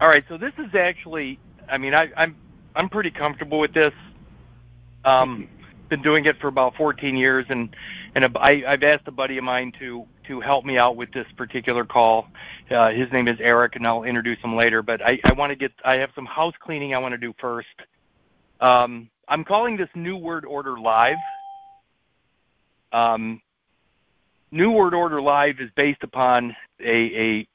[0.00, 2.36] All right, so this is actually, I mean, I, I'm
[2.76, 3.92] I'm pretty comfortable with this.
[5.04, 5.48] Um,
[5.88, 7.74] been doing it for about 14 years, and
[8.14, 11.84] and I've asked a buddy of mine to to help me out with this particular
[11.84, 12.28] call.
[12.70, 14.82] Uh, his name is Eric, and I'll introduce him later.
[14.82, 17.34] But I, I want to get, I have some house cleaning I want to do
[17.40, 17.66] first.
[18.60, 21.16] Um, I'm calling this New Word Order Live.
[22.92, 23.40] Um,
[24.50, 27.48] New Word Order Live is based upon a, a,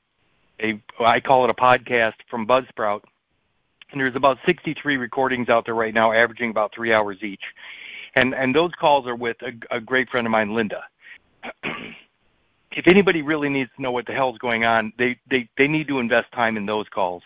[0.64, 3.02] a I call it a podcast from Buzzsprout,
[3.92, 7.44] and there's about 63 recordings out there right now, averaging about three hours each,
[8.16, 10.84] and and those calls are with a, a great friend of mine, Linda.
[12.72, 15.88] if anybody really needs to know what the hell's going on, they they they need
[15.88, 17.24] to invest time in those calls.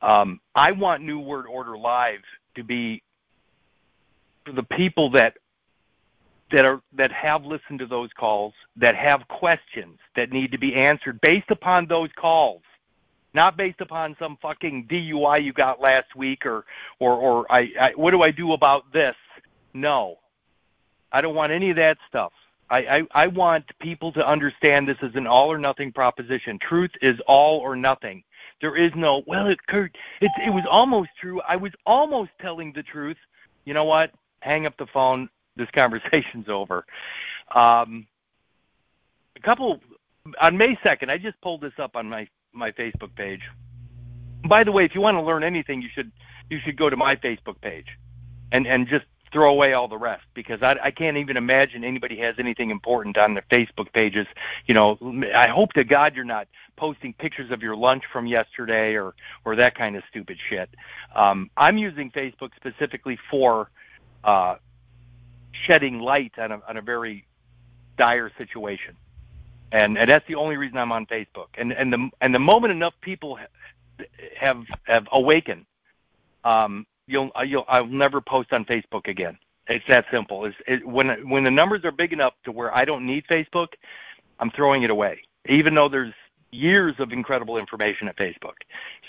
[0.00, 2.22] Um, I want New Word Order Live
[2.56, 3.02] to be
[4.44, 5.36] for the people that
[6.52, 10.74] that are that have listened to those calls that have questions that need to be
[10.74, 12.62] answered based upon those calls
[13.34, 16.64] not based upon some fucking DUI you got last week or
[16.98, 19.16] or or I, I what do I do about this?
[19.74, 20.18] No.
[21.12, 22.32] I don't want any of that stuff.
[22.70, 26.58] I, I I want people to understand this is an all or nothing proposition.
[26.58, 28.22] Truth is all or nothing.
[28.60, 31.40] There is no well it Kurt it it was almost true.
[31.48, 33.18] I was almost telling the truth.
[33.64, 34.12] You know what?
[34.40, 35.28] Hang up the phone.
[35.56, 36.84] This conversation's over.
[37.54, 38.06] Um,
[39.36, 39.80] a couple
[40.40, 43.40] on May second, I just pulled this up on my my Facebook page.
[44.46, 46.12] By the way, if you want to learn anything, you should
[46.50, 47.86] you should go to my Facebook page,
[48.52, 52.18] and and just throw away all the rest because I, I can't even imagine anybody
[52.18, 54.26] has anything important on their Facebook pages.
[54.66, 54.98] You know,
[55.34, 59.56] I hope to God you're not posting pictures of your lunch from yesterday or or
[59.56, 60.68] that kind of stupid shit.
[61.14, 63.70] Um, I'm using Facebook specifically for
[64.24, 64.56] uh,
[65.52, 67.26] shedding light on a, on a very
[67.96, 68.96] dire situation.
[69.70, 71.48] And, and that's the only reason I'm on Facebook.
[71.54, 73.38] And, and, the, and the moment enough people
[74.38, 75.64] have, have awakened,
[76.44, 79.38] um, you'll, you'll, I'll never post on Facebook again.
[79.68, 80.44] It's that simple.
[80.44, 83.68] It's, it, when, when the numbers are big enough to where I don't need Facebook,
[84.40, 86.12] I'm throwing it away, even though there's
[86.50, 88.56] years of incredible information at Facebook.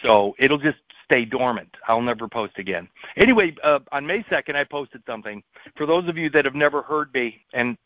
[0.03, 1.69] So it'll just stay dormant.
[1.87, 2.87] I'll never post again.
[3.17, 5.43] Anyway, uh, on May 2nd, I posted something.
[5.75, 7.77] For those of you that have never heard me and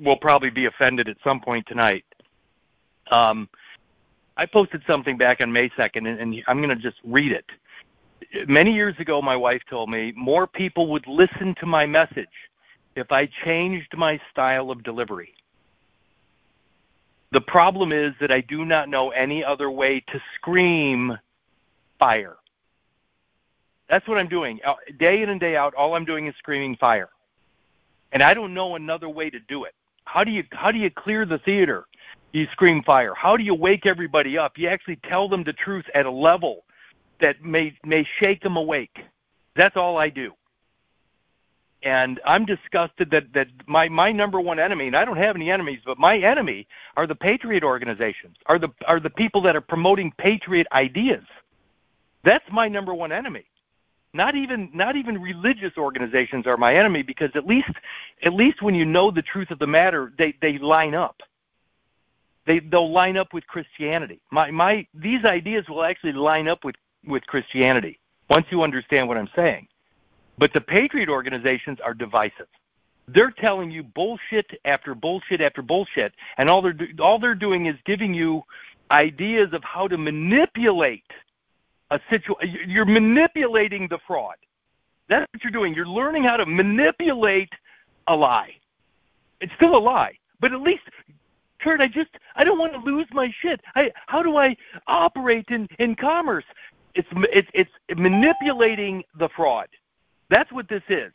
[0.00, 2.04] will probably be offended at some point tonight,
[3.10, 3.48] um,
[4.36, 7.46] I posted something back on May 2nd, and, and I'm going to just read it.
[8.48, 12.28] Many years ago, my wife told me more people would listen to my message
[12.96, 15.34] if I changed my style of delivery.
[17.32, 21.18] The problem is that I do not know any other way to scream
[21.98, 22.36] fire.
[23.88, 24.60] That's what I'm doing.
[24.98, 27.08] Day in and day out, all I'm doing is screaming fire.
[28.12, 29.74] And I don't know another way to do it.
[30.04, 31.86] How do you how do you clear the theater?
[32.32, 33.14] You scream fire.
[33.14, 34.56] How do you wake everybody up?
[34.56, 36.64] You actually tell them the truth at a level
[37.20, 38.98] that may may shake them awake.
[39.54, 40.32] That's all I do.
[41.82, 45.50] And I'm disgusted that that my my number one enemy, and I don't have any
[45.50, 49.60] enemies, but my enemy are the patriot organizations, are the are the people that are
[49.60, 51.24] promoting patriot ideas.
[52.22, 53.44] That's my number one enemy
[54.16, 57.70] not even not even religious organizations are my enemy because at least
[58.22, 61.20] at least when you know the truth of the matter they they line up.
[62.46, 64.20] They they'll line up with christianity.
[64.30, 67.98] My my these ideas will actually line up with with christianity
[68.30, 69.68] once you understand what i'm saying.
[70.38, 72.48] But the patriot organizations are divisive.
[73.08, 77.76] They're telling you bullshit after bullshit after bullshit and all they're all they're doing is
[77.84, 78.42] giving you
[78.90, 81.04] ideas of how to manipulate
[81.90, 82.58] a situation.
[82.68, 84.36] You're manipulating the fraud.
[85.08, 85.74] That's what you're doing.
[85.74, 87.52] You're learning how to manipulate
[88.08, 88.54] a lie.
[89.40, 90.82] It's still a lie, but at least,
[91.60, 93.60] Kurt, I just I don't want to lose my shit.
[93.74, 96.44] I how do I operate in in commerce?
[96.94, 99.68] It's it's it's manipulating the fraud.
[100.28, 101.12] That's what this is.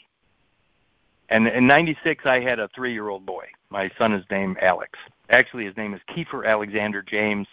[1.30, 3.48] And in '96, I had a three-year-old boy.
[3.72, 5.00] My son is named Alex.
[5.30, 7.48] Actually, his name is Kiefer Alexander James.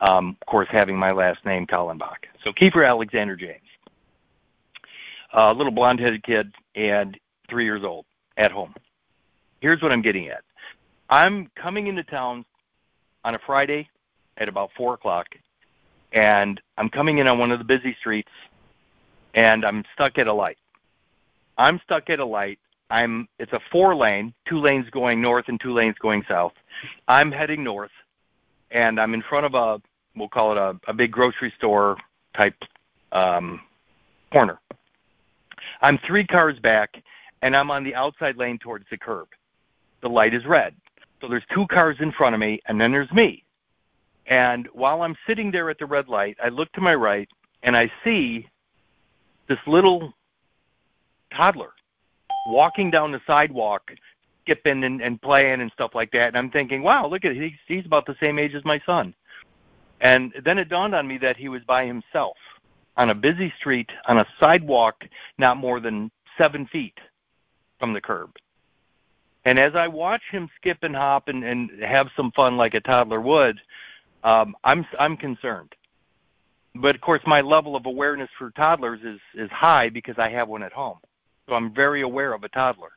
[0.00, 2.24] Um, of course, having my last name Kallenbach.
[2.42, 3.60] So Kiefer Alexander James,
[5.32, 7.18] a little blonde-headed kid, and
[7.48, 8.06] three years old
[8.36, 8.74] at home.
[9.60, 10.42] Here's what I'm getting at.
[11.08, 12.44] I'm coming into town
[13.24, 13.88] on a Friday
[14.38, 15.26] at about four o'clock,
[16.12, 18.30] and I'm coming in on one of the busy streets,
[19.34, 20.58] and I'm stuck at a light.
[21.58, 22.58] I'm stuck at a light.
[22.90, 26.54] I'm it's a four lane, two lanes going north and two lanes going south.
[27.06, 27.92] I'm heading north
[28.70, 29.80] and I'm in front of a
[30.16, 31.96] we'll call it a, a big grocery store
[32.36, 32.56] type
[33.12, 33.60] um,
[34.32, 34.58] corner.
[35.82, 37.02] I'm three cars back
[37.42, 39.28] and I'm on the outside lane towards the curb.
[40.02, 40.74] The light is red.
[41.20, 43.44] So there's two cars in front of me and then there's me.
[44.26, 47.28] And while I'm sitting there at the red light, I look to my right
[47.62, 48.48] and I see
[49.48, 50.12] this little
[51.34, 51.72] toddler
[52.46, 53.90] walking down the sidewalk,
[54.42, 56.28] skipping and, and playing and stuff like that.
[56.28, 59.14] And I'm thinking, wow, look at he's he's about the same age as my son.
[60.00, 62.36] And then it dawned on me that he was by himself
[63.00, 65.04] on a busy street on a sidewalk
[65.38, 66.98] not more than seven feet
[67.78, 68.36] from the curb.
[69.46, 72.80] And as I watch him skip and hop and, and have some fun like a
[72.80, 73.58] toddler would,
[74.22, 75.74] um, I'm I'm concerned.
[76.74, 80.48] But of course, my level of awareness for toddlers is is high because I have
[80.48, 80.98] one at home.
[81.48, 82.90] So I'm very aware of a toddler.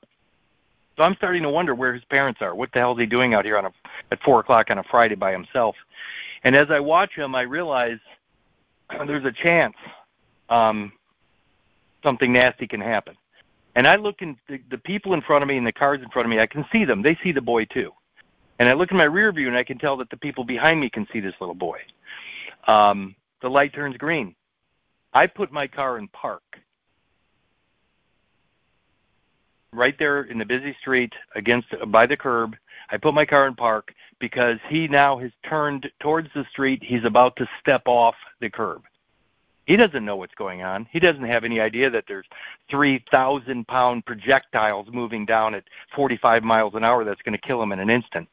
[0.97, 2.53] So I'm starting to wonder where his parents are.
[2.53, 3.71] What the hell is he doing out here on a
[4.11, 5.77] at four o'clock on a Friday by himself?
[6.43, 7.99] And as I watch him, I realize
[9.07, 9.75] there's a chance
[10.49, 10.91] um,
[12.03, 13.15] something nasty can happen.
[13.75, 16.09] And I look in the, the people in front of me and the cars in
[16.09, 16.39] front of me.
[16.39, 17.01] I can see them.
[17.01, 17.91] They see the boy too.
[18.59, 20.79] And I look in my rear view and I can tell that the people behind
[20.79, 21.79] me can see this little boy.
[22.67, 24.35] Um, the light turns green.
[25.13, 26.43] I put my car in park
[29.71, 32.55] right there in the busy street against by the curb.
[32.93, 36.83] I put my car in park because he now has turned towards the street.
[36.85, 38.83] He's about to step off the curb.
[39.65, 40.87] He doesn't know what's going on.
[40.91, 42.27] He doesn't have any idea that there's
[42.69, 45.63] 3,000 pound projectiles moving down at
[45.95, 48.29] 45 miles an hour that's going to kill him in an instant.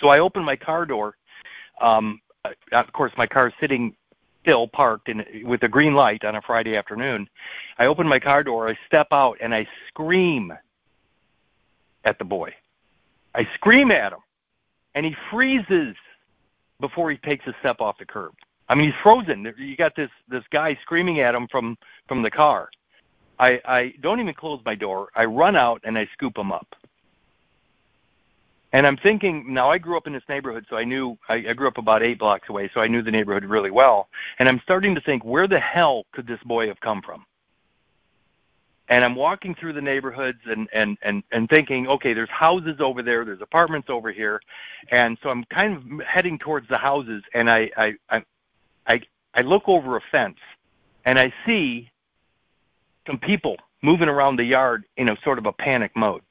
[0.00, 1.14] So I open my car door.
[1.80, 2.20] Um,
[2.72, 3.94] of course, my car is sitting
[4.42, 7.28] still parked in, with a green light on a Friday afternoon.
[7.78, 10.52] I open my car door, I step out, and I scream
[12.04, 12.52] at the boy.
[13.34, 14.20] I scream at him,
[14.94, 15.96] and he freezes
[16.80, 18.34] before he takes a step off the curb.
[18.68, 19.52] I mean, he's frozen.
[19.58, 21.76] You got this this guy screaming at him from
[22.08, 22.70] from the car.
[23.38, 25.08] I I don't even close my door.
[25.14, 26.66] I run out and I scoop him up.
[28.72, 31.52] And I'm thinking now I grew up in this neighborhood, so I knew I, I
[31.54, 34.08] grew up about eight blocks away, so I knew the neighborhood really well.
[34.38, 37.24] And I'm starting to think, where the hell could this boy have come from?
[38.90, 43.02] And I'm walking through the neighborhoods and and and and thinking, okay, there's houses over
[43.02, 44.40] there, there's apartments over here,
[44.90, 48.24] and so I'm kind of heading towards the houses, and I I I
[48.86, 49.00] I,
[49.34, 50.38] I look over a fence,
[51.04, 51.88] and I see
[53.06, 56.22] some people moving around the yard in a sort of a panic mode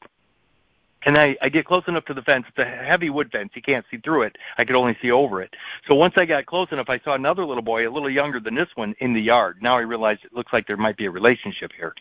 [1.06, 2.46] and I, I get close enough to the fence.
[2.50, 3.52] It's a heavy wood fence.
[3.56, 4.38] You can't see through it.
[4.58, 5.54] I could only see over it.
[5.88, 8.56] So once I got close enough, I saw another little boy, a little younger than
[8.56, 9.60] this one, in the yard.
[9.62, 11.94] Now I realize it looks like there might be a relationship here.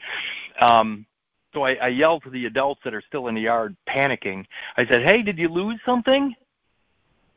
[0.61, 1.07] Um,
[1.55, 4.45] so I, I yelled to the adults that are still in the yard, panicking.
[4.77, 6.35] I said, "Hey, did you lose something?"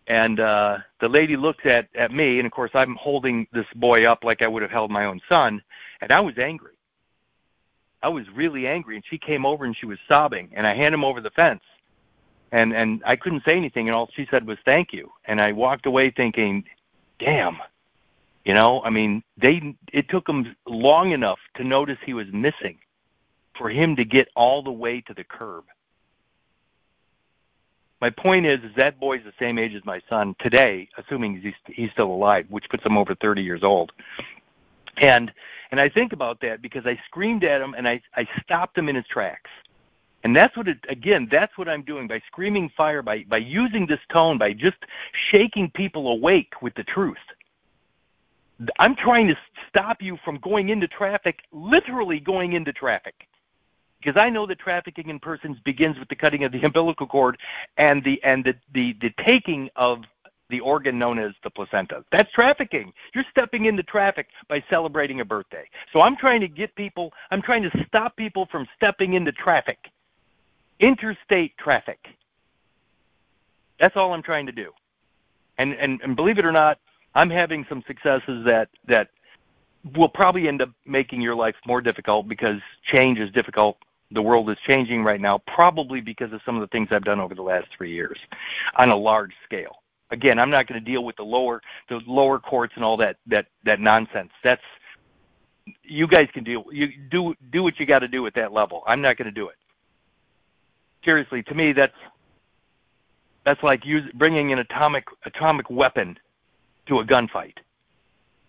[0.07, 4.05] And uh, the lady looks at at me, and of course I'm holding this boy
[4.05, 5.61] up like I would have held my own son,
[6.01, 6.73] and I was angry.
[8.03, 10.93] I was really angry, and she came over and she was sobbing, and I handed
[10.93, 11.61] him over the fence,
[12.51, 15.51] and and I couldn't say anything, and all she said was thank you, and I
[15.51, 16.63] walked away thinking,
[17.19, 17.57] damn,
[18.45, 22.77] you know, I mean, they it took him long enough to notice he was missing,
[23.57, 25.65] for him to get all the way to the curb.
[28.01, 31.53] My point is, is that boy's the same age as my son today, assuming he's
[31.67, 33.91] he's still alive, which puts him over 30 years old.
[34.97, 35.31] And
[35.71, 38.89] and I think about that because I screamed at him and I I stopped him
[38.89, 39.49] in his tracks.
[40.23, 43.87] And that's what it again, that's what I'm doing by screaming fire, by by using
[43.87, 44.77] this tone, by just
[45.31, 47.17] shaking people awake with the truth.
[48.79, 49.37] I'm trying to
[49.69, 53.15] stop you from going into traffic, literally going into traffic.
[54.01, 57.37] because I know that trafficking in persons begins with the cutting of the umbilical cord
[57.77, 60.03] and the and the the, the taking of
[60.51, 62.03] the organ known as the placenta.
[62.11, 62.93] That's trafficking.
[63.15, 65.67] You're stepping into traffic by celebrating a birthday.
[65.91, 69.79] So I'm trying to get people, I'm trying to stop people from stepping into traffic,
[70.79, 71.99] interstate traffic.
[73.79, 74.71] That's all I'm trying to do.
[75.57, 76.77] And, and, and believe it or not,
[77.15, 79.09] I'm having some successes that, that
[79.95, 83.77] will probably end up making your life more difficult because change is difficult.
[84.11, 87.19] The world is changing right now, probably because of some of the things I've done
[87.19, 88.19] over the last three years
[88.75, 89.80] on a large scale.
[90.11, 93.17] Again, I'm not going to deal with the lower the lower courts and all that
[93.27, 94.31] that that nonsense.
[94.43, 94.61] That's
[95.83, 96.65] you guys can deal.
[96.71, 98.83] You do do what you got to do at that level.
[98.85, 99.55] I'm not going to do it.
[101.05, 101.95] Seriously, to me, that's
[103.45, 106.17] that's like use, bringing an atomic atomic weapon
[106.87, 107.57] to a gunfight.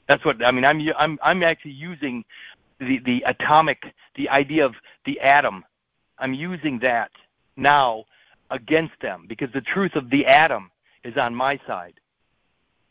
[0.09, 0.65] That's what I mean.
[0.65, 2.25] I'm I'm I'm actually using
[2.79, 3.85] the the atomic
[4.17, 4.75] the idea of
[5.07, 5.65] the atom.
[6.19, 7.11] I'm using that
[7.57, 8.05] now
[8.51, 10.71] against them because the truth of the atom
[11.05, 11.95] is on my side.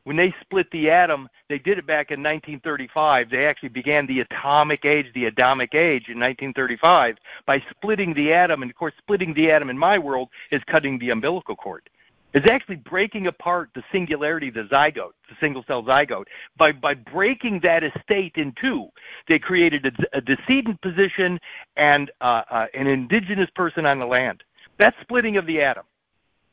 [0.04, 3.30] When they split the atom, they did it back in 1935.
[3.30, 8.64] They actually began the atomic age, the Adamic age in 1935 by splitting the atom.
[8.64, 11.88] And of course, splitting the atom in my world is cutting the umbilical cord.
[12.34, 16.26] It's actually breaking apart the singularity, the zygote, the single cell zygote.
[16.58, 18.88] By, by breaking that estate in two,
[19.28, 21.40] they created a, a decedent position
[21.76, 24.44] and uh, uh, an indigenous person on the land.
[24.80, 25.84] That's splitting of the atom.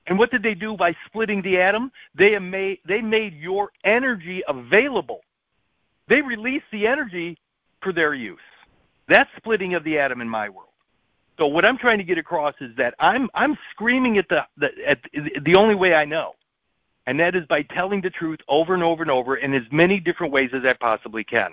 [0.08, 1.92] And what did they do by splitting the atom?
[2.14, 5.20] They made, they made your energy available.
[6.08, 7.38] They released the energy
[7.82, 8.40] for their use.
[9.06, 10.68] That's splitting of the atom in my world.
[11.36, 14.70] So what I'm trying to get across is that I'm I'm screaming at the, the
[14.84, 14.98] at
[15.44, 16.34] the only way I know,
[17.06, 20.00] and that is by telling the truth over and over and over in as many
[20.00, 21.52] different ways as I possibly can.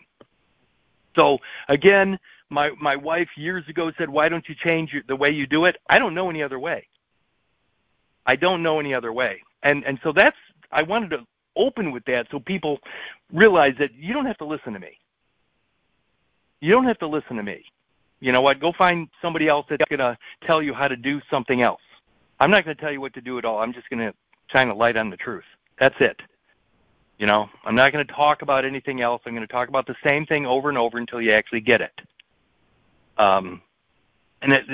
[1.16, 1.38] So
[1.70, 2.18] again,
[2.50, 5.78] my my wife years ago said, "Why don't you change the way you do it?"
[5.88, 6.88] I don't know any other way.
[8.26, 9.42] I don't know any other way.
[9.64, 10.38] And and so that's
[10.72, 12.80] I wanted to open with that so people
[13.32, 15.00] realize that you don't have to listen to me.
[16.60, 17.64] You don't have to listen to me.
[18.20, 18.60] You know what?
[18.60, 21.82] Go find somebody else that's going to tell you how to do something else.
[22.40, 23.60] I'm not going to tell you what to do at all.
[23.60, 24.14] I'm just going to
[24.52, 25.44] shine a light on the truth.
[25.80, 26.20] That's it.
[27.18, 29.22] You know, I'm not going to talk about anything else.
[29.26, 31.82] I'm going to talk about the same thing over and over until you actually get
[31.82, 32.02] it.
[33.18, 33.62] Um,
[34.42, 34.66] and it,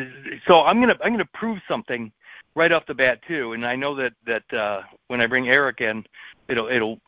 [0.47, 2.11] so I'm going to I'm going to prove something
[2.55, 3.53] right off the bat too.
[3.53, 6.03] And I know that that uh, when I bring Eric in,
[6.47, 6.99] it'll it'll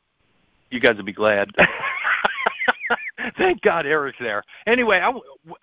[0.69, 1.49] you guys will be glad.
[3.37, 4.43] Thank God Eric's there.
[4.67, 5.11] Anyway, I,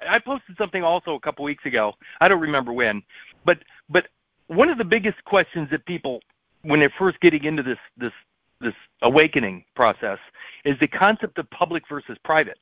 [0.09, 1.93] I posted something also a couple weeks ago.
[2.21, 3.03] I don't remember when,
[3.45, 3.59] but
[3.89, 4.07] but
[4.47, 6.21] one of the biggest questions that people
[6.63, 8.13] when they're first getting into this this
[8.61, 10.19] this awakening process
[10.65, 12.59] is the concept of public versus private.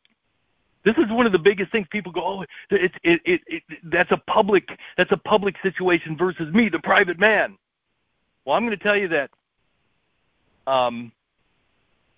[0.88, 4.10] This is one of the biggest things people go, oh, it, it, it, it, that's
[4.10, 7.58] a public that's a public situation versus me, the private man.
[8.46, 9.30] Well, I'm going to tell you that
[10.66, 11.12] um,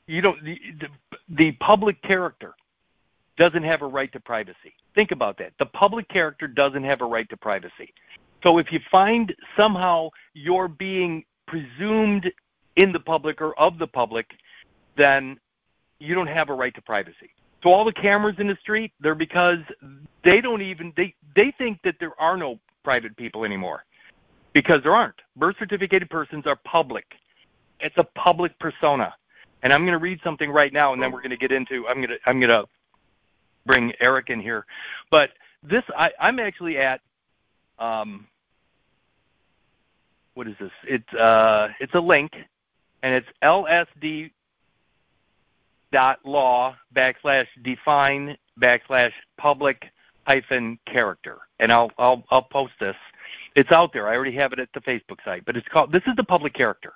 [0.06, 0.88] you don't the, the,
[1.30, 2.54] the public character
[3.36, 4.72] doesn't have a right to privacy.
[4.94, 5.52] Think about that.
[5.58, 7.92] The public character doesn't have a right to privacy.
[8.44, 12.30] So if you find somehow you're being presumed
[12.76, 14.30] in the public or of the public,
[14.96, 15.40] then
[15.98, 17.32] you don't have a right to privacy.
[17.62, 19.58] So all the cameras in the street, they're because
[20.24, 23.84] they don't even they they think that there are no private people anymore.
[24.52, 25.20] Because there aren't.
[25.36, 27.04] Birth certificated persons are public.
[27.78, 29.14] It's a public persona.
[29.62, 31.86] And I'm going to read something right now and then we're going to get into
[31.86, 32.66] I'm going to I'm going to
[33.66, 34.64] bring Eric in here.
[35.10, 35.30] But
[35.62, 37.00] this I I'm actually at
[37.78, 38.26] um
[40.34, 40.72] what is this?
[40.84, 42.32] It's uh it's a link
[43.02, 44.30] and it's lsd
[45.92, 49.84] dot law backslash define backslash public
[50.26, 51.38] hyphen character.
[51.58, 52.96] And I'll I'll I'll post this.
[53.56, 54.08] It's out there.
[54.08, 56.54] I already have it at the Facebook site, but it's called this is the public
[56.54, 56.92] character.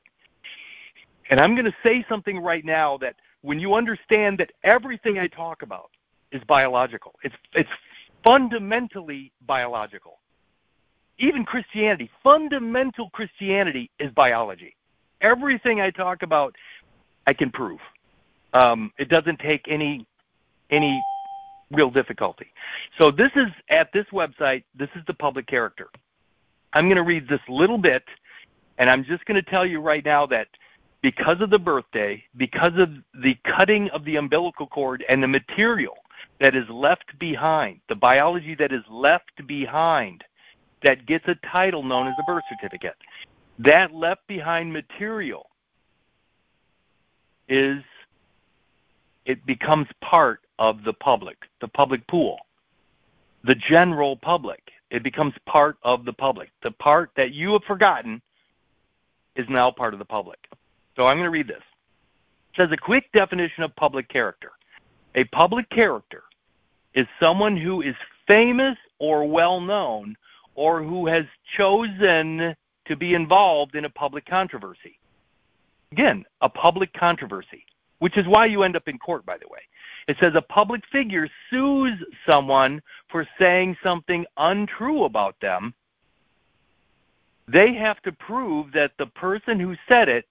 [1.31, 5.27] And I'm going to say something right now that when you understand that everything I
[5.27, 5.91] talk about
[6.35, 7.15] is biological.
[7.23, 7.71] It's it's
[8.25, 10.19] fundamentally biological.
[11.19, 14.75] Even Christianity, fundamental Christianity is biology.
[15.21, 16.55] Everything I talk about
[17.27, 17.79] I can prove.
[18.55, 20.07] Um, it doesn't take any
[20.71, 21.03] any
[21.71, 22.47] real difficulty.
[22.99, 24.65] So this is at this website.
[24.75, 25.89] This is the public character.
[26.73, 28.05] I'm going to read this little bit,
[28.79, 30.49] and I'm just going to tell you right now that
[31.03, 32.91] because of the birthday, because of
[33.23, 35.95] the cutting of the umbilical cord and the material
[36.41, 40.25] that is left behind, the biology that is left behind,
[40.83, 42.97] that gets a title known as a birth certificate,
[43.59, 45.51] that left behind material
[47.49, 47.83] is
[49.27, 52.39] it becomes part of the public, the public pool,
[53.45, 54.61] the general public.
[54.91, 56.51] It becomes part of the public.
[56.63, 58.23] The part that you have forgotten
[59.35, 60.39] is now part of the public.
[60.97, 61.63] So I'm going to read this.
[62.53, 64.53] It says a quick definition of public character.
[65.17, 66.25] A public character
[66.95, 70.17] is someone who is famous or well known
[70.55, 71.25] or who has
[71.57, 72.55] chosen
[72.87, 74.99] to be involved in a public controversy.
[75.91, 77.65] Again, a public controversy,
[78.05, 79.61] which is why you end up in court, by the way.
[80.09, 85.73] It says a public figure sues someone for saying something untrue about them.
[87.49, 90.27] They have to prove that the person who said it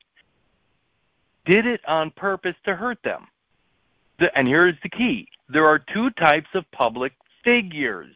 [1.48, 3.26] did it on purpose to hurt them.
[4.36, 7.14] And here's the key there are two types of public
[7.44, 8.16] figures.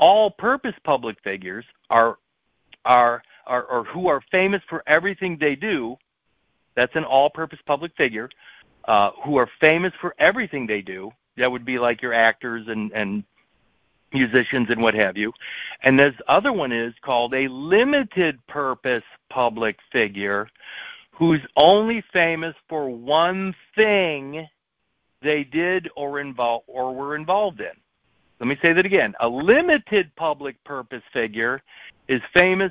[0.00, 2.18] All purpose public figures are,
[2.84, 5.96] are, are, are who are famous for everything they do.
[6.76, 8.28] That's an all purpose public figure.
[8.86, 11.10] Uh, who are famous for everything they do.
[11.36, 13.24] That would be like your actors and, and
[14.12, 15.32] musicians and what have you.
[15.82, 20.48] And this other one is called a limited purpose public figure
[21.10, 24.46] who's only famous for one thing
[25.20, 27.72] they did or involved or were involved in.
[28.38, 29.14] Let me say that again.
[29.18, 31.60] A limited public purpose figure
[32.06, 32.70] is famous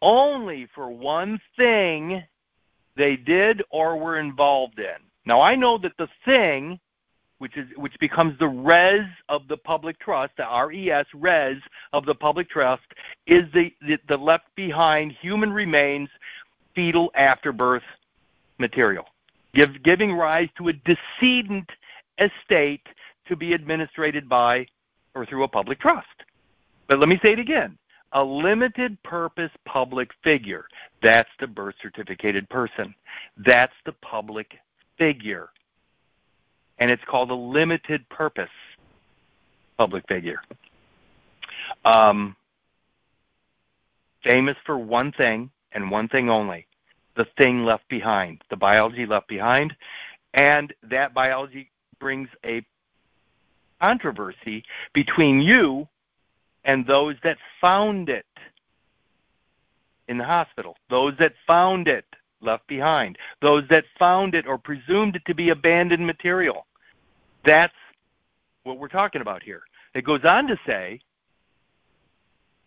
[0.00, 2.24] only for one thing
[2.96, 4.96] they did or were involved in.
[5.24, 6.78] Now I know that the thing,
[7.38, 11.58] which is which becomes the res of the public trust, the RES res
[11.92, 12.82] of the public trust,
[13.26, 16.08] is the, the, the left behind human remains
[16.74, 17.82] fetal afterbirth
[18.58, 19.06] material,
[19.54, 21.68] give, giving rise to a decedent
[22.18, 22.86] estate
[23.26, 24.66] to be administered by
[25.14, 26.06] or through a public trust.
[26.86, 27.78] But let me say it again
[28.12, 30.66] a limited purpose public figure.
[31.02, 32.94] That's the birth certificated person.
[33.36, 34.58] That's the public
[34.98, 35.48] figure.
[36.78, 38.50] And it's called a limited purpose
[39.78, 40.40] public figure.
[41.84, 42.36] Um,
[44.22, 46.66] famous for one thing and one thing only
[47.14, 49.74] the thing left behind, the biology left behind.
[50.34, 52.64] And that biology brings a
[53.80, 55.88] controversy between you
[56.64, 58.26] and those that found it
[60.08, 62.04] in the hospital, those that found it
[62.40, 66.66] left behind, those that found it or presumed it to be abandoned material.
[67.44, 67.72] That's
[68.64, 69.62] what we're talking about here.
[69.94, 71.00] It goes on to say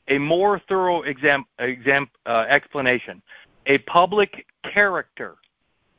[0.07, 3.21] a more thorough exam, exam, uh, explanation.
[3.67, 5.35] A public character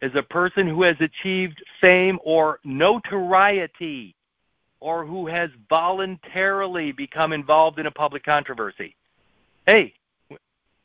[0.03, 4.16] is a person who has achieved fame or notoriety
[4.87, 8.95] or who has voluntarily become involved in a public controversy.
[9.67, 9.93] Hey,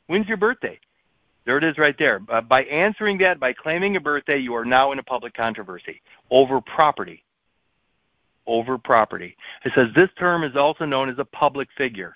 [0.08, 0.80] when's your birthday?
[1.46, 2.20] There it is right there.
[2.28, 6.02] Uh, by answering that, by claiming a birthday, you are now in a public controversy
[6.32, 7.22] over property.
[8.44, 9.36] Over property.
[9.64, 12.12] It says this term is also known as a public figure.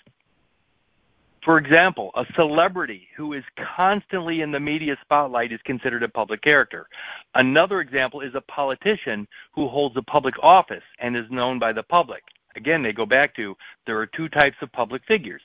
[1.47, 3.45] For example, a celebrity who is
[3.77, 6.89] constantly in the media spotlight is considered a public character.
[7.37, 11.85] Another example is a politician who holds a public office and is known by the
[11.85, 12.25] public.
[12.57, 13.57] Again, they go back to
[13.87, 15.41] there are two types of public figures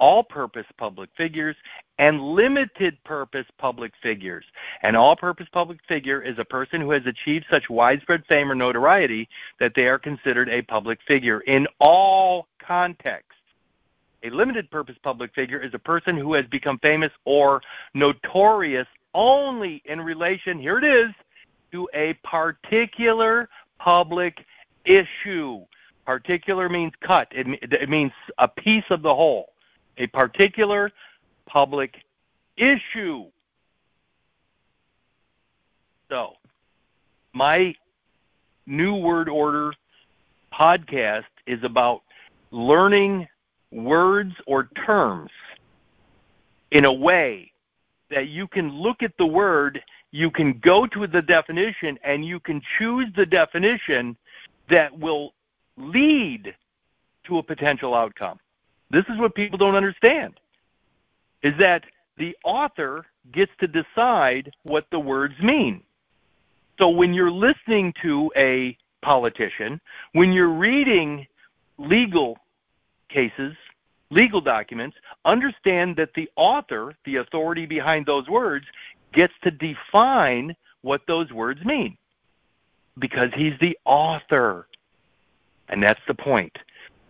[0.00, 1.54] all purpose public figures
[1.98, 4.44] and limited purpose public figures.
[4.82, 8.56] An all purpose public figure is a person who has achieved such widespread fame or
[8.56, 9.28] notoriety
[9.60, 13.41] that they are considered a public figure in all contexts.
[14.24, 17.60] A limited purpose public figure is a person who has become famous or
[17.94, 21.10] notorious only in relation, here it is,
[21.72, 24.44] to a particular public
[24.84, 25.60] issue.
[26.06, 29.52] Particular means cut, it, it means a piece of the whole.
[29.98, 30.90] A particular
[31.46, 31.94] public
[32.56, 33.26] issue.
[36.08, 36.34] So,
[37.32, 37.74] my
[38.66, 39.72] New Word Order
[40.52, 42.02] podcast is about
[42.50, 43.26] learning
[43.72, 45.30] words or terms
[46.70, 47.50] in a way
[48.10, 52.38] that you can look at the word, you can go to the definition, and you
[52.38, 54.16] can choose the definition
[54.68, 55.32] that will
[55.76, 56.54] lead
[57.24, 58.38] to a potential outcome.
[58.90, 60.34] This is what people don't understand.
[61.42, 61.84] Is that
[62.18, 65.82] the author gets to decide what the words mean.
[66.78, 69.80] So when you're listening to a politician,
[70.12, 71.26] when you're reading
[71.78, 72.38] legal
[73.12, 73.54] cases,
[74.10, 78.66] legal documents, understand that the author, the authority behind those words,
[79.12, 81.96] gets to define what those words mean
[82.98, 84.66] because he's the author.
[85.68, 86.56] And that's the point.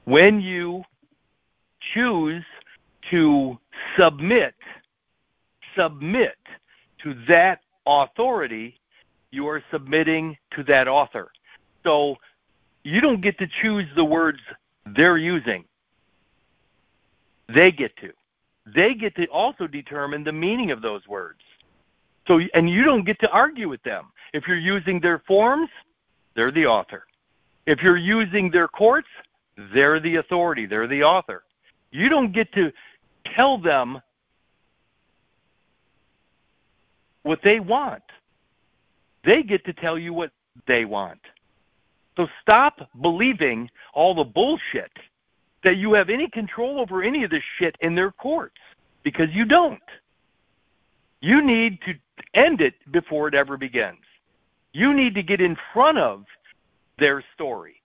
[0.05, 0.85] When you
[1.95, 2.45] choose
[3.11, 3.59] to
[3.99, 4.55] submit,
[5.77, 6.37] submit
[7.03, 8.79] to that authority,
[9.31, 11.33] you are submitting to that author.
[11.83, 12.17] So
[12.85, 14.39] you don't get to choose the words
[14.87, 15.65] they're using
[17.49, 18.13] They get to.
[18.67, 21.41] They get to also determine the meaning of those words.
[22.27, 24.07] So, and you don't get to argue with them.
[24.33, 25.69] If you're using their forms,
[26.35, 27.05] they're the author.
[27.67, 29.09] If you're using their courts,
[29.75, 30.67] they're the authority.
[30.67, 31.45] They're the author.
[31.91, 32.73] You don't get to
[33.35, 34.01] tell them
[37.23, 38.03] what they want.
[39.25, 40.31] They get to tell you what
[40.67, 41.21] they want.
[42.17, 44.93] So stop believing all the bullshit
[45.65, 48.59] that you have any control over any of this shit in their courts
[49.03, 49.81] because you don't.
[51.21, 51.95] You need to
[52.35, 53.99] end it before it ever begins.
[54.73, 56.25] You need to get in front of
[56.99, 57.83] their story.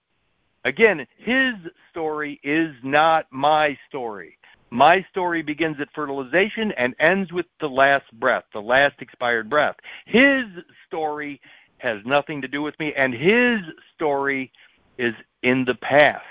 [0.64, 1.54] Again, his
[1.90, 4.38] story is not my story.
[4.70, 9.76] My story begins at fertilization and ends with the last breath, the last expired breath.
[10.04, 10.44] His
[10.86, 11.40] story
[11.78, 13.60] has nothing to do with me, and his
[13.94, 14.52] story
[14.98, 16.24] is in the past.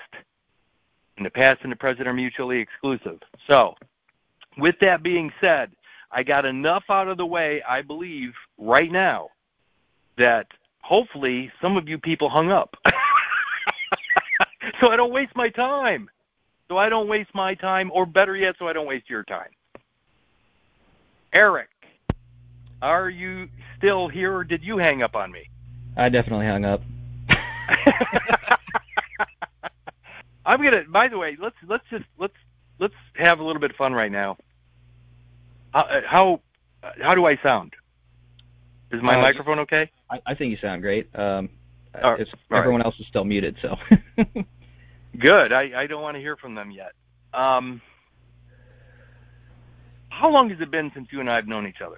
[1.18, 3.20] And the past and the present are mutually exclusive.
[3.48, 3.76] So,
[4.58, 5.72] with that being said,
[6.12, 9.30] I got enough out of the way, I believe, right now,
[10.18, 10.48] that
[10.82, 12.76] hopefully some of you people hung up.
[14.80, 16.10] so I don't waste my time.
[16.70, 19.50] So I don't waste my time, or better yet, so I don't waste your time.
[21.34, 21.70] Eric,
[22.82, 25.50] are you still here, or did you hang up on me?
[25.96, 26.82] I definitely hung up.
[30.48, 30.84] I'm gonna.
[30.88, 32.34] By the way, let's let's just let's
[32.80, 34.38] let's have a little bit of fun right now.
[35.74, 36.40] Uh, how
[37.02, 37.74] how do I sound?
[38.92, 39.92] Is my uh, microphone okay?
[40.10, 41.14] I, I, think you sound great.
[41.14, 41.50] Um,
[41.94, 42.86] everyone right.
[42.86, 43.76] else is still muted, so.
[45.20, 45.52] Good.
[45.52, 46.94] I, I don't want to hear from them yet.
[47.34, 47.82] Um,
[50.08, 51.98] how long has it been since you and I have known each other?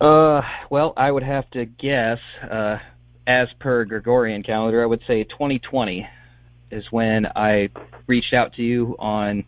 [0.00, 2.78] Uh, well, I would have to guess, uh,
[3.26, 6.06] as per Gregorian calendar, I would say 2020
[6.72, 7.68] is when I
[8.06, 9.44] reached out to you on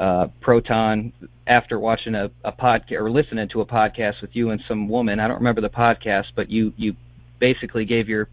[0.00, 1.12] uh, Proton
[1.46, 5.20] after watching a, a podcast or listening to a podcast with you and some woman.
[5.20, 6.96] I don't remember the podcast, but you you
[7.38, 8.28] basically gave your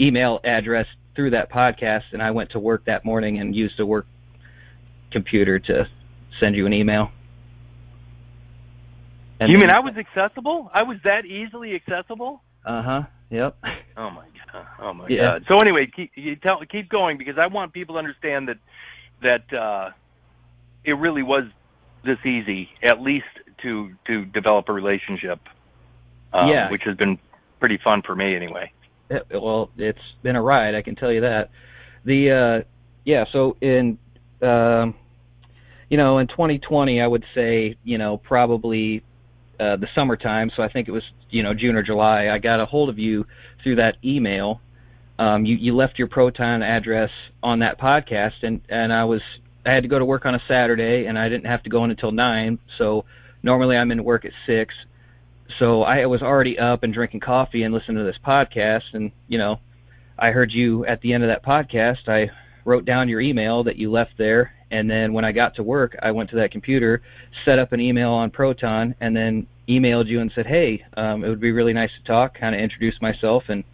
[0.00, 3.86] email address through that podcast, and I went to work that morning and used a
[3.86, 4.06] work
[5.10, 5.88] computer to
[6.38, 7.10] send you an email.
[9.40, 10.70] And you mean I was accessible?
[10.72, 12.42] I was that easily accessible?
[12.64, 13.02] Uh huh.
[13.30, 13.56] Yep.
[13.96, 14.66] Oh my god.
[14.78, 15.16] Oh my yeah.
[15.16, 15.44] god.
[15.48, 18.58] So anyway, keep you tell keep going because I want people to understand that
[19.22, 19.90] that uh,
[20.84, 21.44] it really was
[22.04, 23.26] this easy, at least
[23.62, 25.40] to to develop a relationship.
[26.32, 26.70] Um, yeah.
[26.70, 27.18] Which has been
[27.58, 28.72] pretty fun for me anyway.
[29.10, 31.50] It, well, it's been a ride, I can tell you that.
[32.04, 32.62] The uh,
[33.04, 33.24] yeah.
[33.32, 33.98] So in
[34.42, 34.94] um,
[35.88, 39.02] you know in 2020, I would say you know probably
[39.60, 40.50] uh, the summertime.
[40.56, 42.30] So I think it was you know June or July.
[42.30, 43.26] I got a hold of you
[43.62, 44.60] through that email.
[45.18, 47.10] Um, you you left your Proton address
[47.42, 49.20] on that podcast, and and I was
[49.66, 51.84] I had to go to work on a Saturday, and I didn't have to go
[51.84, 52.58] in until nine.
[52.78, 53.04] So
[53.42, 54.74] normally I'm in work at six.
[55.58, 59.36] So I was already up and drinking coffee and listening to this podcast, and you
[59.36, 59.60] know,
[60.18, 62.08] I heard you at the end of that podcast.
[62.08, 62.30] I
[62.64, 65.96] wrote down your email that you left there, and then when I got to work,
[66.02, 67.02] I went to that computer,
[67.44, 71.28] set up an email on Proton, and then emailed you and said, "Hey, um, it
[71.28, 73.64] would be really nice to talk." Kind of introduced myself, and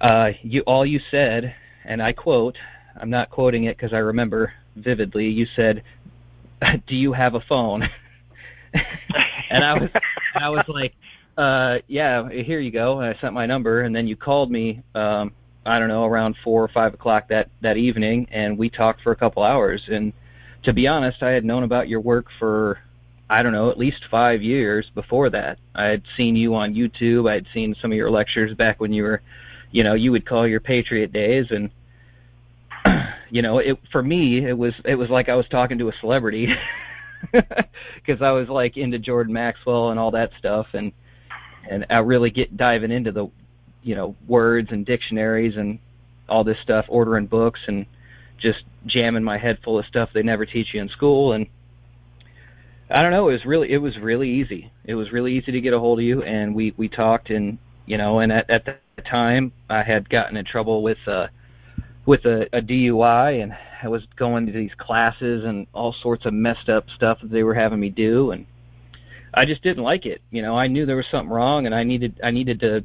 [0.00, 2.56] uh, you all you said, and I quote,
[2.96, 5.28] I'm not quoting it because I remember vividly.
[5.28, 5.82] You said,
[6.86, 7.88] "Do you have a phone?"
[9.50, 9.90] and I was,
[10.34, 10.94] I was like,
[11.36, 14.82] uh, "Yeah, here you go." And I sent my number, and then you called me.
[14.94, 15.32] Um,
[15.66, 19.12] I don't know, around four or five o'clock that that evening, and we talked for
[19.12, 19.82] a couple hours.
[19.88, 20.12] And
[20.64, 22.80] to be honest, I had known about your work for
[23.28, 25.58] I don't know, at least five years before that.
[25.74, 27.28] I had seen you on YouTube.
[27.28, 29.22] I had seen some of your lectures back when you were,
[29.70, 31.70] you know, you would call your Patriot days, and
[33.30, 35.92] you know, it for me it was it was like I was talking to a
[36.00, 36.54] celebrity
[37.32, 40.92] because I was like into Jordan Maxwell and all that stuff, and
[41.68, 43.28] and I really get diving into the,
[43.84, 45.78] you know, words and dictionaries and
[46.28, 47.86] all this stuff, ordering books and
[48.38, 51.46] just jamming my head full of stuff they never teach you in school and
[52.90, 53.28] I don't know.
[53.28, 54.70] It was really it was really easy.
[54.84, 57.58] It was really easy to get a hold of you, and we we talked, and
[57.86, 61.28] you know, and at at the time I had gotten in trouble with uh
[62.04, 66.34] with a, a DUI, and I was going to these classes and all sorts of
[66.34, 68.46] messed up stuff that they were having me do, and
[69.36, 70.22] I just didn't like it.
[70.30, 72.84] You know, I knew there was something wrong, and I needed I needed to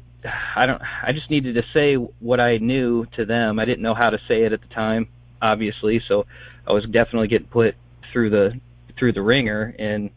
[0.56, 3.58] I don't I just needed to say what I knew to them.
[3.58, 5.08] I didn't know how to say it at the time,
[5.40, 6.26] obviously, so
[6.66, 7.74] I was definitely getting put
[8.12, 8.60] through the
[8.98, 10.10] through the ringer and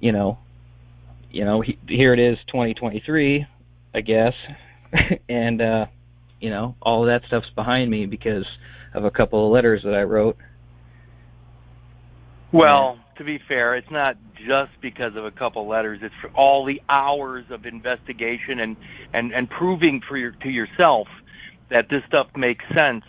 [0.00, 0.36] you know
[1.30, 3.46] you know he, here it is 2023
[3.94, 4.34] i guess
[5.28, 5.86] and uh
[6.40, 8.44] you know all of that stuff's behind me because
[8.94, 10.36] of a couple of letters that i wrote
[12.52, 16.00] Well, to be fair, it's not just because of a couple letters.
[16.02, 18.76] It's for all the hours of investigation and
[19.12, 21.08] and and proving for your to yourself
[21.68, 23.04] that this stuff makes sense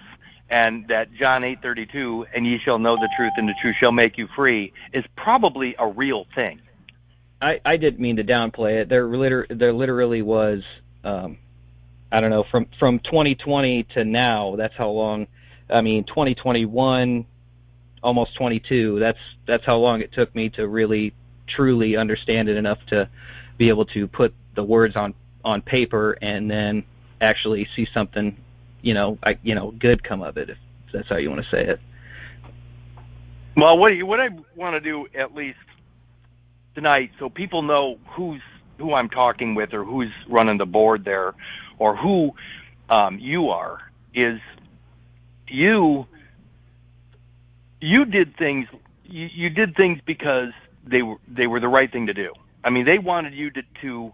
[0.50, 4.18] and that John 8:32 and ye shall know the truth and the truth shall make
[4.18, 6.62] you free is probably a real thing.
[7.42, 8.90] I I didn't mean to downplay it.
[8.90, 10.64] There liter there literally was
[11.04, 11.38] um
[12.12, 14.56] I don't know from from 2020 to now.
[14.56, 15.28] That's how long.
[15.68, 17.26] I mean 2021
[18.06, 19.00] almost 22.
[19.00, 21.14] That's that's how long it took me to really
[21.48, 23.10] truly understand it enough to
[23.58, 25.14] be able to put the words on
[25.44, 26.84] on paper and then
[27.20, 28.38] actually see something,
[28.82, 30.58] you know, I, you know, good come of it if
[30.94, 31.80] that's how you want to say it.
[33.58, 35.58] Well, what you, what I want to do at least
[36.76, 38.42] tonight, so people know who's
[38.78, 41.34] who I'm talking with or who's running the board there,
[41.80, 42.36] or who
[42.90, 43.80] um, you are,
[44.14, 44.40] is
[45.48, 46.06] you
[47.82, 48.68] you did things
[49.04, 50.52] you, you did things because
[50.86, 52.34] they were they were the right thing to do.
[52.64, 54.14] I mean, they wanted you to to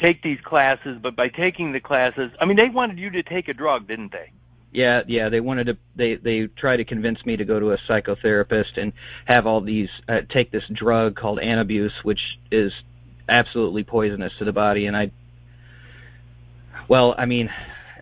[0.00, 3.48] take these classes, but by taking the classes, I mean, they wanted you to take
[3.48, 4.30] a drug, didn't they?
[4.70, 5.28] Yeah, yeah.
[5.28, 5.76] They wanted to.
[5.96, 8.92] They they tried to convince me to go to a psychotherapist and
[9.24, 12.72] have all these uh, take this drug called Antabuse which is
[13.28, 14.86] absolutely poisonous to the body.
[14.86, 15.10] And I,
[16.86, 17.50] well, I mean,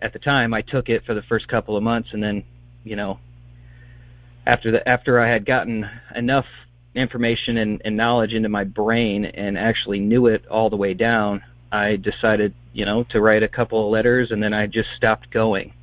[0.01, 2.43] at the time I took it for the first couple of months, and then,
[2.83, 3.19] you know,
[4.47, 6.47] after the after I had gotten enough
[6.95, 11.43] information and, and knowledge into my brain and actually knew it all the way down,
[11.71, 15.29] I decided, you know, to write a couple of letters, and then I just stopped
[15.29, 15.73] going.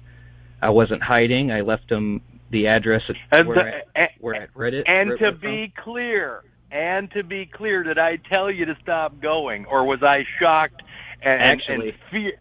[0.62, 1.52] I wasn't hiding.
[1.52, 4.84] I left them the address where, the, I, where I read it.
[4.88, 9.20] And to it be clear, and to be clear, did I tell you to stop
[9.20, 10.82] going, or was I shocked
[11.20, 12.38] and, actually, and fear?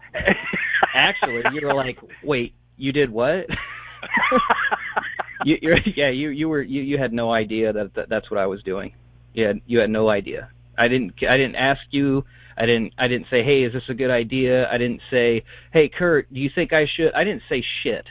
[0.94, 3.48] actually, you were like, "Wait, you did what?"
[5.44, 8.40] you, you're, yeah, you you were you, you had no idea that, that that's what
[8.40, 8.94] I was doing.
[9.34, 10.50] You had you had no idea.
[10.78, 12.26] I didn't I didn't ask you.
[12.58, 15.90] I didn't I didn't say, "Hey, is this a good idea?" I didn't say, "Hey,
[15.90, 18.06] Kurt, do you think I should?" I didn't say shit.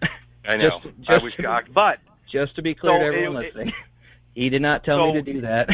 [0.44, 0.80] I know.
[0.82, 1.98] Just, just I was shocked, but
[2.30, 3.74] just to be clear so to everyone it, listening,
[4.34, 5.68] he did not tell so, me to do that.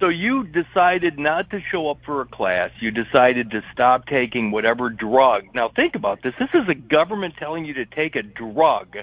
[0.00, 2.70] So you decided not to show up for a class.
[2.80, 5.44] You decided to stop taking whatever drug.
[5.54, 6.34] Now think about this.
[6.38, 8.96] This is a government telling you to take a drug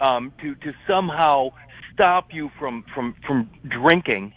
[0.00, 1.50] um, to to somehow
[1.92, 4.32] stop you from from from drinking.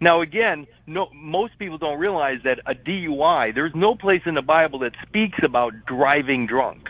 [0.00, 3.54] Now again, no, most people don't realize that a DUI.
[3.54, 6.88] There's no place in the Bible that speaks about driving drunk.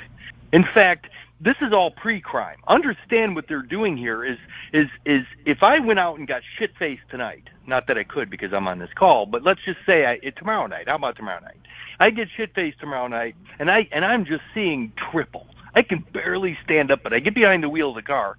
[0.52, 1.08] In fact,
[1.40, 2.58] this is all pre-crime.
[2.66, 4.38] Understand what they're doing here is
[4.72, 8.28] is is if I went out and got shit faced tonight, not that I could
[8.28, 10.88] because I'm on this call, but let's just say I it, tomorrow night.
[10.88, 11.56] How about tomorrow night?
[12.00, 15.46] I get shit faced tomorrow night, and I and I'm just seeing triple.
[15.78, 18.36] I can barely stand up, but I get behind the wheel of the car,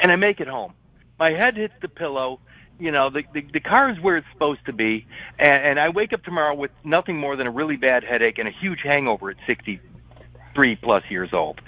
[0.00, 0.72] and I make it home.
[1.18, 2.40] My head hits the pillow.
[2.80, 5.06] You know, the the, the car is where it's supposed to be,
[5.38, 8.48] and, and I wake up tomorrow with nothing more than a really bad headache and
[8.48, 11.60] a huge hangover at 63 plus years old.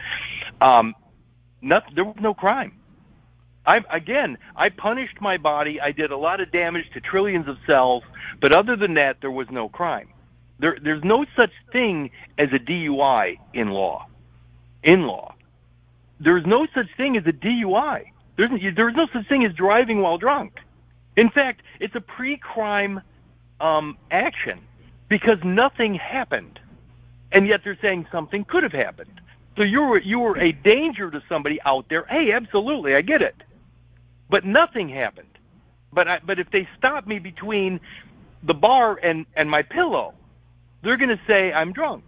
[0.62, 0.94] Um,
[1.60, 2.72] not, there was no crime.
[3.66, 5.82] I again, I punished my body.
[5.82, 8.04] I did a lot of damage to trillions of cells,
[8.40, 10.08] but other than that, there was no crime.
[10.60, 14.06] There, there's no such thing as a DUI in law.
[14.86, 15.34] In law,
[16.20, 18.04] there's no such thing as a DUI.
[18.36, 20.60] There's, there's no such thing as driving while drunk.
[21.16, 23.02] In fact, it's a pre-crime
[23.60, 24.60] um, action
[25.08, 26.60] because nothing happened,
[27.32, 29.20] and yet they're saying something could have happened.
[29.56, 32.04] So you were you were a danger to somebody out there.
[32.04, 33.42] Hey, absolutely, I get it,
[34.28, 35.26] but nothing happened.
[35.92, 37.80] But I, but if they stop me between
[38.42, 40.12] the bar and and my pillow,
[40.82, 42.04] they're going to say I'm drunk,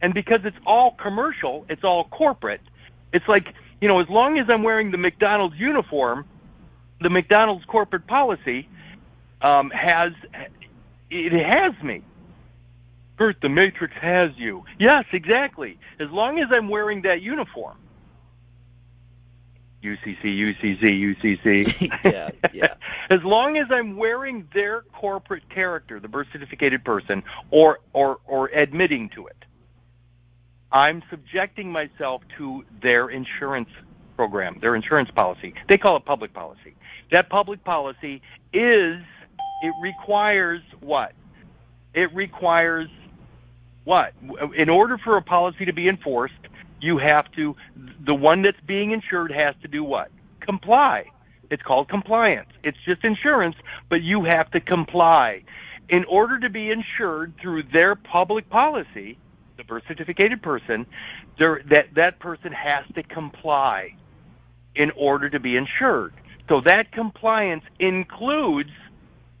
[0.00, 2.60] and because it's all commercial, it's all corporate.
[3.12, 6.24] It's like you know, as long as I'm wearing the McDonald's uniform,
[7.00, 8.68] the McDonald's corporate policy
[9.42, 10.12] um, has
[11.10, 12.02] it has me.
[13.18, 14.64] Kurt, the Matrix has you.
[14.78, 15.78] Yes, exactly.
[16.00, 17.78] As long as I'm wearing that uniform.
[19.82, 21.90] UCC, UCC, UCC.
[22.04, 22.74] yeah, yeah.
[23.10, 28.48] as long as I'm wearing their corporate character, the birth certificated person, or or or
[28.48, 29.44] admitting to it,
[30.72, 33.68] I'm subjecting myself to their insurance
[34.16, 35.54] program, their insurance policy.
[35.68, 36.74] They call it public policy.
[37.10, 39.00] That public policy is
[39.62, 41.12] it requires what?
[41.94, 42.88] It requires
[43.84, 44.12] what?
[44.56, 46.34] In order for a policy to be enforced,
[46.80, 47.56] you have to,
[48.04, 50.10] the one that's being insured has to do what?
[50.40, 51.06] Comply.
[51.50, 52.50] It's called compliance.
[52.64, 53.56] It's just insurance,
[53.88, 55.42] but you have to comply.
[55.88, 59.16] In order to be insured through their public policy,
[59.56, 60.86] the birth certificated person,
[61.38, 63.94] that, that person has to comply
[64.74, 66.12] in order to be insured.
[66.48, 68.70] So that compliance includes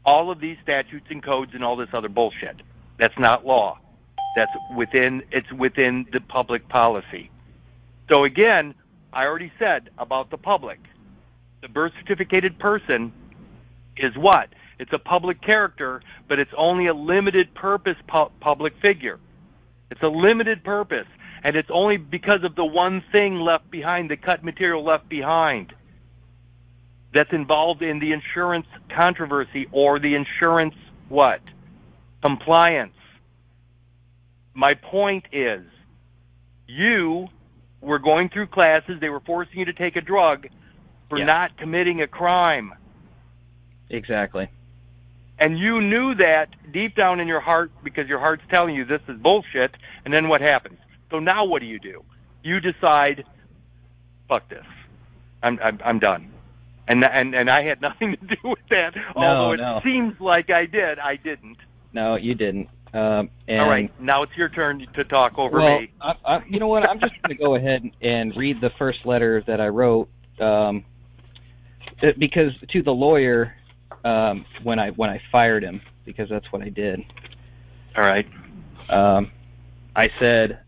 [0.04, 2.56] all of these statutes and codes and all this other bullshit.
[2.98, 3.78] That's not law.
[4.34, 7.30] That's within it's within the public policy.
[8.08, 8.74] So again,
[9.12, 10.78] I already said about the public.
[11.62, 13.12] The birth certificated person
[13.96, 14.50] is what?
[14.78, 19.18] It's a public character, but it's only a limited purpose pu- public figure.
[19.90, 21.06] It's a limited purpose,
[21.44, 25.72] and it's only because of the one thing left behind, the cut material left behind,
[27.12, 30.74] that's involved in the insurance controversy or the insurance
[31.08, 31.40] what?
[32.20, 32.92] Compliance.
[34.54, 35.62] My point is,
[36.66, 37.28] you
[37.80, 40.48] were going through classes, they were forcing you to take a drug
[41.08, 41.26] for Yeah.
[41.26, 42.74] not committing a crime.
[43.90, 44.48] Exactly.
[45.38, 49.02] And you knew that deep down in your heart because your heart's telling you this
[49.08, 49.76] is bullshit.
[50.04, 50.78] And then what happens?
[51.10, 52.02] So now what do you do?
[52.42, 53.24] You decide,
[54.28, 54.64] fuck this.
[55.42, 56.32] I'm I'm, I'm done.
[56.88, 58.94] And and and I had nothing to do with that.
[59.14, 59.80] Although it no.
[59.84, 61.58] seems like I did, I didn't.
[61.92, 62.68] No, you didn't.
[62.94, 65.90] Um, and, All right, now it's your turn to talk over well, me.
[66.00, 66.88] I, I, you know what?
[66.88, 70.82] I'm just going to go ahead and read the first letter that I wrote um,
[72.16, 73.54] because to the lawyer
[74.06, 77.04] um, when I when I fired him because that's what I did.
[77.96, 78.26] All right.
[78.88, 79.32] um,
[79.96, 80.60] I said,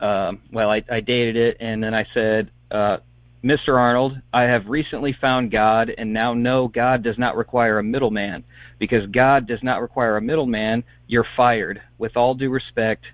[0.00, 2.98] um, well, I, I dated it, and then I said, uh,
[3.42, 3.76] Mr.
[3.78, 8.44] Arnold, I have recently found God, and now know God does not require a middleman.
[8.78, 11.80] Because God does not require a middleman, you're fired.
[11.98, 13.04] With all due respect,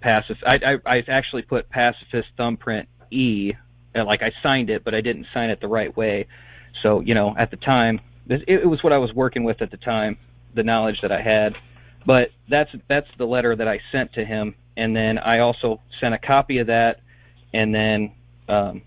[0.00, 0.42] pacifist.
[0.46, 3.52] I, I, I actually put pacifist thumbprint E,
[3.94, 6.26] and like I signed it, but I didn't sign it the right way.
[6.82, 9.70] So, you know, at the time, it, it was what I was working with at
[9.70, 10.18] the time,
[10.54, 11.56] the knowledge that I had
[12.06, 16.14] but that's that's the letter that I sent to him, and then I also sent
[16.14, 17.00] a copy of that,
[17.52, 18.12] and then
[18.48, 18.82] um,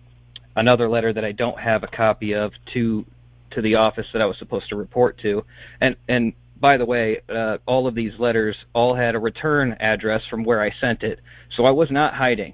[0.56, 3.06] another letter that I don't have a copy of to
[3.52, 5.46] to the office that I was supposed to report to,
[5.82, 10.24] and and by the way, uh, all of these letters all had a return address
[10.30, 11.20] from where I sent it,
[11.56, 12.54] so I was not hiding.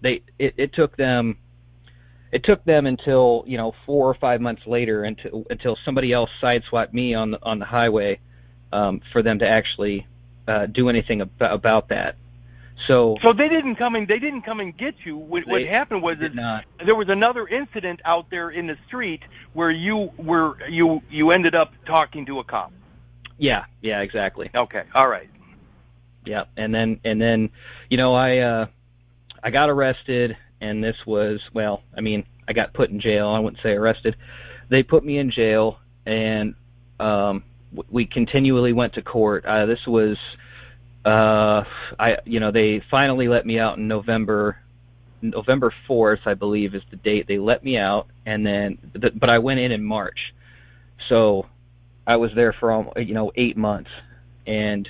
[0.00, 1.38] They it, it took them.
[2.32, 6.30] It took them until you know four or five months later until until somebody else
[6.42, 8.18] sideswiped me on the on the highway
[8.72, 10.06] um, for them to actually
[10.48, 12.16] uh, do anything ab- about that.
[12.86, 15.16] So, So they didn't come and they didn't come and get you.
[15.16, 16.64] What, what happened was is not.
[16.84, 21.54] there was another incident out there in the street where you were you you ended
[21.54, 22.72] up talking to a cop.
[23.38, 24.50] Yeah, yeah, exactly.
[24.54, 25.28] Okay, all right.
[26.24, 27.50] Yeah, and then and then,
[27.90, 28.66] you know, I uh,
[29.42, 33.28] I got arrested, and this was well, I mean, I got put in jail.
[33.28, 34.16] I wouldn't say arrested.
[34.68, 36.54] They put me in jail, and
[36.98, 37.42] um,
[37.90, 39.44] we continually went to court.
[39.44, 40.16] Uh, this was,
[41.04, 41.64] uh,
[41.98, 44.56] I you know, they finally let me out in November.
[45.24, 49.30] November 4th, I believe, is the date they let me out, and then, th- but
[49.30, 50.34] I went in in March,
[51.08, 51.46] so
[52.08, 53.90] I was there for you know eight months,
[54.48, 54.88] and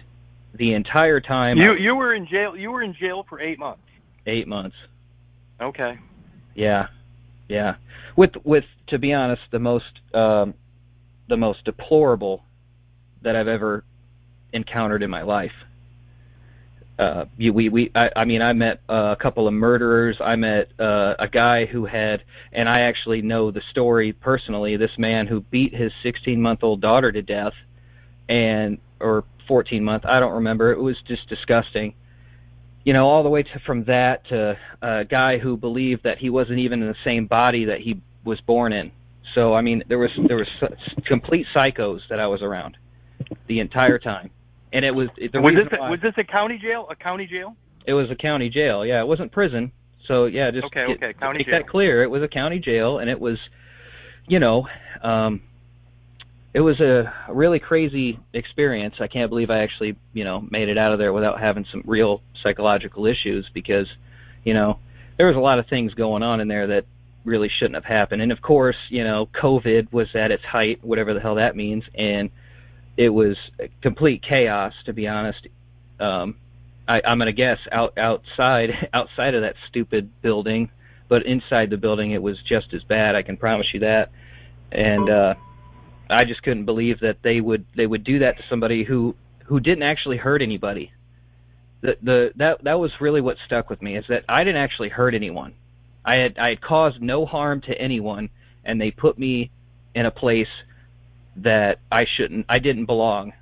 [0.55, 2.57] the entire time You was- you were in jail.
[2.57, 3.83] You were in jail for eight months.
[4.27, 4.77] eight months.
[5.63, 5.99] Okay.
[6.55, 6.89] Yeah,
[7.49, 7.77] yeah.
[8.17, 10.55] With with to be honest, the most um,
[11.29, 12.45] the most deplorable
[13.23, 13.85] that I've ever
[14.53, 15.53] encountered in my life.
[16.99, 20.17] Uh, we we I, I mean I met uh, a couple of murderers.
[20.21, 24.77] I met uh, a guy who had, and I actually know the story personally.
[24.77, 27.55] This man who beat his 16 month old daughter to death,
[28.29, 30.73] and or 14 month, I don't remember.
[30.73, 31.95] It was just disgusting
[32.85, 36.31] you know, all the way to from that to a guy who believed that he
[36.31, 38.91] wasn't even in the same body that he was born in.
[39.35, 40.49] So I mean, there was there was
[41.05, 42.77] complete psychos that I was around
[43.47, 44.31] the entire time,
[44.73, 46.87] and it was the was this a, was this a county jail?
[46.91, 47.57] A county jail?
[47.85, 48.85] it was a county jail.
[48.87, 49.73] Yeah, it wasn't prison.
[50.07, 51.59] So yeah, just Okay, get- okay, county make jail.
[51.61, 52.03] that clear.
[52.03, 53.39] It was a county jail, and it was,
[54.29, 54.69] you know,
[55.03, 55.41] um,
[56.55, 58.97] it was a really crazy experience.
[59.01, 61.83] I can't believe I actually, you know, made it out of there without having some
[61.87, 63.89] real psychological issues because,
[64.45, 64.79] you know,
[65.17, 66.85] there was a lot of things going on in there that
[67.25, 68.21] really shouldn't have happened.
[68.21, 71.85] And of course, you know, COVID was at its height, whatever the hell that means,
[71.95, 72.31] and
[72.97, 73.37] it was
[73.81, 75.47] complete chaos, to be honest.
[76.01, 76.37] Um,
[76.87, 80.71] I, I'm gonna guess out outside outside of that stupid building,
[81.09, 83.15] but inside the building it was just as bad.
[83.15, 84.11] I can promise you that.
[84.73, 85.35] And uh,
[86.13, 89.61] I just couldn't believe that they would they would do that to somebody who who
[89.61, 90.93] didn't actually hurt anybody.
[91.81, 94.89] The the that that was really what stuck with me is that I didn't actually
[94.89, 95.55] hurt anyone.
[96.05, 98.31] I had I had caused no harm to anyone,
[98.65, 99.51] and they put me
[99.95, 100.49] in a place
[101.37, 103.33] that I shouldn't I didn't belong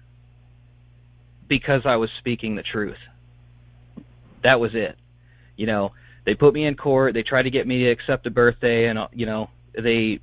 [1.48, 2.98] because I was speaking the truth.
[4.42, 4.96] That was it.
[5.56, 5.92] You know,
[6.24, 7.12] they put me in court.
[7.12, 10.20] They tried to get me to accept a birthday, and uh, you know, they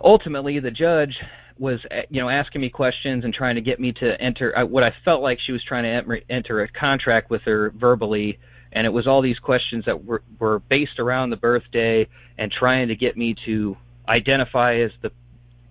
[0.00, 1.18] ultimately the judge
[1.58, 4.84] was uh, you know asking me questions and trying to get me to enter what
[4.84, 8.38] I felt like she was trying to enter a contract with her verbally.
[8.70, 12.88] And it was all these questions that were were based around the birthday and trying
[12.88, 13.76] to get me to
[14.08, 15.10] identify as the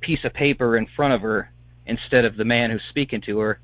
[0.02, 1.52] piece of paper in front of her
[1.86, 3.60] instead of the man who's speaking to her.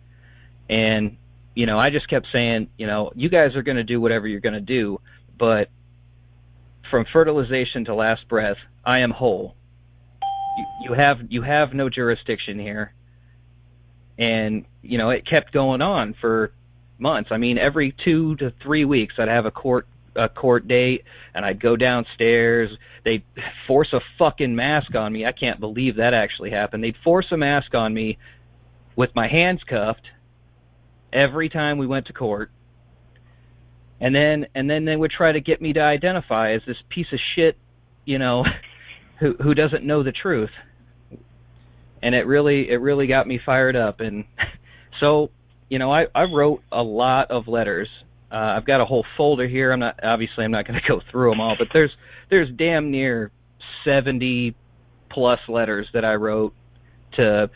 [0.70, 1.18] And
[1.56, 4.28] you know I just kept saying you know you guys are going to do whatever
[4.28, 5.00] you're going to do
[5.38, 5.70] but
[6.90, 9.56] from fertilization to last breath I am whole
[10.58, 12.94] you, you have you have no jurisdiction here.
[14.18, 16.52] And you know it kept going on for
[17.00, 17.32] months.
[17.32, 21.46] I mean every 2 to 3 weeks i'd have a court a court date and
[21.46, 22.78] i'd go downstairs.
[23.04, 23.24] They'd
[23.68, 25.26] force a fucking mask on me.
[25.26, 26.84] I can't believe that actually happened.
[26.84, 28.18] They'd force a mask on me
[28.96, 30.08] with my hands cuffed
[31.12, 32.52] every time we went to court.
[34.00, 37.12] And then and then they would try to get me to identify as this piece
[37.12, 37.58] of shit
[38.06, 38.46] you know
[39.20, 40.52] who who doesn't know the truth.
[42.02, 44.26] And it really it really got me fired up and
[45.00, 45.30] so,
[45.70, 47.90] you know, I I wrote a lot of letters.
[48.32, 49.72] Uh, I've got a whole folder here.
[49.72, 51.92] I'm not obviously I'm not going to go through them all, but there's
[52.30, 53.32] there's damn near
[53.84, 54.56] 70
[55.10, 56.54] plus letters that I wrote
[57.14, 57.50] to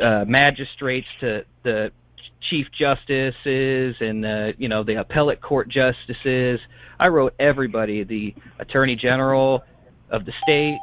[0.00, 1.92] uh, magistrates, to the
[2.40, 6.60] chief justices, and uh, you know the appellate court justices.
[6.98, 9.64] I wrote everybody, the attorney general
[10.10, 10.78] of the state,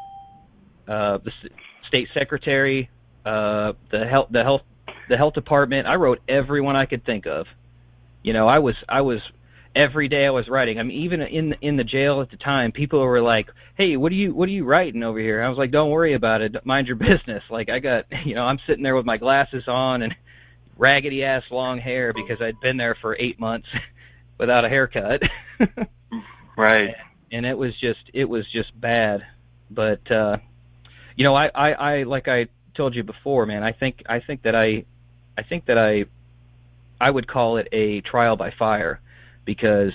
[0.87, 1.31] uh, the
[1.87, 2.89] state secretary,
[3.25, 4.63] uh, the health, the health,
[5.09, 5.87] the health department.
[5.87, 7.47] I wrote everyone I could think of.
[8.23, 9.21] You know, I was, I was
[9.75, 10.79] every day I was writing.
[10.79, 14.11] I mean, even in in the jail at the time, people were like, "Hey, what
[14.11, 16.65] are you what are you writing over here?" I was like, "Don't worry about it.
[16.65, 20.01] Mind your business." Like I got, you know, I'm sitting there with my glasses on
[20.01, 20.15] and
[20.77, 23.67] raggedy ass long hair because I'd been there for eight months
[24.37, 25.23] without a haircut.
[26.57, 26.95] right.
[27.31, 29.25] And, it was just it was just bad.
[29.69, 30.37] But uh
[31.17, 33.63] you know, I, I, I like I told you before, man.
[33.63, 34.85] I think I think that I,
[35.37, 36.05] I think that I,
[37.01, 39.01] I would call it a trial by fire,
[39.43, 39.93] because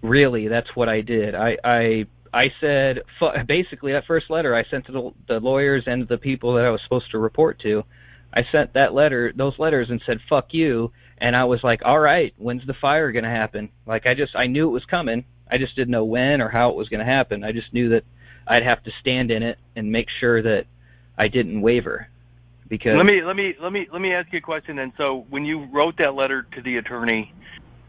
[0.00, 1.34] really that's what I did.
[1.34, 3.02] I I I said
[3.46, 6.70] basically that first letter I sent to the, the lawyers and the people that I
[6.70, 7.84] was supposed to report to.
[8.32, 11.98] I sent that letter, those letters, and said "fuck you," and I was like, "All
[11.98, 15.24] right, when's the fire gonna happen?" Like I just I knew it was coming.
[15.52, 17.44] I just didn't know when or how it was gonna happen.
[17.44, 18.04] I just knew that
[18.46, 20.66] I'd have to stand in it and make sure that
[21.18, 22.08] I didn't waver.
[22.68, 24.78] Because let me let me let me let me ask you a question.
[24.78, 27.30] And so, when you wrote that letter to the attorney,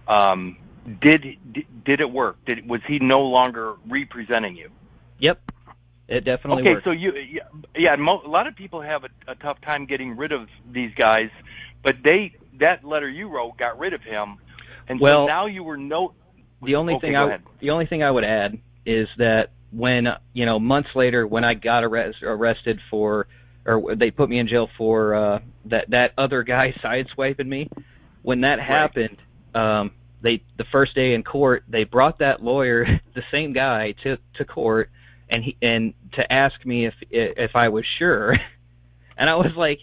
[0.09, 0.57] um,
[1.01, 1.38] did
[1.86, 2.36] did it work?
[2.45, 4.70] Did was he no longer representing you?
[5.20, 5.39] Yep,
[6.09, 6.68] it definitely worked.
[6.68, 6.86] okay, worked.
[6.86, 7.38] so you
[7.78, 10.93] yeah, mo- a lot of people have a, a tough time getting rid of these
[10.95, 11.30] guys,
[11.82, 14.36] but they that letter you wrote got rid of him,
[14.89, 16.14] and well, so now you were no.
[16.66, 20.45] The only okay, thing I the only thing I would add is that when you
[20.45, 23.28] know months later when I got arrest, arrested for
[23.66, 27.70] or they put me in jail for uh, that that other guy sideswiping me.
[28.22, 28.68] When that right.
[28.68, 29.18] happened,
[29.53, 29.91] um,
[30.22, 34.45] they the first day in court they brought that lawyer, the same guy, to to
[34.45, 34.89] court,
[35.30, 38.38] and he and to ask me if if I was sure,
[39.18, 39.80] and I was like,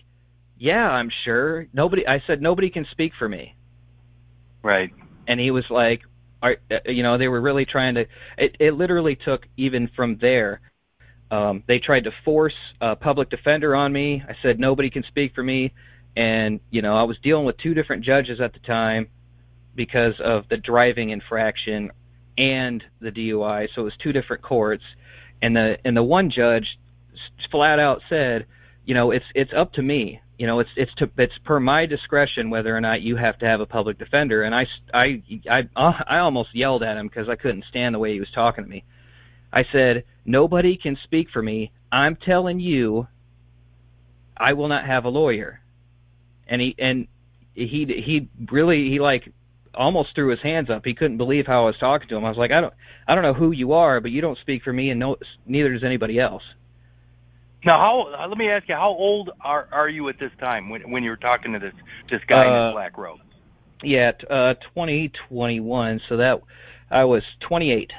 [0.58, 1.66] yeah, I'm sure.
[1.72, 3.54] Nobody, I said nobody can speak for me.
[4.62, 4.92] Right.
[5.26, 6.02] And he was like,
[6.42, 8.06] are, uh, you know, they were really trying to.
[8.38, 10.60] It, it literally took even from there.
[11.30, 14.22] Um, they tried to force a public defender on me.
[14.28, 15.72] I said nobody can speak for me,
[16.16, 19.08] and you know, I was dealing with two different judges at the time
[19.74, 21.92] because of the driving infraction
[22.36, 23.68] and the DUI.
[23.74, 24.84] So it was two different courts,
[25.42, 26.78] and the and the one judge
[27.50, 28.46] flat out said,
[28.84, 31.84] you know, it's it's up to me you know it's it's to it's per my
[31.84, 34.42] discretion whether or not you have to have a public defender.
[34.42, 37.98] And i i i, uh, I almost yelled at him because i couldn't stand the
[37.98, 38.82] way he was talking to me.
[39.52, 41.72] I said nobody can speak for me.
[41.92, 43.06] I'm telling you
[44.34, 45.60] i will not have a lawyer.
[46.48, 47.06] And he and
[47.52, 49.30] he he really he like
[49.74, 50.86] almost threw his hands up.
[50.86, 52.24] He couldn't believe how i was talking to him.
[52.24, 52.72] I was like i don't
[53.06, 55.70] i don't know who you are but you don't speak for me and no neither
[55.70, 56.44] does anybody else
[57.64, 58.14] now, how?
[58.14, 61.02] Uh, let me ask you, how old are are you at this time when when
[61.02, 61.74] you were talking to this
[62.10, 63.20] this guy uh, in the black robe?
[63.82, 66.00] Yeah, uh, 2021.
[66.08, 66.42] So that
[66.90, 67.92] I was 28,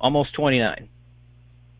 [0.00, 0.88] almost 29.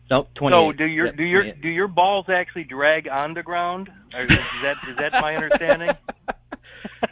[0.09, 0.55] Nope, 28.
[0.55, 1.61] So do your yep, do your 28.
[1.61, 3.89] do your balls actually drag on the ground?
[4.13, 4.29] Or is
[4.63, 5.91] that is that my understanding?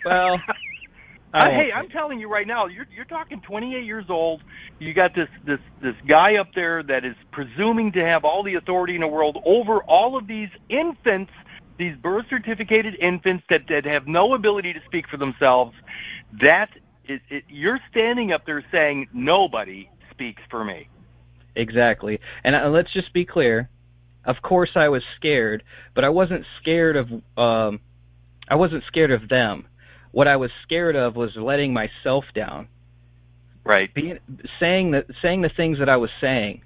[0.06, 0.40] well,
[1.38, 4.42] uh, hey, I'm telling you right now, you're you're talking 28 years old.
[4.80, 8.56] You got this this this guy up there that is presuming to have all the
[8.56, 11.32] authority in the world over all of these infants,
[11.78, 15.76] these birth certificated infants that that have no ability to speak for themselves.
[16.42, 16.70] That
[17.08, 20.90] is, it, you're standing up there saying nobody speaks for me.
[21.56, 23.70] Exactly, and uh, let's just be clear.
[24.26, 25.64] Of course, I was scared,
[25.94, 27.80] but I wasn't scared of um,
[28.50, 29.68] I wasn't scared of them.
[30.12, 32.68] What I was scared of was letting myself down.
[33.64, 33.94] Right.
[33.94, 34.20] Being,
[34.60, 36.62] saying the saying the things that I was saying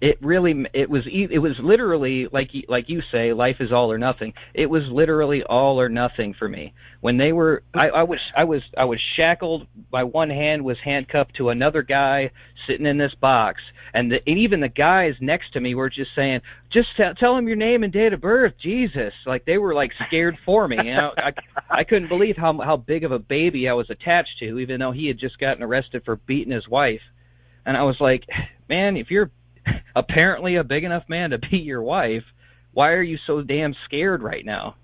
[0.00, 3.98] it really it was it was literally like like you say life is all or
[3.98, 4.32] nothing.
[4.54, 6.72] It was literally all or nothing for me.
[7.00, 9.66] When they were i i was i was i was shackled.
[9.92, 12.30] My one hand was handcuffed to another guy
[12.66, 13.60] sitting in this box.
[13.94, 17.34] And, the, and even the guys next to me were just saying just tell, tell
[17.34, 19.14] them your name and date of birth jesus.
[19.26, 20.76] Like they were like scared for me.
[20.76, 21.32] You know i
[21.70, 24.92] i couldn't believe how how big of a baby i was attached to even though
[24.92, 27.02] he had just gotten arrested for beating his wife.
[27.66, 28.28] And i was like
[28.68, 29.32] man if you're
[29.96, 32.24] apparently a big enough man to beat your wife.
[32.72, 34.76] Why are you so damn scared right now?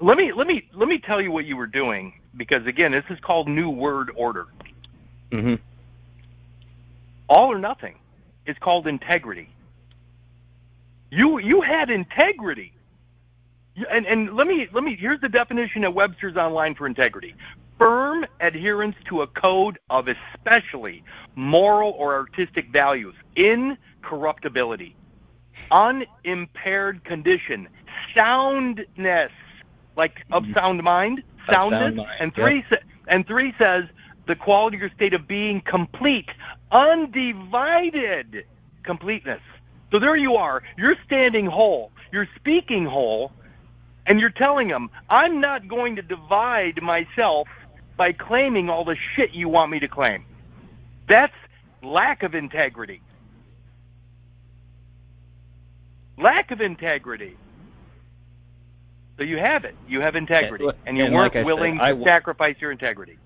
[0.00, 3.04] Let me let me let me tell you what you were doing because again, this
[3.10, 4.46] is called new word order.
[5.32, 5.54] hmm
[7.28, 7.96] All or nothing
[8.46, 9.50] is called integrity.
[11.10, 12.72] You you had integrity.
[13.90, 17.34] And and let me let me here's the definition at Webster's Online for integrity
[17.78, 21.02] firm adherence to a code of especially
[21.36, 24.96] moral or artistic values, incorruptibility,
[25.70, 27.68] unimpaired condition,
[28.14, 29.32] soundness,
[29.96, 30.54] like of mm-hmm.
[30.54, 32.10] sound mind, soundness, sound mind.
[32.20, 32.82] and three yep.
[33.08, 33.84] and three says
[34.26, 36.28] the quality or state of being complete,
[36.72, 38.44] undivided
[38.82, 39.40] completeness.
[39.90, 40.62] So there you are.
[40.76, 41.90] You're standing whole.
[42.12, 43.32] You're speaking whole.
[44.06, 47.46] And you're telling them, I'm not going to divide myself
[47.98, 50.24] by claiming all the shit you want me to claim.
[51.08, 51.34] That's
[51.82, 53.02] lack of integrity.
[56.16, 57.36] Lack of integrity.
[59.18, 59.74] So you have it.
[59.88, 63.18] You have integrity, and you and weren't like willing said, to w- sacrifice your integrity.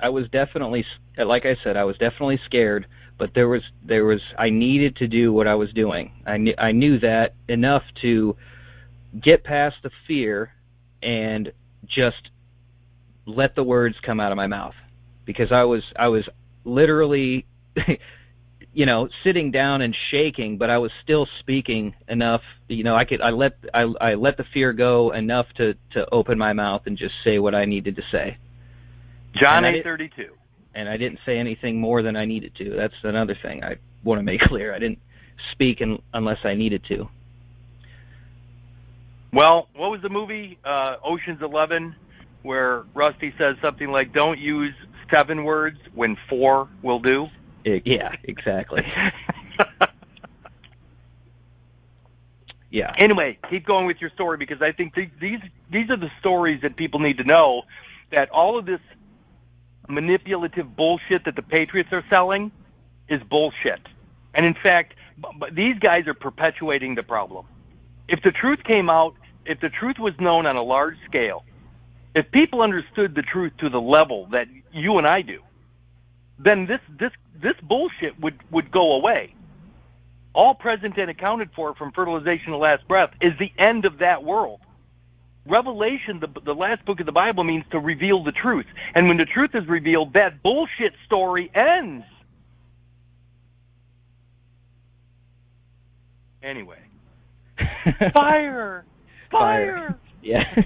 [0.00, 0.86] I was definitely,
[1.18, 2.86] like I said, I was definitely scared,
[3.18, 6.12] but there was, there was, I needed to do what I was doing.
[6.26, 8.36] I knew, I knew that enough to
[9.20, 10.52] get past the fear
[11.02, 11.52] and
[11.86, 12.30] just
[13.26, 14.74] let the words come out of my mouth.
[15.24, 16.28] Because I was I was
[16.64, 17.46] literally
[18.74, 23.04] you know sitting down and shaking but I was still speaking enough you know I
[23.04, 26.82] could I let I I let the fear go enough to to open my mouth
[26.86, 28.36] and just say what I needed to say.
[29.34, 30.28] John 8:32
[30.74, 32.70] and I didn't say anything more than I needed to.
[32.70, 34.74] That's another thing I want to make clear.
[34.74, 34.98] I didn't
[35.52, 37.08] speak in, unless I needed to.
[39.32, 40.58] Well what was the movie?
[40.64, 41.94] Uh Ocean's 11
[42.44, 44.74] where Rusty says something like, "Don't use
[45.10, 47.28] seven words when four will do."
[47.64, 48.86] Yeah, exactly.
[52.70, 52.94] yeah.
[52.98, 55.40] Anyway, keep going with your story because I think th- these
[55.70, 57.62] these are the stories that people need to know
[58.10, 58.80] that all of this
[59.88, 62.52] manipulative bullshit that the Patriots are selling
[63.08, 63.80] is bullshit.
[64.34, 67.46] And in fact, b- b- these guys are perpetuating the problem.
[68.08, 69.14] If the truth came out,
[69.46, 71.44] if the truth was known on a large scale,
[72.14, 75.40] if people understood the truth to the level that you and I do,
[76.38, 79.34] then this this this bullshit would would go away.
[80.32, 84.24] All present and accounted for from fertilization to last breath is the end of that
[84.24, 84.60] world.
[85.46, 88.66] Revelation, the, the last book of the Bible, means to reveal the truth.
[88.94, 92.04] And when the truth is revealed, that bullshit story ends.
[96.42, 96.78] Anyway.
[98.12, 98.12] Fire!
[98.12, 98.84] Fire!
[99.30, 99.98] Fire.
[100.22, 100.62] Yeah.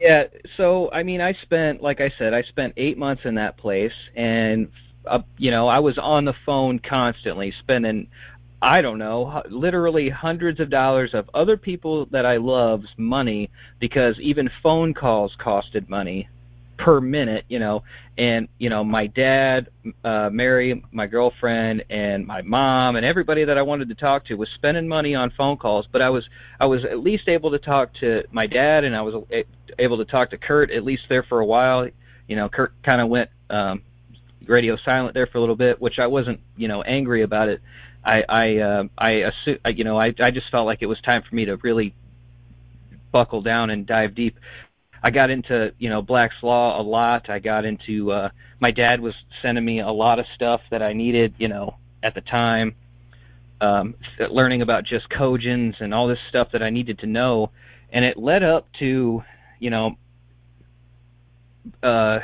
[0.00, 0.24] Yeah,
[0.56, 3.92] so I mean, I spent, like I said, I spent eight months in that place,
[4.14, 4.70] and
[5.06, 8.08] uh, you know, I was on the phone constantly, spending,
[8.62, 14.18] I don't know, literally hundreds of dollars of other people that I love's money because
[14.20, 16.28] even phone calls costed money
[16.76, 17.82] per minute, you know,
[18.16, 19.68] and you know my dad,
[20.04, 24.34] uh, Mary, my girlfriend, and my mom, and everybody that I wanted to talk to
[24.34, 25.86] was spending money on phone calls.
[25.90, 26.28] But I was
[26.60, 29.24] I was at least able to talk to my dad, and I was
[29.78, 31.88] able to talk to Kurt at least there for a while.
[32.28, 33.82] You know, Kurt kind of went um,
[34.46, 37.60] radio silent there for a little bit, which I wasn't you know angry about it.
[38.04, 41.22] I I uh, I assume you know I I just felt like it was time
[41.28, 41.94] for me to really
[43.14, 44.38] buckle down and dive deep.
[45.04, 47.28] I got into you know Black's Law a lot.
[47.28, 50.94] I got into uh, my dad was sending me a lot of stuff that I
[50.94, 52.74] needed you know at the time.
[53.60, 53.94] Um,
[54.30, 57.50] learning about jus cogens and all this stuff that I needed to know,
[57.92, 59.22] and it led up to
[59.60, 59.96] you know
[61.82, 62.20] uh,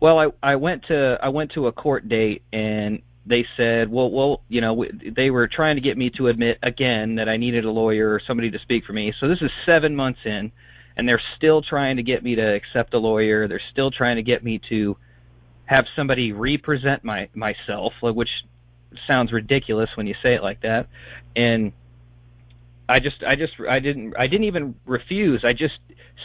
[0.00, 4.10] well I I went to I went to a court date and they said, well,
[4.10, 7.64] well, you know, they were trying to get me to admit again that I needed
[7.64, 9.12] a lawyer or somebody to speak for me.
[9.20, 10.50] So this is seven months in
[11.00, 13.48] and they're still trying to get me to accept a lawyer.
[13.48, 14.98] They're still trying to get me to
[15.64, 18.44] have somebody represent my myself, which
[19.06, 20.88] sounds ridiculous when you say it like that.
[21.34, 21.72] And
[22.86, 25.42] I just I just I didn't I didn't even refuse.
[25.42, 25.78] I just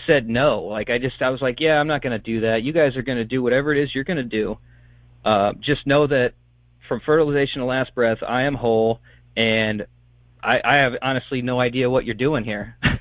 [0.06, 0.64] said no.
[0.64, 2.62] Like I just I was like, yeah, I'm not going to do that.
[2.64, 4.58] You guys are going to do whatever it is you're going to do.
[5.24, 6.34] Uh, just know that
[6.90, 9.00] from fertilization to last breath, I am whole,
[9.38, 9.88] and
[10.44, 12.76] I, I have honestly no idea what you're doing here.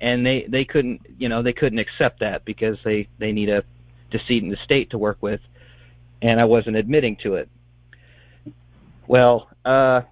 [0.00, 3.64] and they they couldn't you know they couldn't accept that because they they need a
[4.10, 5.40] decedent estate to work with,
[6.22, 7.48] and I wasn't admitting to it.
[9.06, 10.02] Well, uh,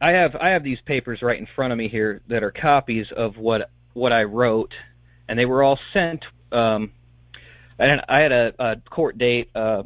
[0.00, 3.06] I have I have these papers right in front of me here that are copies
[3.16, 4.72] of what what I wrote,
[5.28, 6.24] and they were all sent.
[6.52, 6.92] Um,
[7.78, 9.84] and I had a, a court date, uh,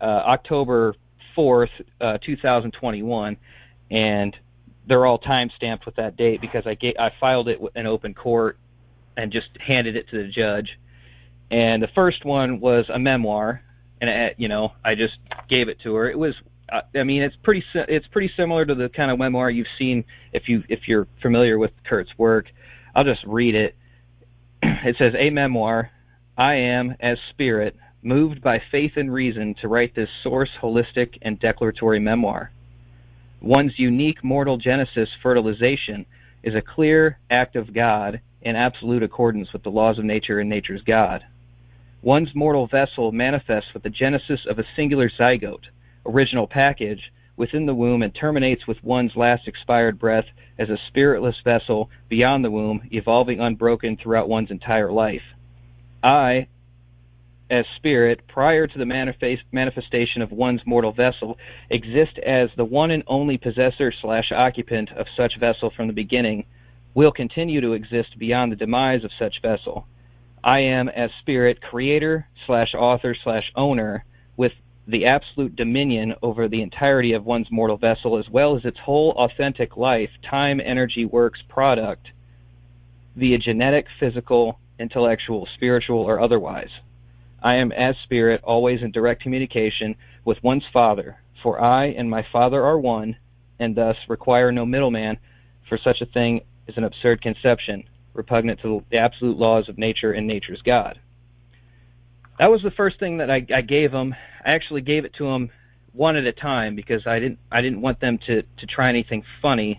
[0.00, 0.94] uh, October
[1.34, 3.36] fourth, uh, 2021,
[3.90, 4.36] and
[4.86, 8.14] they're all time stamped with that date because I get, I filed it in open
[8.14, 8.58] court
[9.16, 10.78] and just handed it to the judge.
[11.50, 13.62] And the first one was a memoir,
[14.00, 15.18] and it, you know I just
[15.48, 16.08] gave it to her.
[16.08, 16.34] It was
[16.94, 20.48] I mean, it's pretty it's pretty similar to the kind of memoir you've seen if
[20.48, 22.46] you if you're familiar with Kurt's work.
[22.94, 23.76] I'll just read it.
[24.82, 25.90] It says, "A memoir.
[26.38, 31.38] I am as spirit, moved by faith and reason to write this source, holistic, and
[31.38, 32.50] declaratory memoir.
[33.40, 36.04] One's unique mortal genesis, fertilization,
[36.42, 40.48] is a clear act of God in absolute accordance with the laws of nature and
[40.48, 41.24] nature's God.
[42.02, 45.66] One's mortal vessel manifests with the genesis of a singular zygote."
[46.06, 50.26] original package within the womb and terminates with one's last expired breath
[50.58, 55.22] as a spiritless vessel beyond the womb, evolving unbroken throughout one's entire life.
[56.02, 56.48] I,
[57.50, 61.38] as spirit, prior to the manifest- manifestation of one's mortal vessel,
[61.68, 66.44] exist as the one and only possessor slash occupant of such vessel from the beginning,
[66.94, 69.86] will continue to exist beyond the demise of such vessel.
[70.42, 74.04] I am, as spirit, creator slash author slash owner,
[74.36, 74.52] with
[74.86, 79.12] the absolute dominion over the entirety of one's mortal vessel, as well as its whole
[79.12, 82.08] authentic life, time, energy, works, product,
[83.16, 86.70] via genetic, physical, intellectual, spiritual, or otherwise.
[87.42, 92.26] I am, as spirit, always in direct communication with one's Father, for I and my
[92.30, 93.16] Father are one,
[93.58, 95.18] and thus require no middleman,
[95.68, 97.84] for such a thing is an absurd conception,
[98.14, 100.98] repugnant to the absolute laws of nature and nature's God
[102.40, 104.14] that was the first thing that I, I gave them.
[104.42, 105.50] I actually gave it to them
[105.92, 109.24] one at a time because I didn't I didn't want them to to try anything
[109.42, 109.78] funny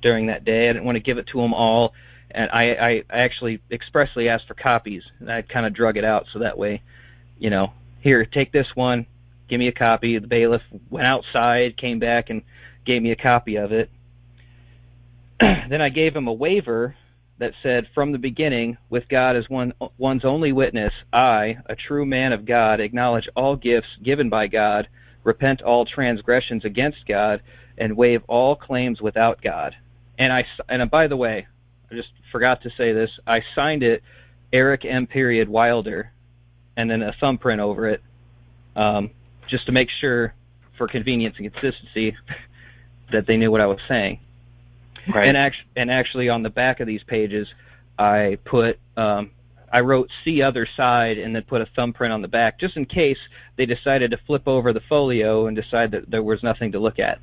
[0.00, 0.70] during that day.
[0.70, 1.94] I didn't want to give it to them all,
[2.36, 5.02] and I I, actually expressly asked for copies.
[5.18, 6.82] And I kind of drug it out so that way,
[7.38, 9.06] you know, here take this one,
[9.48, 10.18] give me a copy.
[10.18, 12.42] The bailiff went outside, came back and
[12.84, 13.90] gave me a copy of it.
[15.40, 16.94] then I gave him a waiver
[17.38, 22.06] that said, From the beginning, with God as one, one's only witness, I, a true
[22.06, 24.88] man of God, acknowledge all gifts given by God,
[25.24, 27.42] repent all transgressions against God,
[27.78, 29.74] and waive all claims without God.
[30.18, 31.46] And I, and uh, by the way,
[31.90, 33.10] I just forgot to say this.
[33.26, 34.02] I signed it,
[34.52, 35.06] Eric M.
[35.06, 36.12] Period Wilder,
[36.76, 38.02] and then a thumbprint over it,
[38.74, 39.10] um,
[39.48, 40.34] just to make sure,
[40.76, 42.16] for convenience and consistency,
[43.12, 44.20] that they knew what I was saying.
[45.12, 45.28] Right.
[45.28, 47.46] And actually, and actually, on the back of these pages,
[47.98, 49.30] I put um,
[49.72, 52.86] I wrote "see other side" and then put a thumbprint on the back, just in
[52.86, 53.18] case
[53.56, 56.98] they decided to flip over the folio and decide that there was nothing to look
[56.98, 57.20] at.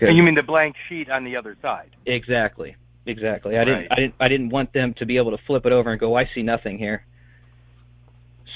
[0.00, 1.90] And you mean the blank sheet on the other side?
[2.06, 2.76] Exactly.
[3.06, 3.56] Exactly.
[3.56, 3.88] I didn't.
[3.90, 4.14] I didn't.
[4.20, 6.42] I didn't want them to be able to flip it over and go, "I see
[6.42, 7.04] nothing here."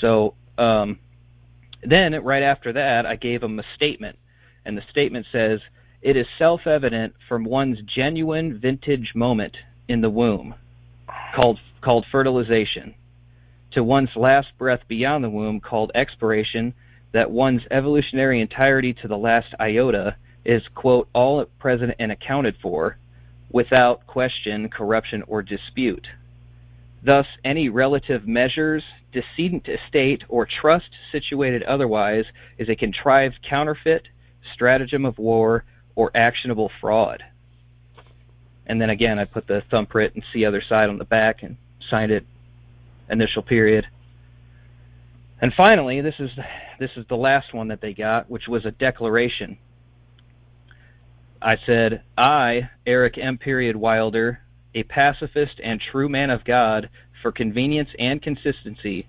[0.01, 0.99] So um,
[1.83, 4.19] then, right after that, I gave them a statement,
[4.65, 5.61] and the statement says
[6.03, 9.57] it is self evident from one's genuine vintage moment
[9.89, 10.55] in the womb,
[11.35, 12.95] called, called fertilization,
[13.73, 16.75] to one's last breath beyond the womb, called expiration,
[17.13, 22.97] that one's evolutionary entirety to the last iota is, quote, all present and accounted for,
[23.51, 26.07] without question, corruption, or dispute.
[27.03, 32.27] Thus, any relative measures, decedent estate, or trust situated otherwise
[32.59, 34.07] is a contrived counterfeit,
[34.55, 35.65] stratagem of war,
[35.97, 37.25] or actionable fraud.
[38.67, 41.57] And then again, I put the thumbprint and see other side on the back and
[41.89, 42.25] signed it
[43.09, 43.87] initial period.
[45.41, 46.31] And finally, this is
[46.79, 49.59] this is the last one that they got, which was a declaration.
[51.43, 53.39] I said, I, Eric M.
[53.39, 54.41] Period Wilder,
[54.75, 56.91] a pacifist and true man of God,
[57.23, 59.07] for convenience and consistency,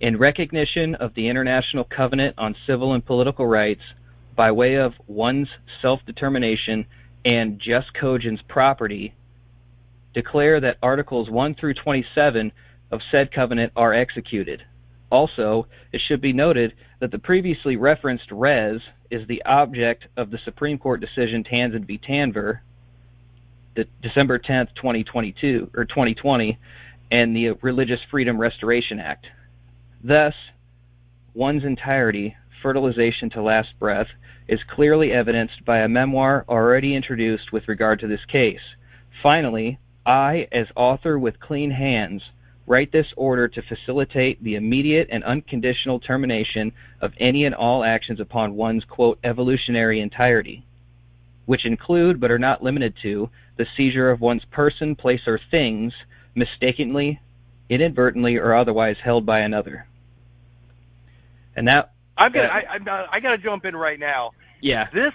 [0.00, 3.82] in recognition of the International Covenant on Civil and Political Rights,
[4.36, 5.48] by way of one's
[5.80, 6.86] self-determination
[7.24, 9.14] and jus cogens property,
[10.14, 12.52] declare that Articles 1 through 27
[12.90, 14.62] of said covenant are executed.
[15.10, 18.80] Also, it should be noted that the previously referenced res
[19.10, 21.98] is the object of the Supreme Court decision Tanzin v.
[21.98, 22.60] Tanvir,
[23.74, 26.58] the December 10th, 2022 or 2020,
[27.10, 29.26] and the Religious Freedom Restoration Act.
[30.02, 30.34] Thus,
[31.34, 34.08] one's entirety, fertilization to last breath,
[34.46, 38.60] is clearly evidenced by a memoir already introduced with regard to this case.
[39.22, 42.22] Finally, I, as author with clean hands,
[42.66, 48.20] write this order to facilitate the immediate and unconditional termination of any and all actions
[48.20, 50.64] upon one's quote evolutionary entirety,
[51.46, 55.92] which include but are not limited to the seizure of one's person, place, or things
[56.34, 57.20] mistakenly,
[57.68, 59.86] inadvertently, or otherwise held by another.
[61.56, 64.32] And that I'm gonna uh, I, I'm uh, I gotta jump in right now.
[64.60, 65.14] yeah, This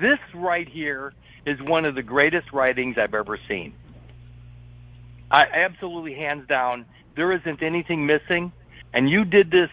[0.00, 1.12] this right here
[1.44, 3.74] is one of the greatest writings I've ever seen.
[5.32, 6.84] I absolutely hands down.
[7.16, 8.52] There isn't anything missing,
[8.92, 9.70] and you did this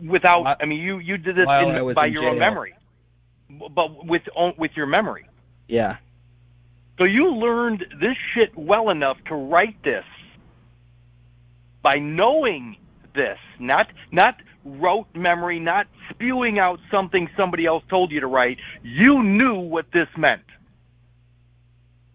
[0.00, 0.44] without.
[0.44, 2.74] While- I mean, you you did this in, by your own memory,
[3.74, 5.26] but with own- with your memory.
[5.68, 5.96] yeah,
[6.98, 10.04] So you learned this shit well enough to write this
[11.82, 12.76] by knowing
[13.14, 18.58] this, not not rote memory, not spewing out something somebody else told you to write.
[18.82, 20.42] You knew what this meant.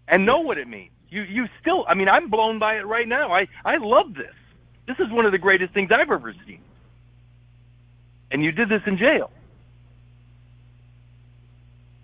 [0.07, 0.91] And know what it means.
[1.13, 3.31] You you still I mean I'm blown by it right now.
[3.31, 4.33] I I love this.
[4.87, 6.59] This is one of the greatest things I've ever seen.
[8.31, 9.31] And you did this in jail.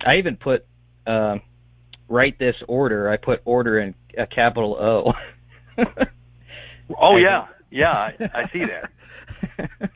[0.06, 0.66] I even put
[1.08, 1.42] um,
[2.08, 3.10] write this order.
[3.10, 5.14] I put order in a capital O.
[6.98, 7.48] Oh yeah.
[7.70, 9.70] Yeah, I, I see that.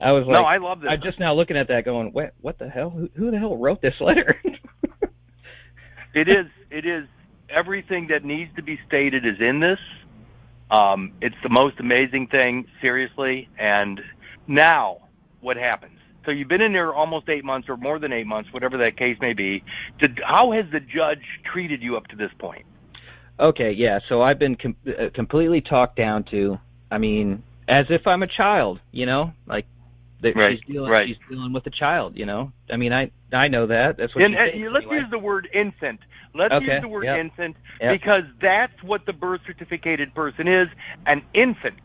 [0.00, 0.90] I was like, no, I love this.
[0.90, 2.90] I'm just now looking at that, going, what, what the hell?
[2.90, 4.36] Who, who the hell wrote this letter?
[6.14, 7.06] it is it is
[7.50, 9.78] everything that needs to be stated is in this
[10.70, 14.00] um, it's the most amazing thing seriously and
[14.46, 14.98] now
[15.40, 18.52] what happens so you've been in there almost eight months or more than eight months
[18.52, 19.62] whatever that case may be
[19.98, 22.66] Did, how has the judge treated you up to this point
[23.40, 24.00] okay, yeah.
[24.08, 26.58] So I've been com- uh, completely talked down to.
[26.90, 29.66] I mean, as if I'm a child, you know, like
[30.22, 31.08] that Right, she's dealing, right.
[31.08, 32.52] she's dealing with a child, you know.
[32.70, 33.96] I mean, I I know that.
[33.96, 35.00] That's what and, she and thinks let's anyway.
[35.02, 36.00] use the word infant
[36.34, 37.18] let's Okay, use the word yep.
[37.18, 38.00] infant Yep.
[38.00, 40.68] because that's what the birth certificated person is
[41.06, 41.80] an infant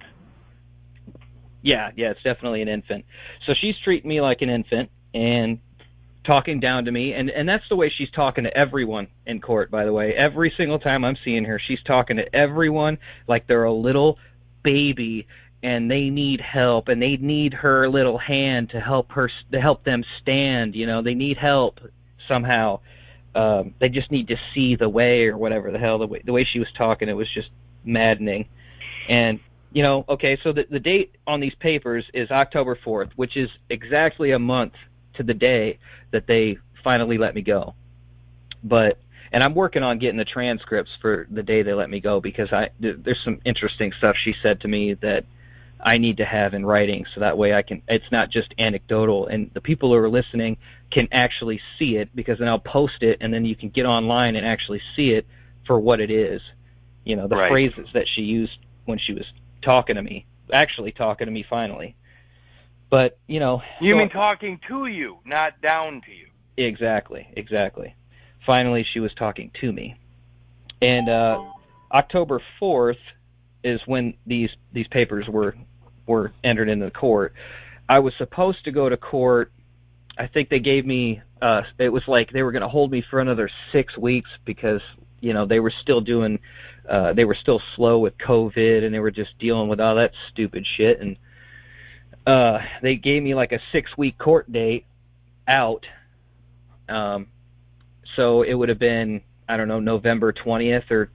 [1.61, 3.05] Yeah, yeah, it's definitely an infant.
[3.45, 5.59] So she's treating me like an infant and
[6.23, 9.69] talking down to me and and that's the way she's talking to everyone in court
[9.69, 10.13] by the way.
[10.15, 14.17] Every single time I'm seeing her, she's talking to everyone like they're a little
[14.63, 15.27] baby
[15.63, 19.83] and they need help and they need her little hand to help her to help
[19.85, 21.01] them stand, you know.
[21.01, 21.79] They need help
[22.27, 22.81] somehow.
[23.33, 26.33] Um they just need to see the way or whatever the hell the way the
[26.33, 27.49] way she was talking it was just
[27.85, 28.47] maddening.
[29.09, 29.39] And
[29.71, 33.49] you know, okay, so the, the date on these papers is October 4th, which is
[33.71, 34.73] exactly a month
[35.15, 35.79] to the day
[36.11, 37.73] that they finally let me go.
[38.63, 38.99] But
[39.31, 42.51] and I'm working on getting the transcripts for the day they let me go because
[42.51, 45.25] I th- there's some interesting stuff she said to me that
[45.85, 49.27] I need to have in writing so that way I can it's not just anecdotal
[49.27, 50.57] and the people who are listening
[50.89, 54.35] can actually see it because then I'll post it and then you can get online
[54.35, 55.27] and actually see it
[55.65, 56.41] for what it is.
[57.03, 57.49] You know, the Right.
[57.49, 59.25] phrases that she used when she was
[59.61, 61.95] talking to me, actually talking to me finally.
[62.89, 66.27] But, you know, you so- mean talking to you not down to you
[66.57, 67.95] Exactly, exactly.
[68.45, 69.95] Finally, she was talking to me.
[70.81, 71.41] And uh,
[71.91, 72.97] October 4th
[73.63, 75.55] is when these these papers were
[76.05, 77.33] were entered into the court.
[77.87, 79.51] I was supposed to go to court.
[80.17, 81.21] I think they gave me.
[81.41, 84.81] Uh, it was like they were going to hold me for another six weeks because
[85.19, 86.39] you know they were still doing.
[86.87, 90.11] Uh, they were still slow with COVID and they were just dealing with all that
[90.29, 90.99] stupid shit.
[90.99, 91.17] And
[92.27, 94.85] uh, they gave me like a six week court date
[95.47, 95.85] out
[96.89, 97.27] um,
[98.15, 101.09] so it would have been I don't know November 20th or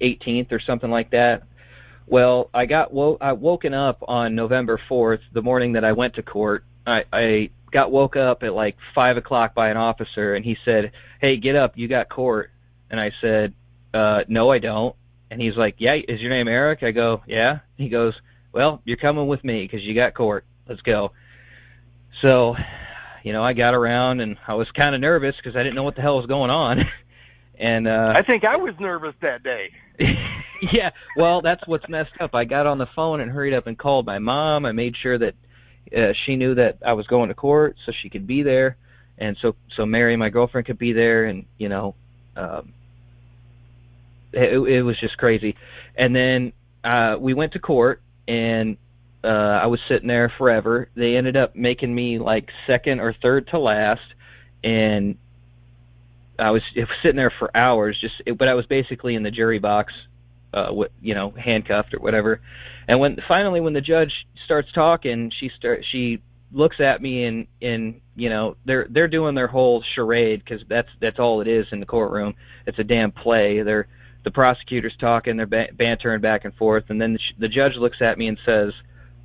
[0.00, 1.44] 18th or something like that.
[2.06, 6.14] Well, I got wo- I woken up on November 4th, the morning that I went
[6.14, 6.64] to court.
[6.86, 10.92] I, I got woke up at like five o'clock by an officer, and he said,
[11.20, 12.50] "Hey, get up, you got court."
[12.90, 13.54] And I said,
[13.94, 14.94] uh, "No, I don't."
[15.30, 18.14] And he's like, "Yeah, is your name Eric?" I go, "Yeah." He goes,
[18.52, 20.44] "Well, you're coming with me because you got court.
[20.68, 21.12] Let's go."
[22.20, 22.56] So
[23.22, 25.84] you know, I got around and I was kind of nervous because I didn't know
[25.84, 26.84] what the hell was going on.
[27.58, 29.70] and uh i think i was nervous that day
[30.72, 32.34] yeah, well, that's what's messed up.
[32.34, 34.64] I got on the phone and hurried up and called my mom.
[34.66, 35.34] I made sure that
[35.96, 38.76] uh, she knew that I was going to court so she could be there
[39.18, 41.94] and so so Mary, my girlfriend could be there and, you know,
[42.36, 42.72] um
[44.32, 45.56] it, it was just crazy.
[45.94, 48.76] And then uh we went to court and
[49.22, 49.26] uh
[49.62, 50.88] I was sitting there forever.
[50.96, 54.02] They ended up making me like second or third to last
[54.64, 55.16] and
[56.38, 56.62] I was,
[57.02, 59.92] sitting there for hours, just it, but I was basically in the jury box,
[60.54, 62.40] uh, you know, handcuffed or whatever.
[62.88, 66.20] And when finally when the judge starts talking, she start she
[66.52, 70.88] looks at me and and you know they're they're doing their whole charade because that's
[71.00, 72.34] that's all it is in the courtroom.
[72.66, 73.62] It's a damn play.
[73.62, 73.88] They're
[74.24, 78.00] the prosecutor's talking, they're ba- bantering back and forth, and then the, the judge looks
[78.00, 78.72] at me and says,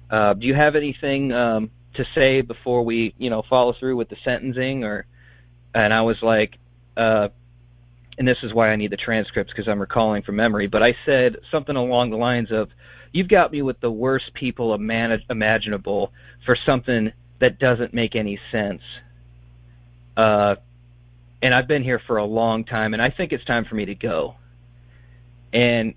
[0.09, 4.09] uh, "Do you have anything um, to say before we you know follow through with
[4.09, 5.05] the sentencing?" Or
[5.75, 6.57] and I was like,
[6.97, 7.29] uh,
[8.17, 10.67] and this is why I need the transcripts because I'm recalling from memory.
[10.67, 12.69] But I said something along the lines of,
[13.13, 16.11] "You've got me with the worst people imaginable
[16.45, 18.81] for something that doesn't make any sense."
[20.17, 20.55] Uh,
[21.43, 23.85] and I've been here for a long time, and I think it's time for me
[23.85, 24.35] to go.
[25.53, 25.93] And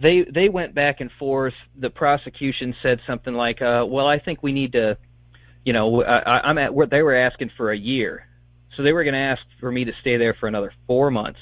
[0.00, 1.54] they they went back and forth.
[1.76, 4.96] The prosecution said something like, uh, "Well, I think we need to,
[5.64, 8.28] you know, I, I'm at where they were asking for a year."
[8.76, 11.40] So they were going to ask for me to stay there for another four months,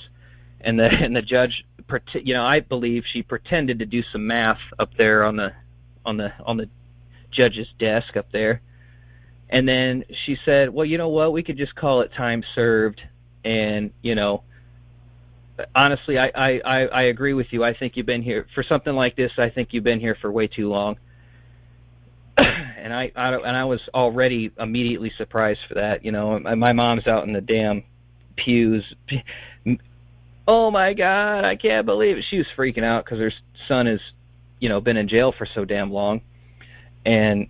[0.61, 1.65] and the and the judge,
[2.15, 5.53] you know, I believe she pretended to do some math up there on the
[6.05, 6.69] on the on the
[7.31, 8.61] judge's desk up there,
[9.49, 13.01] and then she said, well, you know what, we could just call it time served,
[13.45, 14.43] and you know,
[15.75, 17.65] honestly, I I I, I agree with you.
[17.65, 19.33] I think you've been here for something like this.
[19.39, 20.99] I think you've been here for way too long
[22.83, 26.05] and I, I and I was already immediately surprised for that.
[26.05, 27.85] You know, my mom's out in the damn
[28.37, 28.85] pews.
[30.49, 32.25] Oh my God, I can't believe it.
[32.29, 33.33] She was freaking out because her
[33.69, 34.01] son has,
[34.59, 36.21] you know, been in jail for so damn long,
[37.05, 37.47] and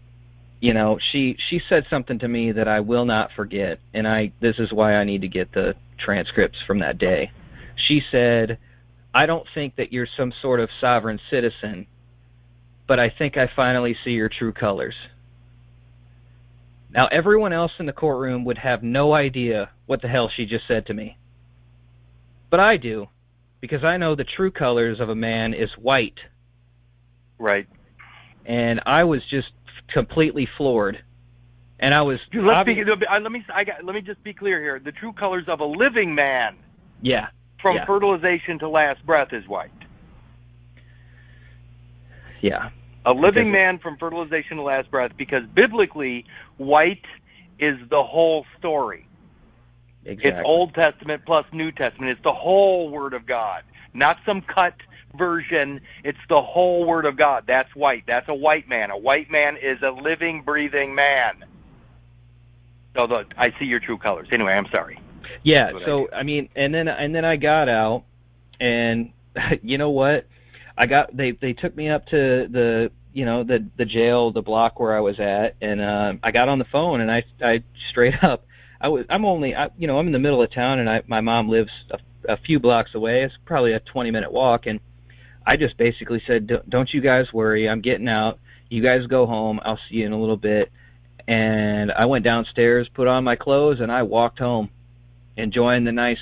[0.60, 4.32] you know, she she said something to me that I will not forget, and I
[4.40, 7.30] this is why I need to get the transcripts from that day.
[7.76, 8.58] She said,
[9.14, 11.86] "I don't think that you're some sort of sovereign citizen."
[12.86, 14.94] but I think I finally see your true colors.
[16.94, 20.66] Now, everyone else in the courtroom would have no idea what the hell she just
[20.68, 21.16] said to me.
[22.50, 23.08] But I do,
[23.60, 26.18] because I know the true colors of a man is white.
[27.38, 27.66] Right.
[28.44, 29.48] And I was just
[29.88, 31.02] completely floored.
[31.80, 32.20] And I was.
[32.32, 33.44] Let's be, uh, let me.
[33.52, 33.84] I got.
[33.84, 34.78] Let me just be clear here.
[34.78, 36.56] The true colors of a living man.
[37.00, 37.28] Yeah.
[37.60, 37.86] From yeah.
[37.86, 39.72] fertilization to last breath is white.
[42.40, 42.70] Yeah.
[43.04, 46.24] A living man from fertilization to last breath, because biblically,
[46.56, 47.04] white
[47.58, 49.06] is the whole story.
[50.04, 50.30] Exactly.
[50.30, 52.12] It's Old Testament plus New Testament.
[52.12, 53.62] It's the whole Word of God,
[53.94, 54.74] not some cut
[55.16, 55.80] version.
[56.04, 57.44] It's the whole Word of God.
[57.46, 58.04] That's white.
[58.06, 58.90] That's a white man.
[58.90, 61.44] A white man is a living, breathing man.
[62.94, 64.28] So the, I see your true colors.
[64.30, 64.98] Anyway, I'm sorry.
[65.42, 65.72] Yeah.
[65.84, 68.04] So I, I mean, and then and then I got out,
[68.60, 69.12] and
[69.62, 70.26] you know what?
[70.76, 74.42] I got they they took me up to the you know the the jail the
[74.42, 77.62] block where I was at and uh, I got on the phone and I I
[77.88, 78.46] straight up
[78.80, 81.02] I was I'm only I, you know I'm in the middle of town and I
[81.06, 81.98] my mom lives a,
[82.32, 83.22] a few blocks away.
[83.22, 84.80] It's probably a 20 minute walk and
[85.46, 87.68] I just basically said don't you guys worry.
[87.68, 88.38] I'm getting out.
[88.70, 89.60] You guys go home.
[89.64, 90.72] I'll see you in a little bit.
[91.28, 94.70] And I went downstairs put on my clothes and I walked home
[95.36, 96.18] enjoying the nice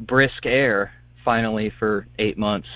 [0.00, 0.92] brisk air
[1.24, 2.68] finally for 8 months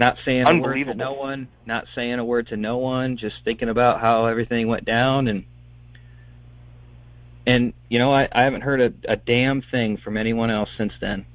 [0.00, 3.36] not saying a word to no one, not saying a word to no one, just
[3.44, 5.44] thinking about how everything went down and
[7.46, 10.94] and you know I, I haven't heard a, a damn thing from anyone else since
[11.02, 11.26] then.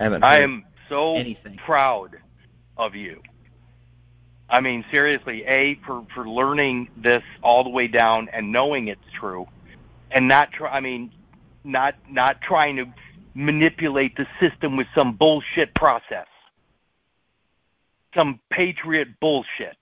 [0.00, 0.24] I haven't.
[0.24, 1.56] I am so anything.
[1.64, 2.16] proud
[2.76, 3.22] of you.
[4.50, 9.00] I mean, seriously, a for for learning this all the way down and knowing it's
[9.20, 9.46] true,
[10.10, 10.68] and not try.
[10.68, 11.12] I mean,
[11.62, 12.86] not not trying to
[13.34, 16.26] manipulate the system with some bullshit process
[18.14, 19.76] some patriot bullshit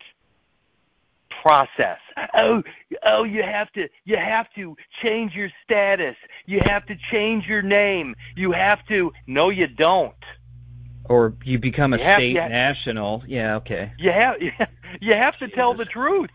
[1.43, 1.99] process.
[2.35, 2.63] Oh,
[3.05, 6.17] oh, you have to, you have to change your status.
[6.47, 8.15] You have to change your name.
[8.37, 9.13] You have to.
[9.27, 10.15] No, you don't.
[11.07, 13.25] Or you become a you have, state national.
[13.27, 13.93] Yeah, okay.
[13.99, 14.37] You have,
[15.01, 16.31] you have to tell the truth.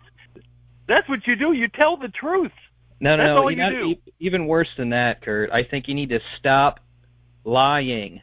[0.87, 1.53] That's what you do.
[1.53, 2.51] You tell the truth.
[2.99, 3.47] No, no, That's no.
[3.49, 3.95] You do.
[4.19, 5.51] Even worse than that, Kurt.
[5.51, 6.79] I think you need to stop
[7.43, 8.21] lying.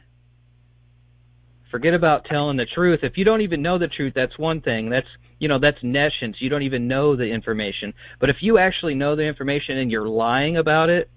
[1.75, 3.03] Forget about telling the truth.
[3.03, 4.87] If you don't even know the truth, that's one thing.
[4.87, 5.09] That's
[5.39, 6.37] you know that's nescience.
[6.39, 7.93] You don't even know the information.
[8.17, 11.09] But if you actually know the information and you're lying about it,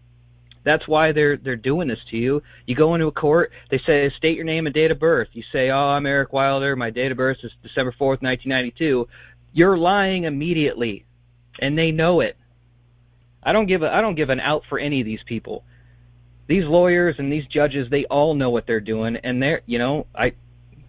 [0.65, 2.43] that's why they're they're doing this to you.
[2.67, 5.29] You go into a court, they say state your name and date of birth.
[5.31, 6.75] You say, "Oh, I'm Eric Wilder.
[6.75, 9.07] My date of birth is December 4th, 1992."
[9.53, 11.05] You're lying immediately,
[11.61, 12.37] and they know it.
[13.45, 15.63] I don't give a I don't give an out for any of these people.
[16.49, 20.09] These lawyers and these judges, they all know what they're doing, and they're you know
[20.17, 20.33] I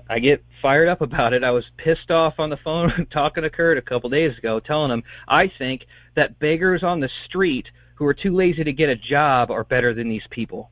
[0.09, 1.43] I get fired up about it.
[1.43, 4.91] I was pissed off on the phone talking to Kurt a couple days ago, telling
[4.91, 5.85] him I think
[6.15, 9.93] that beggars on the street who are too lazy to get a job are better
[9.93, 10.71] than these people.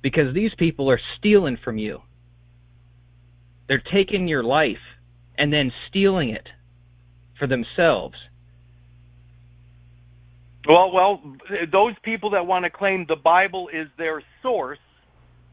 [0.00, 2.02] Because these people are stealing from you.
[3.66, 4.82] They're taking your life
[5.36, 6.48] and then stealing it
[7.38, 8.16] for themselves.
[10.68, 11.20] Well, well,
[11.72, 14.78] those people that want to claim the Bible is their source,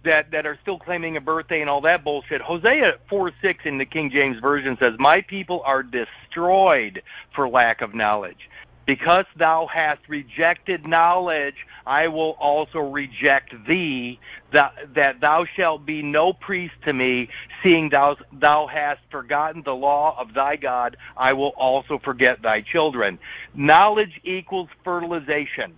[0.04, 2.42] that that are still claiming a birthday and all that bullshit.
[2.42, 7.02] Hosea four six in the King James version says, "My people are destroyed
[7.34, 8.50] for lack of knowledge."
[8.86, 14.20] Because thou hast rejected knowledge, I will also reject thee,
[14.52, 17.30] that, that thou shalt be no priest to me,
[17.62, 22.62] seeing thou, thou hast forgotten the law of thy God, I will also forget thy
[22.62, 23.20] children.
[23.54, 25.78] Knowledge equals fertilization.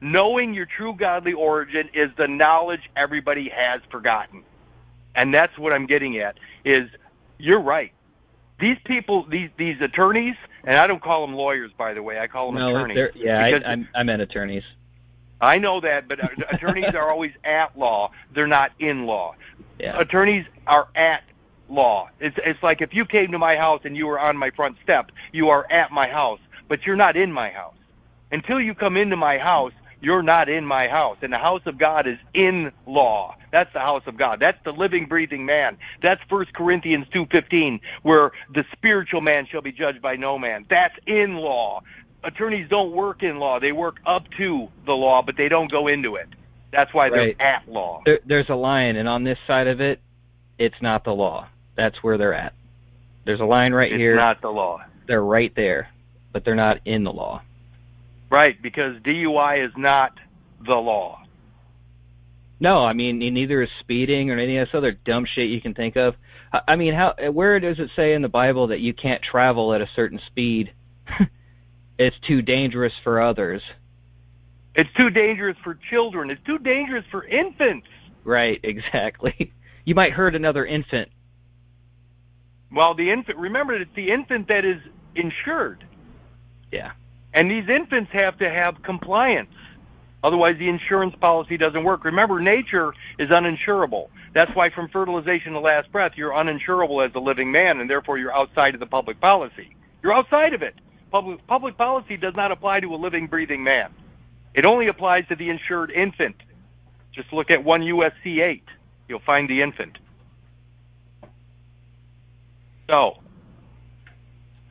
[0.00, 4.42] Knowing your true godly origin is the knowledge everybody has forgotten.
[5.14, 6.88] And that's what I'm getting at, is
[7.38, 7.92] you're right
[8.60, 12.20] these people, these these attorneys, and I don't call them lawyers, by the way.
[12.20, 13.10] I call them no, attorneys.
[13.14, 14.62] Yeah, I, I'm, I meant attorneys.
[15.40, 18.12] I know that, but uh, attorneys are always at law.
[18.34, 19.34] They're not in law.
[19.78, 19.98] Yeah.
[19.98, 21.24] Attorneys are at
[21.68, 22.10] law.
[22.20, 24.76] It's it's like if you came to my house and you were on my front
[24.82, 27.74] step, you are at my house, but you're not in my house.
[28.30, 31.18] Until you come into my house, you're not in my house.
[31.22, 33.36] And the house of God is in law.
[33.50, 34.40] That's the house of God.
[34.40, 35.76] That's the living, breathing man.
[36.02, 40.66] That's 1 Corinthians 2.15, where the spiritual man shall be judged by no man.
[40.68, 41.82] That's in law.
[42.22, 43.58] Attorneys don't work in law.
[43.58, 46.28] They work up to the law, but they don't go into it.
[46.70, 48.02] That's why they're at law.
[48.04, 50.00] There, there's a line, and on this side of it,
[50.58, 51.48] it's not the law.
[51.74, 52.52] That's where they're at.
[53.24, 54.14] There's a line right it's here.
[54.14, 54.82] It's not the law.
[55.06, 55.88] They're right there,
[56.32, 57.42] but they're not in the law.
[58.30, 60.18] Right, because DUI is not
[60.64, 61.22] the law.
[62.60, 65.74] No, I mean neither is speeding or any of this other dumb shit you can
[65.74, 66.14] think of.
[66.52, 69.80] I mean, how where does it say in the Bible that you can't travel at
[69.80, 70.72] a certain speed?
[71.98, 73.62] it's too dangerous for others.
[74.74, 76.30] It's too dangerous for children.
[76.30, 77.88] It's too dangerous for infants.
[78.24, 79.52] Right, exactly.
[79.84, 81.10] You might hurt another infant.
[82.70, 83.38] Well, the infant.
[83.38, 84.80] Remember, it's the infant that is
[85.14, 85.84] insured.
[86.70, 86.92] Yeah.
[87.32, 89.54] And these infants have to have compliance.
[90.22, 92.04] Otherwise, the insurance policy doesn't work.
[92.04, 94.08] Remember, nature is uninsurable.
[94.34, 98.18] That's why from fertilization to last breath, you're uninsurable as a living man, and therefore
[98.18, 99.74] you're outside of the public policy.
[100.02, 100.74] You're outside of it.
[101.10, 103.92] Public, public policy does not apply to a living, breathing man.
[104.54, 106.36] It only applies to the insured infant.
[107.12, 108.62] Just look at 1 USC 8.
[109.08, 109.98] You'll find the infant.
[112.88, 113.18] So,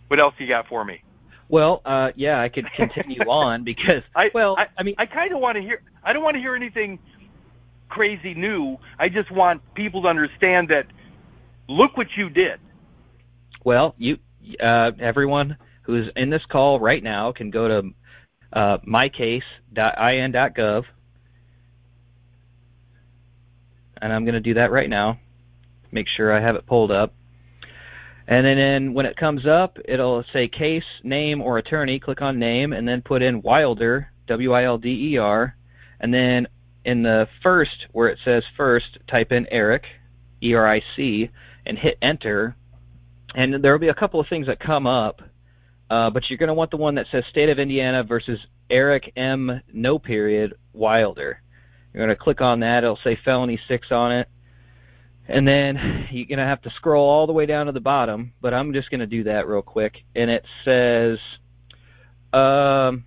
[0.08, 1.02] what else you got for me?
[1.50, 5.34] Well, uh, yeah, I could continue on because I, well, I, I mean, I kind
[5.34, 5.82] of want to hear.
[6.04, 7.00] I don't want to hear anything
[7.90, 8.78] crazy new.
[9.00, 10.86] I just want people to understand that.
[11.68, 12.60] Look what you did.
[13.64, 14.18] Well, you,
[14.60, 17.94] uh, everyone who's in this call right now can go to
[18.54, 20.86] uh, mycase.in.gov,
[24.02, 25.20] and I'm going to do that right now.
[25.92, 27.14] Make sure I have it pulled up.
[28.30, 32.00] And then when it comes up, it'll say case, name, or attorney.
[32.00, 35.56] Click on name, and then put in Wilder, W-I-L-D-E-R.
[36.00, 36.48] And then
[36.86, 39.88] in the first, where it says first, type in Eric,
[40.44, 41.32] E-R-I-C,
[41.66, 42.56] and hit enter.
[43.34, 45.24] And there will be a couple of things that come up,
[45.90, 49.12] uh, but you're going to want the one that says State of Indiana versus Eric
[49.16, 49.60] M.
[49.74, 51.42] No period Wilder.
[51.92, 52.84] You're going to click on that.
[52.84, 54.30] It'll say felony six on it
[55.30, 58.34] and then you're going to have to scroll all the way down to the bottom,
[58.42, 60.04] but I'm just going to do that real quick.
[60.16, 61.20] And it says,
[62.34, 63.06] um,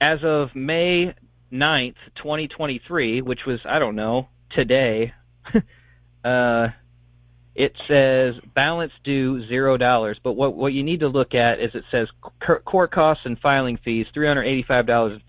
[0.00, 1.12] as of May
[1.52, 5.12] 9th, 2023, which was, I don't know, today,
[6.24, 6.68] uh,
[7.56, 10.18] it says balance due zero dollars.
[10.22, 12.08] But what what you need to look at is it says
[12.64, 15.20] court costs and filing fees three hundred eighty five dollars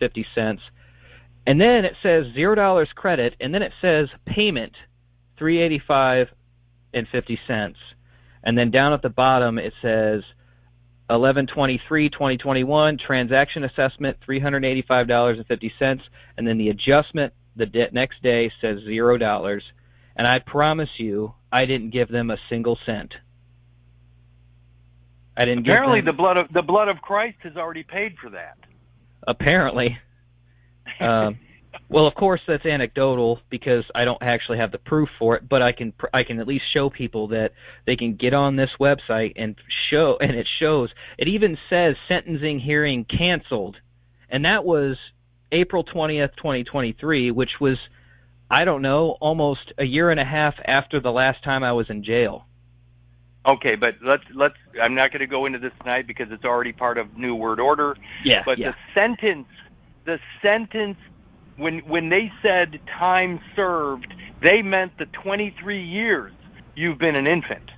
[1.48, 4.74] and then it says zero dollars credit, and then it says payment
[5.38, 6.30] 385
[6.94, 7.78] and 50 cents.
[8.44, 10.24] And then down at the bottom it says
[11.08, 16.02] 1123 2021 transaction assessment $385.50
[16.38, 19.62] and then the adjustment the next day says $0
[20.16, 23.16] and I promise you I didn't give them a single cent.
[25.38, 28.30] I didn't Apparently them, the blood of the blood of Christ has already paid for
[28.30, 28.58] that.
[29.28, 29.98] Apparently.
[31.00, 31.38] um,
[31.90, 35.62] well, of course, that's anecdotal because I don't actually have the proof for it, but
[35.62, 37.54] I can I can at least show people that
[37.86, 40.92] they can get on this website and show, and it shows.
[41.18, 43.78] It even says sentencing hearing canceled,
[44.30, 44.98] and that was
[45.52, 47.78] April twentieth, twenty twenty three, which was
[48.50, 51.90] I don't know, almost a year and a half after the last time I was
[51.90, 52.46] in jail.
[53.46, 54.56] Okay, but let's let's.
[54.82, 57.60] I'm not going to go into this tonight because it's already part of New word
[57.60, 57.96] Order.
[58.24, 58.42] Yeah.
[58.44, 58.72] But yeah.
[58.72, 59.48] the sentence
[60.06, 60.98] the sentence
[61.58, 66.34] when when they said time served, they meant the 23 years
[66.76, 67.72] you've been an infant.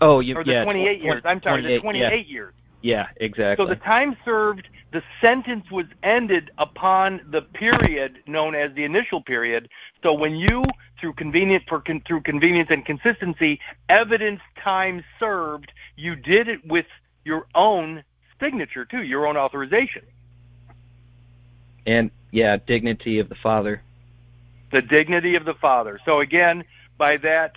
[0.00, 1.22] Oh, you or the yeah, 28 tw- years.
[1.24, 2.32] I'm sorry, the 28 yeah.
[2.32, 2.54] years.
[2.82, 3.62] Yeah, exactly.
[3.62, 9.22] So the time served, the sentence was ended upon the period known as the initial
[9.22, 9.68] period.
[10.02, 10.64] So when you,
[10.98, 13.60] through convenience for con, through convenience and consistency,
[13.90, 16.86] evidence time served, you did it with
[17.24, 18.02] your own
[18.40, 20.02] signature too, your own authorization.
[21.90, 23.82] And yeah, dignity of the father.
[24.70, 25.98] The dignity of the father.
[26.04, 26.64] So again,
[26.96, 27.56] by that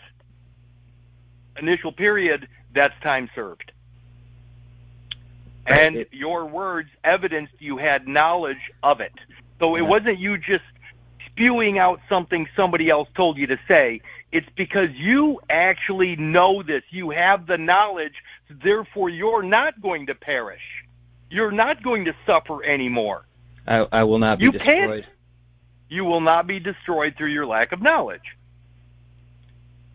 [1.59, 3.71] initial period, that's time served.
[5.69, 5.79] Right.
[5.79, 9.13] and It- your words evidenced you had knowledge of it.
[9.59, 9.87] So it Yeah.
[9.87, 10.65] wasn't you just
[11.27, 14.01] spewing out something somebody else told you to say.
[14.31, 16.83] It's because you actually know this.
[16.89, 18.15] You have the knowledge,
[18.49, 20.83] therefore you're not going to perish.
[21.29, 23.25] You're not going to suffer anymore.
[23.67, 25.03] I, I will not be You destroyed.
[25.03, 25.05] can't.
[25.89, 28.37] You will not be destroyed through your lack of knowledge.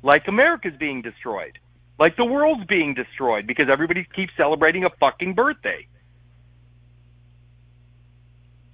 [0.02, 1.58] Like America's being destroyed.
[1.98, 5.86] Like the world's being destroyed because everybody keeps celebrating a fucking birthday.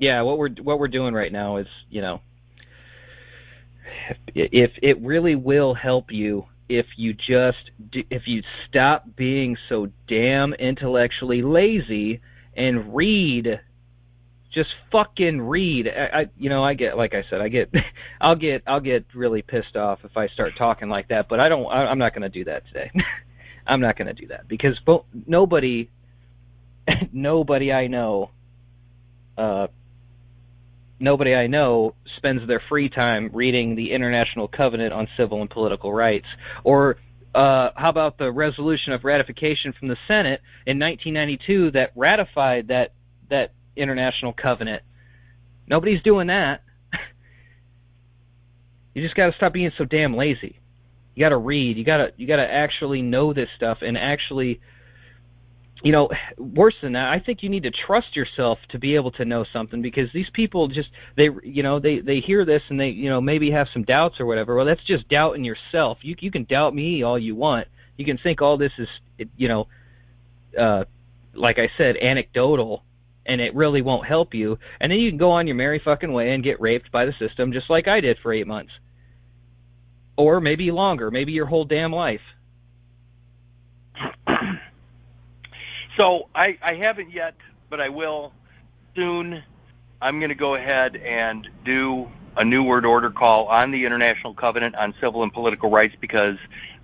[0.01, 2.21] yeah what we're what we're doing right now is you know
[4.35, 7.71] if, if it really will help you if you just
[8.11, 12.21] if you stop being so damn intellectually lazy
[12.57, 13.61] and read
[14.55, 17.73] just fucking read I, I you know i get like i said i get
[18.21, 21.49] i'll get i'll get really pissed off if i start talking like that but i
[21.49, 22.91] don't I, i'm not going to do that today
[23.67, 25.91] i'm not going to do that because bo- nobody
[27.13, 28.31] nobody i know
[29.37, 29.67] uh
[31.01, 35.93] nobody I know spends their free time reading the International Covenant on Civil and Political
[35.93, 36.27] Rights.
[36.63, 36.97] Or
[37.35, 42.93] uh, how about the resolution of ratification from the Senate in 1992 that ratified that
[43.29, 44.83] that international covenant?
[45.67, 46.63] Nobody's doing that.
[48.95, 50.59] you just got to stop being so damn lazy.
[51.15, 51.77] You got to read.
[51.77, 54.61] You got to you got to actually know this stuff and actually
[55.85, 56.09] you know,
[56.39, 59.45] worse than that, I think you need to trust yourself to be able to know
[59.45, 63.11] something because these people just they you know they they hear this and they you
[63.11, 64.57] know maybe have some doubts or whatever.
[64.57, 65.99] Well, that's just doubt in yourself.
[66.01, 67.69] You you can doubt me all you want.
[67.99, 68.89] You can think all this is
[69.37, 69.69] you know,
[70.59, 70.87] uh,
[71.35, 72.83] like I said, anecdotal,
[73.27, 74.59] and it really won't help you.
[74.81, 77.15] And then you can go on your merry fucking way and get raped by the
[77.19, 78.73] system just like I did for eight months,
[80.17, 82.21] or maybe longer, maybe your whole damn life.
[85.97, 87.35] So I, I haven't yet,
[87.71, 88.33] but I will
[88.97, 89.43] soon.
[90.03, 94.35] I'm going to go ahead and do a new word order call on the International
[94.35, 96.37] Covenant on Civil and Political Rights because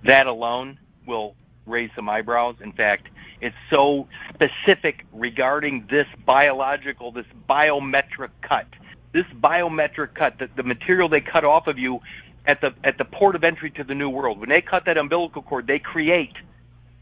[0.05, 1.35] that alone will
[1.65, 2.55] raise some eyebrows.
[2.61, 3.07] In fact,
[3.41, 8.67] it's so specific regarding this biological, this biometric cut.
[9.13, 11.99] This biometric cut, the, the material they cut off of you
[12.45, 14.39] at the at the port of entry to the new world.
[14.39, 16.33] When they cut that umbilical cord, they create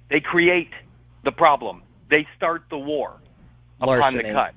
[0.10, 0.72] they create
[1.24, 1.84] the problem.
[2.10, 3.14] They start the war
[3.80, 4.54] upon the cut.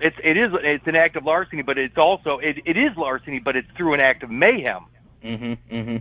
[0.00, 3.38] It's it is it's an act of larceny, but it's also it, it is larceny,
[3.38, 4.86] but it's through an act of mayhem.
[5.22, 5.96] Mm-hmm, mm-hmm.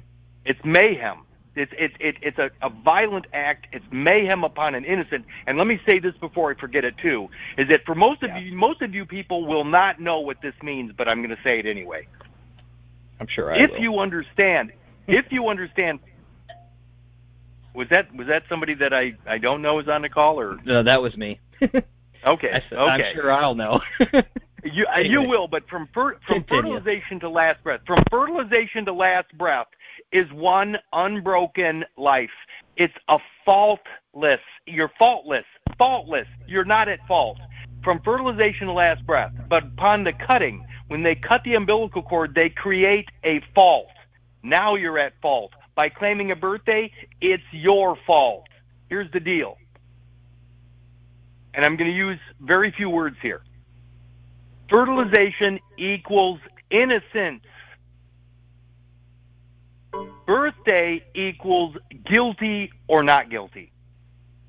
[0.46, 1.20] It's mayhem.
[1.56, 3.68] It's it's it, it's a, a violent act.
[3.72, 5.26] It's mayhem upon an innocent.
[5.46, 8.30] And let me say this before I forget it too: is that for most of
[8.32, 8.40] Yeah.
[8.40, 11.42] you, most of you people will not know what this means, but I'm going to
[11.44, 12.08] say it anyway.
[13.20, 13.80] I'm sure I if will.
[13.80, 14.72] you understand,
[15.08, 16.00] if you understand,
[17.76, 20.58] was that was that somebody that I I don't know is on the call or
[20.66, 21.40] No, that was me.
[21.62, 21.82] okay
[22.72, 23.80] I okay I'm sure I'll know.
[24.64, 25.10] You uh, Anyway.
[25.10, 26.80] you will, but from fer- from Continue.
[26.80, 29.68] fertilization to last breath, from fertilization to last breath
[30.14, 32.30] is one unbroken life.
[32.78, 34.40] It's a faultless.
[34.66, 35.46] You're faultless.
[35.78, 36.28] Faultless.
[36.48, 37.40] You're not at fault.
[37.84, 42.34] From fertilization to last breath, but upon the cutting, when they cut the umbilical cord,
[42.34, 43.88] they create a fault.
[44.44, 45.52] Now you're at fault.
[45.76, 48.46] By claiming a birthday, it's your fault.
[48.90, 49.58] Here's the deal.
[51.56, 53.42] And I'm going to use very few words here.
[54.70, 57.44] Fertilization equals innocence.
[60.26, 61.76] Birthday equals
[62.06, 63.72] guilty or not guilty.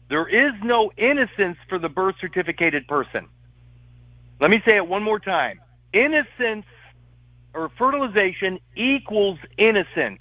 [0.09, 3.27] There is no innocence for the birth certificated person.
[4.41, 5.61] Let me say it one more time.
[5.93, 6.67] Innocence
[7.55, 10.21] or fertilization equals innocence.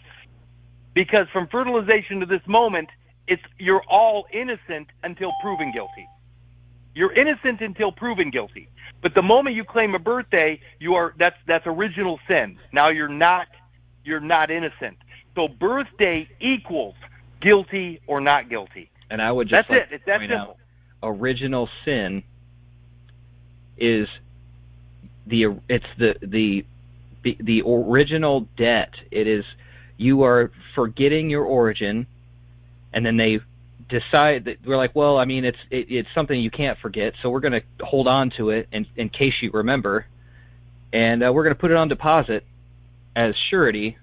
[0.94, 2.90] Because from fertilization to this moment,
[3.28, 6.08] it's you're all innocent until proven guilty.
[6.96, 8.70] You're innocent until proven guilty.
[9.02, 12.58] But the moment you claim a birthday, you are that's that's original sin.
[12.72, 13.48] Now you're not
[14.06, 14.98] you're not innocent.
[15.36, 16.96] So birthday equals
[17.42, 18.90] guilty or not guilty.
[19.10, 19.96] and I would just That's like it.
[19.96, 20.38] It's that simple.
[20.38, 20.58] out,
[21.02, 22.24] original sin
[23.78, 24.08] is
[25.28, 26.66] the it's the the
[27.24, 28.94] the, the original debt.
[29.12, 29.46] It is
[29.98, 32.06] you are forgetting your origin,
[32.94, 33.40] and then they
[33.90, 37.30] decide that we're like, well, I mean, it's it, it's something you can't forget, so
[37.30, 40.06] we're going to hold on to it in in case you remember,
[40.92, 42.46] and uh, we're going to put it on deposit
[43.16, 43.98] as surety.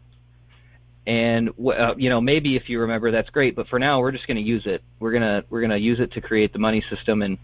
[1.06, 3.56] And uh, you know, maybe if you remember, that's great.
[3.56, 4.82] But for now, we're just going to use it.
[4.98, 7.38] We're gonna we're gonna use it to create the money system, and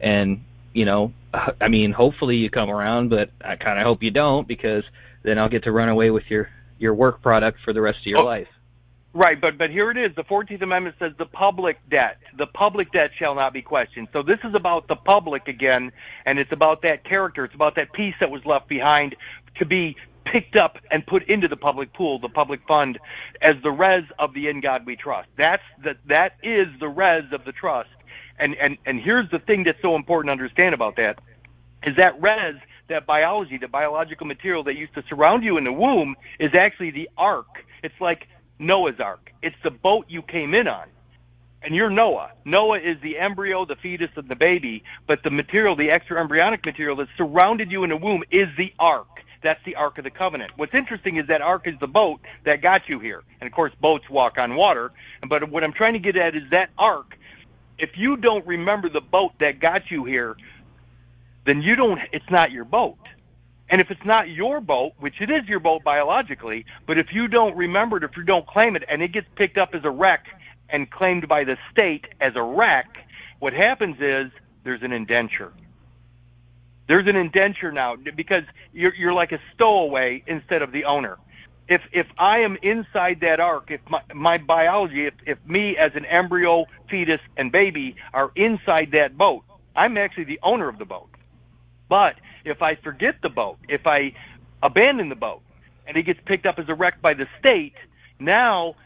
[0.00, 1.12] and you know,
[1.60, 4.84] I mean, hopefully you come around, but I kind of hope you don't because
[5.22, 8.06] then I'll get to run away with your your work product for the rest of
[8.06, 8.48] your oh, life.
[9.14, 10.14] Right, but but here it is.
[10.14, 14.08] The Fourteenth Amendment says the public debt, the public debt shall not be questioned.
[14.12, 15.92] So this is about the public again,
[16.26, 17.44] and it's about that character.
[17.44, 19.16] It's about that piece that was left behind
[19.56, 19.96] to be
[20.32, 22.98] picked up and put into the public pool, the public fund,
[23.42, 25.28] as the res of the in God we trust.
[25.36, 27.90] That's the that is the res of the trust.
[28.38, 31.18] And and and here's the thing that's so important to understand about that
[31.84, 32.56] is that res
[32.88, 36.90] that biology, the biological material that used to surround you in the womb, is actually
[36.90, 37.64] the ark.
[37.82, 38.26] It's like
[38.58, 39.30] Noah's Ark.
[39.42, 40.88] It's the boat you came in on.
[41.62, 42.30] And you're Noah.
[42.44, 46.64] Noah is the embryo, the fetus, and the baby, but the material, the extra embryonic
[46.64, 49.17] material that surrounded you in the womb is the ark.
[49.42, 50.52] That's the Ark of the Covenant.
[50.56, 53.22] What's interesting is that ark is the boat that got you here.
[53.40, 54.92] And of course, boats walk on water.
[55.28, 57.16] But what I'm trying to get at is that ark,
[57.78, 60.36] if you don't remember the boat that got you here,
[61.46, 62.98] then you don't, it's not your boat.
[63.70, 67.28] And if it's not your boat, which it is your boat biologically, but if you
[67.28, 69.90] don't remember it, if you don't claim it, and it gets picked up as a
[69.90, 70.26] wreck
[70.70, 73.06] and claimed by the state as a wreck,
[73.38, 74.30] what happens is
[74.64, 75.52] there's an indenture.
[76.88, 81.18] There's an indenture now because you're, you're like a stowaway instead of the owner.
[81.68, 85.92] If if I am inside that ark, if my, my biology, if, if me as
[85.94, 89.44] an embryo, fetus, and baby are inside that boat,
[89.76, 91.10] I'm actually the owner of the boat.
[91.90, 92.16] But
[92.46, 94.14] if I forget the boat, if I
[94.62, 95.42] abandon the boat,
[95.86, 97.74] and it gets picked up as a wreck by the state,
[98.18, 98.76] now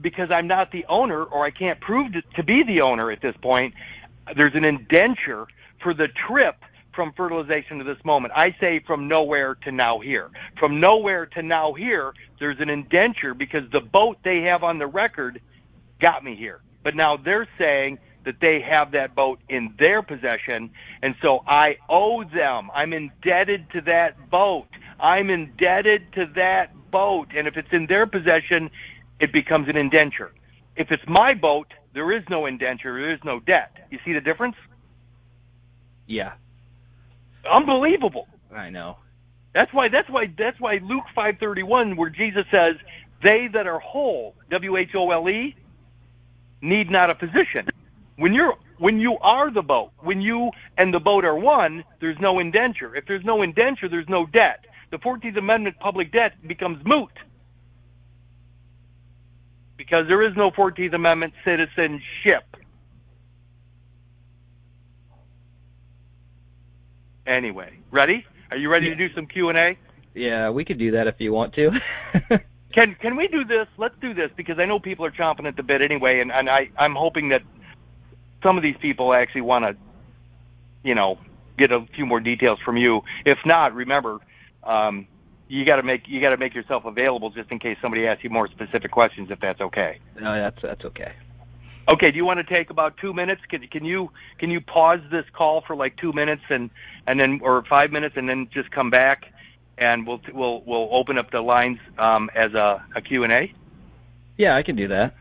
[0.00, 3.36] because I'm not the owner or I can't prove to be the owner at this
[3.40, 3.74] point,
[4.36, 5.46] there's an indenture
[5.80, 6.56] for the trip
[6.94, 8.32] from fertilization to this moment.
[8.36, 10.30] I say from nowhere to now here.
[10.58, 14.86] From nowhere to now here, there's an indenture because the boat they have on the
[14.86, 15.40] record
[16.00, 16.60] got me here.
[16.82, 20.70] But now they're saying that they have that boat in their possession,
[21.02, 22.70] and so I owe them.
[22.72, 24.68] I'm indebted to that boat.
[25.00, 28.70] I'm indebted to that boat, and if it's in their possession,
[29.18, 30.32] it becomes an indenture.
[30.76, 33.76] If it's my boat, there is no indenture, there is no debt.
[33.90, 34.56] You see the difference?
[36.06, 36.32] Yeah.
[37.50, 38.28] Unbelievable.
[38.54, 38.98] I know.
[39.54, 42.76] That's why that's why that's why Luke 5:31 where Jesus says,
[43.22, 45.54] "They that are whole, W H O L E,
[46.60, 47.68] need not a physician."
[48.16, 52.18] When you're when you are the boat, when you and the boat are one, there's
[52.18, 52.94] no indenture.
[52.96, 54.66] If there's no indenture, there's no debt.
[54.90, 57.12] The 14th Amendment public debt becomes moot
[59.76, 62.56] because there is no 14th Amendment citizenship.
[67.26, 68.24] Anyway, ready?
[68.50, 68.94] Are you ready yeah.
[68.94, 69.78] to do some Q&A?
[70.14, 71.70] Yeah, we could do that if you want to.
[72.72, 73.66] can can we do this?
[73.78, 76.50] Let's do this because I know people are chomping at the bit anyway, and, and
[76.50, 77.42] I I'm hoping that
[78.42, 79.76] some of these people actually want to,
[80.82, 81.18] you know,
[81.56, 83.02] get a few more details from you.
[83.24, 84.18] If not, remember,
[84.64, 85.06] um,
[85.48, 88.24] you got to make you got to make yourself available just in case somebody asks
[88.24, 89.30] you more specific questions.
[89.30, 89.98] If that's okay.
[90.20, 91.12] No, that's that's okay.
[91.90, 92.10] Okay.
[92.10, 93.42] Do you want to take about two minutes?
[93.48, 96.70] Can can you can you pause this call for like two minutes and
[97.06, 99.26] and then or five minutes and then just come back
[99.78, 103.52] and we'll we'll we'll open up the lines um, as a, a Q and A.
[104.36, 105.14] Yeah, I can do that.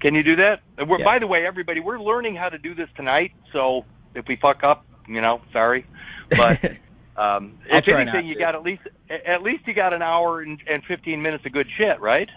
[0.00, 0.60] Can you do that?
[0.86, 1.04] We're, yeah.
[1.04, 3.32] By the way, everybody, we're learning how to do this tonight.
[3.52, 3.84] So
[4.14, 5.84] if we fuck up, you know, sorry.
[6.30, 6.58] But
[7.16, 8.82] um, if anything, you got at least
[9.26, 12.28] at least you got an hour and, and 15 minutes of good shit, right?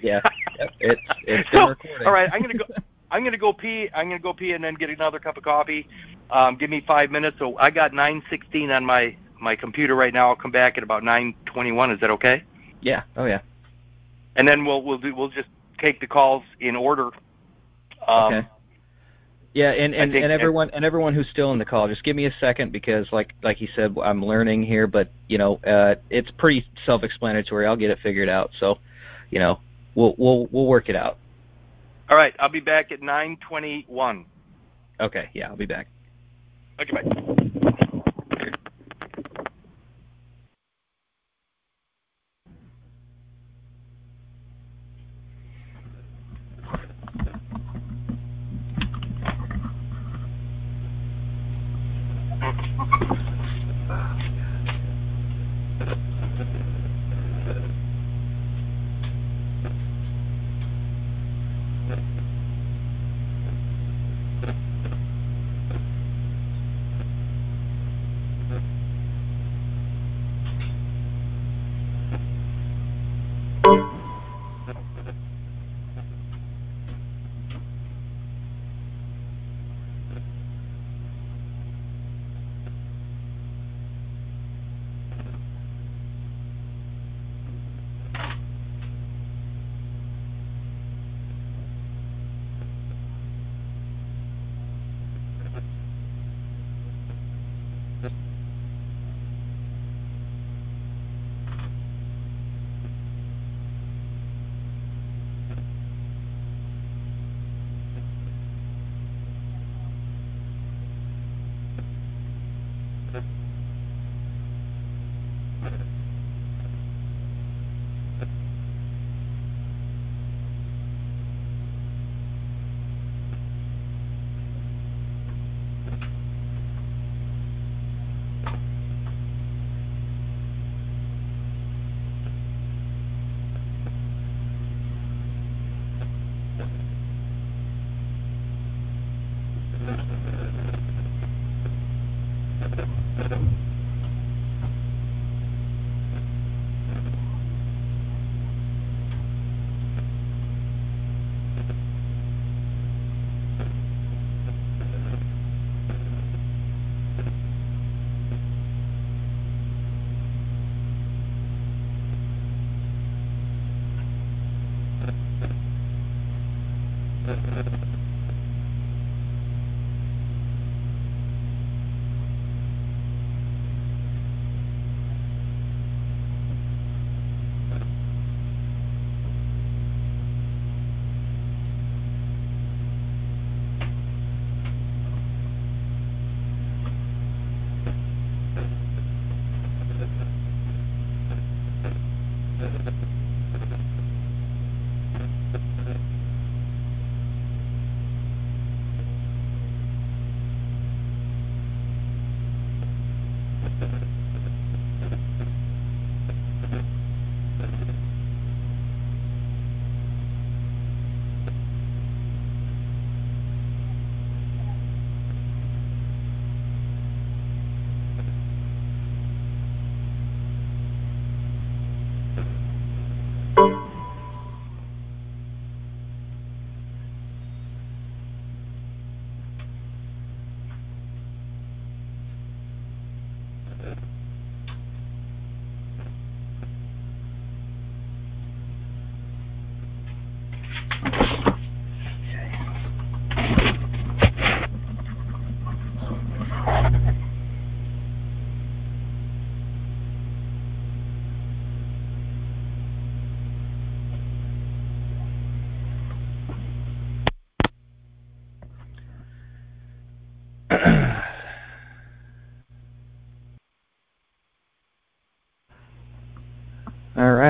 [0.00, 0.20] yeah,
[0.80, 2.06] it's it's so, recording.
[2.06, 2.64] All right, I'm gonna go.
[3.14, 3.88] I'm gonna go pee.
[3.94, 5.86] I'm gonna go pee and then get another cup of coffee.
[6.32, 7.38] Um, give me five minutes.
[7.38, 10.30] So I got 9:16 on my my computer right now.
[10.30, 11.94] I'll come back at about 9:21.
[11.94, 12.42] Is that okay?
[12.80, 13.04] Yeah.
[13.16, 13.38] Oh yeah.
[14.34, 17.10] And then we'll we'll do we'll just take the calls in order.
[18.08, 18.48] Um, okay.
[19.52, 22.26] Yeah, and and, and everyone and everyone who's still in the call, just give me
[22.26, 26.32] a second because like like you said, I'm learning here, but you know, uh, it's
[26.32, 27.64] pretty self-explanatory.
[27.64, 28.50] I'll get it figured out.
[28.58, 28.78] So,
[29.30, 29.60] you know,
[29.94, 31.18] we'll we'll we'll work it out.
[32.14, 34.26] All right, I'll be back at 9:21.
[35.00, 35.88] Okay, yeah, I'll be back.
[36.80, 37.33] Okay, bye.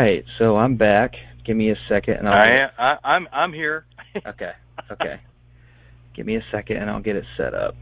[0.05, 1.15] Right, so I'm back.
[1.45, 2.35] Give me a second, and I'll.
[2.35, 3.87] I, get- I, I'm I'm here.
[4.27, 4.53] okay,
[4.91, 5.21] okay.
[6.15, 7.75] Give me a second, and I'll get it set up.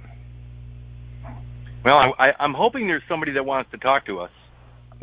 [1.85, 4.31] Well, I, I, I'm hoping there's somebody that wants to talk to us.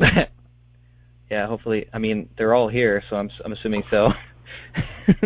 [1.30, 1.86] yeah, hopefully.
[1.92, 4.12] I mean, they're all here, so I'm I'm assuming so.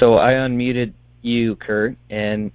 [0.00, 0.92] so I unmuted
[1.22, 2.50] you, Kurt, and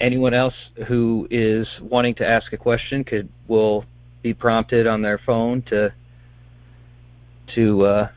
[0.00, 0.54] Anyone else
[0.86, 3.84] who is wanting to ask a question could will
[4.22, 5.92] be prompted on their phone to
[7.54, 8.08] to uh,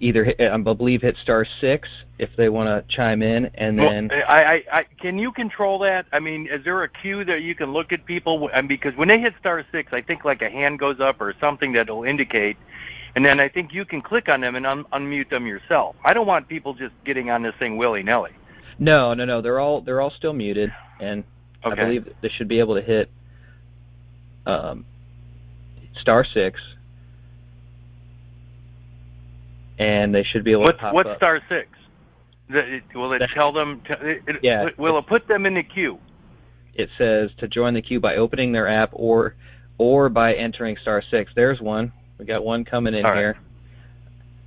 [0.00, 1.88] either hit, I believe hit star six
[2.18, 5.80] if they want to chime in, and then well, I, I, I, can you control
[5.80, 6.06] that?
[6.12, 8.48] I mean, is there a cue that you can look at people?
[8.52, 11.34] And because when they hit star six, I think like a hand goes up or
[11.40, 12.56] something that'll indicate,
[13.16, 15.96] and then I think you can click on them and un- unmute them yourself.
[16.04, 18.32] I don't want people just getting on this thing willy nilly.
[18.78, 21.24] No, no, no, they're all they're all still muted, and
[21.64, 23.10] I believe they should be able to hit
[24.46, 24.84] um,
[26.00, 26.60] star six,
[29.78, 31.16] and they should be able to pop what's up.
[31.16, 31.68] star six?
[32.94, 33.80] Will it That- tell them?
[33.88, 35.98] It- Yeah, Will it put them in the queue?
[36.74, 39.34] it says to join the queue by opening their app or
[39.78, 41.32] or by entering star six.
[41.34, 41.92] There's one.
[42.18, 43.18] We got one coming in All right.
[43.18, 43.36] here.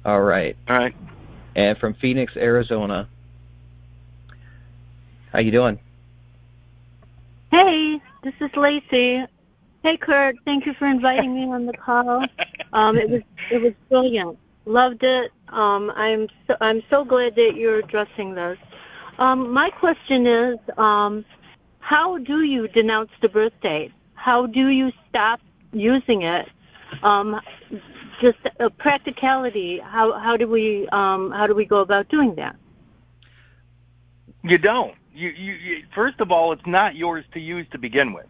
[0.05, 0.55] All right.
[0.69, 0.95] All right.
[1.55, 3.07] And from Phoenix, Arizona.
[5.31, 5.79] How you doing?
[7.51, 9.25] Hey, this is Lacey.
[9.83, 10.35] Hey, Kurt.
[10.45, 12.25] Thank you for inviting me on the call.
[12.73, 14.37] Um, it was it was brilliant.
[14.65, 15.31] Loved it.
[15.49, 18.57] Um, I'm so, I'm so glad that you're addressing this.
[19.19, 21.23] Um, my question is, um,
[21.79, 23.93] how do you denounce the birth date?
[24.15, 25.39] How do you stop
[25.71, 26.49] using it?
[27.03, 27.39] Um,
[28.21, 29.79] just a practicality.
[29.79, 32.55] How how do we um, how do we go about doing that?
[34.43, 34.93] You don't.
[35.17, 38.27] You, you, you first of all, it's not yours to use to begin with,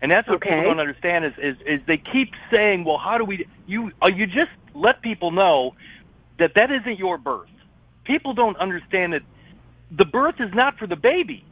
[0.00, 3.24] and that's what people don't understand is, is is they keep saying, well, how do
[3.24, 3.44] we?
[3.66, 5.74] You uh, you just let people know
[6.38, 7.48] that that isn't your birth.
[8.04, 9.22] People don't understand that
[9.90, 11.44] the birth is not for the baby.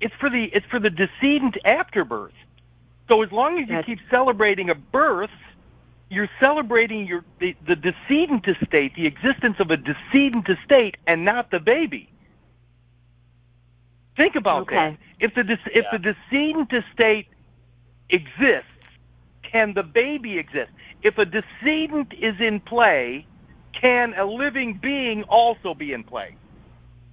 [0.00, 2.32] It's for the it's for the decedent after birth.
[3.08, 5.30] So as long as you That's- keep celebrating a birth,
[6.08, 11.50] you're celebrating your the, the decedent estate, the existence of a decedent estate, and not
[11.50, 12.08] the baby.
[14.16, 14.76] Think about Okay.
[14.76, 14.96] that.
[15.20, 17.26] If the dec- if the decedent estate
[18.10, 18.68] exists,
[19.42, 20.70] can the baby exist?
[21.02, 23.26] If a decedent is in play,
[23.72, 26.34] can a living being also be in play?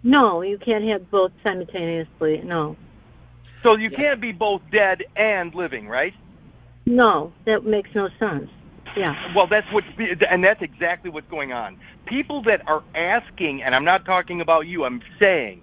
[0.04, 2.42] No, you can't have both simultaneously.
[2.44, 2.76] No.
[3.64, 3.98] So you Yeah.
[3.98, 6.14] can't be both dead and living, right?
[6.86, 8.50] No, that makes no sense.
[8.96, 9.16] Yeah.
[9.36, 9.84] Well, that's what,
[10.30, 11.78] and that's exactly what's going on.
[12.06, 15.62] People that are asking, and I'm not talking about you, I'm saying,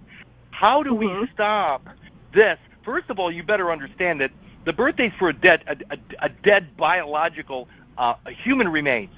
[0.58, 1.30] how do we Mhm.
[1.32, 1.88] stop
[2.32, 2.58] this?
[2.82, 4.32] First of all, you better understand that
[4.64, 9.10] the birthdays for a dead, a, a, a dead biological uh, human remains.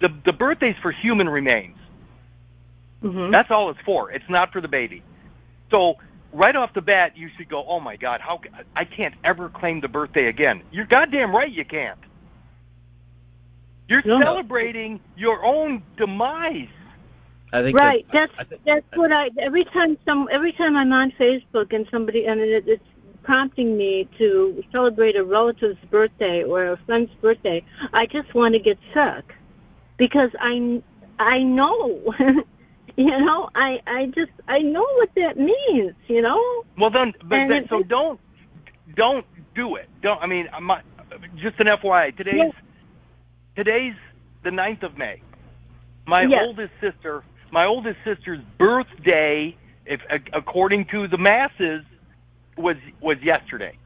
[0.00, 1.76] The the birthdays for human remains.
[3.00, 4.10] hmm That's all it's for.
[4.10, 5.04] It's not for the baby.
[5.70, 5.94] So
[6.32, 8.40] right off the bat, you should go, oh my God, how
[8.74, 10.62] I can't ever claim the birthday again.
[10.72, 11.98] You're goddamn right, you can't.
[13.88, 14.18] You're No.
[14.20, 16.68] celebrating your own demise.
[17.52, 18.06] I think right.
[18.12, 21.72] that, That's I think, that's what I every time some every time I'm on Facebook
[21.72, 22.82] and somebody and it, it's
[23.22, 27.62] prompting me to celebrate a relative's birthday or a friend's birthday,
[27.92, 29.34] I just want to get sick
[29.96, 30.82] because I
[31.18, 32.14] I know.
[32.96, 36.42] you know, I I just I know what that means, you know?
[36.78, 38.20] Well, then, but And then, so don't
[38.94, 39.88] don't do it.
[40.02, 40.22] Don't.
[40.22, 40.84] I mean, I'm not,
[41.36, 42.16] just an FYI.
[42.16, 42.52] Today's Yes.
[43.56, 43.94] today's
[44.42, 45.20] the 9th of May.
[46.06, 46.44] My Yes.
[46.46, 47.22] oldest sister,
[47.52, 49.56] my oldest sister's birthday,
[49.86, 51.84] if ac- according to the masses,
[52.56, 53.76] was was yesterday.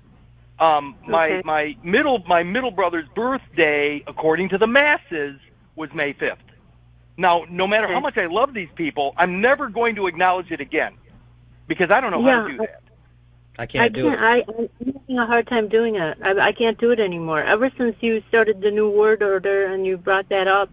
[0.58, 1.42] Um, my Okay.
[1.44, 5.38] my middle my middle brother's birthday, according to the masses,
[5.76, 6.36] was May 5th.
[7.16, 10.60] Now, no matter how much I love these people, I'm never going to acknowledge it
[10.60, 10.94] again
[11.68, 12.82] because I don't know how to Yeah, do that.
[13.58, 14.20] I I can't do can't.
[14.20, 14.20] it.
[14.20, 16.18] I, I'm having a hard time doing it.
[16.22, 17.42] I, I can't do it anymore.
[17.42, 20.70] Ever since you started the new word order and you brought that up,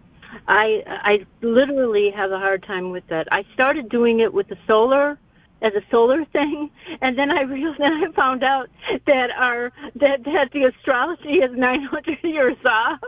[0.48, 3.28] I I literally have a hard time with that.
[3.32, 5.18] I started doing it with the solar
[5.62, 6.70] as a solar thing,
[7.00, 8.68] and then I realized then I found out
[9.06, 13.00] that our that that the astrology is 900 years off.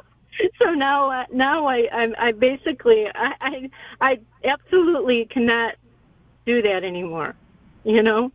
[0.61, 3.71] So now uh, now I I, I basically I, I
[4.01, 5.75] I absolutely cannot
[6.47, 7.35] do that anymore.
[7.85, 8.33] You know.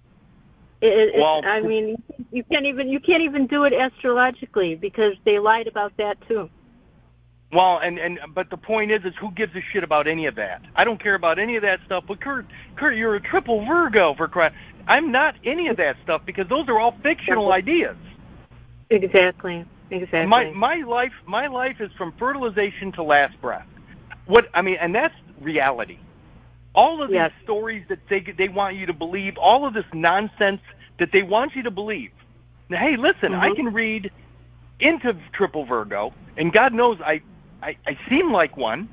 [0.79, 2.01] It, it, Well- I mean,
[2.31, 6.49] you can't even you can't even do it astrologically because they lied about that too.
[7.51, 10.35] Well, and and but the point is, is who gives a shit about any of
[10.35, 10.61] that?
[10.75, 12.03] I don't care about any of that stuff.
[12.07, 12.45] But Kurt,
[12.75, 14.53] Kurt, you're a triple Virgo for crying.
[14.87, 17.95] I'm not any of that stuff because those are all fictional ideas.
[18.89, 19.65] Exactly.
[19.91, 20.25] Exactly.
[20.25, 23.65] My my life my life is from fertilization to last breath.
[24.25, 25.99] What I mean, and that's reality.
[26.75, 27.31] All of these Yes.
[27.43, 30.61] stories that they they want you to believe, all of this nonsense
[30.99, 32.11] that they want you to believe.
[32.69, 33.55] Now, hey, listen, I Mhm.
[33.55, 34.11] can read
[34.81, 37.21] into triple Virgo, and God knows I
[37.67, 38.87] I, I seem like one.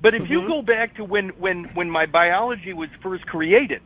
[0.00, 0.48] But if you Mhm.
[0.48, 3.82] go back to when when when my biology was first created,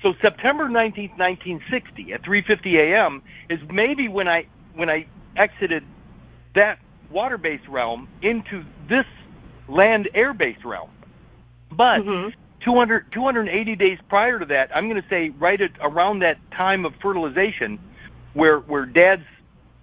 [0.00, 3.22] so September 19th, 1960 at 3:50 a.m.
[3.50, 5.06] is maybe when I when I
[5.36, 5.84] exited
[6.54, 6.78] that
[7.10, 9.06] water-based realm into this
[9.68, 10.90] land air-based realm.
[11.72, 12.32] But Mhm.
[12.60, 16.84] 200 280 days prior to that, I'm going to say right at around that time
[16.86, 17.78] of fertilization
[18.34, 19.26] where where dad's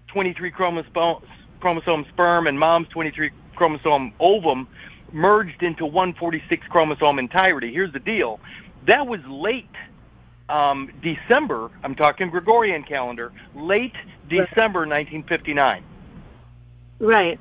[0.08, 1.18] 23 chromosome
[1.60, 4.68] chromosome sperm and mom's 23 chromosome ovum
[5.12, 7.72] merged into 146 chromosome entirety.
[7.74, 8.40] Here's the deal.
[8.88, 9.70] That was late
[10.48, 13.94] um, December, I'm talking Gregorian calendar, late
[14.30, 15.84] December 1959.
[17.00, 17.40] Right.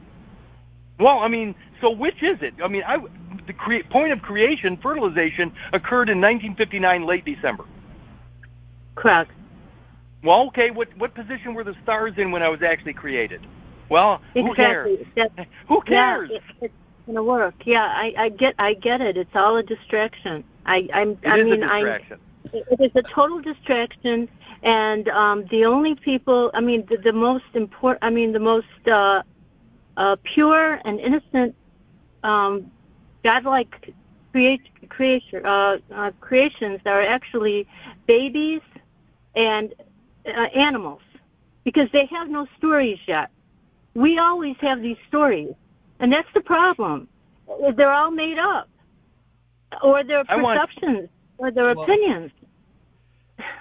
[0.98, 2.54] Well, I mean, so which is it?
[2.62, 2.98] I mean, I,
[3.46, 7.64] the point of creation, fertilization, occurred in 1959, late December.
[8.96, 9.30] Correct.
[10.24, 13.40] Well, okay, what what position were the stars in when I was actually created?
[13.88, 14.98] Well, who cares?
[14.98, 15.12] Exactly.
[15.16, 16.30] That, Who cares?
[16.30, 16.74] Yeah, it, it's
[17.06, 17.54] gonna work.
[17.64, 19.16] Yeah, I, I get I get it.
[19.16, 20.44] It's all a distraction.
[20.66, 22.18] I I'm It I is mean a distraction.
[22.52, 24.28] it is a total distraction
[24.62, 28.82] and um the only people i mean the, the most important i mean the most
[28.90, 29.22] uh
[29.96, 31.54] uh pure and innocent
[32.22, 32.70] um
[33.22, 33.92] godlike
[34.32, 37.66] create creation uh, uh creations are actually
[38.06, 38.62] babies
[39.34, 39.74] and
[40.26, 41.02] uh, animals
[41.64, 43.30] because they have no stories yet
[43.98, 45.52] we always have these stories
[46.00, 47.08] and that's the problem
[47.76, 48.68] they're all made up
[49.82, 51.08] or they're want- perceptions
[51.38, 52.30] or their Well- opinions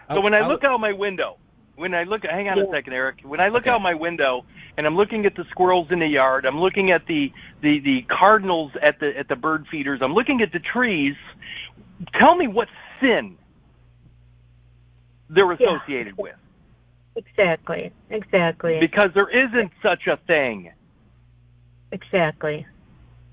[0.09, 1.37] So when I look out my window,
[1.75, 3.17] when I look, hang on a second, Eric.
[3.23, 3.69] When I look Okay.
[3.71, 4.43] out my window
[4.77, 7.31] and I'm looking at the squirrels in the yard, I'm looking at the
[7.61, 11.15] the the cardinals at the at the bird feeders, I'm looking at the trees.
[12.13, 12.67] Tell me what
[12.99, 13.37] sin
[15.29, 15.57] they're Yeah.
[15.75, 16.35] associated with,
[17.17, 17.91] Exactly.
[18.11, 18.79] Exactly.
[18.79, 20.71] because there isn't such a thing.
[21.91, 22.65] exactly.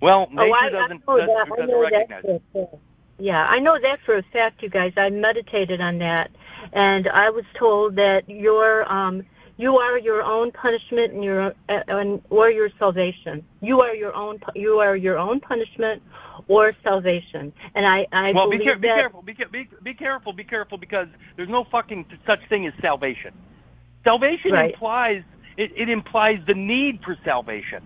[0.00, 1.48] Well, nature oh, I, doesn't I doesn't, that.
[1.56, 2.22] Doesn't recognize.
[2.24, 2.42] that.
[2.52, 2.82] fact.
[3.18, 4.92] Yeah, I know that for a fact, you guys.
[4.96, 6.30] I meditated on that,
[6.72, 9.24] and I was told that your um,
[9.56, 13.44] you are your own punishment and your uh, and or your salvation.
[13.60, 14.40] You are your own.
[14.54, 16.02] You are your own punishment
[16.48, 17.52] or salvation.
[17.74, 20.78] And I I well, be, believe care- be careful, be, be, be careful, be careful,
[20.78, 23.32] because there's no fucking such thing as salvation.
[24.04, 24.70] Salvation Right.
[24.72, 25.22] implies
[25.56, 27.82] it, it implies the need for salvation.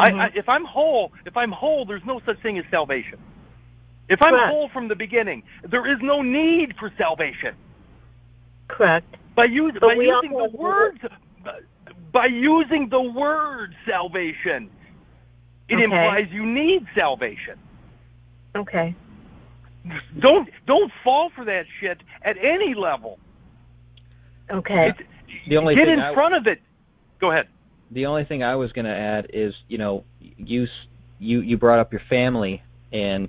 [0.00, 0.36] I, I, Mhm.
[0.36, 3.18] if I'm whole, if I'm whole, there's no such thing as salvation.
[4.08, 4.48] If I'm Correct.
[4.50, 7.54] whole from the beginning, there is no need for salvation.
[8.68, 9.06] Correct.
[9.34, 10.98] By, use, by using the have- word,
[12.10, 14.70] by using the word salvation,
[15.68, 15.84] it Okay.
[15.84, 17.58] implies you need salvation.
[18.56, 18.94] Okay.
[20.20, 23.18] Don't don't fall for that shit at any level.
[24.50, 24.88] Okay.
[24.90, 25.00] It's,
[25.48, 26.60] The only get thing in I- front of it.
[27.18, 27.48] Go ahead.
[27.92, 30.66] the only thing I was going to add is, you know, you
[31.18, 33.28] you you brought up your family, and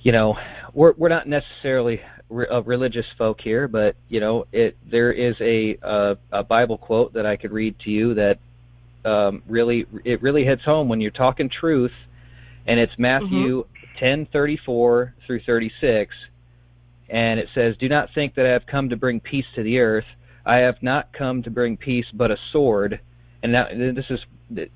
[0.00, 0.38] you know,
[0.72, 2.00] we're we're not necessarily
[2.30, 7.12] a religious folk here, but you know, it there is a a, a Bible quote
[7.14, 8.38] that I could read to you that
[9.04, 11.92] um, really it really hits home when you're talking truth,
[12.66, 14.04] and it's Matthew mm-hmm.
[14.04, 16.14] 10:34 through 36,
[17.10, 19.80] and it says, "Do not think that I have come to bring peace to the
[19.80, 20.06] earth.
[20.46, 23.00] I have not come to bring peace, but a sword."
[23.42, 24.20] And now this is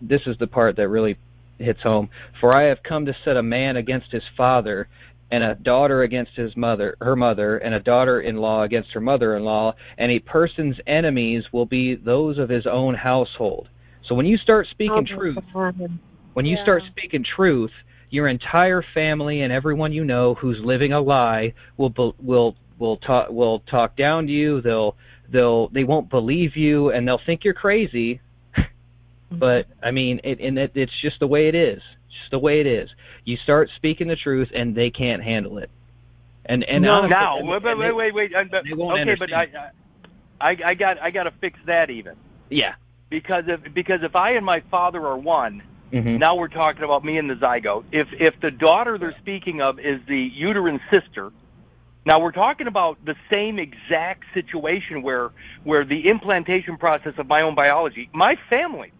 [0.00, 1.16] this is the part that really
[1.58, 2.08] hits home.
[2.40, 4.88] For I have come to set a man against his father,
[5.30, 10.10] and a daughter against his mother, her mother, and a daughter-in-law against her mother-in-law, and
[10.10, 13.68] a person's enemies will be those of his own household.
[14.06, 15.38] So when you start speaking oh, truth,
[16.32, 16.62] when you yeah.
[16.62, 17.72] start speaking truth,
[18.10, 23.28] your entire family and everyone you know who's living a lie will will will talk
[23.28, 24.62] will talk down to you.
[24.62, 24.96] They'll
[25.30, 28.20] they'll they won't believe you and they'll think you're crazy.
[29.28, 29.40] Mm-hmm.
[29.40, 31.82] but I mean, it, and it, it's just the way it is.
[32.08, 32.88] just the way it is.
[33.26, 35.68] You start speaking the truth, and they can't handle it.
[36.46, 38.34] And and no, honestly, now, wait, wait, wait, wait, wait.
[38.34, 39.70] Uh, but, okay, but I,
[40.40, 42.16] I, I got, I got to fix that even.
[42.48, 42.74] Yeah.
[43.10, 46.16] Because if because if I and my father are one, mm-hmm.
[46.18, 47.84] now we're talking about me and the zygote.
[47.92, 51.32] If if the daughter they're speaking of is the uterine sister,
[52.08, 55.30] now we're talking about the same exact situation where
[55.64, 58.92] where the implantation process of my own biology, my family.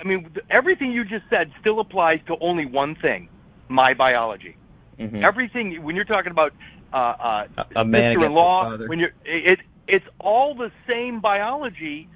[0.00, 3.28] I mean, everything you just said still applies to only one thing
[3.68, 4.56] my biology.
[4.98, 5.22] Mm-hmm.
[5.22, 6.54] Everything when you're talking about
[6.94, 7.46] uh, uh,
[7.76, 12.08] a, a sister-in-law, when you're it it's all the same biology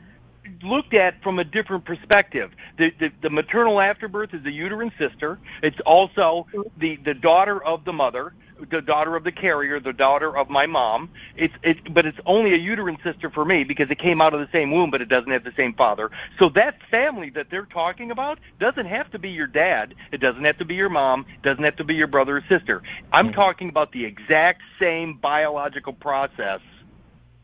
[0.63, 2.51] looked at from a different perspective.
[2.79, 5.39] The, the, the maternal afterbirth is the uterine sister.
[5.63, 6.47] It's also
[6.79, 8.35] the, the daughter of the mother
[8.71, 11.11] the daughter of the carrier, the daughter of my mom.
[11.37, 14.41] It's it, but it's only a uterine sister for me because it came out of
[14.41, 16.11] the same womb, but it doesn't have the same father.
[16.39, 19.95] So that family that they're talking about doesn't have to be your dad.
[20.13, 21.27] It doesn't have to be your mom.
[21.29, 22.83] It doesn't have to be your brother or sister.
[23.13, 23.35] I'm mm-hmm.
[23.35, 26.61] talking about the exact same biological process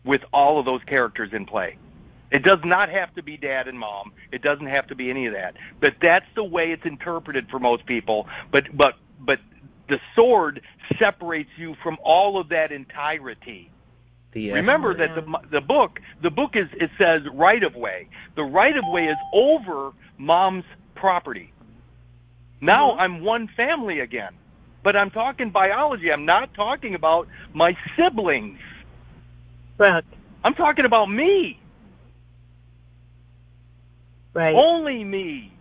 [0.05, 1.77] with all of those characters in play.
[2.31, 4.13] It does not have to be dad and mom.
[4.31, 5.57] It doesn't have to be any of that.
[5.81, 8.29] But that's the way it's interpreted for most people.
[8.53, 9.41] But but but
[9.91, 10.63] the sword
[10.99, 13.71] separates you from all of that entirety.
[14.33, 18.09] The, Remember that the the book the book is it says right of way.
[18.37, 20.65] The right of way is over mom's
[20.95, 21.53] property.
[22.61, 23.01] Now mm-hmm.
[23.01, 24.35] I'm one family again.
[24.83, 26.11] But I'm talking biology.
[26.11, 28.59] I'm not talking about my siblings.
[29.77, 30.05] Right.
[30.43, 31.61] I'm talking about me.
[34.33, 34.55] Right.
[34.55, 35.53] Only me.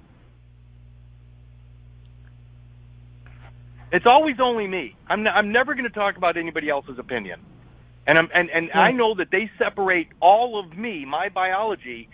[3.92, 4.96] It's always only me.
[5.08, 7.42] I'm n- I'm never going to talk about anybody else's opinion.
[8.08, 8.82] And I'm and and yeah.
[8.82, 12.10] I know that they separate all of me, my biology,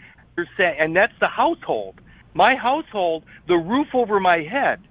[0.60, 2.02] and that's the household.
[2.34, 4.81] My household, the roof over my head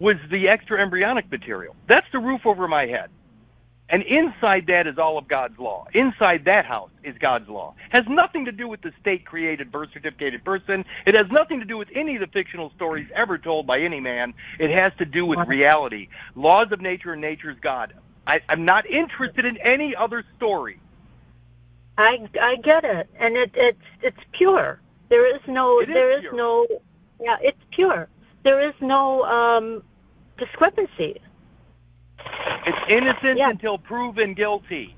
[0.00, 1.76] was the extra embryonic material.
[1.88, 3.10] That's the roof over my head.
[3.90, 5.86] And inside that is all of God's law.
[5.94, 7.74] Inside that house is God's law.
[7.88, 10.84] Has nothing to do with the state created birth certificated person.
[11.06, 13.98] It has nothing to do with any of the fictional stories ever told by any
[13.98, 14.34] man.
[14.58, 16.08] It has to do with reality.
[16.34, 17.94] Laws of nature and nature's God.
[18.26, 20.78] I, I'm not interested in any other story.
[21.96, 23.08] I I get it.
[23.18, 24.80] And it it's it's pure.
[25.08, 26.66] There is no it there is, is no
[27.20, 28.08] yeah, it's pure.
[28.44, 29.82] There is no um
[30.36, 31.20] discrepancy
[32.66, 33.50] it's innocent yeah.
[33.50, 34.96] until proven guilty.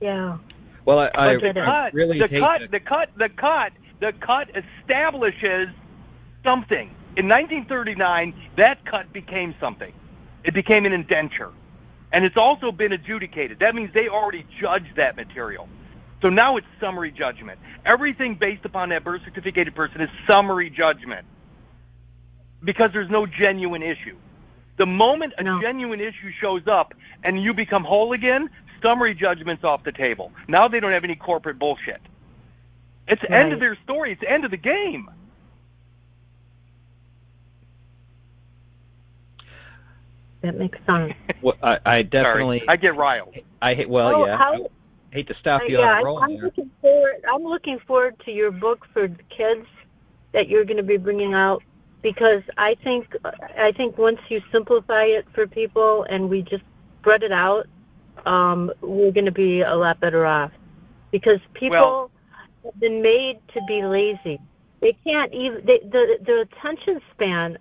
[0.00, 0.38] Yeah.
[0.84, 2.70] Well, I, I, the I cut, really the hate cut, that.
[2.70, 5.68] the cut, the cut, the cut establishes
[6.42, 6.90] something.
[7.16, 9.92] In 1939, that cut became something.
[10.42, 11.52] It became an indenture,
[12.12, 13.60] and it's also been adjudicated.
[13.60, 15.68] That means they already judged that material.
[16.20, 17.58] So now it's summary judgment.
[17.86, 21.26] Everything based upon that birth certificated person is summary judgment
[22.62, 24.16] because there's no genuine issue.
[24.76, 25.60] The moment a no.
[25.60, 28.50] genuine issue shows up and you become whole again,
[28.82, 30.32] summary judgment's off the table.
[30.48, 32.00] Now they don't have any corporate bullshit.
[33.06, 33.44] It's the right.
[33.44, 34.12] end of their story.
[34.12, 35.10] It's the end of the game.
[40.42, 41.14] That makes sense.
[41.42, 42.60] Well, I, I definitely.
[42.60, 42.68] Sorry.
[42.68, 43.34] I get riled.
[43.60, 44.38] I well, oh, yeah.
[44.38, 44.68] How, I
[45.10, 46.22] hate to stop you uh, yeah, on a roll.
[46.22, 47.24] I'm looking forward.
[47.30, 49.66] I'm looking forward to your book for the kids
[50.32, 51.62] that you're going to be bringing out
[52.04, 53.16] because I think
[53.58, 56.62] I think once you simplify it for people and we just
[57.00, 57.66] spread it out,
[58.26, 60.52] um, we're going to be a lot better off.
[61.10, 62.10] Because people well,
[62.62, 64.38] have been made to be lazy.
[64.82, 67.56] They can't even they, the the attention span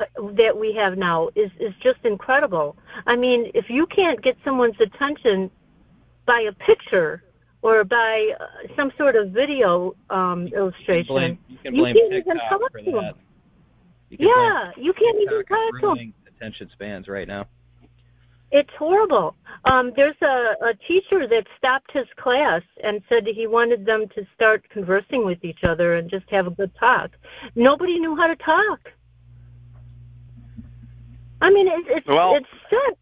[0.00, 2.74] uh, that we have now is is just incredible.
[3.06, 5.50] I mean, if you can't get someone's attention
[6.24, 7.22] by a picture
[7.60, 8.46] or by uh,
[8.76, 11.14] some sort of video um, You can illustration.
[11.14, 13.14] blame, you can You even talk to 'em.
[14.10, 14.12] That.
[14.12, 17.46] You can yeah, you can't even TikTok talk to attention spans right now.
[18.50, 19.34] It's horrible.
[19.66, 24.26] Um, there's a, a teacher that stopped his class and said he wanted them to
[24.34, 27.10] start conversing with each other and just have a good talk.
[27.54, 28.90] Nobody knew how to talk.
[31.40, 32.96] I mean, it's it's, Well- it's sick.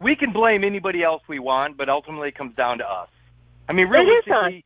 [0.00, 3.08] we can blame anybody else we want, but ultimately it comes down to us.
[3.68, 4.26] I mean, It is us.
[4.26, 4.64] realistically,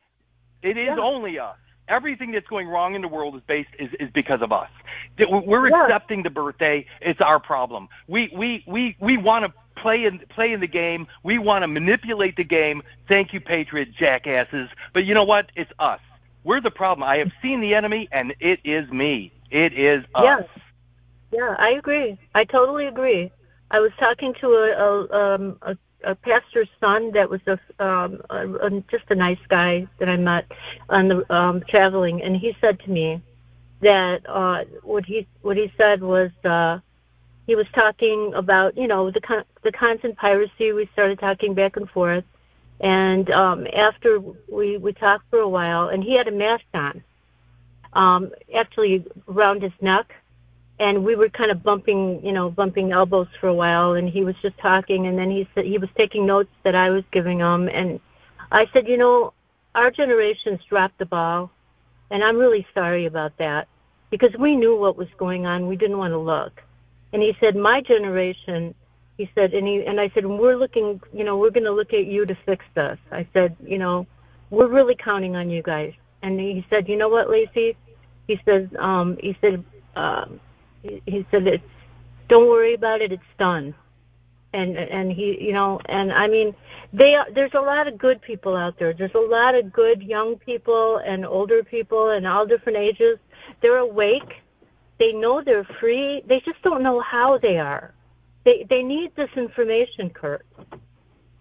[0.63, 0.97] it is Yeah.
[0.99, 1.55] only us.
[1.87, 4.69] Everything that's going wrong in the world is based is, is because of us.
[5.17, 5.85] We're Yeah.
[5.85, 6.85] accepting the birthday.
[7.01, 7.87] It's our problem.
[8.07, 11.07] We we we we want to play in play in the game.
[11.23, 12.83] We want to manipulate the game.
[13.07, 14.69] Thank you, Patriot jackasses.
[14.93, 15.51] But you know what?
[15.55, 16.01] It's us.
[16.43, 17.07] We're the problem.
[17.07, 19.31] I have seen the enemy, and it is me.
[19.51, 20.23] It is us.
[20.23, 20.41] Yeah.
[21.31, 22.17] Yeah, I agree.
[22.35, 23.31] I totally agree.
[23.71, 28.21] I was talking to a a, um, a, a pastor's son that was a, um,
[28.29, 30.45] a, a just a nice guy that I met
[30.89, 33.21] on the um, traveling, and he said to me
[33.81, 36.79] that uh, what he what he said was uh,
[37.47, 40.71] he was talking about you know the con- the constant piracy.
[40.71, 42.23] We started talking back and forth,
[42.79, 44.19] and um, after
[44.51, 47.03] we we talked for a while, and he had a mask on,
[47.93, 50.13] um, actually around his neck
[50.79, 54.23] and we were kind of bumping, you know, bumping elbows for a while, and he
[54.23, 57.39] was just talking, and then he said he was taking notes that I was giving
[57.39, 57.99] him, and
[58.51, 59.33] I said, you know,
[59.73, 61.51] our generation's dropped the ball,
[62.11, 63.67] and I'm really sorry about that
[64.11, 66.61] because we knew what was going on, we didn't want to look,
[67.11, 68.75] and he said, my generation,
[69.17, 71.91] he said, and he and I said, we're looking, you know, we're going to look
[71.91, 72.99] at you to fix this.
[73.11, 74.05] I said, you know,
[74.51, 77.75] we're really counting on you guys, and he said, you know what, Lacey,
[78.27, 79.63] he says, um, he said.
[79.95, 80.39] Um,
[80.87, 81.63] he he said it's
[82.29, 83.73] don't worry about it it's done.
[84.53, 86.55] And and he you know and i mean
[86.93, 88.93] they are- there's a lot of good people out there.
[88.93, 93.19] There's a lot of good young people and older people and all different ages.
[93.61, 94.31] They're awake.
[94.97, 96.23] They know they're free.
[96.25, 97.93] They just don't know how they are.
[98.45, 100.45] They they need this information kurt.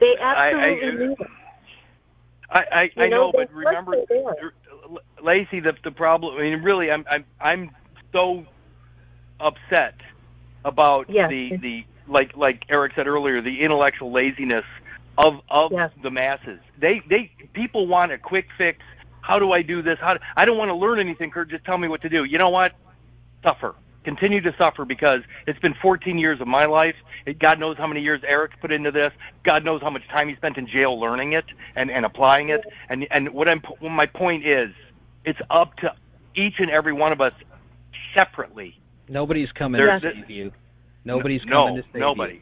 [0.01, 1.27] They I- I- absolutely need it.
[2.51, 4.37] I, I, You I know, know, but remember, they are.
[4.85, 6.37] L- Lacey, the the problem.
[6.39, 7.71] I mean, really, I'm I'm I'm
[8.13, 8.45] so
[9.41, 9.95] upset
[10.65, 11.31] about Yes.
[11.31, 14.65] the the like like Eric said earlier, the intellectual laziness
[15.19, 15.91] of of Yes.
[16.03, 16.61] the masses.
[16.79, 18.81] They they people want a quick fix.
[19.21, 19.99] How do I do this?
[19.99, 21.49] How do, I don't want to learn anything, Kurt.
[21.51, 22.25] Just tell me what to do.
[22.25, 22.75] You know what?
[23.43, 23.75] Suffer.
[24.05, 26.95] Continue to suffer because it's been 14 years of my life.
[27.27, 29.13] It, God knows how many years Eric put into this.
[29.43, 31.45] God knows how much time he spent in jail learning it
[31.75, 32.65] and, and applying it.
[32.89, 34.71] And and what I'm what my point is,
[35.25, 35.93] it's up to
[36.37, 37.33] each and every one of us
[38.15, 38.79] separately.
[39.09, 40.53] Nobody's coming There's- to save you.
[41.05, 42.35] Nobody's no, coming to save nobody.
[42.35, 42.41] you.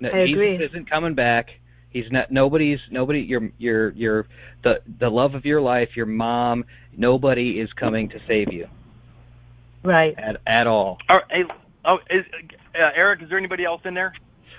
[0.00, 0.56] No, I Jesus agree.
[0.56, 1.50] isn't coming back.
[1.90, 2.30] He's not.
[2.30, 2.80] Nobody's.
[2.90, 3.20] Nobody.
[3.20, 4.26] Your your your
[4.62, 5.96] the the love of your life.
[5.96, 6.64] Your mom.
[6.96, 8.68] Nobody is coming to save you
[9.82, 10.98] right at at all.
[11.08, 11.44] All right, hey,
[11.84, 12.24] oh, is,
[12.74, 14.12] uh, Eric, is there anybody else in there?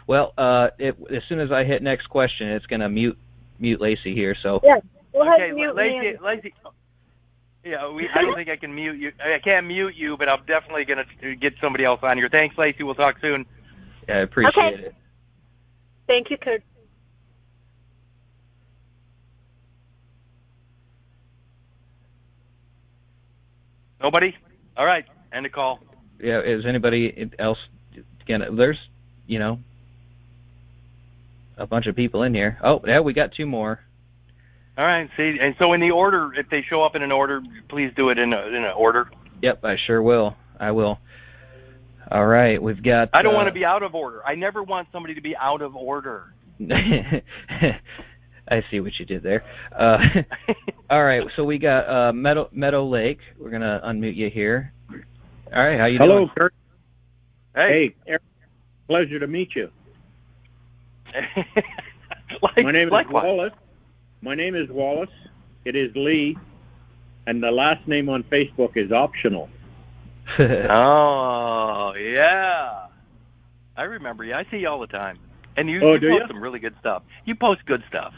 [0.08, 3.18] Well, uh, it, as soon as I hit next question, it's gonna mute
[3.60, 4.36] mute Lacey here.
[4.42, 4.78] So yeah
[5.14, 6.54] we'll okay, have mute Lacey, me Lacey.
[7.64, 9.12] Yeah, we, I don't think I can mute you.
[9.24, 12.30] I can't mute you, but I'm definitely going to get somebody else on here.
[12.30, 12.84] Thanks, Lacey.
[12.84, 13.46] We'll talk soon.
[14.08, 14.84] yeah, I appreciate Okay.
[14.86, 14.96] it.
[16.08, 16.64] thank you kurt
[24.02, 24.36] Nobody?
[24.78, 25.06] All right.
[25.34, 25.80] End the call.
[26.22, 26.42] Yeah.
[26.42, 27.58] Is anybody else
[28.28, 28.52] gonna?
[28.52, 28.78] There's
[29.26, 29.60] you know
[31.58, 32.58] a bunch of people in here.
[32.64, 33.80] Oh, yeah, we got two more.
[34.78, 35.10] All right.
[35.18, 38.10] See, and so in the order, if they show up in an order, please do
[38.10, 39.10] it in a, in an order.
[39.42, 40.36] Yep, I sure will.
[40.60, 41.00] I will.
[42.10, 43.10] All right, we've got.
[43.14, 44.26] I don't uh, want to be out of order.
[44.26, 46.34] I never want somebody to be out of order.
[48.50, 49.44] I see what you did there.
[49.78, 50.00] Uh,
[50.90, 53.20] all right, so we got uh, Meadow Meadow Lake.
[53.38, 54.72] We're gonna unmute you here.
[55.54, 56.30] All right, how you Hello, doing?
[56.36, 56.54] Kurt.
[57.56, 57.88] hey.
[57.88, 58.22] Hey, Eric,
[58.88, 59.70] pleasure to meet you.
[62.42, 63.24] like, My name is likewise.
[63.26, 63.54] Wallace.
[64.28, 65.10] My name is Wallace.
[65.64, 66.36] It is Lee,
[67.28, 69.50] and the last name on Facebook is optional.
[70.38, 72.88] Oh yeah,
[73.78, 74.34] I remember you.
[74.34, 75.18] I see you all the time,
[75.56, 76.28] and you, Oh, you do post ya?
[76.28, 77.04] some really good stuff.
[77.24, 78.14] You post good stuff.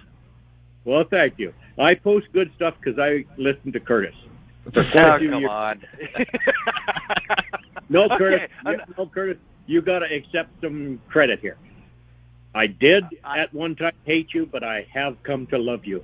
[0.83, 1.53] Well, thank you.
[1.77, 4.15] I post good stuff because I listen to Curtis.
[4.75, 5.51] Oh, quite a few come years.
[5.51, 5.81] on.
[7.89, 8.49] No, Okay, Curtis.
[8.65, 9.37] I'm- yeah, no, Curtis.
[9.67, 11.57] You got to accept some credit here.
[12.55, 16.03] I did I- at one time hate you, but I have come to love you.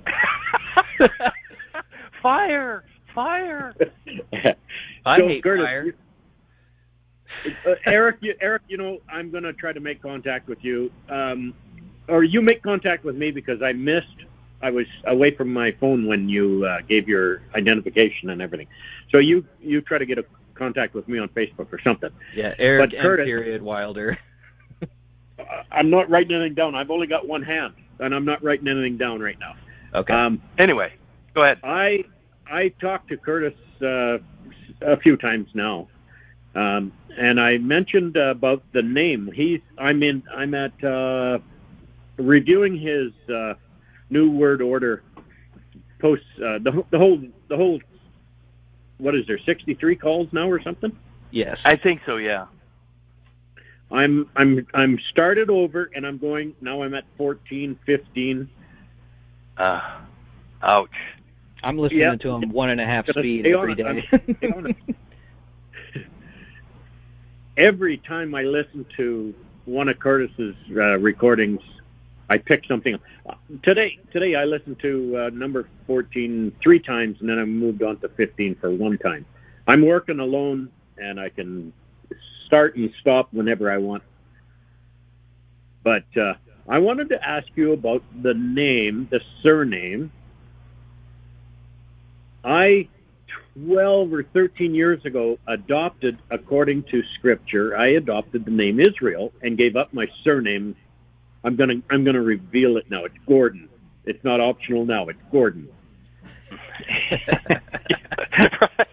[2.22, 3.74] fire, fire.
[5.04, 5.94] I so, hate Curtis, fire.
[7.66, 10.90] uh, Eric, you, Eric, you know, I'm going to try to make contact with you,
[11.08, 11.54] um,
[12.08, 14.06] or you make contact with me because I missed
[14.62, 18.66] I was away from my phone when you uh, gave your identification and everything.
[19.10, 20.24] So you you try to get a
[20.54, 22.10] contact with me on Facebook or something.
[22.34, 23.02] Yeah, Eric But M.
[23.02, 24.18] Curtis- period Wilder.
[25.38, 26.74] I- I'm not writing anything down.
[26.74, 29.54] I've only got one hand, and I'm not writing anything down right now.
[29.94, 30.12] Okay.
[30.12, 30.92] Um, Anyway,
[31.34, 31.58] go ahead.
[31.62, 32.04] I
[32.50, 34.18] I talked to Curtis uh,
[34.82, 35.88] a few times now,
[36.54, 39.30] um, and I mentioned uh, about the name.
[39.34, 41.38] He's I'm in I'm at uh,
[42.18, 43.54] reviewing his uh,
[44.10, 45.02] new word order
[45.98, 46.26] posts.
[46.36, 47.80] Uh, the the whole the whole
[48.98, 50.96] what is there 63 calls now or something?
[51.30, 51.58] yes.
[51.64, 52.16] I think so.
[52.16, 52.46] Yeah.
[53.90, 56.82] I'm I'm I'm started over and I'm going now.
[56.82, 58.48] I'm at 14, 15.
[59.56, 59.80] Uh,
[60.62, 60.90] ouch.
[61.62, 62.16] I'm listening Yeah.
[62.16, 63.82] to him one and a half speed every day.
[63.82, 64.08] every on day.
[64.12, 64.36] it.
[64.38, 66.06] Stay on it.
[67.56, 69.34] Every time I listen to
[69.64, 71.60] one of Curtis's uh, recordings,
[72.28, 72.98] I pick something.
[73.26, 77.82] Uh, Today, today I listened to uh, number 14 three times, and then I moved
[77.82, 79.24] on to 15 for one time.
[79.66, 81.72] I'm working alone, and I can
[82.46, 84.02] start and stop whenever I want.
[85.82, 86.34] But uh,
[86.68, 90.10] I wanted to ask you about the name, the surname.
[92.44, 92.88] I
[93.66, 99.56] 12 or 13 years ago adopted according to scripture i adopted the name israel and
[99.56, 100.76] gave up my surname.
[101.42, 103.04] I'm going to i'm going to reveal it now.
[103.04, 103.68] It's gordon.
[104.04, 105.08] It's not optional now.
[105.08, 105.68] It's gordon
[108.60, 108.70] right.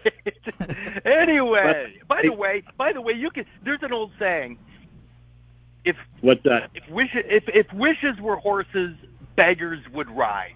[1.04, 3.44] Anyway, by the way, by the way, you can.
[3.64, 4.58] There's an old saying:
[5.84, 8.94] if what's that if wishes if if wishes were horses,
[9.36, 10.54] beggars would ride.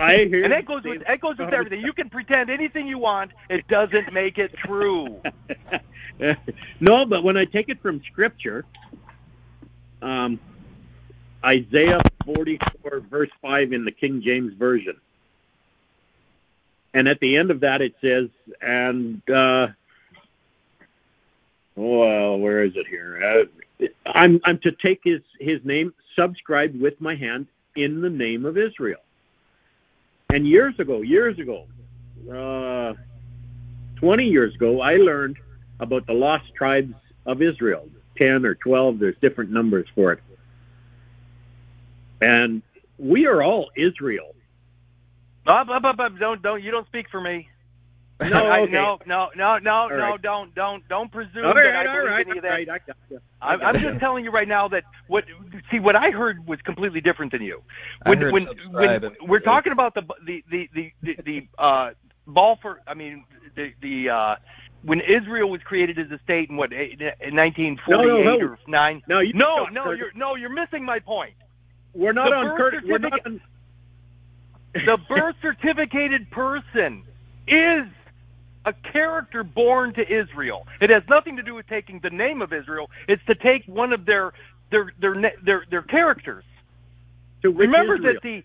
[0.00, 1.80] i hear And that goes with that goes with everything.
[1.80, 5.20] You can pretend anything you want; it doesn't make it true.
[6.80, 8.64] no but when i take it from scripture
[10.02, 10.38] um
[11.44, 14.96] isaiah 44 verse 5 in the king james version
[16.94, 18.28] and at the end of that it says
[18.60, 19.68] and uh
[21.76, 23.48] well where is it here?
[23.80, 27.46] Uh, i'm i'm to take his his name subscribed with my hand
[27.76, 29.00] in the name of israel.
[30.32, 31.66] And years ago years ago
[32.30, 32.94] uh
[33.96, 35.36] 20 years ago i learned
[35.80, 36.94] about the lost tribes
[37.26, 37.88] of israel.
[38.16, 40.20] 10 or 12 there's different numbers for it.
[42.20, 42.60] And
[42.98, 44.34] we are all israel
[45.46, 46.12] Up, up, up, up.
[46.18, 47.48] Don't don't you don't speak for me.
[48.20, 48.72] No, I, okay.
[48.72, 49.96] no, no, no, no, no.
[49.96, 50.22] right.
[50.22, 52.48] Don't don't don't presume all that right I all believe right any all of that.
[52.50, 53.88] right i got you I I'm, got I'm you.
[53.88, 55.24] just telling you right now that what
[55.70, 57.62] see what I heard was completely different than you.
[58.04, 61.46] I When heard when when and- we're talking about the the the the the, the
[61.58, 61.90] uh,
[62.26, 63.24] ball for I mean
[63.56, 64.36] the the uh,
[64.82, 68.46] when Israel was created as a state in what in 1948 No, no, no.
[68.46, 69.02] or nine.
[69.08, 69.98] no you No, stop, no, Curtis.
[69.98, 71.32] you're no, you're missing my point.
[71.94, 72.80] we're not the on birth Curtis.
[72.86, 73.40] we're not on
[74.74, 77.02] The birth certificated person
[77.46, 77.86] is
[78.66, 80.66] a character born to Israel.
[80.80, 82.90] It has nothing to do with taking the name of Israel.
[83.08, 84.32] It's to take one of their
[84.70, 86.44] their their their their, their characters.
[87.42, 88.14] to Remember Israel?
[88.14, 88.44] that the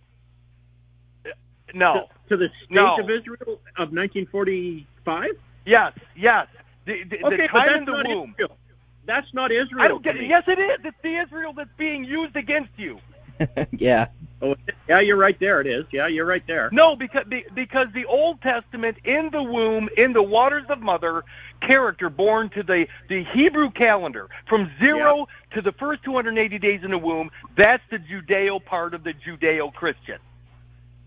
[1.29, 1.33] uh,
[1.73, 2.97] no, to, to the state No.
[2.99, 5.31] of Israel of 1945?
[5.65, 6.47] yes, yes,
[6.85, 8.31] the the, Okay, the but that's in the not womb.
[8.31, 8.57] Israel.
[9.05, 9.83] That's not Israel.
[9.83, 10.27] I don't get it.
[10.27, 10.79] Yes, it is.
[10.83, 12.99] It's the Israel that's being used against you.
[13.71, 14.07] yeah.
[14.41, 14.55] Oh,
[14.87, 15.61] yeah, you're right there.
[15.61, 15.85] It is.
[15.91, 16.69] Yeah, you're right there.
[16.71, 21.23] No, because be- because the Old Testament in the womb, in the waters of mother,
[21.61, 26.91] character born to the the Hebrew calendar from zero to the first 280 days in
[26.91, 27.31] the womb.
[27.57, 30.19] That's the Judeo part of the Judeo-Christian.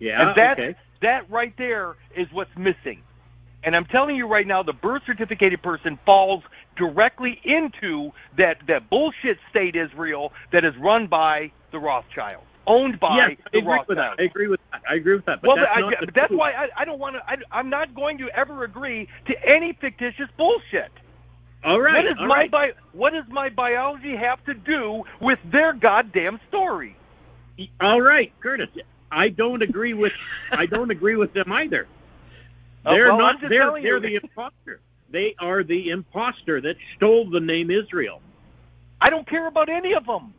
[0.01, 0.29] Yeah.
[0.29, 0.75] and that okay.
[1.03, 3.03] that right there is what's missing.
[3.65, 6.45] And I'm telling you right now, the birth certificated person falls
[6.77, 13.17] directly into that that bullshit state Israel that is run by the Rothschilds, owned by
[13.17, 14.17] Yes, I the agree with that.
[14.19, 14.21] Rothschilds.
[14.21, 14.83] I agree with that.
[14.89, 15.43] I agree with that.
[15.43, 15.71] But well, that's
[16.03, 17.23] I, that's why I, I don't want to.
[17.27, 20.91] I, I'm not going to ever agree to any fictitious bullshit.
[21.65, 22.05] All right.
[22.05, 22.51] what does my right.
[22.51, 26.97] bi- What does my biology have to do with their goddamn story?
[27.81, 28.69] All right, Curtis.
[29.11, 30.13] I don't agree with.
[30.53, 31.87] I don't agree with them either.
[32.87, 33.41] Oh, They're well, not.
[33.41, 34.01] They're they're you.
[34.01, 34.81] the imposter.
[35.11, 38.23] They are the imposter that stole the name Israel.
[39.01, 40.33] I don't care about any of them.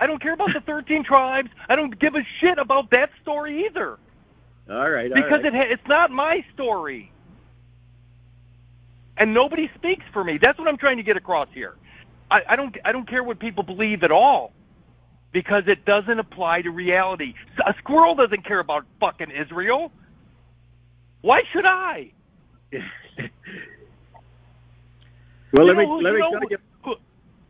[0.00, 1.50] I don't care about the 13 tribes.
[1.68, 3.98] I don't give a shit about that story either
[4.70, 5.10] All right.
[5.10, 5.46] all because right.
[5.46, 7.12] it ha- it's not my story.
[9.16, 10.38] And nobody speaks for me.
[10.38, 11.74] That's what I'm trying to get across here.
[12.30, 14.52] I, I don't I don't care what people believe at all
[15.32, 17.34] because it doesn't apply to reality.
[17.64, 19.92] A squirrel doesn't care about fucking Israel.
[21.20, 22.10] Why should I?
[22.72, 22.80] well,
[25.52, 26.58] You let me who- let me know you.
[26.84, 26.96] Who,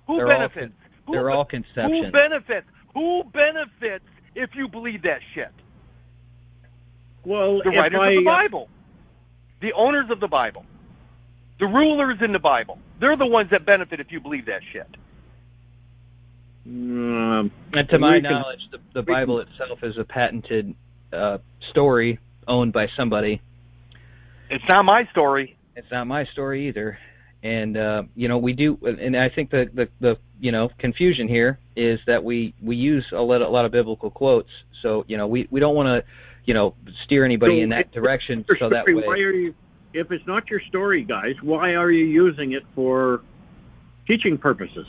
[0.07, 0.75] who benefits?
[1.07, 1.49] Con- they're who, all
[1.89, 2.67] Who benefits?
[2.95, 4.05] Who benefits
[4.35, 5.51] if you believe that shit?
[7.25, 8.69] Well, The writers I, of the uh, Bible,
[9.61, 10.65] the owners of the Bible,
[11.59, 12.79] the rulers in the Bible.
[13.01, 14.87] They're the ones that benefit if you believe that shit.
[16.67, 20.05] um, And to my we can- knowledge, the, the we can- Bible itself is a
[20.05, 20.75] patented
[21.13, 21.39] uh,
[21.71, 23.41] story owned by somebody.
[24.51, 25.57] It's not my story.
[25.77, 26.99] It's not my story either.
[27.45, 31.29] And uh, you know, we do, and I think the, the the you know confusion
[31.29, 34.49] here is that we we use a lot a lot of biblical quotes.
[34.81, 36.03] So you know, we we don't want to
[36.47, 38.47] you know steer anybody So in that direction.
[38.49, 39.55] your So that way, Why are you?
[39.93, 43.21] If it's not your story, guys, why are you using it for
[44.07, 44.87] teaching purposes?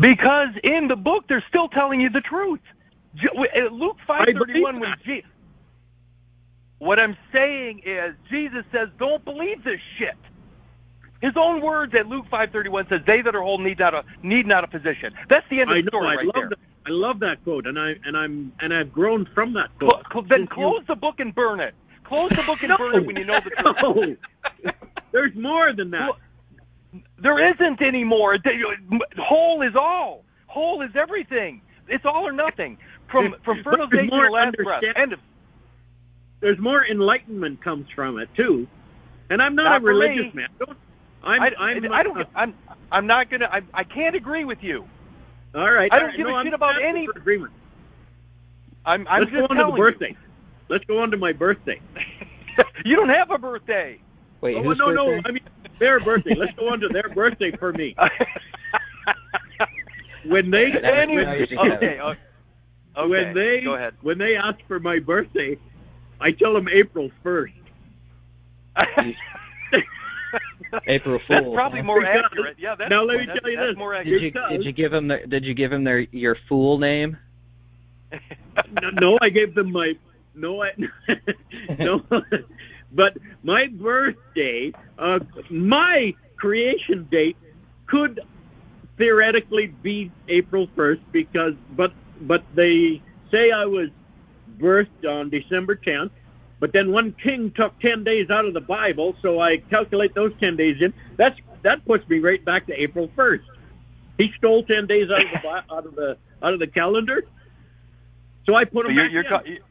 [0.00, 2.60] Because in the book, they're still telling you the truth.
[3.22, 4.94] Uh, Luke 5:31 believe when.
[5.04, 5.24] Je-
[6.78, 10.16] What I'm saying is Jesus says, "Don't believe this shit."
[11.20, 14.46] His own words at Luke 5:31 says, "They that are whole need not a need
[14.46, 15.88] not a physician." That's the end of I the know.
[15.88, 16.48] story I right love there.
[16.50, 16.58] that.
[16.86, 20.04] I love that quote, and I and I'm and I've grown from that quote.
[20.12, 21.74] cl- then Since you- close the book and burn it.
[22.04, 24.18] Close the book and burn it when you know the truth.
[24.64, 24.72] No.
[25.12, 26.08] There's more than that.
[26.10, 28.38] Well, There isn't anymore.
[28.38, 28.76] The-
[29.18, 30.24] Whole is all.
[30.46, 31.60] Whole is everything.
[31.88, 32.78] It's all or nothing.
[33.08, 34.84] From from fertilization to last breath.
[34.96, 35.20] End of
[36.40, 38.66] There's more enlightenment comes from it too.
[39.30, 40.48] And I'm not, Not a religious man.
[40.58, 40.78] Don't,
[41.28, 42.18] I'm, I, I'm, I don't.
[42.18, 42.54] uh, I'm.
[42.90, 43.48] I'm not gonna.
[43.52, 44.86] I, I can't agree with you.
[45.54, 45.92] all right.
[45.92, 46.16] I don't right.
[46.16, 47.52] give a shit I'm about any- for agreement.
[48.86, 49.06] I'm.
[49.08, 50.16] I'm Let's go just on to the telling birthday.
[50.68, 51.80] Let's go on to my birthday.
[51.96, 52.64] you.
[52.84, 54.00] you don't have a birthday.
[54.40, 55.20] wait, oh, whose no, no.
[55.24, 55.42] I mean
[55.78, 56.34] their birthday.
[56.34, 57.94] Let's go on to their birthday for me.
[60.26, 62.00] When they Now- now anyway, you're just having- okay.
[62.00, 63.08] Okay.
[63.08, 63.94] when they go ahead.
[64.02, 65.56] when they ask for my birthday,
[66.20, 67.54] I tell them April first.
[70.86, 71.36] April Fool.
[71.36, 72.56] That's probably more Because- accurate.
[72.58, 72.74] Yeah.
[72.74, 73.76] That's, now let me that's, tell you that's this.
[73.76, 74.22] More Did accurate.
[74.22, 77.16] you did you give them the, did you give them their your fool name?
[78.82, 79.94] no, no, I gave them my
[80.34, 80.72] no, I,
[81.78, 82.02] no,
[82.92, 85.18] but my birthday, uh,
[85.50, 87.36] my creation date
[87.86, 88.20] could
[88.96, 91.92] theoretically be April first because, but
[92.22, 93.88] but they say I was
[94.58, 96.12] birthed on December tenth.
[96.60, 100.32] But then one king took ten days out of the Bible, so I calculate those
[100.40, 100.92] ten days in.
[101.16, 103.44] That's that puts me right back to April first.
[104.18, 107.22] He stole ten days out of the out of the out of the calendar,
[108.46, 109.28] so I put So them you're back you're, in.
[109.28, 109.62] ta-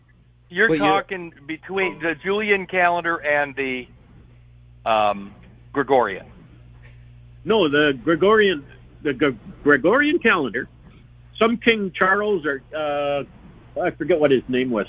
[0.50, 3.88] you're Well, you're- talking between the Julian calendar and the
[4.86, 5.34] um,
[5.74, 6.26] Gregorian.
[7.44, 8.66] No, the Gregorian,
[9.04, 10.68] the G- Gregorian calendar.
[11.38, 13.24] Some King Charles or uh,
[13.82, 14.88] I forget what his name was.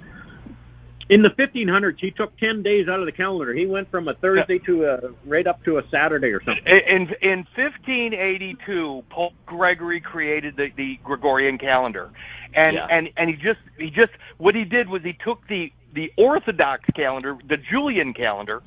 [1.08, 3.54] In the 1500s, he took 10 days out of the calendar.
[3.54, 6.64] He went from a Thursday to a right up to a Saturday or something.
[6.66, 12.10] In in 1582, Pope Gregory created the, the Gregorian calendar,
[12.52, 12.86] and Yeah.
[12.90, 16.84] and and he just he just what he did was he took the the Orthodox
[16.94, 18.62] calendar, the Julian calendar,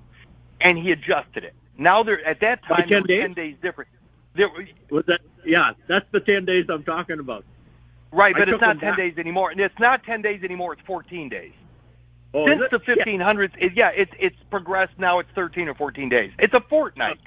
[0.61, 1.53] and he adjusted it.
[1.77, 3.21] Now there at that time there 10 were days?
[3.21, 3.89] 10 days different.
[4.33, 4.49] There,
[4.89, 5.21] Was that?
[5.45, 7.43] Yeah, that's the 10 days I'm talking about.
[8.11, 8.97] right, I but it's not 10 back.
[8.97, 9.51] days anymore.
[9.51, 10.73] And it's not 10 days anymore.
[10.73, 11.51] It's 14 days.
[12.33, 12.97] Oh, Since the it?
[12.99, 13.05] Yeah.
[13.05, 14.93] 1500s, it, yeah, it's it's progressed.
[14.97, 16.31] Now it's 13 or 14 days.
[16.39, 17.19] It's a fortnight.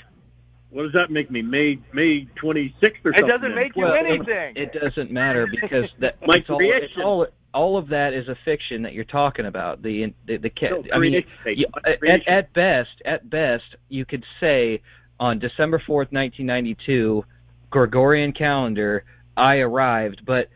[0.70, 1.42] What does that make me?
[1.42, 3.26] May May 26th or It something?
[3.28, 4.56] doesn't make you Well, anything.
[4.56, 8.36] It doesn't matter because that My it's all, it's all all of that is a
[8.44, 9.82] fiction that you're talking about.
[9.82, 14.04] The the, the ca- No, I mean, creation you, at, at best, at best, you
[14.04, 14.80] could say
[15.20, 17.24] on December fourth, 1992,
[17.70, 19.04] Gregorian calendar,
[19.36, 20.24] I arrived.
[20.24, 20.48] But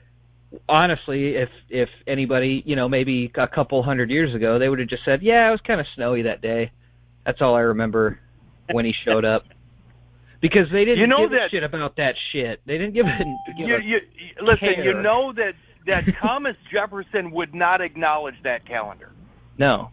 [0.68, 4.88] honestly, if if anybody, you know, maybe a couple hundred years ago, they would have
[4.88, 6.70] just said, "Yeah, it was kind of snowy that day."
[7.24, 8.18] That's all I remember
[8.70, 9.44] when he showed up.
[10.40, 12.60] Because they didn't You know give a that- shit about that shit.
[12.64, 13.18] They didn't give a,
[13.56, 15.54] give you, a you, you- listen, you know that
[15.86, 19.10] that Thomas Jefferson would not acknowledge that calendar.
[19.58, 19.90] no.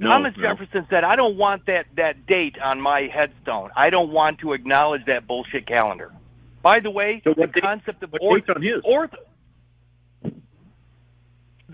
[0.00, 0.42] No, Thomas no.
[0.42, 3.70] Jefferson said, "I don't want that that date on my headstone.
[3.76, 6.10] I don't want to acknowledge that bullshit calendar."
[6.62, 8.80] By the way, So the date- concept of What orth, on his?
[8.82, 9.14] orth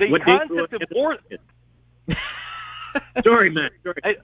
[0.00, 0.82] the What concept of
[1.30, 1.40] it?
[3.24, 3.70] Sorry, man.
[3.84, 3.96] Sorry.
[4.04, 4.16] I-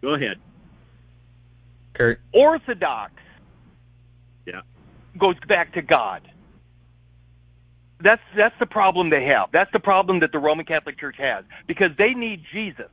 [0.00, 0.38] Go ahead.
[1.94, 2.20] Kurt.
[2.32, 3.12] orthodox
[4.46, 4.60] Yeah.
[5.18, 6.22] goes back to God.
[8.00, 9.48] That's that's the problem they have.
[9.50, 12.86] That's the problem that the Roman Catholic Church has because they need Jesus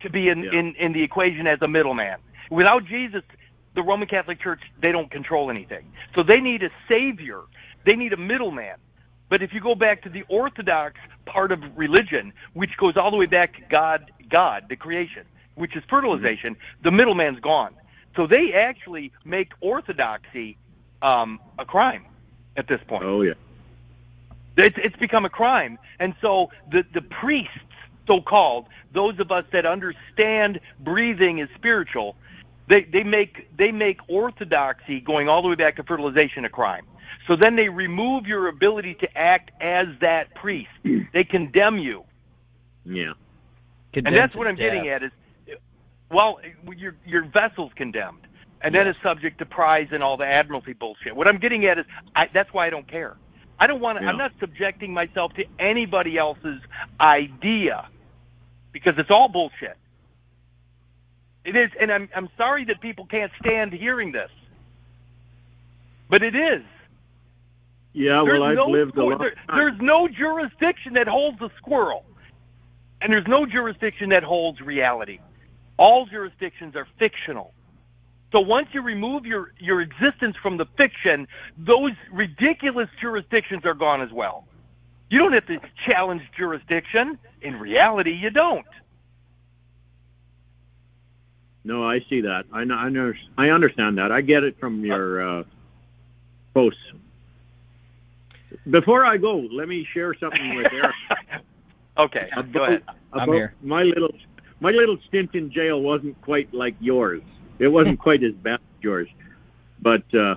[0.00, 0.52] to be in, Yeah.
[0.52, 2.18] in, in the equation as a middleman.
[2.50, 3.22] Without Jesus,
[3.74, 5.84] the Roman Catholic Church they don't control anything.
[6.14, 7.40] So they need a savior.
[7.84, 8.76] They need a middleman.
[9.34, 10.94] But if you go back to the Orthodox
[11.26, 15.24] part of religion, which goes all the way back to God, God, the creation,
[15.56, 16.54] which is fertilization,
[16.84, 17.74] the middleman's gone.
[18.14, 20.56] So they actually make orthodoxy
[21.02, 22.04] um, a crime
[22.56, 23.02] at this point.
[23.02, 23.32] Oh yeah.
[24.56, 25.80] It's, it's become a crime.
[25.98, 27.58] And so the, the priests,
[28.06, 32.14] so called, those of us that understand breathing is spiritual,
[32.68, 36.86] they, they make they make orthodoxy going all the way back to fertilization a crime.
[37.26, 40.70] So then they remove your ability to act as that priest.
[40.82, 41.00] Hmm.
[41.12, 42.04] They condemn you.
[42.84, 43.12] Yeah.
[43.94, 45.10] and that's what I'm getting at is
[46.10, 46.38] well,
[46.76, 48.26] your your vessel's condemned.
[48.60, 51.14] And then it's subject to prize and all the admiralty bullshit.
[51.14, 51.84] What I'm getting at is
[52.16, 53.16] I, that's why I don't care.
[53.58, 54.04] I don't want to.
[54.04, 54.10] Yeah.
[54.10, 56.60] I'm not subjecting myself to anybody else's
[56.98, 57.88] idea
[58.72, 59.76] because it's all bullshit.
[61.44, 64.30] It is, and I'm I'm sorry that people can't stand hearing this,
[66.08, 66.62] but it is.
[67.94, 71.50] Yeah, There's well, I've no lived a long there- There's no jurisdiction that holds a
[71.56, 72.04] squirrel,
[73.00, 75.20] and there's no jurisdiction that holds reality.
[75.76, 77.54] All jurisdictions are fictional.
[78.32, 84.00] So once you remove your, your existence from the fiction, those ridiculous jurisdictions are gone
[84.00, 84.48] as well.
[85.08, 87.16] You don't have to challenge jurisdiction.
[87.42, 88.66] In reality, you don't.
[91.62, 92.44] No, I see that.
[92.52, 94.10] I know, I I understand that.
[94.10, 95.44] I get it from your uh,
[96.54, 96.80] posts.
[98.70, 100.94] Before I go, let me share something with Eric
[101.98, 102.82] okay, go ahead.
[103.12, 103.54] I'm here.
[103.62, 104.10] my little
[104.60, 107.22] my little stint in jail wasn't quite like yours.
[107.58, 109.08] It wasn't quite as bad as yours,
[109.80, 110.36] but uh,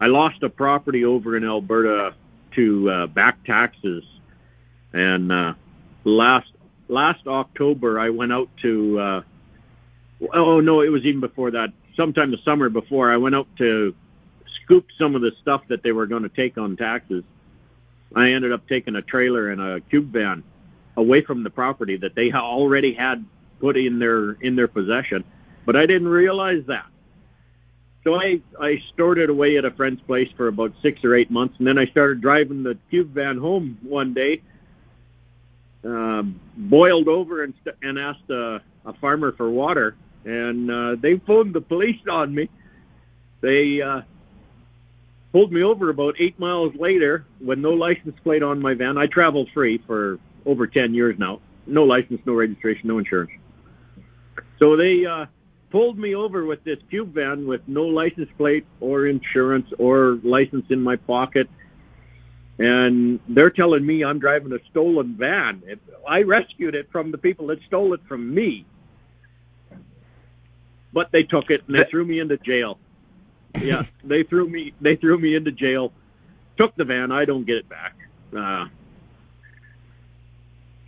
[0.00, 2.14] I lost a property over in Alberta
[2.54, 4.04] to uh, back taxes,
[4.92, 5.54] and uh,
[6.04, 6.50] last
[6.88, 8.98] last October I went out to.
[8.98, 9.22] Uh,
[10.34, 11.70] oh no, it was even before that.
[11.96, 13.94] Sometime the summer before, I went out to
[14.62, 17.24] scoop some of the stuff that they were going to take on taxes.
[18.14, 20.42] I ended up taking a trailer and a cube van
[20.96, 23.24] away from the property that they already had
[23.60, 25.24] put in their in their possession,
[25.64, 26.86] but I didn't realize that.
[28.04, 31.30] So I I stored it away at a friend's place for about six or eight
[31.30, 34.42] months, and then I started driving the cube van home one day.
[35.84, 41.18] Um, boiled over and st- and asked a, a farmer for water, and uh, they
[41.18, 42.48] phoned the police on me.
[43.40, 44.02] They uh,
[45.36, 48.96] pulled me over about eight miles later with no license plate on my van.
[48.96, 51.42] I traveled free for over 10 years now.
[51.66, 53.32] No license, no registration, no insurance.
[54.58, 55.26] So they uh,
[55.70, 60.64] pulled me over with this cube van with no license plate or insurance or license
[60.70, 61.50] in my pocket.
[62.58, 65.62] And they're telling me I'm driving a stolen van.
[65.66, 68.64] If I rescued it from the people that stole it from me.
[70.94, 72.78] But they took it and they threw me into jail.
[73.62, 74.72] Yeah, they threw me.
[74.80, 75.92] They threw me into jail.
[76.56, 77.12] Took the van.
[77.12, 77.94] I don't get it back.
[78.36, 78.66] Uh,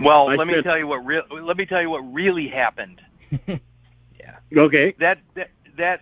[0.00, 1.22] Well, I let me tell you what real.
[1.30, 3.00] Let me tell you what really happened.
[4.20, 4.62] Yeah.
[4.62, 4.94] Okay.
[4.98, 6.00] That that that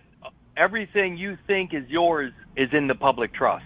[0.57, 3.65] everything you think is yours is in the public trust.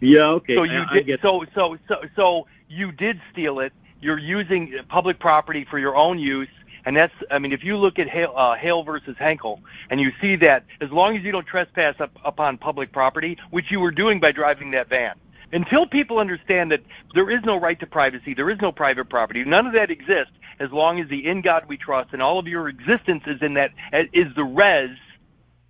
[0.00, 0.26] Yeah.
[0.26, 0.54] Okay.
[0.54, 1.20] So you I, I did, get.
[1.22, 3.72] so so so so you did steal it.
[4.00, 6.48] You're using public property for your own use,
[6.84, 10.12] and that's I mean if you look at Hale, uh, Hale versus Henkel, and you
[10.20, 13.90] see that as long as you don't trespass up, upon public property, which you were
[13.90, 15.14] doing by driving that van.
[15.52, 16.80] Until people understand that
[17.14, 20.32] there is no right to privacy, there is no private property, none of that exists
[20.60, 23.54] as long as the in God we trust and all of your existence is in
[23.54, 23.72] that
[24.12, 24.90] is the res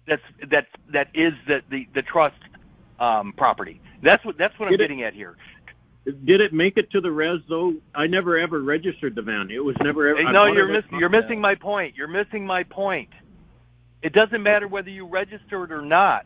[0.06, 2.36] that's that's that is the the, the trust
[2.98, 3.80] um, property.
[4.02, 5.36] That's what that's what I'm it- getting at here.
[6.24, 7.74] Did it make it to the res though?
[7.94, 9.50] I never ever registered the van.
[9.50, 10.18] It was never ever.
[10.18, 10.98] Hey, no, you're missing.
[10.98, 11.94] You're missing my point.
[11.94, 13.10] You're missing my point.
[14.02, 16.24] It doesn't matter whether you registered or not.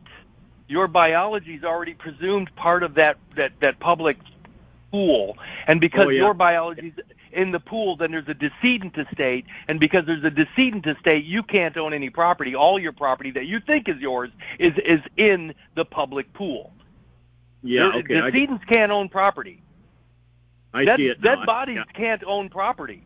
[0.68, 4.16] Your biology is already presumed part of that that that public
[4.92, 5.36] pool,
[5.66, 6.20] and because Oh, yeah.
[6.22, 6.94] your biology's
[7.32, 11.42] in the pool, then there's a decedent estate, and because there's a decedent estate, you
[11.42, 12.54] can't own any property.
[12.54, 14.30] All your property that you think is yours
[14.60, 16.72] is is in the public pool.
[17.64, 17.90] Yeah.
[17.92, 18.20] Okay.
[18.20, 19.62] Decedents can't own property.
[20.74, 21.36] I dead see it now.
[21.36, 21.84] dead bodies Yeah.
[21.96, 23.02] can't own property.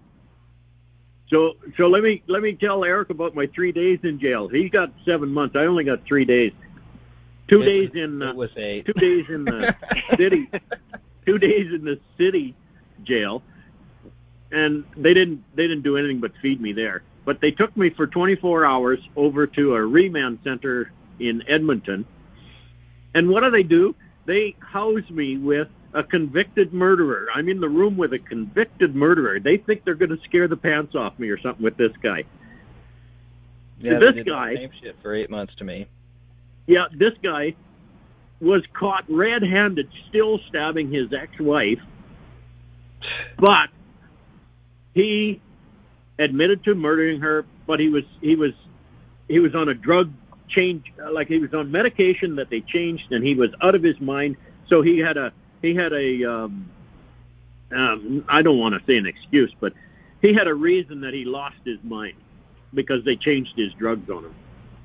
[1.30, 4.48] So so let me let me tell Eric about my three days in jail.
[4.48, 5.54] He's got seven months.
[5.56, 6.52] I only got three days.
[7.48, 8.86] Two It days was- in uh, It was eight.
[8.86, 9.74] two days in the
[10.16, 10.48] city.
[11.26, 12.54] Two days in the city
[13.04, 13.42] jail,
[14.50, 17.02] and they didn't they didn't do anything but feed me there.
[17.26, 20.90] But they took me for 24 hours over to a remand center
[21.20, 22.06] in Edmonton.
[23.14, 23.94] And what do they do?
[24.24, 27.28] They house me with a convicted murderer.
[27.34, 29.40] I'm in the room with a convicted murderer.
[29.40, 32.24] They think they're going to scare the pants off me or something with this guy.
[33.80, 35.86] Yeah, this they did the guy- Same shit for eight months to me.
[36.66, 37.54] Yeah, this guy
[38.40, 41.80] was caught red-handed still stabbing his ex-wife,
[43.38, 43.70] but
[44.94, 45.40] he
[46.18, 47.46] admitted to murdering her.
[47.66, 48.52] But he was he was
[49.28, 50.12] he was on a drug
[50.48, 53.98] change, like he was on medication that they changed, and he was out of his
[54.00, 54.36] mind.
[54.68, 55.32] So he had a
[55.62, 56.70] he had a um,
[57.72, 59.72] um, I don't want to say an excuse, but
[60.22, 62.14] he had a reason that he lost his mind
[62.74, 64.34] because they changed his drugs on him.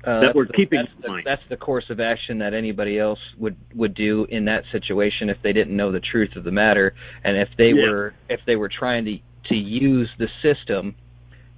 [0.04, 1.22] Uh, that we're the, keeping that's the, mind.
[1.24, 5.40] that's the course of action that anybody else would would do in that situation if
[5.40, 6.94] they didn't know the truth of the matter
[7.24, 7.88] and if they Yeah.
[7.88, 9.18] were if they were trying to
[9.48, 10.94] to use the system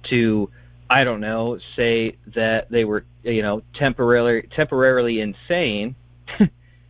[0.03, 0.49] to
[0.89, 5.95] I don't know say that they were you know temporarily temporarily insane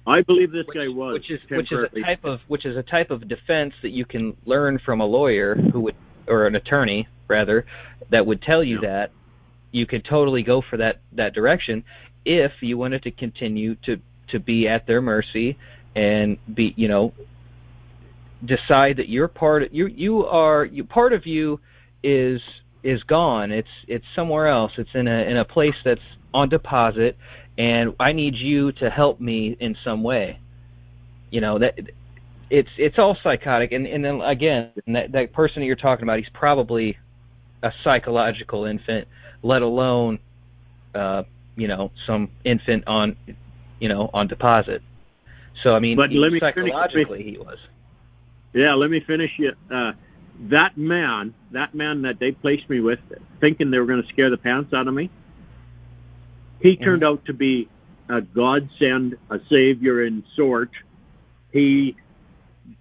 [0.07, 2.77] I believe this which, guy was which is which is a type of which is
[2.77, 5.95] a type of defense that you can learn from a lawyer who would
[6.27, 7.65] or an attorney rather
[8.09, 8.89] that would tell you Yeah.
[8.89, 9.11] that
[9.71, 11.83] you could totally go for that that direction
[12.23, 15.57] if you wanted to continue to to be at their mercy
[15.95, 17.13] and be you know
[18.45, 21.59] decide that you're part you you are you part of you
[22.03, 22.41] is
[22.83, 26.01] is gone it's it's somewhere else it's in a in a place that's
[26.33, 27.17] on deposit
[27.57, 30.39] and I need you to help me in some way.
[31.31, 31.77] You know that
[32.49, 33.71] it's it's all psychotic.
[33.71, 36.97] And and then again that that person that you're talking about he's probably
[37.63, 39.07] a psychological infant
[39.41, 40.19] let alone
[40.93, 41.23] uh
[41.55, 43.15] you know some infant on
[43.79, 44.81] you know on deposit.
[45.63, 47.57] So i mean But he- let me finish- psychologically he was.
[48.53, 49.55] Yeah, let me finish it.
[49.69, 49.91] Uh,
[50.49, 52.99] that man, that man that they placed me with,
[53.39, 55.09] thinking they were going to scare the pants out of me,
[56.61, 57.69] he turned out to be
[58.09, 60.71] a godsend, a savior in sort.
[61.51, 61.95] He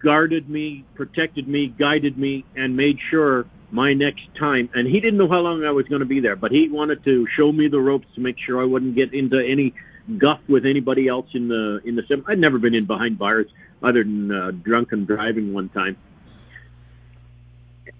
[0.03, 4.69] guarded me, protected me, guided me, and made sure my next time.
[4.75, 7.05] And he didn't know how long I was going to be there, but he wanted
[7.05, 9.75] to show me the ropes to make sure I wouldn't get into any
[10.19, 12.25] guff with anybody else in the in the sim.
[12.29, 13.47] I'd never been in behind bars
[13.83, 15.97] other than uh, drunken driving one time.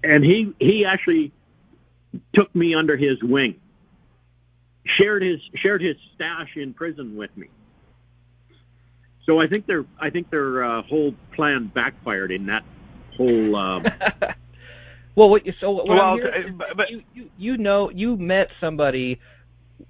[0.05, 1.33] And he he actually
[2.33, 3.61] took me under his wing.
[4.87, 7.49] Shared his shared his stash in prison with me.
[9.25, 12.63] So I think their I think their uh, whole plan backfired in that
[13.17, 13.57] whole.
[13.57, 13.81] Uh,
[15.17, 17.91] well what you so what Well, I'm hearing uh, but- but- you, you you know
[17.91, 19.19] you met somebody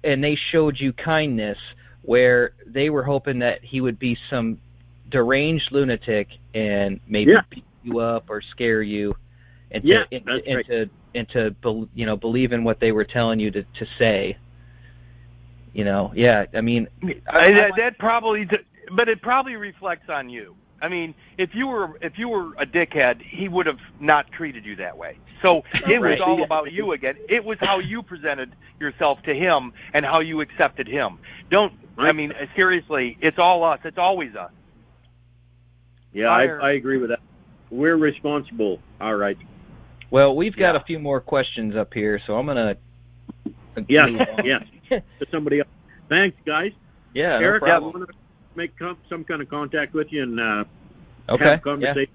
[0.03, 1.57] and they showed you kindness
[2.01, 4.59] where they were hoping that he would be some
[5.09, 7.41] deranged lunatic and maybe Yeah.
[7.49, 9.15] beat you up or scare you
[9.71, 10.65] and to Yeah, and, right.
[10.67, 11.55] to and to
[11.93, 14.35] you know believe in what they were telling you to to say
[15.77, 16.87] you know yeah i mean
[17.29, 18.49] I, that, that probably,
[18.91, 20.55] but it probably reflects on you.
[20.81, 24.63] I mean, if you were if you were a dickhead, he would have not treated
[24.65, 25.17] you that way.
[25.41, 27.15] So it was all about you again.
[27.29, 31.19] It was how you presented yourself to him and how you accepted him.
[31.51, 31.73] Don't.
[31.97, 33.79] I mean, seriously, it's all us.
[33.83, 34.51] It's always us.
[36.13, 37.19] yeah, I, I agree with that.
[37.71, 38.79] We're responsible.
[39.01, 39.37] All right.
[40.11, 40.81] well we've got Yeah.
[40.81, 42.77] a few more questions up here so i'm gonna
[43.87, 44.45] yeah move on.
[44.89, 45.03] Yes.
[45.19, 45.69] To somebody else.
[46.09, 46.71] Thanks, guys.
[47.13, 48.13] yeah no Eric, I want to
[48.55, 50.63] make com- some kind of contact with you and uh,
[51.29, 52.11] okay have a yeah conversation.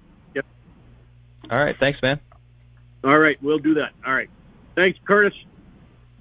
[1.51, 2.19] all right thanks man
[3.03, 3.91] All right, we'll do that.
[4.07, 4.29] All right.
[4.75, 5.33] Thanks, Curtis.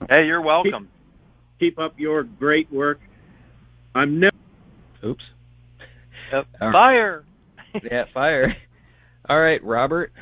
[0.08, 0.88] Hey, you're welcome.
[1.60, 2.98] Keep up your great work.
[3.94, 4.36] I'm never.
[5.04, 5.22] oops
[6.32, 6.46] Yep.
[6.60, 6.72] All right.
[6.72, 7.24] Fire.
[7.84, 8.56] yeah, fire.
[9.28, 10.12] All right, Robert.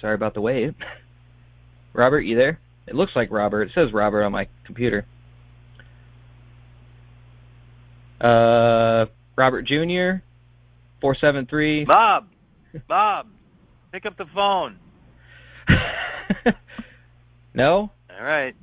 [0.00, 0.74] Sorry about the wave.
[1.92, 2.58] Robert, you there?
[2.86, 3.62] It looks like Robert.
[3.62, 5.04] It says Robert on my computer.
[8.20, 10.22] Uh, Robert Jr.
[11.00, 11.84] Four seven three.
[11.84, 12.26] Bob.
[12.88, 13.26] Bob.
[13.92, 14.76] Pick up the phone.
[17.52, 17.90] No.
[18.16, 18.54] All right.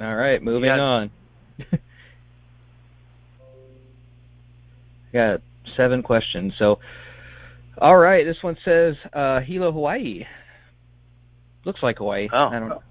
[0.00, 0.78] All right, moving Yes.
[0.78, 1.10] on.
[5.12, 5.40] Got
[5.76, 6.52] seven questions.
[6.58, 6.78] So,
[7.78, 10.24] all right, this one says uh, Hilo, Hawaii.
[11.64, 12.28] Looks like Hawaii.
[12.32, 12.46] Oh.
[12.48, 12.82] I don't know.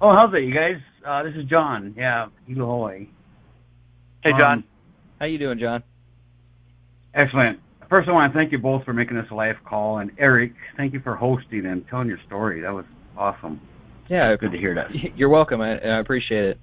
[0.00, 0.76] Oh, how's it, you guys?
[1.06, 1.94] Uh, this is John.
[1.96, 3.08] Yeah, Hawaii.
[4.22, 4.58] Hey, John.
[4.58, 4.64] Um,
[5.20, 5.82] How you doing, John?
[7.14, 7.60] excellent.
[7.88, 10.52] First, I want to thank you both for making this a live call, and Eric,
[10.76, 12.60] thank you for hosting and telling your story.
[12.62, 12.84] That was
[13.16, 13.60] awesome.
[14.08, 14.90] Yeah, Good to hear that.
[15.16, 15.60] You're welcome.
[15.60, 16.58] I, I appreciate it.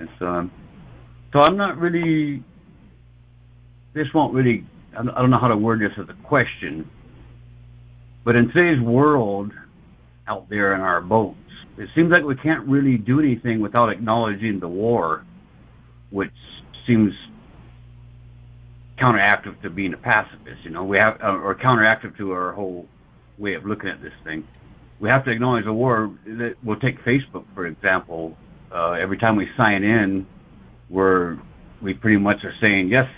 [0.00, 0.50] It's, um,
[1.32, 2.42] so I'm not really.
[3.92, 4.64] This won't really.
[4.96, 6.88] I don't know how to word this as a question.
[8.24, 9.52] But in today's world,
[10.26, 11.36] out there in our boats,
[11.76, 15.24] it seems like we can't really do anything without acknowledging the war,
[16.10, 16.30] which
[16.86, 17.12] seems
[18.98, 20.62] counteractive to being a pacifist.
[20.62, 22.86] You know, we have uh, or counteractive to our whole
[23.38, 24.46] way of looking at this thing.
[25.00, 26.12] We have to acknowledge the war.
[26.26, 28.36] That we'll take Facebook for example.
[28.72, 30.26] Uh, every time we sign in,
[30.90, 31.38] we're
[31.82, 33.08] we pretty much are saying yes,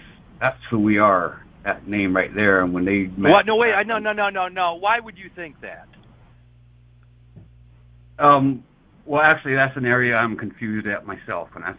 [0.40, 1.42] that's who we are.
[1.64, 3.44] That name right there, and when they What?
[3.44, 3.74] No, wait.
[3.74, 4.76] I, no, no, no, no, no.
[4.76, 5.88] Why would you think that?
[8.18, 8.64] Um,
[9.04, 11.78] well, actually, that's an area I'm confused at myself, and that's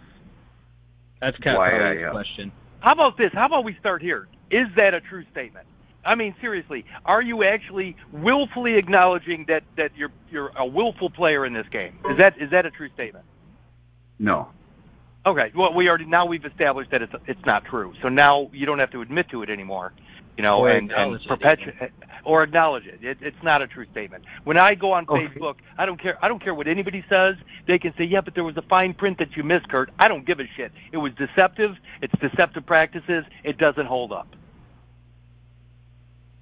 [1.19, 2.51] That's kind Why of I, a uh, question.
[2.79, 3.31] How about this?
[3.33, 4.27] How about we start here?
[4.51, 5.67] Is that a true statement?
[6.05, 11.45] I mean, seriously, are you actually willfully acknowledging that that you're you're a willful player
[11.45, 11.99] in this game?
[12.09, 13.25] Is that is that a true statement?
[14.19, 14.47] No.
[15.25, 15.51] Okay.
[15.53, 17.93] Well, we already now we've established that it's it's not true.
[18.01, 19.91] So now you don't have to admit to it anymore.
[20.37, 21.91] You know, Or and, and perpetuate
[22.23, 22.99] or acknowledge it.
[23.03, 23.17] it.
[23.21, 24.23] It's not a true statement.
[24.43, 25.27] When I go on Okay.
[25.27, 26.23] Facebook, I don't care.
[26.23, 27.35] I don't care what anybody says.
[27.67, 30.07] They can say, "Yeah, but there was a fine print that you missed, Kurt." I
[30.07, 30.71] don't give a shit.
[30.91, 31.75] It was deceptive.
[32.01, 33.23] It's deceptive practices.
[33.43, 34.27] It doesn't hold up.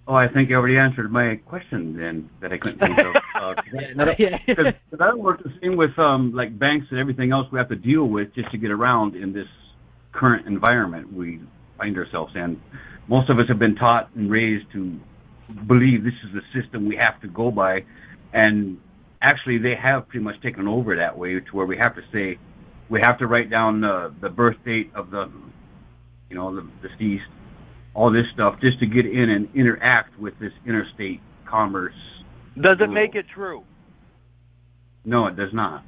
[0.07, 3.15] Oh, I think you already answered my question then that I couldn't think of.
[3.35, 3.53] Uh.
[3.67, 7.75] Because I work the same with um, like banks and everything else we have to
[7.75, 9.47] deal with just to get around in this
[10.13, 11.41] current environment we
[11.77, 12.59] find ourselves in.
[13.07, 14.99] Most of us have been taught and raised to
[15.67, 17.83] believe this is the system we have to go by,
[18.33, 18.79] and
[19.21, 22.37] actually they have pretty much taken over that way to where we have to say
[22.89, 25.29] we have to write down the the birth date of the
[26.29, 27.25] you know the deceased,
[27.93, 31.95] all this stuff just to get in and interact with this interstate commerce.
[32.59, 33.63] Does it make it true?
[35.03, 35.83] No, it does not.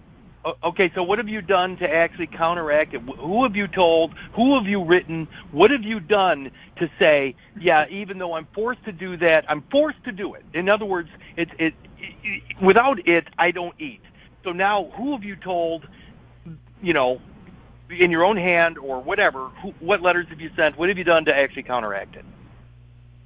[0.64, 3.02] Okay, so what have you done to actually counteract it?
[3.02, 4.14] Who have you told?
[4.34, 5.28] Who have you written?
[5.52, 9.64] What have you done to say, yeah, even though I'm forced to do that, I'm
[9.72, 10.46] forced to do it.
[10.54, 14.02] In other words, it, it, it without it, I don't eat.
[14.44, 15.88] So now, who have you told?
[16.82, 17.20] You know,
[17.90, 19.50] in your own hand or whatever.
[19.62, 20.78] Who, what letters have you sent?
[20.78, 22.26] What have you done to actually counteract it?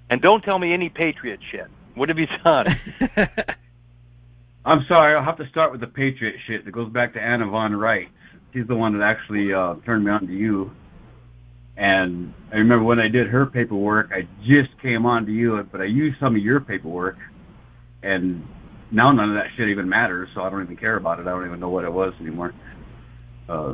[0.10, 1.68] And don't tell me any patriot shit.
[1.96, 2.80] What have you done?
[4.66, 7.48] I'm sorry, I'll have to start with the Patriot shit that goes back to Anna
[7.48, 8.10] Von Reitz.
[8.54, 10.72] She's the one that actually uh, turned me on to you.
[11.78, 15.82] And I remember when I did her paperwork, I just came on to you, but
[15.82, 17.18] I used some of your paperwork,
[18.04, 18.46] and
[18.92, 21.22] now none of that shit even matters, so I don't even care about it.
[21.24, 22.54] I don't even know what it was anymore.
[23.50, 23.74] Uh,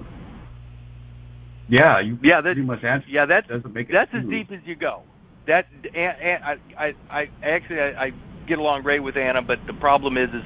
[1.68, 3.10] yeah, you Yeah, that- pretty much answered.
[3.10, 5.02] yeah, that's doesn't make it that's as deep as you go.
[5.48, 8.14] That and, and I, I, I actually I, I
[8.48, 10.44] get along great with Anna, but the problem is is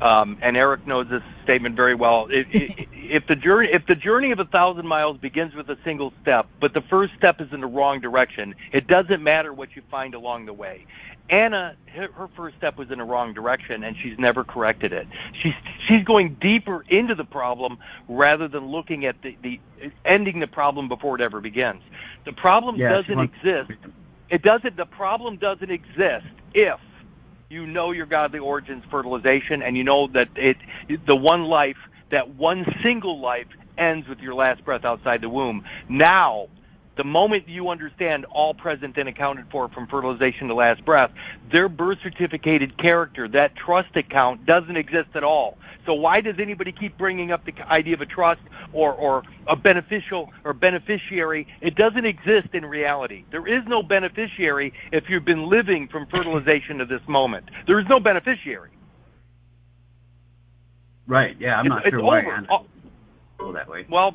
[0.00, 2.28] um, and Eric knows this statement very well.
[3.10, 6.12] If, if the journey if the journey of a thousand miles begins with a single
[6.20, 9.82] step, but the first step is in the wrong direction, it doesn't matter what you
[9.90, 10.84] find along the way.
[11.30, 15.06] Anna, her, her first step was in the wrong direction, and she's never corrected it.
[15.42, 15.54] She's
[15.86, 19.58] she's going deeper into the problem rather than looking at the, the
[20.04, 21.82] ending the problem before it ever begins.
[22.26, 23.72] The problem Yeah, doesn't wants- exist
[24.28, 26.78] it doesn't the problem doesn't exist if
[27.50, 30.56] you know your godly origins fertilization and you know that it
[31.06, 31.78] the one life
[32.10, 33.46] that one single life
[33.78, 35.64] ends with your last breath outside the womb.
[35.88, 36.48] Now
[36.98, 41.10] the moment you understand all present and accounted for from fertilization to last breath
[41.50, 45.56] their birth certificated character that trust account doesn't exist at all
[45.88, 48.42] so why does anybody keep bringing up the idea of a trust
[48.74, 51.46] or, or a beneficial or beneficiary?
[51.62, 53.24] It doesn't exist in reality.
[53.30, 57.46] There is no beneficiary if you've been living from fertilization to this moment.
[57.66, 58.68] There is no beneficiary.
[61.06, 62.32] Right, yeah, I'm it's, not it's sure why over.
[62.32, 62.48] Anna
[63.40, 63.86] Oh, that way.
[63.88, 64.14] well,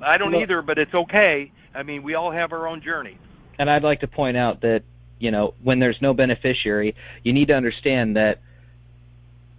[0.00, 1.50] I don't Well- either, but it's okay.
[1.74, 3.18] I mean, we all have our own journey.
[3.58, 4.82] and I'd like to point out that
[5.18, 8.40] you know when there's no beneficiary, you need to understand that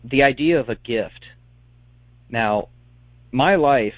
[0.03, 1.25] the idea of a gift.
[2.29, 2.69] Now,
[3.31, 3.95] my life,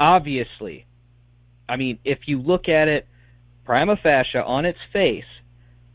[0.00, 0.86] obviously,
[1.68, 3.06] I mean, if you look at it
[3.64, 5.26] prima facie on its face,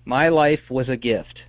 [0.06, 1.40] my life was a gift.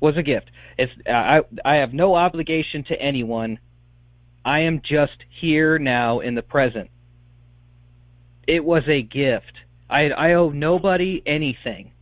[0.00, 0.50] Was a gift.
[0.78, 3.58] It's I I have no obligation to anyone.
[4.44, 6.90] I am just here now in the present.
[8.46, 9.52] It was a gift.
[9.88, 11.92] I I owe nobody anything.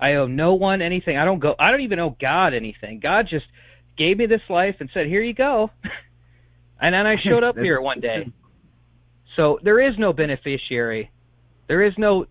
[0.00, 1.16] I owe no one anything.
[1.16, 3.00] I don't go I don't even owe God anything.
[3.00, 3.46] God just
[3.96, 5.70] gave me this life and said, "Here you go."
[6.80, 8.30] and then I showed up here one day.
[9.36, 11.10] So there is no beneficiary.
[11.66, 12.26] There is no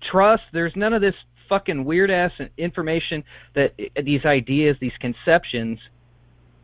[0.00, 0.44] trust.
[0.52, 1.14] There's none of this
[1.48, 3.24] fucking weird ass information
[3.54, 5.80] that uh, these ideas, these conceptions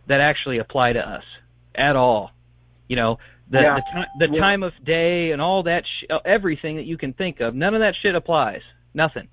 [0.06, 1.24] that actually apply to us
[1.74, 2.31] at all.
[2.89, 3.18] You know,
[3.50, 3.74] the Yeah.
[3.76, 4.40] the, ti- the Yeah.
[4.40, 7.54] time of day and all that sh- uh, everything that you can think of.
[7.54, 8.62] None of that shit applies.
[8.94, 9.28] Nothing.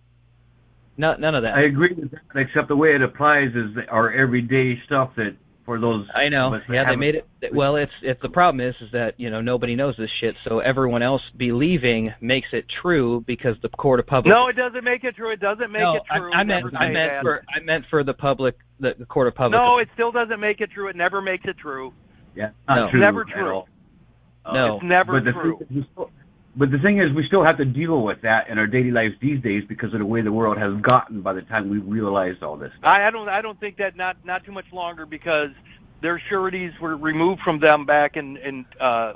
[0.97, 1.55] No, none of that.
[1.55, 5.35] I agree with that, except the way it applies is our everyday stuff that
[5.65, 6.05] for those.
[6.13, 6.47] I know.
[6.47, 7.53] of us that Yeah, they made it.
[7.53, 10.59] Well, it's it's the problem is is that you know nobody knows this shit, so
[10.59, 14.31] everyone else believing makes it true because the court of public.
[14.33, 15.31] No, it doesn't make it true.
[15.31, 16.31] It doesn't make no, it true.
[16.33, 17.21] I, I meant I meant that.
[17.21, 19.59] for I meant for the public, the, the court of public.
[19.59, 20.87] No, it still doesn't make it true.
[20.87, 21.93] It never makes it true.
[22.35, 22.89] Yeah, not No.
[22.91, 22.99] true.
[22.99, 23.63] Never true.
[24.45, 24.75] Uh, No.
[24.75, 25.57] It's never but the true.
[25.57, 26.11] Thing is, we still,
[26.55, 29.15] but the thing is, we still have to deal with that in our daily lives
[29.21, 31.21] these days because of the way the world has gotten.
[31.21, 33.29] By the time we realized all this, I, I don't.
[33.29, 35.51] I don't think that not not too much longer because
[36.01, 39.13] their sureties were removed from them back in in uh,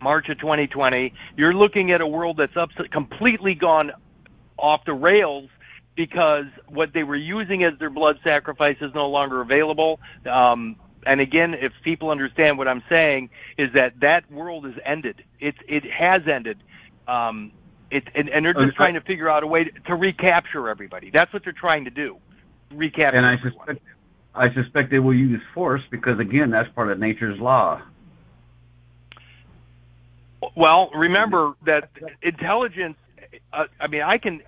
[0.00, 1.12] March of 2020.
[1.36, 3.92] You're looking at a world that's up, completely gone
[4.56, 5.48] off the rails
[5.94, 9.98] because what they were using as their blood sacrifice is no longer available.
[10.30, 10.76] Um,
[11.06, 15.24] and again, if people understand what I'm saying, is that that world has ended.
[15.40, 16.58] It's it has ended.
[17.08, 17.52] Um,
[17.90, 21.10] it, and, and they're just trying to figure out a way to, to recapture everybody.
[21.10, 22.18] That's what they're trying to do.
[22.72, 23.16] Recapture.
[23.16, 23.66] And I everyone.
[23.66, 23.80] suspect,
[24.34, 27.80] I suspect they will use force because again, that's part of nature's law.
[30.54, 31.90] Well, remember that
[32.22, 32.96] intelligence.
[33.52, 34.42] Uh, I mean, I can.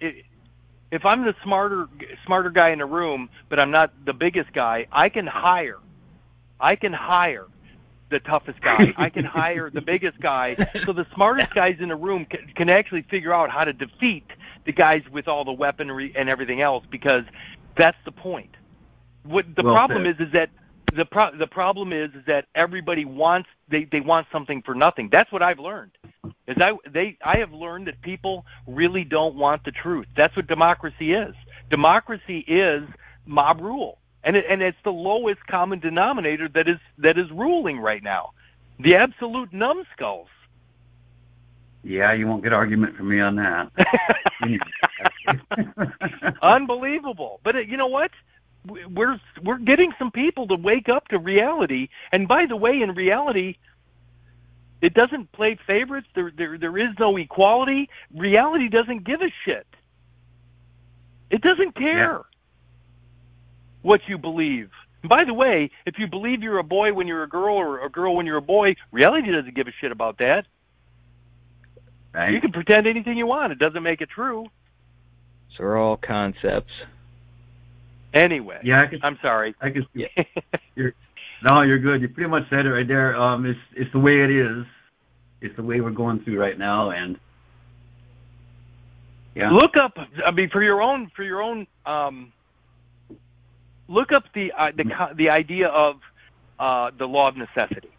[0.90, 1.86] If I'm the smarter
[2.26, 5.78] smarter guy in the room, but I'm not the biggest guy, I can hire.
[6.60, 7.47] I can hire
[8.10, 8.93] the toughest guy.
[8.97, 10.56] I can hire the biggest guy.
[10.86, 14.24] So the smartest guys in the room can, can actually figure out how to defeat
[14.64, 17.24] the guys with all the weaponry and everything else because
[17.76, 18.51] that's the point.
[19.24, 20.51] What the Well problem is is that
[20.94, 25.09] the pro- the problem is is that everybody wants they they want something for nothing.
[25.10, 25.93] That's what I've learned.
[26.47, 30.06] Is I they I have learned that people really don't want the truth.
[30.16, 31.35] That's what democracy is.
[31.70, 32.85] Democracy is
[33.26, 33.98] mob rule.
[34.24, 38.32] And it, and it's the lowest common denominator that is that is ruling right now.
[38.80, 40.28] The absolute numbskulls.
[41.84, 43.70] Yeah, you won't get argument from me on that.
[46.42, 47.40] Unbelievable.
[47.44, 48.10] But uh, you know what?
[48.66, 51.88] We- We're we're getting some people to wake up to reality.
[52.12, 53.56] And by the way, in reality,
[54.80, 56.08] it doesn't play favorites.
[56.14, 57.88] There there there is no equality.
[58.14, 59.66] Reality doesn't give a shit.
[61.30, 62.22] It doesn't care
[63.82, 64.70] what you believe.
[65.02, 67.84] And by the way, if you believe you're a boy when you're a girl or
[67.84, 70.46] a girl when you're a boy, reality doesn't give a shit about that.
[72.12, 72.32] right?
[72.32, 73.52] You can pretend anything you want.
[73.52, 74.46] It doesn't make it true.
[75.56, 76.72] So they're all concepts.
[78.14, 79.00] Anyway, yeah, I can.
[79.02, 79.55] I'm sorry.
[79.60, 79.86] I can.
[80.74, 80.94] You're,
[81.42, 82.00] no, you're good.
[82.00, 83.14] You pretty much said it right there.
[83.16, 84.64] Um, it's it's the way it is.
[85.40, 87.18] It's the way we're going through right now, and
[89.36, 89.96] yeah, Look up.
[90.26, 91.66] I mean, for your own for your own.
[91.86, 92.32] Um,
[93.89, 96.01] look up the uh, the co- the idea of
[96.59, 97.90] uh, the law of necessity.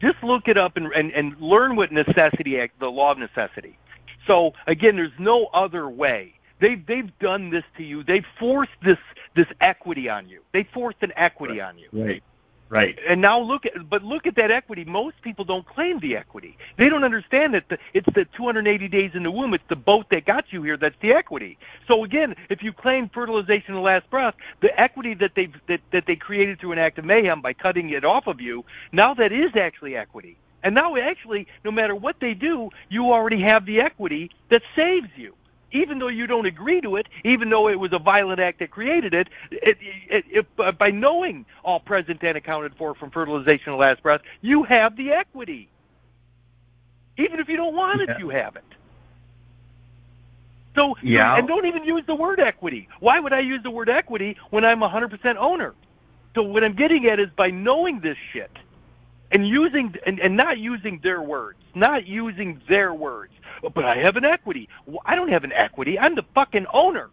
[0.00, 3.78] Just look it up and, and and learn what necessity act the law of necessity.
[4.26, 6.34] So again, there's no other way.
[6.60, 8.02] They've they've done this to you.
[8.02, 8.98] They've forced this
[9.34, 10.42] this equity on you.
[10.52, 11.88] They forced an equity on you.
[11.92, 12.22] right,
[12.68, 12.98] right.
[13.08, 14.84] And now look at, but look at that equity.
[14.84, 16.56] Most people don't claim the equity.
[16.76, 19.54] They don't understand that the, it's the 280 days in the womb.
[19.54, 20.76] It's the boat that got you here.
[20.76, 21.58] That's the equity.
[21.86, 25.80] So again, if you claim fertilization of the last breath, the equity that they that,
[25.92, 29.14] that they created through an act of mayhem by cutting it off of you, now
[29.14, 30.36] that is actually equity.
[30.62, 35.08] And now actually, no matter what they do, you already have the equity that saves
[35.16, 35.34] you.
[35.72, 38.70] Even though you don't agree to it, even though it was a violent act that
[38.70, 39.76] created it, it,
[40.08, 40.24] it,
[40.56, 44.62] it by knowing all present and accounted for from fertilization of the last breath, you
[44.62, 45.68] have the equity.
[47.18, 48.18] Even if you don't want it, Yeah.
[48.18, 48.64] you have it.
[50.74, 51.36] So, Yeah.
[51.36, 52.88] and don't even use the word equity.
[53.00, 55.74] Why would I use the word equity when I'm a 100% owner?
[56.34, 58.50] So what I'm getting at is by knowing this shit
[59.30, 63.32] and using and, and not using their words, not using their words.
[63.62, 64.68] "Oh, But I have an equity.
[64.86, 65.98] Well, I don't have an equity.
[65.98, 67.10] I'm the fucking owner.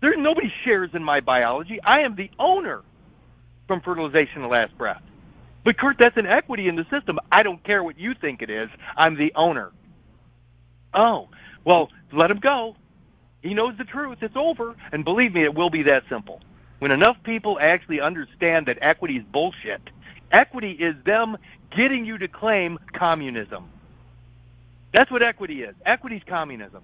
[0.00, 1.80] There's nobody shares in my biology.
[1.82, 2.82] I am the owner
[3.68, 5.02] from fertilization to last breath.
[5.64, 7.18] But Kurt, that's an equity in the system.
[7.30, 8.68] I don't care what you think it is.
[8.96, 9.70] I'm the owner.
[10.94, 11.28] Oh,
[11.64, 12.76] well, let him go.
[13.42, 14.18] He knows the truth.
[14.22, 14.74] It's over.
[14.92, 16.40] And believe me, it will be that simple.
[16.80, 19.82] When enough people actually understand that equity is bullshit,
[20.32, 21.36] equity is them
[21.76, 23.68] getting you to claim communism.
[24.92, 25.74] That's what equity is.
[25.86, 26.82] Equity is communism.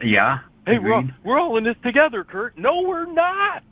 [0.00, 0.40] Yeah.
[0.66, 2.56] Hey, we're all, we're all in this together, Kurt.
[2.56, 3.64] No, we're not.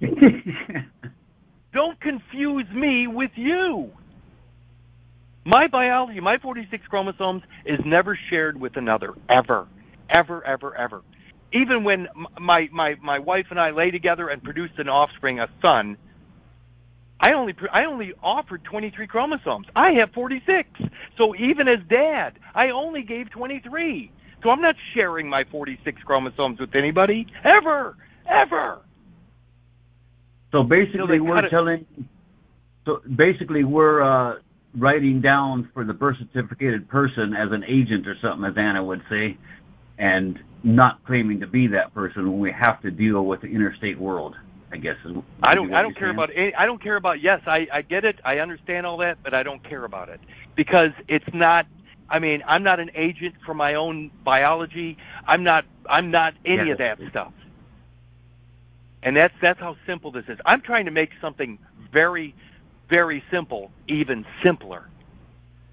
[1.72, 3.90] Don't confuse me with you.
[5.44, 9.66] My biology, my 46 chromosomes, is never shared with another, ever,
[10.08, 11.02] ever, ever, ever.
[11.52, 15.48] Even when my, my, my wife and I lay together and produced an offspring, a
[15.60, 15.96] son,
[17.20, 19.66] I only I only offered 23 chromosomes.
[19.76, 20.68] I have 46.
[21.16, 24.10] So even as dad, I only gave 23.
[24.42, 28.80] So I'm not sharing my 46 chromosomes with anybody ever, ever.
[30.50, 31.86] So basically, they we're telling.
[32.86, 34.36] So basically, we're uh,
[34.76, 39.02] writing down for the birth certificated person as an agent or something, as Anna would
[39.10, 39.36] say,
[39.98, 43.98] and not claiming to be that person when we have to deal with the interstate
[43.98, 44.34] world.
[44.72, 44.96] I guess.
[45.04, 45.72] Is I don't.
[45.74, 46.16] I don't care saying?
[46.16, 46.30] about.
[46.34, 47.20] Any, I don't care about.
[47.20, 48.20] Yes, I, I get it.
[48.24, 50.20] I understand all that, but I don't care about it
[50.54, 51.66] because it's not.
[52.08, 54.96] I mean, I'm not an agent for my own biology.
[55.26, 55.64] I'm not.
[55.88, 57.32] I'm not any Yeah, of that stuff.
[59.02, 60.38] And that's that's how simple this is.
[60.46, 61.58] I'm trying to make something
[61.92, 62.34] very,
[62.88, 64.84] very simple even simpler.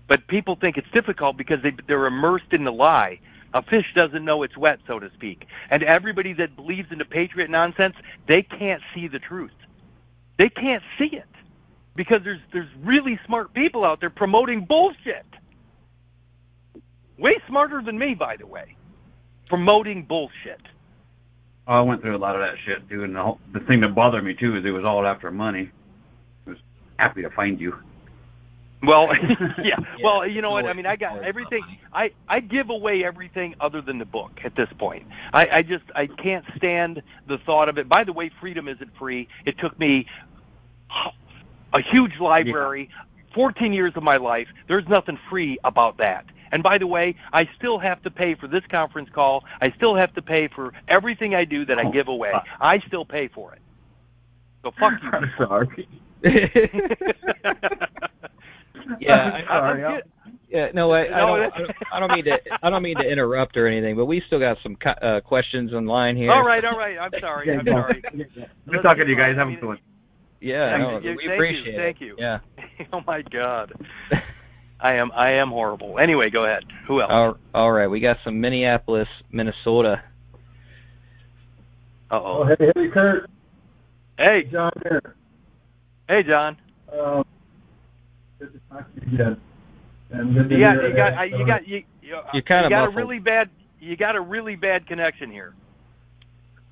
[0.07, 3.19] But people think it's difficult because they they're immersed in the lie.
[3.53, 5.47] A fish doesn't know it's wet, so to speak.
[5.69, 7.95] And everybody that believes in the patriot nonsense,
[8.27, 9.51] they can't see the truth.
[10.37, 11.25] They can't see it
[11.95, 15.25] because there's there's really smart people out there promoting bullshit.
[17.17, 18.75] Way smarter than me, by the way,
[19.47, 20.61] promoting bullshit.
[21.67, 23.81] Oh, I went through a lot of that shit too, and the, whole, the thing
[23.81, 25.71] that bothered me too is it was all after money.
[26.45, 26.59] I was
[26.97, 27.75] happy to find you.
[28.83, 29.09] Well,
[29.63, 29.77] yeah.
[30.03, 30.65] Well, you know what?
[30.65, 31.63] I mean, I got everything.
[31.93, 35.07] I I give away everything other than the book at this point.
[35.33, 37.89] I I just I can't stand the thought of it.
[37.89, 39.27] By the way, freedom isn't free.
[39.45, 40.05] It took me
[41.73, 42.89] a huge library,
[43.33, 44.47] 14 years of my life.
[44.67, 46.25] There's nothing free about that.
[46.51, 49.43] And by the way, I still have to pay for this conference call.
[49.59, 52.31] I still have to pay for everything I do that I give away.
[52.61, 53.59] I still pay for it.
[54.63, 55.09] So fuck you.
[55.13, 55.87] I'm sorry.
[58.99, 59.83] yeah, I'm sorry.
[59.83, 60.01] I'm-
[60.49, 61.71] Yeah, no, I, I, don't, I don't.
[61.93, 62.39] I don't mean to.
[62.63, 65.85] I don't mean to interrupt or anything, but we still got some uh, questions in
[65.85, 66.31] line here.
[66.31, 66.97] All right, all right.
[66.97, 67.53] I'm sorry.
[67.53, 68.01] I'm sorry.
[68.69, 69.35] Good talking to you guys.
[69.35, 69.79] Have a good one.
[70.39, 71.77] Yeah, no, you, we thank you, appreciate it.
[71.77, 72.15] thank you.
[72.17, 72.39] Yeah.
[72.93, 73.73] oh my god.
[74.79, 75.97] I am I am horrible.
[75.99, 76.63] Anyway, go ahead.
[76.87, 77.11] Who else?
[77.11, 80.01] All, all right, we got some Minneapolis, Minnesota.
[82.09, 82.45] Uh Oh, oh.
[82.45, 83.29] hey, hey, Kurt.
[84.17, 85.15] Hey, John here.
[86.07, 86.55] hey, John.
[86.97, 87.25] Um,
[88.39, 89.41] good to talk to you again.
[90.11, 91.83] And good You got you got I- you uh, got you.
[92.01, 92.93] You, You're kinda got muffled.
[92.95, 93.49] a really bad
[93.79, 95.53] you got a really bad connection here.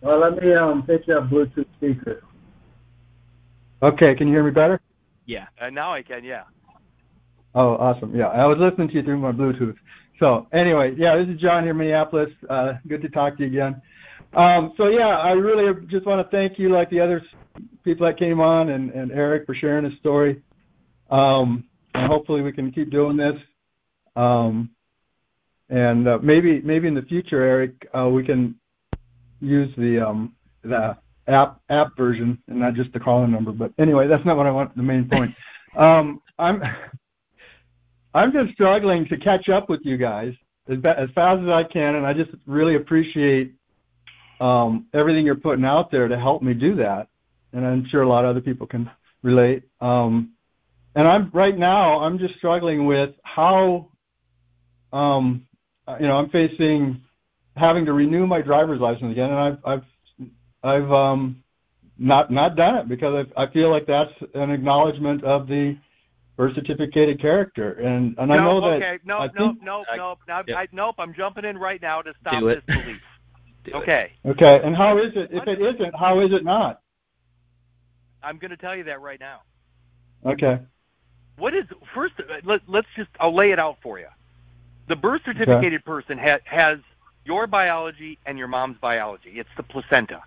[0.02, 2.24] Well, let me um take you off Bluetooth speaker.
[3.84, 4.80] Okay, can you hear me better?
[5.26, 5.48] Yeah.
[5.60, 6.44] Uh, now I can, yeah.
[7.54, 8.16] Oh, awesome.
[8.16, 9.76] Yeah, I was listening to you through my Bluetooth.
[10.20, 12.30] So anyway, yeah, this is John here, Minneapolis.
[12.50, 13.82] Uh, good to talk to you again.
[14.34, 17.22] Um, so yeah, I really just want to thank you, like the other
[17.84, 20.42] people that came on, and, and Eric for sharing his story.
[21.10, 23.36] Um, and hopefully we can keep doing this.
[24.16, 24.70] Um,
[25.70, 28.56] and uh, maybe maybe in the future, Eric, uh, we can
[29.42, 30.34] use the um,
[30.64, 30.96] the
[31.28, 33.52] app app version and not just the calling number.
[33.52, 34.76] But anyway, that's not what I want.
[34.76, 35.34] The main point.
[35.76, 36.62] Um, I'm
[38.14, 40.34] I'm just struggling to catch up with you guys
[40.70, 43.54] as, ba- as fast as I can, and I just really appreciate
[44.40, 47.10] um, everything you're putting out there to help me do that.
[47.52, 48.90] And I'm sure a lot of other people can
[49.22, 49.64] relate.
[49.82, 50.32] Um,
[50.96, 53.90] and I'm right now I'm just struggling with how,
[54.94, 55.46] um,
[56.00, 57.02] you know, I'm facing
[57.56, 59.84] having to renew my driver's license again, and I've I've
[60.64, 61.44] I've um,
[61.98, 65.78] not not done it because I I feel like that's an acknowledgement of the
[66.38, 69.86] birth certificated character, and and I know no, that okay, no, I no, think- no,
[69.92, 70.56] I- no, no, yeah.
[70.58, 70.96] I, nope.
[70.98, 72.98] I'm jumping in right now to stop Do this belief.
[73.66, 73.76] Do it.
[73.78, 75.30] Okay, Okay, and how is it?
[75.32, 76.82] If it isn't, how is it not?
[78.22, 79.42] I'm going to tell you that right now.
[80.26, 80.60] Okay.
[81.38, 82.14] What is first?
[82.20, 83.10] uh, Let, let's just.
[83.20, 84.08] I'll lay it out for you.
[84.88, 86.80] The birth certificated person ha, has
[87.26, 89.34] your biology and your mom's biology.
[89.40, 90.24] It's the placenta.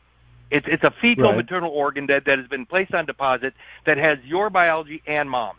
[0.51, 1.37] It's it's a fetal Right.
[1.37, 3.55] maternal organ that, that has been placed on deposit
[3.85, 5.57] that has your biology and mom.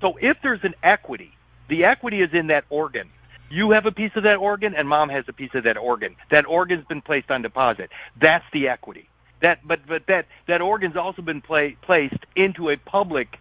[0.00, 1.32] So if there's an equity,
[1.68, 3.08] the equity is in that organ.
[3.50, 6.16] You have a piece of that organ, and mom has a piece of that organ.
[6.30, 7.90] That organ's been placed on deposit.
[8.20, 9.08] That's the equity.
[9.40, 13.38] That, but but that that organ's also been pla- placed into a public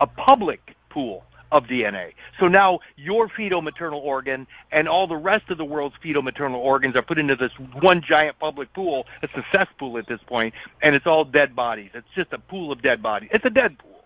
[0.00, 2.14] a public pool of DNA.
[2.40, 6.58] So now your fetal maternal organ and all the rest of the world's fetal maternal
[6.58, 7.52] organs are put into this
[7.82, 9.04] one giant public pool.
[9.22, 11.90] It's a cesspool at this point, and it's all dead bodies.
[11.92, 13.28] It's just a pool of dead bodies.
[13.30, 14.04] It's a dead pool.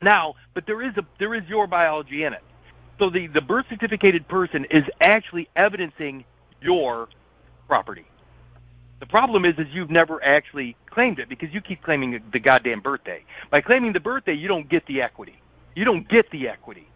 [0.00, 2.44] Now, but there is a there is your biology in it.
[3.00, 6.24] So the, the birth certificated person is actually evidencing
[6.62, 7.08] your
[7.66, 8.04] property.
[9.00, 12.80] The problem is, is you've never actually claimed it because you keep claiming the goddamn
[12.80, 13.24] birthday.
[13.50, 15.40] By claiming the birthday, you don't get the equity.
[15.74, 16.88] You don't get the equity.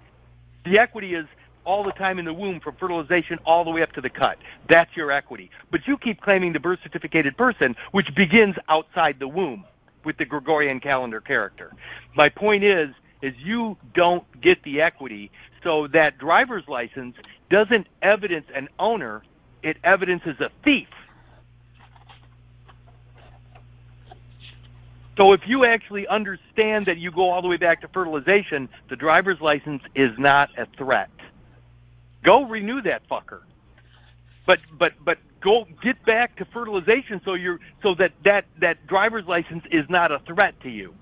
[0.65, 1.27] The equity is
[1.65, 4.39] all the time in the womb from fertilization all the way up to the cut.
[4.69, 5.51] That's your equity.
[5.71, 9.65] But you keep claiming the birth certificated person, which begins outside the womb
[10.05, 11.73] with the Gregorian calendar character.
[12.15, 12.91] My point is,
[13.23, 15.31] is you don't get the equity,
[15.63, 17.17] so that driver's license
[17.49, 19.23] doesn't evidence an owner,
[19.63, 20.89] it evidences a thief.
[25.17, 28.97] So if you actually understand that you go all the way back to fertilization, the
[28.97, 31.11] driver's license is not a threat.
[32.25, 33.43] Go renew that fucker.
[34.47, 39.27] But but but go get back to fertilization so you're so that that that driver's
[39.27, 40.95] license is not a threat to you.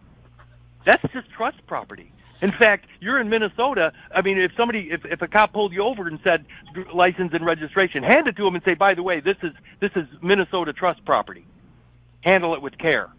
[0.84, 2.12] That's just trust property.
[2.43, 3.93] In fact, you're in Minnesota.
[4.12, 6.44] I mean, if somebody, if, if a cop pulled you over and said
[6.93, 9.93] license and registration, hand it to him and say, by the way, this is this
[9.94, 11.47] is Minnesota trust property.
[12.22, 13.10] Handle it with care.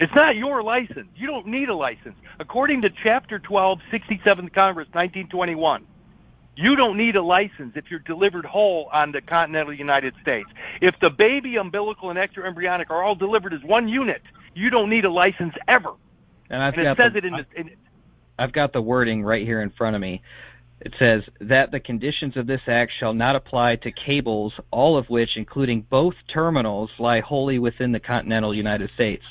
[0.00, 1.08] It's not your license.
[1.14, 2.16] You don't need a license.
[2.38, 5.86] According to Chapter 12, 67th Congress, 1921,
[6.56, 10.48] You don't need a license if you're delivered whole on the continental United States.
[10.80, 14.22] If the baby, umbilical, and extraembryonic are all delivered as one unit,
[14.54, 15.92] you don't need a license ever.
[16.48, 17.46] And I've And it says the, it in the.
[17.54, 17.70] In,
[18.38, 20.22] I've got the wording right here in front of me.
[20.80, 25.10] It says that the conditions of this act shall not apply to cables, all of
[25.10, 29.24] which, including both terminals, lie wholly within the continental United States.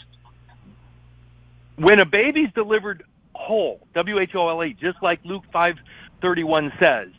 [1.79, 3.03] When a baby's delivered
[3.33, 7.09] whole, W H O L E, just like Luke 5:31 says,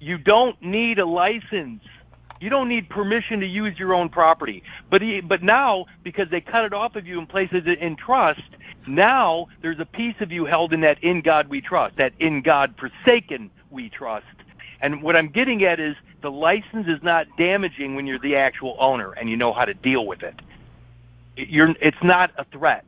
[0.00, 1.82] you don't need a license.
[2.40, 4.62] You don't need permission to use your own property.
[4.88, 7.96] But he, but now because they cut it off of you and places it in
[7.96, 8.40] trust,
[8.86, 12.40] now there's a piece of you held in that in God we trust, that in
[12.40, 14.26] God forsaken we trust.
[14.80, 18.76] And what I'm getting at is the license is not damaging when you're the actual
[18.80, 20.34] owner and you know how to deal with it.
[21.36, 22.86] You're, it's not a threat.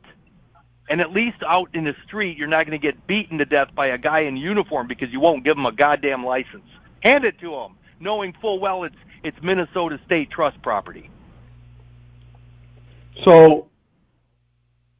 [0.89, 3.69] And at least out in the street, you're not going to get beaten to death
[3.73, 6.65] by a guy in uniform because you won't give him a goddamn license.
[7.01, 11.09] Hand it to him, knowing full well it's it's Minnesota State Trust property.
[13.23, 13.67] So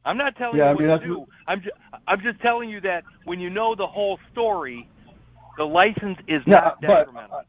[0.04, 1.26] I'm not telling Yeah, I you mean, to do.
[1.46, 1.74] I'm just
[2.08, 4.88] I'm just telling you that when you know the whole story,
[5.58, 7.42] the license is Yeah, not but- detrimental.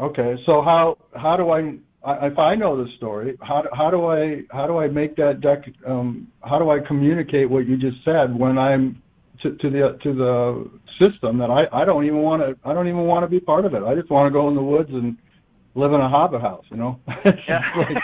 [0.00, 3.90] okay, so how how do I, I if I know the story, how do- how
[3.90, 5.64] do I how do I make that deck?
[5.86, 9.02] um how do I communicate what you just said when I'm
[9.42, 12.88] to, to the to the system that I I don't even want to I don't
[12.88, 13.82] even want to be part of it.
[13.82, 15.16] I just want to go in the woods and
[15.74, 17.00] live in a hobbit house, you know.
[17.48, 17.62] Yeah.
[17.76, 18.02] like-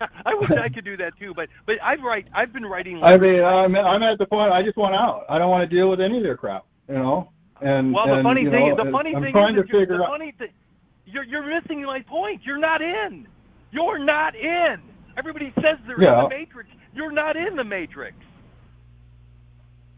[0.26, 3.02] I wish I could do that too, but but I've write I've been writing.
[3.02, 5.24] I mean, I'm I'm at the point I just want out.
[5.28, 7.30] I don't want to deal with any of their crap, you know.
[7.60, 9.80] And well, the and, funny thing know, the funny I'm thing trying is to you're,
[9.82, 10.08] figure the out.
[10.10, 10.48] funny thing
[11.06, 12.40] you're you're missing my point.
[12.44, 13.28] You're not in.
[13.72, 14.80] You're not in.
[15.16, 16.18] Everybody says they're Yeah.
[16.18, 16.70] in the matrix.
[16.94, 18.16] You're not in the matrix.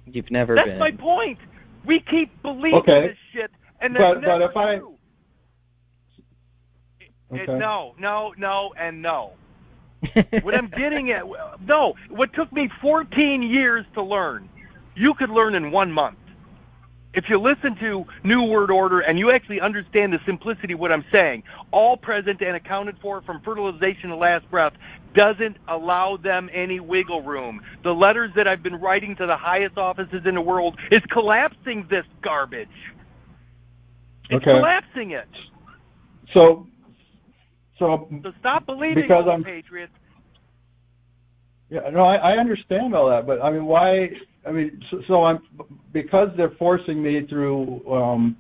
[0.07, 0.79] You've never That's been.
[0.79, 1.39] my point.
[1.85, 3.09] We keep believing Okay.
[3.09, 4.91] this shit, and But- that's but never if I- true.
[7.31, 9.33] It- no, no, no, and no.
[10.43, 11.25] What I'm getting at,
[11.67, 14.49] no, what took me 14 years to learn,
[14.95, 16.19] you could learn in one month.
[17.15, 20.91] If you listen to New Word Order and you actually understand the simplicity of what
[20.93, 24.73] I'm saying, all present and accounted for from fertilization to last breath
[25.15, 27.63] doesn't allow them any wiggle room.
[27.85, 31.87] The letters that I've been writing to the highest offices in the world is collapsing
[31.89, 32.69] this garbage.
[34.31, 34.51] It's Okay.
[34.59, 35.29] collapsing it.
[36.33, 36.67] So,
[37.79, 39.93] so So stop believing Because the I'm- patriots.
[41.71, 44.11] yeah, no, I, I understand all that, but I mean, why?
[44.47, 45.41] I mean, so, so I'm
[45.93, 48.37] because they're forcing me through um,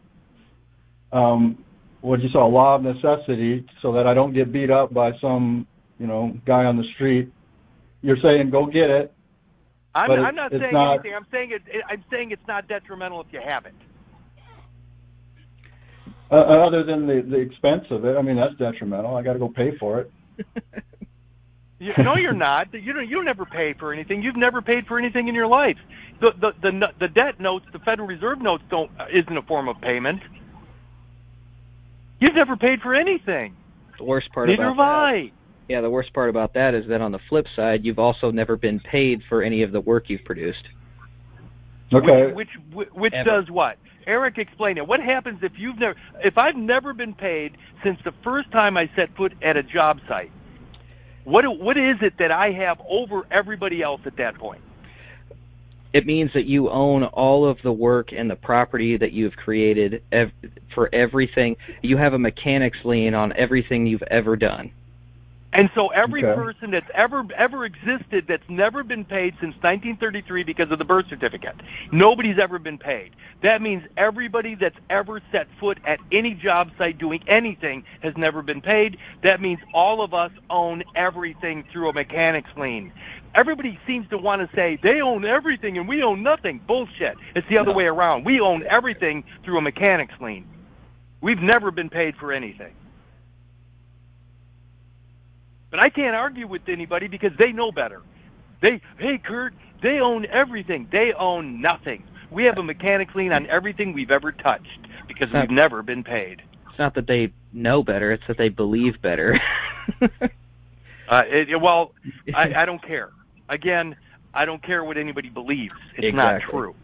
[1.13, 1.65] um,
[2.01, 5.67] what you saw, law of necessity, so that I don't get beat up by some,
[5.99, 7.33] you know, guy on the street.
[8.03, 9.13] You're saying go get it.
[9.95, 11.15] I'm, But I'm not saying not- anything.
[11.15, 11.85] I'm saying it, it.
[11.89, 13.75] I'm saying it's not detrimental if you have it.
[16.31, 19.17] Uh, other than the the expense of it, I mean that's detrimental.
[19.17, 20.11] I got to go pay for it.
[21.85, 22.73] You, no, you're not.
[22.73, 23.07] You don't.
[23.07, 24.23] You don't ever pay for anything.
[24.23, 25.77] You've never paid for anything in your life.
[26.21, 29.69] The the the, the debt notes, the Federal Reserve notes, don't uh, isn't a form
[29.69, 30.23] of payment.
[32.21, 33.55] You've never paid for anything.
[33.99, 34.83] the worst part Neither about have that.
[34.83, 35.33] I.
[35.69, 38.57] Yeah, the worst part about that is that on the flip side, you've also never
[38.57, 40.65] been paid for any of the work you've produced.
[41.93, 42.33] Okay.
[42.33, 43.31] Which which, which Ever.
[43.31, 43.77] does what?
[44.07, 44.87] Eric, explain it.
[44.87, 48.91] What happens if you've never, if I've never been paid since the first time I
[48.97, 50.31] set foot at a job site?
[51.25, 54.61] What what is it that I have over everybody else at that point?
[55.93, 60.03] It means that you own all of the work and the property that you've created
[60.11, 60.33] ev-
[60.75, 61.57] for everything.
[61.83, 64.73] You have a mechanics lien on everything you've ever done.
[65.55, 66.35] And so every Okay.
[66.35, 71.07] person that's ever ever existed that's never been paid since 1933 because of the birth
[71.09, 71.63] certificate,
[71.93, 73.17] nobody's ever been paid.
[73.43, 78.43] That means everybody that's ever set foot at any job site doing anything has never
[78.43, 78.99] been paid.
[79.23, 82.93] That means all of us own everything through a mechanics lien.
[83.35, 86.61] Everybody seems to want to say they own everything and we own nothing.
[86.67, 87.19] Bullshit.
[87.37, 87.77] It's the other No.
[87.77, 88.25] way around.
[88.25, 90.47] We own everything through a mechanics lien.
[91.23, 92.75] We've never been paid for anything.
[95.75, 98.01] But I can't argue with anybody because they know better.
[98.61, 100.87] They, hey, Kurt, they own everything.
[100.93, 102.05] They own nothing.
[102.31, 105.39] We have a mechanic lien on everything we've ever touched because Huh.
[105.41, 106.43] we've never been paid.
[106.71, 109.37] It's not that they know better; it's that they believe better.
[111.09, 111.93] Uh, it, well,
[112.35, 113.11] I, I don't care.
[113.51, 113.95] Again,
[114.33, 115.75] I don't care what anybody believes.
[115.99, 116.51] It's not Exactly.
[116.51, 116.75] true.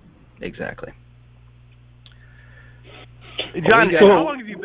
[0.43, 0.93] exactly.
[3.67, 4.62] John, you how long have you?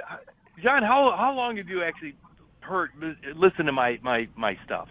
[0.61, 2.15] John, how how long have you actually
[2.65, 2.91] heard
[3.35, 4.87] listen to my my my stuff?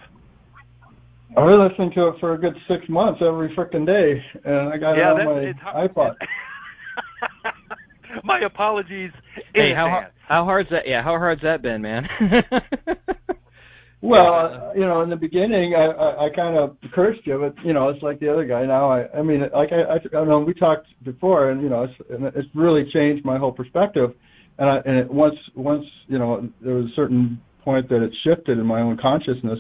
[1.36, 4.76] I was listening to it for a good six months every frickin' day, and I
[4.76, 5.90] got yeah, it on my hard.
[5.90, 6.16] iPod.
[8.24, 9.10] my apologies.
[9.54, 10.86] Hey, how how hard's that?
[10.86, 12.08] Yeah, how hard's that been, man?
[14.00, 17.64] well, uh, you know, in the beginning, I I, I kind of cursed you, but
[17.64, 18.64] you know, it's like the other guy.
[18.64, 21.84] Now, I I mean, like I I, I know we talked before, and you know,
[21.84, 21.94] it's
[22.36, 24.14] it's really changed my whole perspective.
[24.58, 28.12] And I and it, once once you know, there was a certain point that it
[28.22, 29.58] shifted in my own consciousness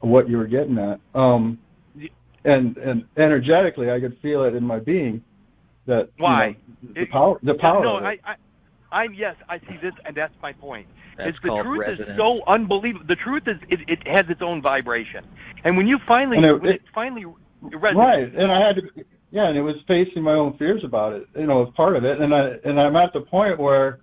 [0.00, 1.00] what you were getting at.
[1.14, 1.58] Um,
[2.44, 5.22] and and energetically, I could feel it in my being
[5.86, 7.84] that why you know, the power the power.
[7.84, 8.34] No, I, I
[8.92, 10.86] I'm yes, I see this, and that's my point.
[11.18, 12.10] That's is the truth resonance.
[12.12, 13.04] is so unbelievable.
[13.06, 15.26] The truth is it, it has its own vibration,
[15.64, 17.26] and when you finally it- when it, it- finally
[17.62, 18.82] resonates, Right, and I had to,
[19.30, 22.04] yeah, and it was facing my own fears about it, you know, as part of
[22.04, 24.00] it, and I and I'm at the point where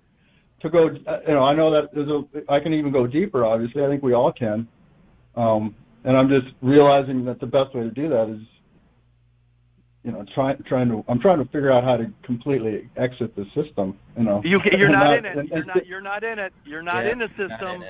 [0.60, 3.44] to go, uh, you know, I know that there's a, I can even go deeper.
[3.44, 4.66] Obviously, I think we all can,
[5.36, 8.40] um, and I'm just realizing that the best way to do that is,
[10.04, 13.44] you know, trying trying to, I'm trying to figure out how to completely exit the
[13.54, 14.40] system, you know.
[14.44, 15.36] you you're And not in it.
[15.38, 16.52] and- You're not you're not in it.
[16.64, 17.84] You're not Yeah, in the not in system.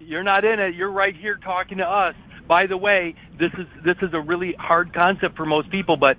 [0.00, 0.74] You're not in it.
[0.74, 2.14] You're right here talking to us.
[2.48, 6.18] By the way, this is this is a really hard concept for most people, but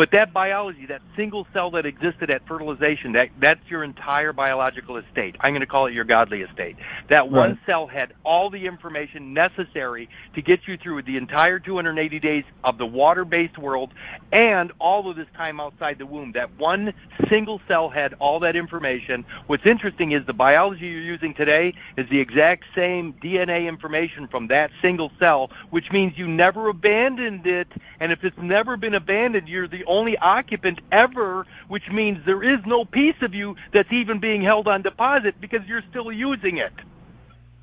[0.00, 4.96] but that biology, that single cell that existed at fertilization, that that's your entire biological
[4.96, 5.36] estate.
[5.40, 6.76] I'm going to call it your godly estate.
[7.10, 12.18] That one cell had all the information necessary to get you through the entire 280
[12.18, 13.92] days of the water-based world
[14.32, 16.32] and all of this time outside the womb.
[16.32, 16.94] That one
[17.28, 19.22] single cell had all that information.
[19.48, 24.46] What's interesting is the biology you're using today is the exact same DNA information from
[24.46, 27.68] that single cell, which means you never abandoned it.
[28.00, 32.60] And if it's never been abandoned, you're the only occupant ever, which means there is
[32.64, 36.72] no piece of you that's even being held on deposit because you're still using it.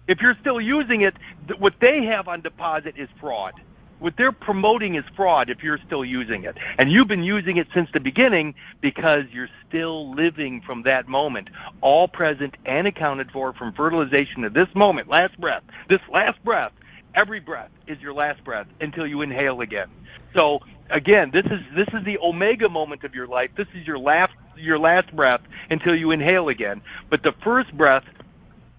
[0.07, 1.15] If you're still using it,
[1.47, 3.53] th- what they have on deposit is fraud.
[3.99, 6.55] What they're promoting is fraud if you're still using it.
[6.77, 11.49] And you've been using it since the beginning because you're still living from that moment,
[11.81, 15.63] all present and accounted for from fertilization to this moment, last breath.
[15.89, 16.73] This last breath,
[17.15, 19.89] every breath is your last breath until you inhale again.
[20.35, 20.59] So
[20.89, 23.51] again, this is this is the omega moment of your life.
[23.55, 26.81] This is your last your last breath until you inhale again.
[27.09, 28.03] But the first breath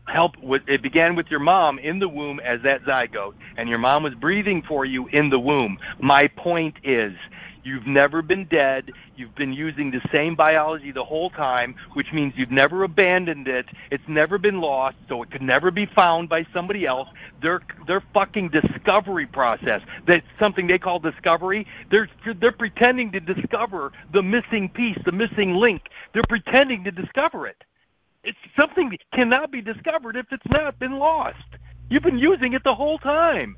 [0.07, 3.79] help with it began with your mom in the womb as that zygote and your
[3.79, 7.13] mom was breathing for you in the womb my point is
[7.63, 12.33] you've never been dead you've been using the same biology the whole time which means
[12.37, 16.45] you've never abandoned it it's never been lost so it could never be found by
[16.53, 17.09] somebody else
[17.43, 22.09] their their fucking discovery process that's something they call discovery they're
[22.41, 25.83] they're pretending to discover the missing piece the missing link
[26.13, 27.65] they're pretending to discover it
[28.25, 31.39] it's something that cannot be discovered if it's not been lost.
[31.89, 33.57] You've been using it the whole time.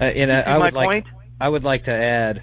[0.00, 1.06] Uh, and I, I my like point?
[1.40, 2.42] I would like to add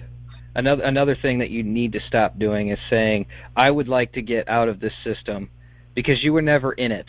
[0.54, 4.22] another another thing that you need to stop doing is saying I would like to
[4.22, 5.50] get out of this system
[5.94, 7.06] because you were never in it.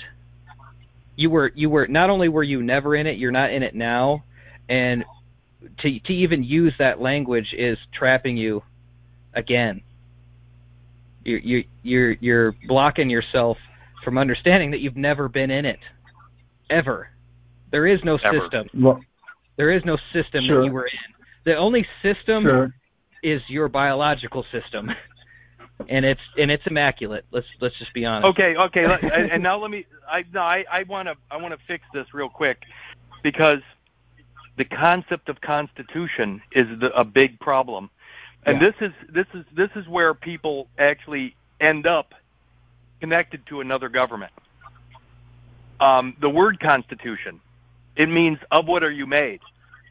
[1.15, 3.75] You were you were not only were you never in it, you're not in it
[3.75, 4.23] now,
[4.69, 5.05] and
[5.79, 8.63] to to even use that language is trapping you
[9.33, 9.81] again.
[11.23, 13.57] You're you you're you're blocking yourself
[14.03, 15.79] from understanding that you've never been in it,
[16.69, 17.09] ever.
[17.71, 18.41] There is no Ever.
[18.41, 18.69] system.
[18.73, 19.01] Well,
[19.55, 20.59] There is no system Sure.
[20.61, 21.13] that you were in.
[21.45, 22.73] The only system sure.
[23.23, 24.91] Is your biological system,
[25.89, 27.25] and it's and it's immaculate.
[27.31, 28.27] Let's let's just be honest.
[28.27, 28.85] Okay, okay,
[29.31, 29.85] and now let me.
[30.07, 32.61] I no, I I want to I want to fix this real quick
[33.23, 33.61] because
[34.57, 37.89] the concept of constitution is the, a big problem,
[38.45, 38.69] and Yeah.
[38.69, 42.13] this is this is this is where people actually end up
[42.99, 44.31] connected to another government.
[45.79, 47.41] Um, the word constitution,
[47.95, 49.39] it means of what are you made,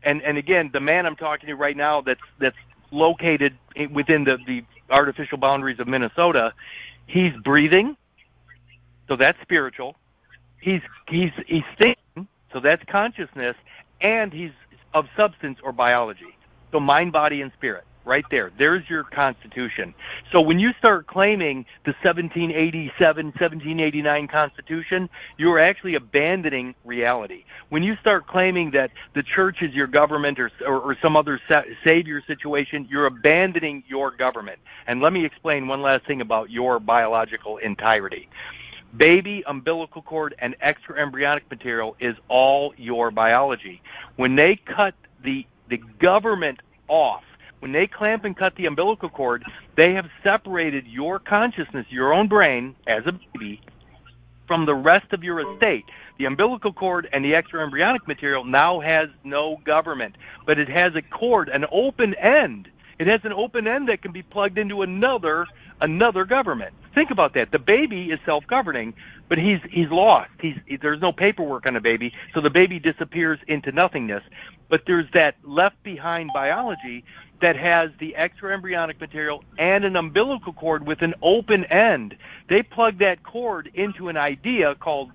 [0.03, 2.57] and and again, the man I'm talking to right now that's that's
[2.93, 3.57] located
[3.91, 6.53] within the the artificial boundaries of Minnesota,
[7.07, 7.97] he's breathing,
[9.09, 9.97] so that's spiritual.
[10.61, 13.57] He's he's he's thinking, so that's consciousness,
[14.01, 14.53] and he's
[14.95, 16.37] of substance or biology.
[16.71, 18.51] So mind, body, and spirit, right there.
[18.59, 19.95] There's your constitution.
[20.31, 27.45] So when you start claiming the 1787, 1789 Constitution, you're actually abandoning reality.
[27.69, 31.41] When you start claiming that the church is your government or, or, or some other
[31.49, 34.59] sa- savior situation, you're abandoning your government.
[34.87, 38.29] And let me explain one last thing about your biological entirety.
[38.97, 43.81] Baby, umbilical cord, and extra embryonic material is all your biology.
[44.17, 47.23] When they cut the the government off,
[47.63, 49.45] when they clamp and cut the umbilical cord,
[49.77, 53.61] they have separated your consciousness, your own brain, as a baby,
[54.49, 55.85] from the rest of your estate.
[56.19, 60.97] The umbilical cord and the extra embryonic material now has no government, but it has
[60.97, 62.69] a cord, an open end.
[62.99, 65.47] It has an open end that can be plugged into another
[65.81, 66.75] another government.
[66.95, 67.51] Think about that.
[67.51, 68.95] The baby is self-governing,
[69.29, 70.31] but he's he's lost.
[70.41, 74.23] He's there's no paperwork on the baby, so the baby disappears into nothingness.
[74.73, 77.05] But there's that left behind biology
[77.43, 82.17] that has the extra embryonic material and an umbilical cord with an open end.
[82.49, 85.11] They plug that cord into an idea called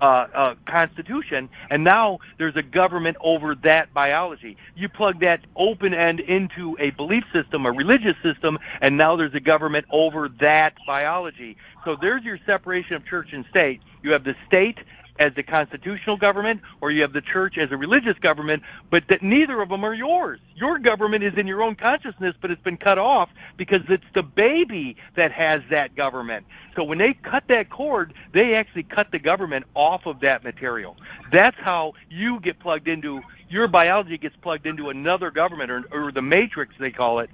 [0.00, 4.56] uh, uh, constitution, and now there's a government over that biology.
[4.76, 9.34] You plug that open end into a belief system, a religious system, and now there's
[9.34, 11.56] a government over that biology.
[11.84, 13.80] So there's your separation of church and state.
[14.04, 14.78] You have the state
[15.18, 19.22] as the constitutional government or you have the church as a religious government, but that
[19.22, 20.40] neither of them are yours.
[20.54, 24.22] Your government is in your own consciousness, but it's been cut off because it's the
[24.22, 26.46] baby that has that government.
[26.76, 30.96] So when they cut that cord, they actually cut the government off of that material.
[31.32, 36.12] That's how you get plugged into your biology gets plugged into another government or, or
[36.12, 37.30] the matrix they call it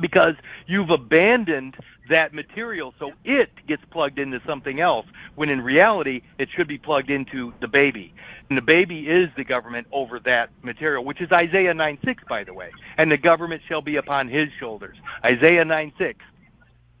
[0.00, 0.34] because
[0.66, 1.76] you've abandoned
[2.08, 5.06] that material so it gets plugged into something else
[5.36, 8.12] when in reality it should be plugged into the baby.
[8.48, 12.44] And the baby is the government over that material which is isaiah 9 6 by
[12.44, 14.96] the way and the government shall be upon his shoulders.
[15.24, 16.18] Isaiah 9 6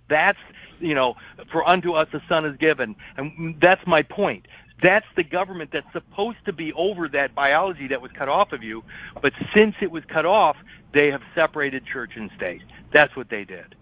[0.08, 0.38] that's
[0.80, 1.14] you know
[1.50, 2.94] for unto us a son is given.
[3.16, 4.46] And that's my point
[4.82, 8.62] that's the government that's supposed to be over that biology that was cut off of
[8.62, 8.82] you
[9.20, 10.56] but since it was cut off
[10.92, 12.62] they have separated church and state
[12.92, 13.74] that's what they did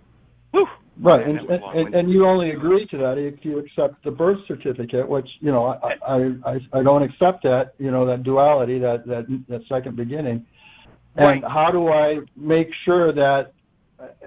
[0.53, 0.67] Whew.
[1.01, 5.09] Right, and, and, and you only agree to that if you accept the birth certificate,
[5.09, 9.07] which you know I I I, I don't accept that you know that duality that
[9.07, 10.45] that that second beginning.
[11.17, 11.51] And right.
[11.51, 13.53] how do I make sure that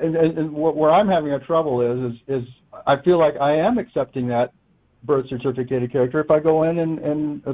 [0.02, 2.50] and, and, and where I'm having a trouble is, is is
[2.88, 4.54] I feel like I am accepting that
[5.04, 7.54] birth certificate character if I go in and and uh,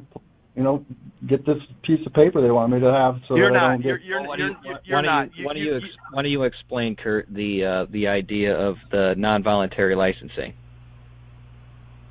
[0.55, 0.85] you know
[1.27, 3.73] get this piece of paper they want me to have so you're that not, I
[3.73, 4.07] don't you're, get.
[4.07, 5.21] you're, why you're, don't you, you're why not.
[5.21, 8.55] don't you, why don't you, ex- why don't you explain, Kurt, the uh, the idea
[8.55, 10.53] of the non-voluntary licensing?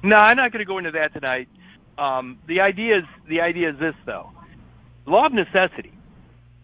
[0.02, 1.48] No, I'm not going to go into that tonight.
[1.98, 4.30] Um, the idea is the idea is this though,
[5.06, 5.92] law of necessity.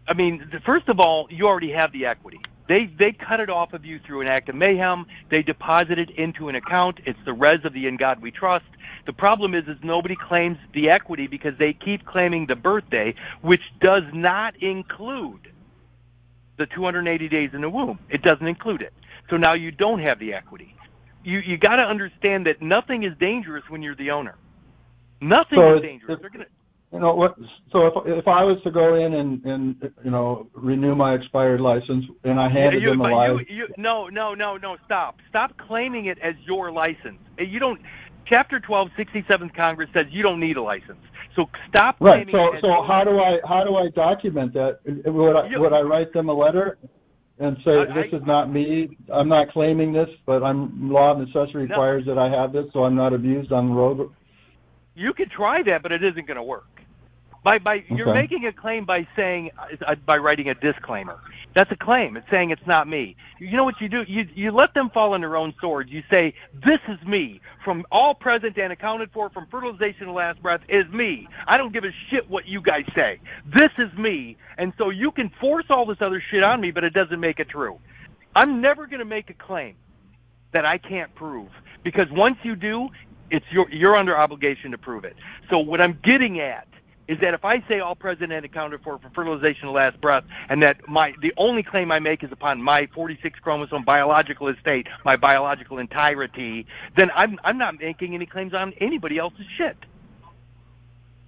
[0.06, 2.40] I mean, the- first of all, you already have the equity.
[2.66, 5.06] They they cut it off of you through an act of mayhem.
[5.30, 7.00] They deposit it into an account.
[7.04, 8.64] It's the res of the in God we trust.
[9.06, 13.62] The problem is is nobody claims the equity because they keep claiming the birthday, which
[13.80, 15.52] does not include
[16.56, 17.98] the 280 days in the womb.
[18.08, 18.94] It doesn't include it.
[19.28, 20.74] So now you don't have the equity.
[21.22, 24.36] You you got to understand that nothing is dangerous when you're the owner.
[25.20, 26.18] Nothing So is dangerous.
[26.20, 26.46] They're gonna,
[26.94, 27.34] You know what?
[27.72, 31.60] So if if I was to go in and and you know renew my expired
[31.60, 34.76] license and I handed you, them a but license, you, you, no, no, no, no.
[34.86, 35.16] Stop.
[35.28, 37.18] Stop claiming it as your license.
[37.40, 37.80] Eh, you don't.
[38.26, 41.00] Chapter 12, 67th Congress says you don't need a license.
[41.34, 42.28] So stop right?
[42.30, 44.78] So so how do I how do I document that?
[44.84, 46.78] Would I would I write them a letter
[47.40, 48.96] and say I- this is not me?
[49.12, 52.84] I'm not claiming this, but I'm law of necessity requires that I have this, so
[52.84, 54.10] I'm not abused on the road.
[54.94, 56.73] You could try that, but it isn't going to work.
[57.44, 59.50] By by, you're making a claim by saying
[59.86, 61.20] uh, by writing a disclaimer.
[61.54, 62.16] That's a claim.
[62.16, 63.16] It's saying it's not me.
[63.38, 64.02] You know what you do?
[64.08, 65.90] You you let them fall on their own sword.
[65.90, 66.32] You say
[66.64, 70.88] this is me, from all present and accounted for, from fertilization to last breath is
[70.88, 71.28] me.
[71.46, 73.20] I don't give a shit what you guys say.
[73.54, 76.82] This is me, and so you can force all this other shit on me, but
[76.82, 77.78] it doesn't make it true.
[78.34, 79.76] I'm never going to make a claim
[80.52, 81.50] that I can't prove
[81.82, 82.88] because once you do,
[83.30, 85.14] it's your you're under obligation to prove it.
[85.50, 86.66] So what I'm getting at
[87.08, 90.24] is that if I say all present and accounted for for fertilization of last breath,
[90.48, 94.86] and that my the only claim I make is upon my 46 chromosome biological estate,
[95.04, 96.66] my biological entirety,
[96.96, 99.76] then I'm I'm not making any claims on anybody else's shit.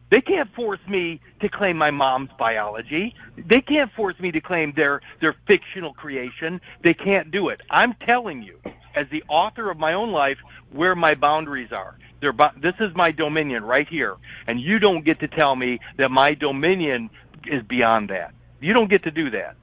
[0.08, 3.14] They can't force me to claim my mom's biology.
[3.36, 6.60] They can't force me to claim their their fictional creation.
[6.82, 7.60] They can't do it.
[7.70, 8.58] I'm telling you,
[8.94, 10.38] as the author of my own life,
[10.72, 11.98] where my boundaries are.
[12.20, 15.78] They're, bo- this is my dominion right here, and you don't get to tell me
[15.98, 17.10] that my dominion
[17.46, 18.32] is beyond that.
[18.60, 19.56] You don't get to do that.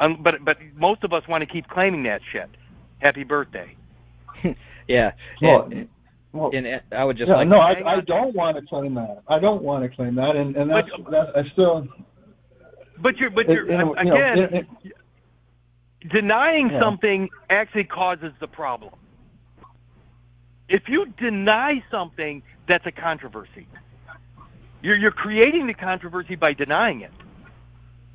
[0.00, 2.50] Um, but but most of us want to keep claiming that shit.
[2.98, 3.74] Happy birthday.
[4.88, 5.12] yeah.
[5.40, 5.88] Well, and,
[6.32, 8.62] well, and I would just yeah, like no, to, I, hang I don't want to
[8.66, 9.22] claim that.
[9.28, 11.36] I don't want to claim that, and and that's But- that.
[11.36, 11.86] I still.
[12.98, 14.52] But you're but you're you know, you know, again it-
[14.84, 16.80] it- denying Yeah.
[16.80, 18.92] something actually causes the problem.
[20.68, 23.66] If you deny something, that's a controversy.
[24.82, 27.12] You're, you're creating the controversy by denying it.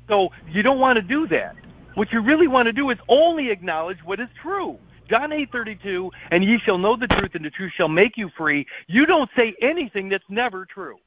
[0.08, 1.56] So you don't want to do that.
[1.94, 4.78] What you really want to do is only acknowledge what is true.
[5.08, 8.66] John 8:32, and ye shall know the truth, and the truth shall make you free.
[8.86, 10.98] You don't say anything that's never true,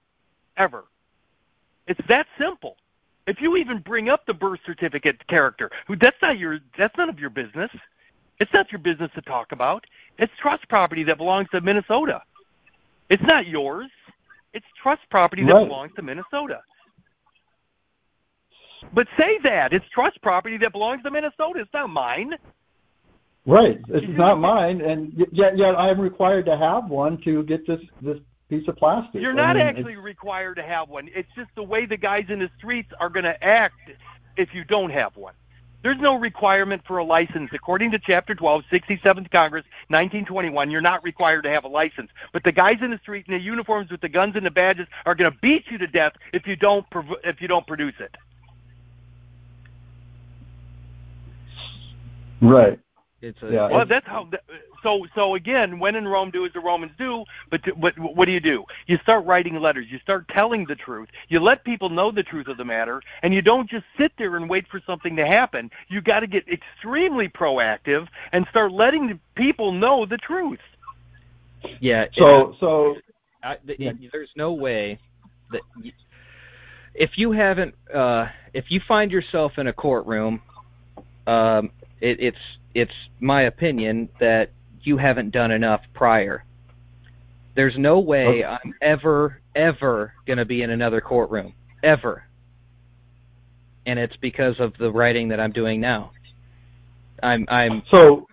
[0.57, 0.85] ever.
[1.87, 2.77] It's that simple.
[3.25, 7.09] If you even bring up the birth certificate character, who that's not your that's none
[7.09, 7.71] of your business.
[8.39, 9.85] It's not your business to talk about.
[10.17, 12.21] It's trust property that belongs to Minnesota.
[13.09, 13.89] It's not yours.
[14.53, 15.67] It's trust property that Right.
[15.67, 16.61] belongs to Minnesota.
[18.93, 21.59] But say that it's trust property that belongs to Minnesota.
[21.59, 22.37] It's not mine.
[23.45, 23.79] Right.
[23.89, 28.17] It's not mine, and yet yet I'm required to have one to get this this
[28.49, 29.21] piece of plastic.
[29.21, 31.09] You're I not mean, actually required to have one.
[31.13, 33.91] It's just the way the guys in the streets are going to act
[34.37, 35.33] if you don't have one.
[35.85, 37.51] There's no requirement for a license.
[37.53, 42.09] According to Chapter 12, 67th Congress, 1921, you're not required to have a license.
[42.33, 44.87] But the guys in the street in the uniforms with the guns and the badges
[45.05, 47.93] are going to beat you to death if you don't prov- if you don't produce
[47.99, 48.15] it.
[52.41, 52.79] Right.
[53.27, 53.67] It's a, Yeah.
[53.69, 54.25] Well, that's how.
[54.25, 54.43] th-
[54.83, 57.23] So, so again, when in Rome, do as the Romans do.
[57.49, 58.65] But, to, but what do you do?
[58.85, 59.87] You start writing letters.
[59.89, 61.09] You start telling the truth.
[61.29, 64.35] You let people know the truth of the matter, and you don't just sit there
[64.37, 65.71] and wait for something to happen.
[65.87, 70.59] You got to get extremely proactive and start letting the people know the truth.
[71.79, 72.05] yeah.
[72.13, 72.97] So so
[73.43, 73.93] I, th- Yeah.
[74.11, 74.99] there's no way
[75.51, 75.91] that y
[76.93, 80.41] if you haven't uh, if you find yourself in a courtroom
[81.27, 81.71] um,
[82.01, 82.45] it, it's
[82.75, 84.51] it's my opinion that
[84.83, 86.43] you haven't done enough prior.
[87.55, 88.43] There's no way Okay.
[88.43, 92.25] i'm ever ever going to be in another courtroom ever.
[93.87, 96.11] And it's because of the writing that i'm doing now.
[97.23, 98.27] I'm i'm so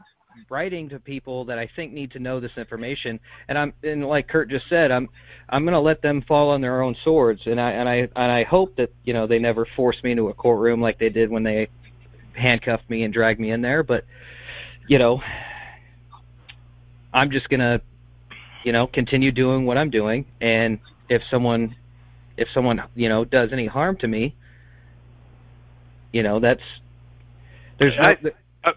[0.52, 4.28] writing to people that I think need to know this information, and I'm and like
[4.28, 5.08] Kurt just said, I'm
[5.48, 8.32] I'm going to let them fall on their own swords, and I and I and
[8.32, 11.30] I hope that you know they never force me into a courtroom like they did
[11.30, 11.68] when they
[12.34, 14.04] handcuffed me and dragged me in there, but
[14.92, 15.22] you know,
[17.14, 17.80] I'm just going to
[18.62, 21.74] you know continue doing what I'm doing, and if someone
[22.36, 24.36] if someone you know does any harm to me,
[26.12, 26.60] you know that's
[27.78, 28.72] there's no, I- uh,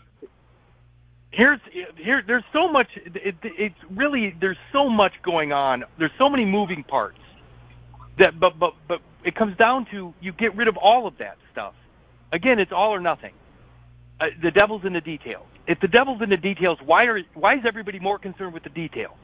[1.31, 1.59] here's
[1.97, 5.83] here there's so much it, it's really there's so much going on.
[5.99, 7.19] There's so many moving parts
[8.19, 11.37] that but but but it comes down to you get rid of all of that
[11.51, 11.73] stuff.
[12.31, 13.33] Again it's all or nothing
[14.19, 17.55] uh, the devil's in the details if the devil's in the details why are why
[17.55, 19.15] is everybody more concerned with the details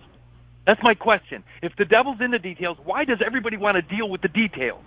[0.66, 4.10] that's my question if the devil's in the details why does everybody want to deal
[4.10, 4.84] with the details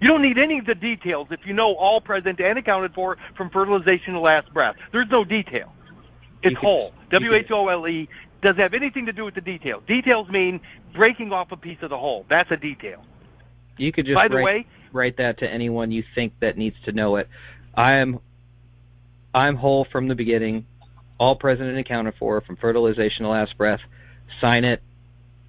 [0.00, 3.16] you don't need any of the details if you know all present and accounted for
[3.36, 5.72] from fertilization to last breath there's no detail
[6.42, 6.92] it's could- whole.
[7.10, 8.08] W H O L E
[8.42, 9.82] doesn't have anything to do with the details.
[9.88, 10.60] Details mean
[10.94, 12.24] breaking off a piece of the whole.
[12.28, 13.02] That's a detail.
[13.76, 16.76] you could just By the write, way, write that to anyone you think that needs
[16.84, 17.28] to know it.
[17.74, 18.20] I am
[19.34, 20.66] I'm whole from the beginning,
[21.18, 23.80] all present and accounted for from fertilization to last breath.
[24.40, 24.82] Sign it,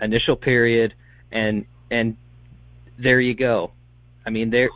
[0.01, 0.93] initial period,
[1.31, 2.17] and and
[2.97, 3.71] there you go.
[4.25, 4.69] I mean there.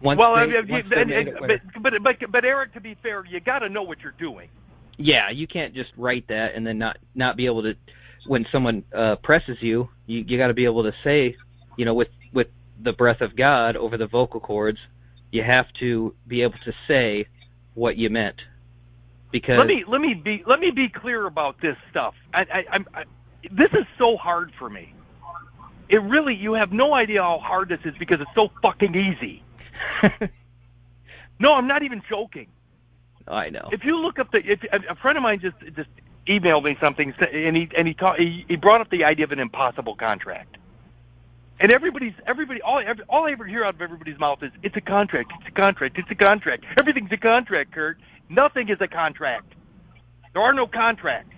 [0.00, 2.80] Once well, they, I mean, once and- and- it but, but but but Eric, to
[2.80, 4.48] be fair, you got to know what you're doing.
[4.96, 7.74] yeah, you can't just write that and then not not be able to.
[8.26, 11.36] When someone uh, presses you, you you got to be able to say,
[11.76, 12.48] you know, with with
[12.80, 14.78] the breath of God over the vocal cords,
[15.32, 17.26] you have to be able to say
[17.74, 18.40] what you meant.
[19.30, 22.14] Because Let me let me be let me be clear about this stuff.
[22.32, 23.04] I, I, I'm I,
[23.50, 24.94] this is so hard for me.
[25.88, 29.42] It really you have no idea how hard this is because it's so fucking easy.
[31.40, 32.48] No, I'm not even joking.
[33.26, 33.68] I know.
[33.70, 35.90] if you look up the if a friend of mine just just
[36.26, 39.32] emailed me something and he and he taught he, he brought up the idea of
[39.32, 40.56] an impossible contract
[41.60, 44.76] and everybody's everybody all every, all I ever hear out of everybody's mouth is it's
[44.76, 47.98] a contract it's a contract it's a contract everything's a contract Kurt
[48.28, 49.54] nothing is a contract
[50.34, 51.34] there are no contracts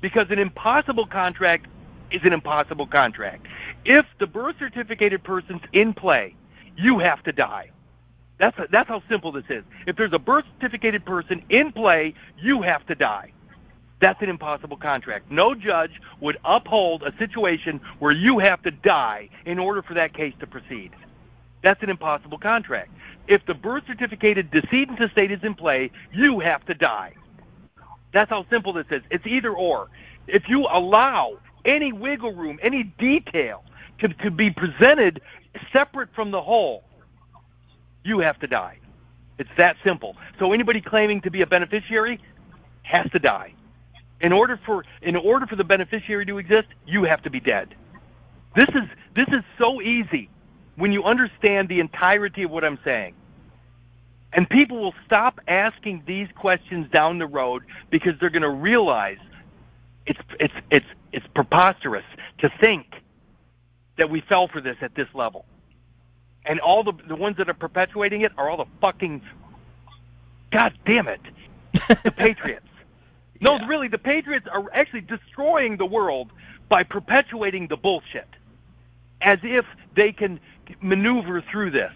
[0.00, 1.66] because an impossible contract
[2.10, 3.46] is an impossible contract
[3.84, 6.34] if the birth certificated person's in play
[6.76, 7.70] you have to die
[8.38, 9.64] that's that's how simple this is.
[9.86, 13.32] If there's a birth certificated person in play, you have to die.
[14.00, 15.30] That's an impossible contract.
[15.30, 20.12] No judge would uphold a situation where you have to die in order for that
[20.12, 20.92] case to proceed.
[21.62, 22.90] That's an impossible contract.
[23.28, 27.14] If the birth certificated decedent estate is in play, you have to die.
[28.12, 29.02] That's how simple this is.
[29.10, 29.88] It's either or.
[30.26, 33.64] If you allow any wiggle room, any detail
[33.98, 35.20] to, to be presented
[35.72, 36.84] separate from the whole,
[38.04, 38.78] you have to die.
[39.38, 40.16] It's that simple.
[40.38, 42.20] So anybody claiming to be a beneficiary
[42.82, 43.52] has to die.
[44.20, 47.74] In order for in order for the beneficiary to exist, you have to be dead.
[48.54, 50.30] This is this is so easy
[50.76, 53.14] when you understand the entirety of what I'm saying.
[54.32, 59.18] And people will stop asking these questions down the road because they're going to realize
[60.06, 62.04] it's it's it's it's preposterous
[62.38, 62.86] to think
[63.98, 65.46] that we fell for this at this level
[66.46, 69.22] and all the the ones that are perpetuating it are all the fucking
[70.52, 71.20] god damn it
[72.04, 72.66] the patriots
[73.40, 73.66] No, Yeah.
[73.68, 76.32] really, the Patriots are actually destroying the world
[76.68, 78.28] by perpetuating the bullshit,
[79.20, 79.64] as if
[79.94, 80.40] they can
[80.80, 81.92] maneuver through this.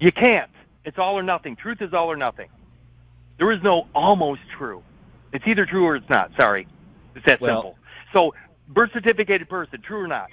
[0.00, 0.50] You can't.
[0.84, 1.56] It's all or nothing.
[1.56, 2.48] Truth is all or nothing.
[3.38, 4.82] There is no almost true.
[5.32, 6.30] It's either true or it's not.
[6.36, 6.66] Sorry,
[7.14, 7.78] it's that Well- simple.
[8.12, 8.34] So,
[8.68, 10.28] birth certificated person, true or not?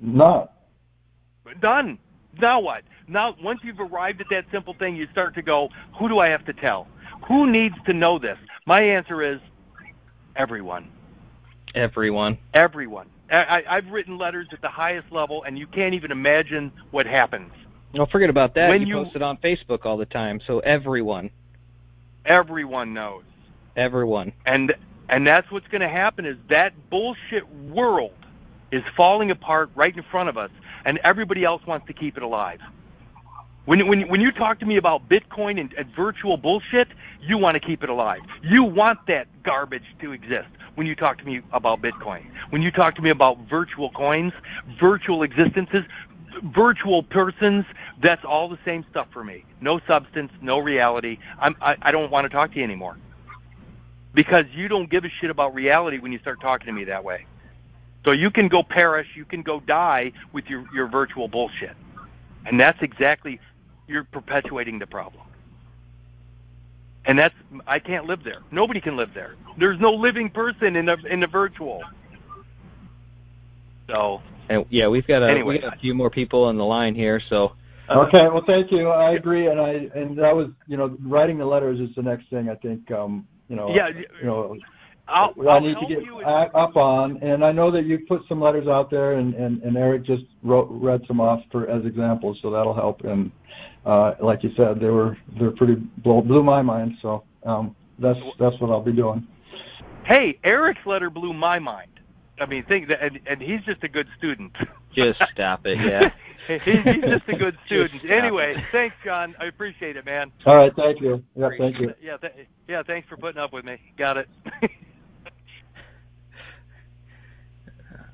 [0.00, 0.52] Not.
[1.60, 1.98] Done.
[2.40, 2.84] Now what?
[3.08, 6.28] Now, once you've arrived at that simple thing, you start to go, who do I
[6.28, 6.86] have to tell?
[7.26, 8.38] Who needs to know this?
[8.66, 9.40] My answer is
[10.36, 10.90] everyone.
[11.74, 12.38] Everyone.
[12.54, 13.06] Everyone.
[13.30, 17.52] I, I've written letters at the highest level, and you can't even imagine what happens.
[17.92, 18.68] Well, forget about that.
[18.68, 21.30] When you, you- post it on Facebook all the time, so everyone,
[22.26, 23.22] Everyone knows.
[23.76, 24.32] everyone.
[24.44, 24.74] And
[25.08, 28.12] and that's what's going to happen is that bullshit world
[28.70, 30.50] is falling apart right in front of us,
[30.84, 32.60] and everybody else wants to keep it alive.
[33.64, 36.88] When when when you talk to me about Bitcoin and, and virtual bullshit,
[37.22, 38.20] you want to keep it alive.
[38.42, 40.48] You want that garbage to exist.
[40.78, 44.32] When you talk to me about Bitcoin, when you talk to me about virtual coins,
[44.78, 45.84] virtual existences,
[46.54, 47.64] virtual persons,
[48.00, 49.44] that's all the same stuff for me.
[49.60, 51.18] No substance, no reality.
[51.40, 52.96] I'm, I, I don't want to talk to you anymore
[54.14, 57.02] because you don't give a shit about reality when you start talking to me that
[57.02, 57.26] way.
[58.04, 61.74] So you can go perish, you can go die with your, your virtual bullshit.
[62.46, 63.40] And that's exactly,
[63.88, 65.24] you're perpetuating the problem.
[67.08, 67.34] And that's,
[67.66, 68.42] I can't live there.
[68.52, 69.34] Nobody can live there.
[69.58, 71.82] There's no living person in the, in the virtual.
[73.88, 74.20] So,
[74.50, 75.54] And yeah, we've got a Anyway.
[75.54, 77.52] we got a few more people on the line here, so
[77.90, 78.88] Okay, well, thank you.
[78.90, 82.28] I agree, and I and that was, you know, writing the letters is the next
[82.28, 84.58] thing I think, um, you know, yeah, you know,
[85.08, 86.20] I'll, I I'll need to get you.
[86.20, 87.16] up on.
[87.22, 90.24] And I know that you put some letters out there, and and, and Eric just
[90.42, 93.04] wrote read some off for as examples, so that'll help.
[93.04, 93.30] And
[93.86, 96.92] uh, like you said, they were they're pretty blew, blew my mind.
[97.02, 99.26] So um, that's that's what I'll be doing.
[100.04, 101.90] hey, Eric's letter blew my mind.
[102.40, 104.52] I mean, think that, and, and he's just a good student.
[104.94, 105.78] just stop it.
[105.78, 106.10] Yeah.
[106.46, 108.08] He- he's just a good student.
[108.10, 108.64] Anyway, it.
[108.72, 109.34] thanks, John.
[109.40, 110.30] I appreciate it, man.
[110.46, 111.22] All right, thank you.
[111.36, 111.92] Yeah, thank you.
[112.00, 112.32] Yeah, th-
[112.68, 112.82] yeah.
[112.86, 113.76] Thanks for putting up with me.
[113.98, 114.28] Got it.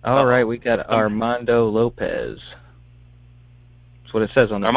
[0.05, 2.39] All right, we got Armando Lopez.
[4.03, 4.75] That's what it says on the phone.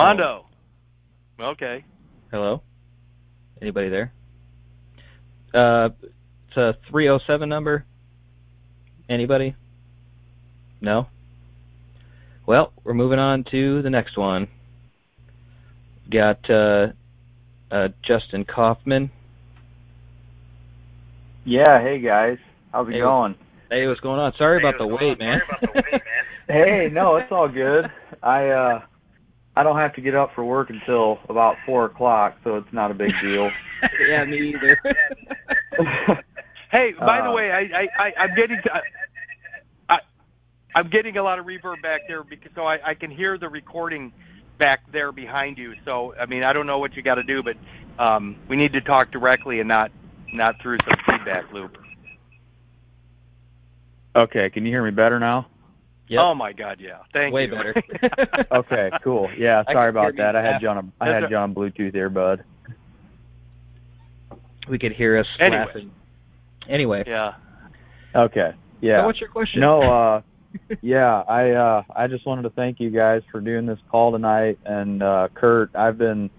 [1.40, 1.51] Armando.
[1.53, 1.83] Okay.
[2.32, 2.61] Hello.
[3.61, 4.11] Anybody there?
[5.53, 5.90] Uh,
[6.48, 7.85] it's a 307 number.
[9.09, 9.56] Anybody?
[10.82, 11.07] No.
[12.45, 14.48] Well, we're moving on to the next one.
[16.09, 16.88] Got uh,
[17.72, 19.09] uh, Justin Kaufman.
[21.45, 22.38] Yeah, hey guys.
[22.74, 22.99] How's it Hey.
[22.99, 23.35] going?
[23.69, 24.33] Hey, what's going on?
[24.38, 25.41] Sorry about the wait, man.
[26.49, 27.91] Hey, no, it's all good.
[28.24, 28.82] I uh
[29.58, 32.92] I don't have to get up for work until about four o'clock, so it's not
[32.92, 33.50] a big deal.
[34.08, 34.80] yeah, me either.
[36.69, 38.82] Hey, by the Uh, way, I, I, I I'm getting to,
[39.90, 40.00] I,
[40.76, 43.48] I'm getting a lot of reverb back there because so I, I can hear the
[43.48, 44.11] recording
[44.60, 45.76] back there behind you.
[45.86, 47.56] So I mean, I don't know what you got to do, but
[47.98, 49.92] um, we need to talk directly and not
[50.34, 51.77] not through some feedback loop.
[54.16, 55.48] Okay, can you hear me better now?
[56.10, 56.22] Yep.
[56.24, 57.00] Oh my God, yeah.
[57.11, 57.52] Thank Way you.
[57.52, 57.74] better.
[58.52, 59.30] Okay, cool.
[59.38, 60.36] Yeah, sorry about that.
[60.38, 60.61] I had John.
[60.61, 62.44] you on a I That's had a- you on Bluetooth earbud.
[64.69, 65.66] we could hear us Anyway.
[65.66, 65.92] laughing.
[66.69, 67.34] Anyway, yeah.
[68.16, 68.53] Okay.
[68.82, 69.02] Yeah.
[69.02, 69.61] so what's your question?
[69.61, 70.22] No, uh
[70.82, 74.58] yeah, I uh I just wanted to thank you guys for doing this call tonight
[74.66, 76.30] and uh Kurt, I've been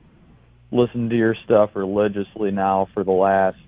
[0.70, 3.58] listening to your stuff religiously now for the last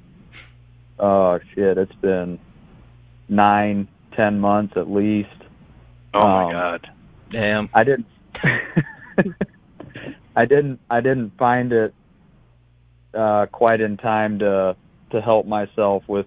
[0.99, 2.39] uh shit, it's been
[3.29, 5.29] nine, ten months at least.
[6.15, 6.89] Oh my Um, God.
[7.31, 7.71] Damn.
[7.75, 8.07] I didn't
[10.37, 11.95] I didn't I didn't find it
[13.15, 14.77] uh quite in time to
[15.13, 16.27] to help myself with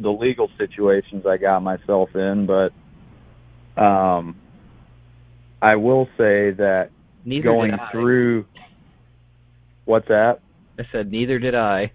[0.00, 2.72] the legal situations I got myself in, but
[3.76, 4.36] um
[5.62, 6.90] I will say that
[7.24, 8.46] Neither going through
[9.84, 10.40] what's that?
[10.78, 11.92] I said neither did I.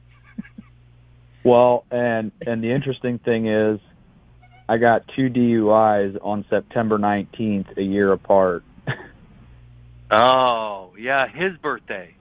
[1.43, 3.79] Well, and and the interesting thing is
[4.67, 8.63] I got two DUIs on September 19th, a year apart.
[10.11, 12.13] Oh yeah, his birthday.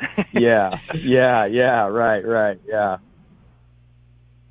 [0.32, 2.96] yeah, yeah, yeah, right, right, yeah.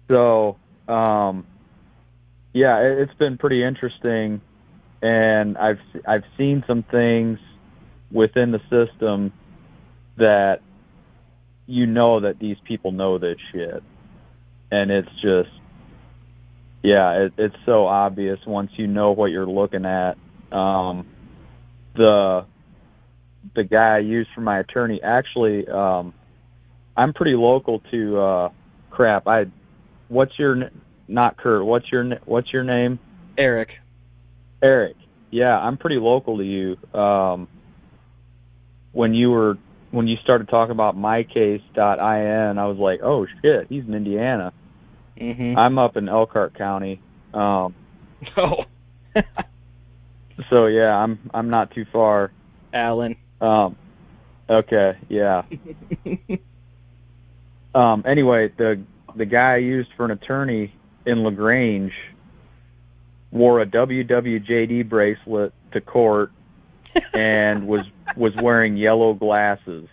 [0.08, 0.58] So,
[0.88, 1.46] um,
[2.54, 4.42] yeah, it, it's been pretty interesting,
[5.02, 7.40] and I've I've seen some things
[8.12, 9.34] within the system
[10.18, 10.62] that
[11.68, 13.84] you know that these people know this shit,
[14.72, 15.50] and it's just,
[16.84, 20.18] yeah, it, it's so obvious once you know what you're looking at.
[20.52, 21.06] Um,
[21.96, 22.46] the
[23.56, 26.14] the guy I used for my attorney actually um
[26.96, 28.50] I'm pretty local to uh
[28.90, 29.28] crap.
[29.28, 29.48] I
[30.08, 30.70] what's your
[31.08, 31.66] not Kurt?
[31.66, 33.00] What's your n- what's your name?
[33.38, 33.72] Eric.
[34.62, 34.96] Eric.
[35.32, 36.78] Yeah, I'm pretty local to you.
[37.00, 37.48] Um
[38.92, 39.58] when you were
[39.92, 44.54] when you started talking about mycase.in, I was like, "Oh shit, he's in Indiana."
[45.20, 45.58] Mhm.
[45.58, 47.02] I'm up in Elkhart County.
[47.34, 47.76] Um
[48.38, 48.66] Oh.
[50.50, 52.32] so yeah, I'm I'm not too far.
[52.74, 53.16] Alan.
[53.42, 53.76] Um
[54.50, 55.44] okay, yeah.
[57.76, 58.82] Um anyway, the
[59.16, 60.74] the guy I used for an attorney
[61.06, 61.94] in LaGrange
[63.32, 66.32] wore a WWJD bracelet to court
[67.14, 67.86] and was
[68.18, 69.88] was wearing yellow glasses.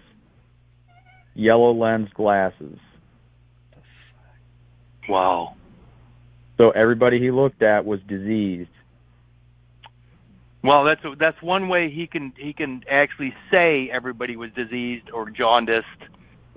[1.34, 2.78] Yellow lens glasses.
[5.08, 5.54] Wow.
[6.58, 8.70] So everybody he looked at was diseased.
[10.62, 15.10] Well, that's a, that's one way he can he can actually say everybody was diseased
[15.10, 15.86] or jaundiced.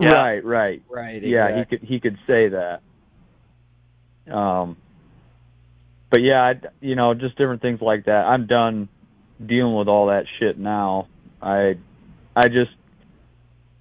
[0.00, 0.14] Yeah.
[0.14, 0.82] Right, right.
[0.88, 1.22] right.
[1.22, 2.82] Yeah, he could he could say that.
[4.30, 4.76] Um
[6.10, 8.26] but yeah, I, you know, just different things like that.
[8.26, 8.88] I'm done
[9.44, 11.06] dealing with all that shit now.
[11.40, 11.78] I
[12.34, 12.72] I just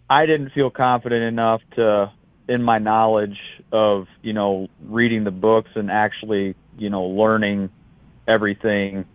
[0.10, 2.12] I didn't feel confident enough to
[2.48, 3.40] in my knowledge
[3.72, 7.70] of, you know, reading the books and actually, you know, learning
[8.28, 9.06] everything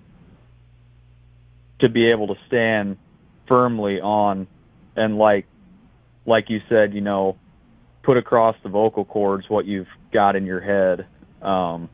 [1.80, 2.96] to be able to stand
[3.46, 4.46] firmly on
[4.96, 5.46] and like
[6.26, 7.36] like you said, you know,
[8.02, 11.06] put across the vocal cords what you've got in your head.
[11.42, 11.88] Um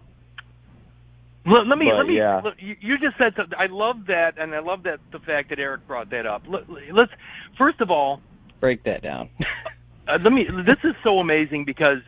[1.46, 2.16] Let, let me But, let me.
[2.18, 2.40] yeah.
[2.44, 3.58] look, you, you just said something.
[3.58, 6.42] I love that, and I love that the fact that Eric brought that up.
[6.46, 7.12] Let, let's
[7.56, 8.20] first of all,
[8.60, 9.30] break that down.
[10.08, 10.46] uh, let me.
[10.66, 12.00] This is so amazing because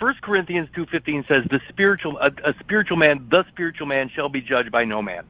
[0.00, 4.30] First Corinthians two fifteen says the spiritual a, a spiritual man, the spiritual man shall
[4.30, 5.24] be judged by no man.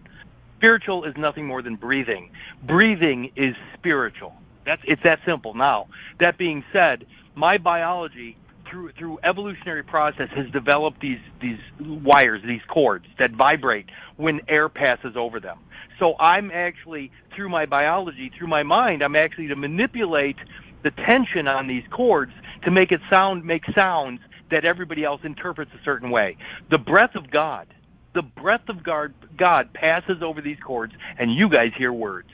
[0.58, 2.30] Spiritual is nothing more than breathing.
[2.62, 4.32] Breathing is spiritual.
[4.64, 5.54] That's it's that simple.
[5.54, 5.88] Now,
[6.20, 12.62] that being said, my biology through through evolutionary process has developed these these wires, these
[12.68, 13.86] cords that vibrate
[14.18, 15.58] when air passes over them.
[15.98, 20.36] So I'm actually through my biology, through my mind, I'm actually to manipulate
[20.84, 22.32] the tension on these cords
[22.62, 24.20] to make it sound make sounds
[24.50, 26.36] that everybody else interprets a certain way.
[26.70, 27.66] The breath of God,
[28.14, 32.30] the breath of God, God passes over these cords, and you guys hear words.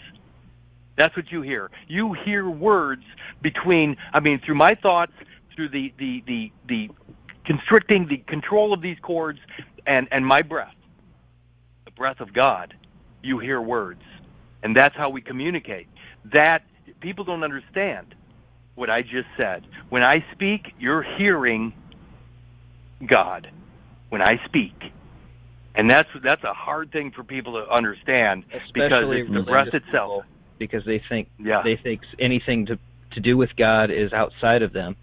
[0.96, 1.70] That's what you hear.
[1.88, 3.02] You hear words
[3.42, 5.12] between, I mean, through my thoughts,
[5.54, 6.90] through the the the, the
[7.44, 9.38] constricting the control of these cords,
[9.86, 10.74] and and my breath,
[11.84, 12.74] the breath of God.
[13.22, 14.02] You hear words,
[14.62, 15.88] and that's how we communicate.
[16.24, 16.62] That
[17.00, 18.14] people don't understand
[18.74, 19.66] what I just said.
[19.88, 21.72] When I speak, you're hearing
[23.04, 23.50] God.
[24.08, 24.74] When I speak,
[25.74, 29.74] and that's that's a hard thing for people to understand because Especially it's the breath
[29.74, 30.24] itself.
[30.58, 31.62] because they think Yeah.
[31.62, 32.78] they think anything to
[33.12, 34.96] to do with God is outside of them.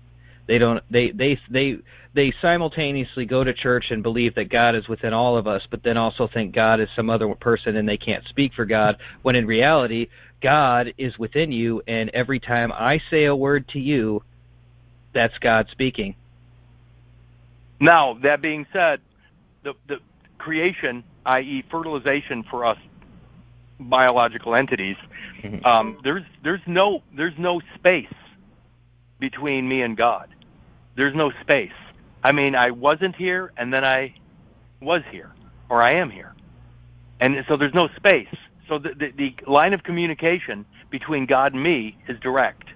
[0.48, 1.78] They don't they they they
[2.14, 5.84] they simultaneously go to church and believe that God is within all of us, but
[5.84, 9.36] then also think God is some other person and they can't speak for God, when
[9.36, 10.08] in reality
[10.42, 14.24] God is within you and every time I say a word to you,
[15.14, 16.16] that's God speaking.
[17.84, 19.02] Now, that being said,
[19.64, 20.00] the, the
[20.38, 22.78] creation, i.e., fertilization for us
[23.78, 24.96] biological entities,
[25.44, 25.66] Mhm.
[25.66, 28.14] um, there's there's no there's no space
[29.20, 30.30] between me and God.
[30.96, 31.74] There's no space.
[32.24, 34.14] I mean, I wasn't here, and then I
[34.80, 35.32] was here,
[35.68, 36.34] or I am here,
[37.20, 38.34] and so there's no space.
[38.70, 42.70] So the, the, the line of communication between God and me is direct.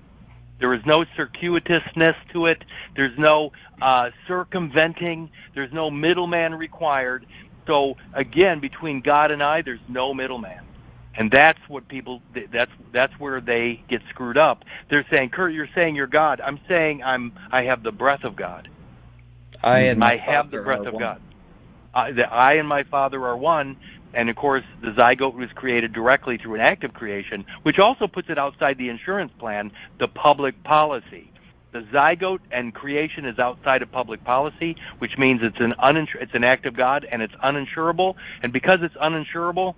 [0.60, 2.64] There is no circuitousness to it.
[2.96, 5.30] There's no uh, circumventing.
[5.54, 7.26] There's no middleman required.
[7.68, 10.62] So again, between God and I, there's no middleman,
[11.16, 12.22] and that's what people.
[12.52, 14.64] That's that's where they get screwed up.
[14.90, 17.34] They're saying, "Kurt, you're saying you're God." I'm saying I'm.
[17.52, 18.70] I have the breath of God.
[19.64, 21.04] I and my I have the breath of one.
[21.04, 21.22] God.
[21.94, 23.76] I, the, I and my Father are one,
[24.18, 28.08] and of course, the zygote was created directly through an act of creation, which also
[28.08, 31.32] puts it outside the insurance plan, the public policy.
[31.72, 36.34] The zygote and creation is outside of public policy, which means it's an uninsur- it's
[36.34, 38.16] an act of God and it's uninsurable.
[38.42, 39.76] And because it's uninsurable,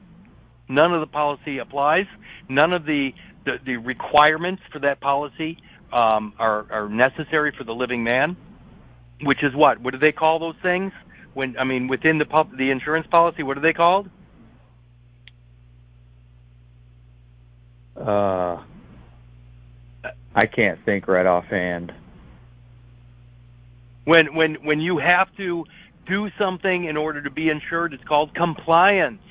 [0.70, 2.08] none of the policy applies.
[2.48, 3.14] None of the
[3.46, 5.58] the, the requirements for that policy
[5.92, 8.38] um, are are necessary for the living man
[9.22, 9.82] which is what?
[9.82, 10.94] What do they call those things?
[11.34, 14.10] When I mean within the pub, the insurance policy, what are they called?
[18.00, 18.64] Uh
[20.36, 21.94] I can't think right offhand.
[24.06, 25.66] When when when you have to
[26.06, 29.22] do something in order to be insured, it's called compliance.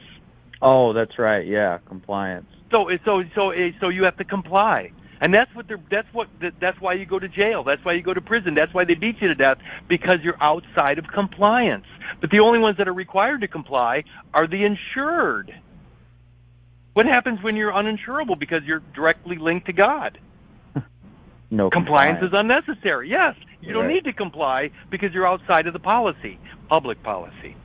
[0.61, 1.47] Oh, that's right.
[1.47, 2.47] Yeah, compliance.
[2.71, 4.93] So so so so you have to comply.
[5.21, 6.29] And that's what they're that's what
[6.61, 7.65] that's why you go to jail.
[7.65, 8.55] That's why you go to prison.
[8.55, 11.87] That's why they beat you to death because you're outside of compliance.
[12.21, 15.55] But the only ones that are required to comply are the insured.
[16.99, 20.19] What happens when you're uninsurable because you're directly linked to God?
[21.53, 23.09] No compliance, is unnecessary.
[23.09, 27.57] Yes, you don't need to comply because you're outside of the policy, public policy.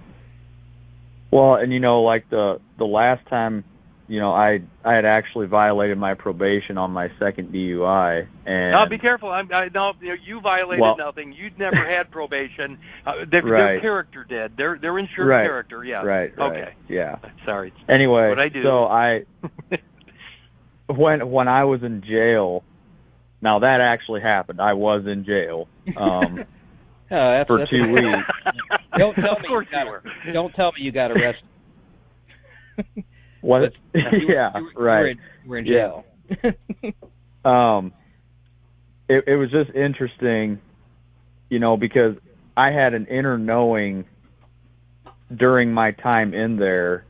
[1.31, 3.65] Well, and you know, like the the last time,
[4.13, 8.85] you know, I I had actually violated my probation on my second DUI, and Now
[8.85, 9.29] be careful.
[9.31, 11.33] I'm, I no, you, know, you violated Well- nothing.
[11.33, 12.77] You'd never had probation.
[13.07, 13.81] Uh, their, their Right.
[13.81, 14.55] character did.
[14.55, 15.45] Their their insured Right.
[15.45, 15.83] character.
[15.83, 16.03] Yeah.
[16.03, 16.73] right, right, Okay.
[16.87, 17.17] yeah.
[17.43, 17.73] Sorry.
[17.89, 18.61] Anyway, What I do.
[18.61, 19.23] so I
[20.95, 22.63] when when I was in jail,
[23.41, 24.61] now that actually happened.
[24.61, 25.67] I was in jail
[25.97, 26.45] um,
[27.11, 28.27] Oh, that's, for that's two weeks.
[28.95, 30.03] Don't tell of me course you got you were.
[30.33, 31.45] Don't tell me you got arrested.
[33.43, 33.73] What?
[33.93, 35.05] Yeah, you were, you were right.
[35.11, 36.01] in, you were in Yeah.
[36.41, 36.93] jail.
[37.45, 37.91] um
[39.09, 40.59] it, it was just interesting
[41.49, 42.15] you know because
[42.55, 44.05] i had an inner knowing
[45.35, 47.03] during my time in there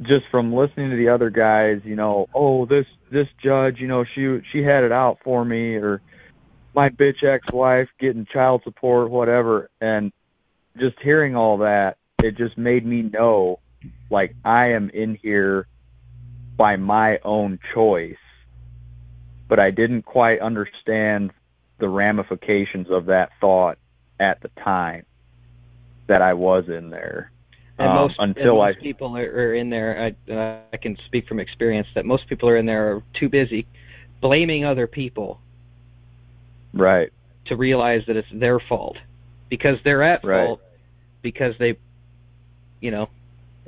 [0.00, 4.04] just from listening to the other guys you know oh this this judge you know
[4.14, 6.00] she she had it out for me or
[6.74, 10.10] my bitch ex-wife getting child support whatever and
[10.78, 13.58] just hearing all that it just made me know
[14.10, 15.66] like i am in here
[16.56, 18.16] by my own choice
[19.48, 21.32] but I didn't quite understand
[21.78, 23.78] the ramifications of that thought
[24.20, 25.04] at the time
[26.08, 27.32] that I was in there.
[27.78, 30.14] And Um, most, until and most I people are, are in there.
[30.28, 33.28] I, uh, I can speak from experience that most people are in there are too
[33.28, 33.66] busy
[34.20, 35.40] blaming other people
[36.74, 37.10] right,
[37.46, 38.96] to realize that it's their fault
[39.48, 40.46] because they're at Right.
[40.46, 40.60] fault
[41.22, 41.76] because they,
[42.80, 43.08] you know,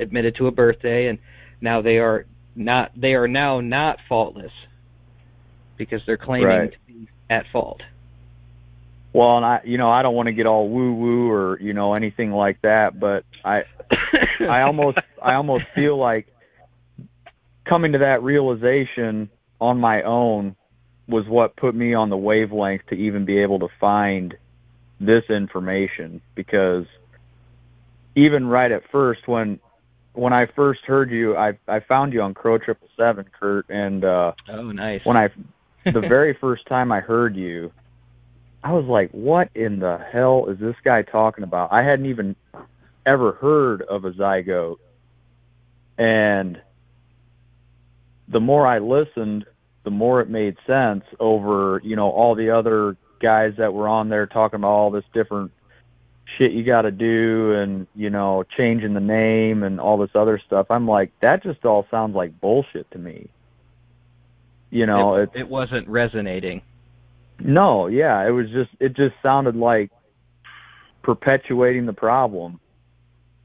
[0.01, 1.19] admitted to a birthday and
[1.61, 2.91] now they are not.
[2.97, 4.53] They are now not faultless
[5.77, 6.73] because they're claiming Right.
[6.73, 7.81] to be at fault.
[9.13, 11.73] well, and I, you know, I don't want to get all woo woo or you
[11.75, 13.65] know anything like that, but I,
[14.41, 16.27] I almost, I almost feel like
[17.65, 19.31] coming to that realization
[19.61, 20.57] on my own
[21.09, 24.37] was what put me on the wavelength to even be able to find
[25.01, 26.87] this information because
[28.15, 29.59] even right at first when
[30.13, 34.05] when I first heard you I I found you on Crow Triple Seven Kurt and
[34.05, 35.05] uh oh, nice.
[35.05, 35.31] when I
[35.85, 37.73] the very first time I heard you
[38.63, 42.37] I was like what in the hell is this guy talking about I hadn't even
[43.07, 44.79] ever heard of a zygote
[45.97, 46.61] and
[48.29, 49.47] the more I listened
[49.85, 54.09] the more it made sense over you know all the other guys that were on
[54.09, 55.53] there talking about all this different
[56.37, 60.39] shit you got to do and you know changing the name and all this other
[60.45, 63.29] stuff i'm like that just all sounds like bullshit to me
[64.71, 66.63] you know it, it wasn't resonating.
[67.41, 69.91] no yeah it was just it just sounded like
[71.03, 72.61] perpetuating the problem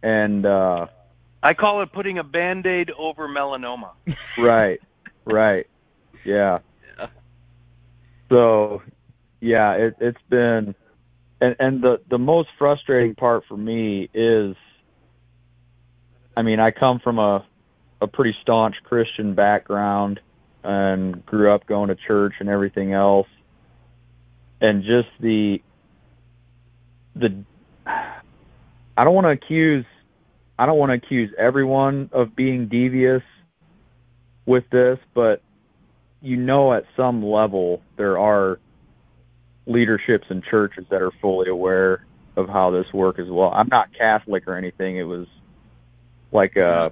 [0.04, 0.86] and uh
[1.44, 3.92] I call it putting a band-aid over melanoma.
[4.38, 4.80] right
[5.26, 5.68] right
[6.26, 6.60] yeah
[6.98, 7.08] Yeah.
[8.30, 8.82] so
[9.42, 10.76] yeah it it's been
[11.42, 14.56] and and the the most frustrating part for me is
[16.38, 17.46] i mean i come from a
[18.02, 20.20] a pretty staunch christian background
[20.66, 23.28] and grew up going to church and everything else.
[24.62, 25.62] And just the
[27.16, 27.44] the
[27.86, 29.86] i don't want to accuse
[30.58, 33.22] i don't want to accuse everyone of being devious
[34.46, 35.42] with this but
[36.22, 38.60] you know at some level there are
[39.68, 43.52] leaderships in churches that are fully aware of how this work as well.
[43.54, 44.98] I'm not Catholic or anything.
[44.98, 45.28] It was
[46.32, 46.90] like uh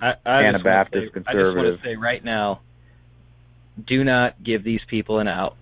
[0.00, 1.64] I, I just Anabaptist say- I just conservative.
[1.72, 2.60] want to say right now,
[3.86, 5.56] do not give these people an out.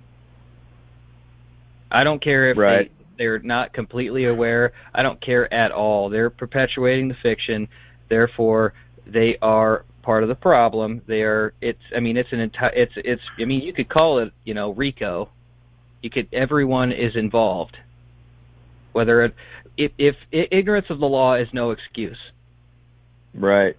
[1.91, 2.91] I don't care if Right.
[3.19, 4.73] they, they're not completely aware.
[4.95, 6.09] I don't care at all.
[6.09, 7.69] They're perpetuating the fiction.
[8.09, 8.73] Therefore,
[9.07, 11.03] they are part of the problem.
[11.07, 11.53] They are.
[11.61, 11.83] It's.
[11.95, 12.73] I mean, it's an entire.
[12.75, 12.93] It's.
[12.97, 13.23] It's.
[13.39, 14.33] I mean, you could call it.
[14.45, 15.29] You know, RICO.
[16.03, 16.29] You could.
[16.33, 17.77] Everyone is involved.
[18.93, 19.35] Whether it,
[19.77, 22.19] if, if ignorance of the law is no excuse.
[23.35, 23.77] right.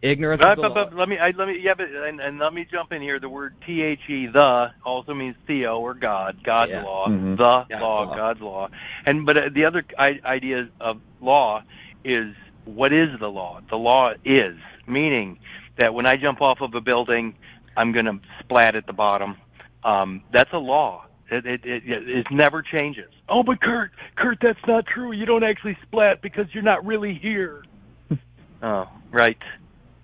[0.00, 0.84] Ignorance But, of the but, law.
[0.90, 3.18] but let me, I, let me, yeah, but and, and let me jump in here.
[3.18, 6.82] The word the the also means theo or God, God's Yeah.
[6.84, 7.36] law, Mhm.
[7.36, 8.16] the God's law, law.
[8.16, 8.68] God's law.
[9.06, 11.64] And but uh, the other I, idea of law
[12.04, 12.32] is
[12.64, 13.60] what is the law?
[13.70, 14.56] The law is
[14.86, 15.36] meaning
[15.78, 17.34] that when I jump off of a building,
[17.76, 19.36] I'm going to splat at the bottom.
[19.82, 21.06] Um, that's a law.
[21.30, 23.10] It, it, it, it never changes.
[23.28, 25.12] Oh, but Kurt, Kurt, that's not true.
[25.12, 27.64] You don't actually splat because you're not really here.
[28.62, 29.36] oh, right.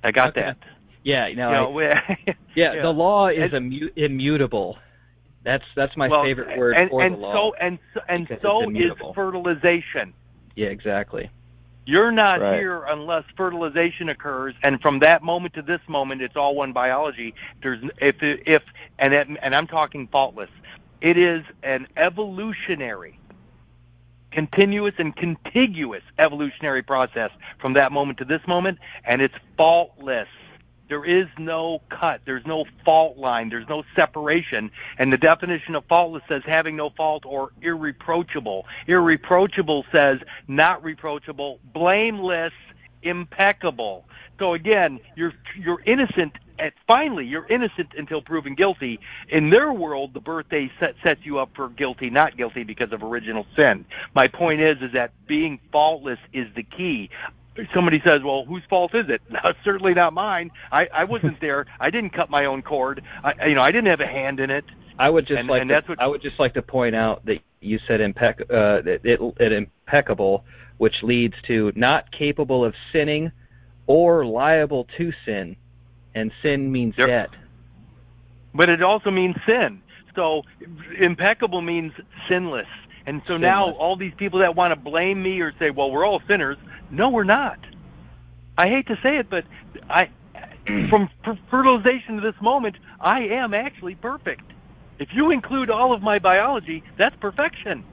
[0.03, 0.43] I got Okay.
[0.43, 0.57] that.
[1.03, 2.83] Yeah, you know, You know, we- yeah, yeah.
[2.83, 4.79] the law is And- immu- immutable.
[5.45, 7.35] That's that's my well, favorite word and, for and the law.
[7.51, 10.15] so and so, and so is fertilization.
[10.57, 11.29] yeah, exactly.
[11.87, 12.59] You're not Right.
[12.61, 17.35] here unless fertilization occurs, and from that moment to this moment, it's all one biology.
[17.63, 18.63] There's if if
[18.99, 20.49] and it, and I'm talking faultless.
[21.05, 23.21] It is an evolutionary,
[24.31, 30.29] continuous and contiguous evolutionary process from that moment to this moment, and it's faultless.
[30.89, 32.23] There is no cut.
[32.25, 33.51] There's no fault line.
[33.51, 34.71] There's no separation.
[34.97, 38.65] And the definition of faultless says having no fault or irreproachable.
[38.87, 42.55] Irreproachable says not reproachable, blameless,
[43.03, 44.07] impeccable.
[44.39, 46.33] So again, you're you're innocent.
[46.59, 49.01] At finally, you're innocent until proven guilty.
[49.29, 53.03] In their world, the birthday set, sets you up for guilty, not guilty because of
[53.03, 53.85] original sin.
[54.15, 57.11] My point is, is that being faultless is the key
[57.73, 60.51] somebody says, "Well, whose fault is it?" No, certainly not mine.
[60.73, 61.67] I, I wasn't there.
[61.81, 63.03] I didn't cut my own cord.
[63.23, 64.65] I, you know, I didn't have a hand in it.
[64.99, 66.95] I would just And- like and to, that's what- I would just like to point
[66.95, 70.45] out that you said impec uh, that it, it impeccable,
[70.79, 73.33] which leads to not capable of sinning
[73.87, 75.57] or liable to sin,
[76.15, 77.09] and sin means Yep.
[77.09, 77.31] debt.
[78.55, 79.81] But it also means sin.
[80.15, 80.45] So
[80.99, 81.93] impeccable means
[82.29, 82.69] sinless.
[83.07, 86.07] And so now all these people that want to blame me or say, "Well, we're
[86.07, 86.57] all sinners,"
[86.91, 87.59] no, we're not.
[88.57, 89.45] I hate to say it, but
[89.91, 90.09] I,
[90.89, 91.11] from
[91.51, 94.45] fertilization to this moment, I am actually perfect.
[94.99, 97.85] If you include all of my biology, that's perfection.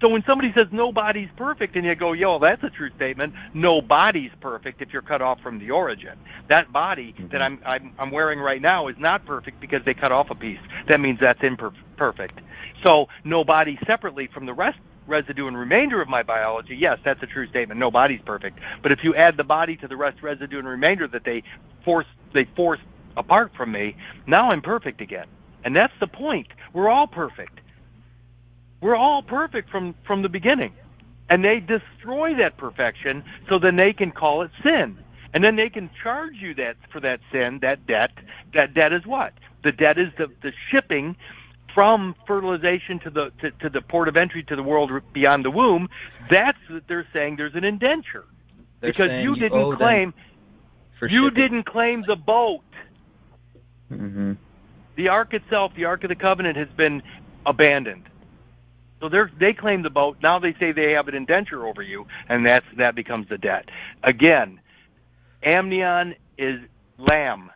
[0.00, 4.30] So when somebody says nobody's perfect, and you go, "Yo, that's a true statement," nobody's
[4.40, 6.18] perfect if you're cut off from the origin.
[6.48, 7.42] That body that mm-hmm.
[7.42, 10.60] I'm, I'm I'm wearing right now is not perfect because they cut off a piece.
[10.88, 12.40] That means that's imperfect.
[12.84, 14.78] So nobody separately from the rest
[15.08, 17.80] residue and remainder of my biology, yes, that's a true statement.
[17.80, 18.58] Nobody's perfect.
[18.82, 21.42] But if you add the body to the rest residue and remainder that they
[21.84, 22.80] force they force
[23.16, 23.96] apart from me,
[24.26, 25.26] now I'm perfect again.
[25.64, 26.46] And that's the point.
[26.72, 27.60] We're all perfect.
[28.80, 30.72] We're all perfect from from the beginning.
[31.30, 34.98] And they destroy that perfection so then they can call it sin.
[35.34, 38.12] And then they can charge you that for that sin, that debt.
[38.54, 39.34] That debt is what?
[39.62, 41.16] The debt is the, the shipping
[41.74, 45.50] from fertilization to the to, to the port of entry to the world beyond the
[45.50, 45.88] womb.
[46.30, 48.24] That's what they're saying there's an indenture.
[48.80, 50.14] They're because you didn't them claim
[51.02, 51.34] you shipping.
[51.34, 52.62] didn't claim the boat.
[53.88, 54.32] hmm
[54.96, 57.02] The ark itself, the ark of the covenant, has been
[57.46, 58.04] abandoned.
[59.00, 60.18] So they they claim the boat.
[60.22, 63.70] Now they say they have an indenture over you, and that's that becomes the debt.
[64.02, 64.60] Again,
[65.42, 66.60] amnion is
[66.98, 67.50] lamb.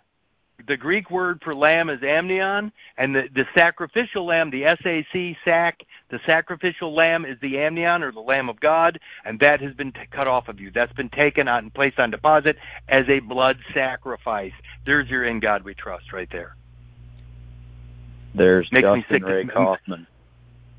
[0.69, 5.83] The Greek word for lamb is amnion, and the, the sacrificial lamb, the SAC sac,
[6.09, 9.91] the sacrificial lamb is the amnion or the lamb of God, and that has been
[9.91, 10.71] t- cut off of you.
[10.71, 14.53] That's been taken on and placed on deposit as a blood sacrifice.
[14.87, 16.55] There's your in God we trust right there.
[18.35, 20.07] There's Makes me Justin Ray Kaufman.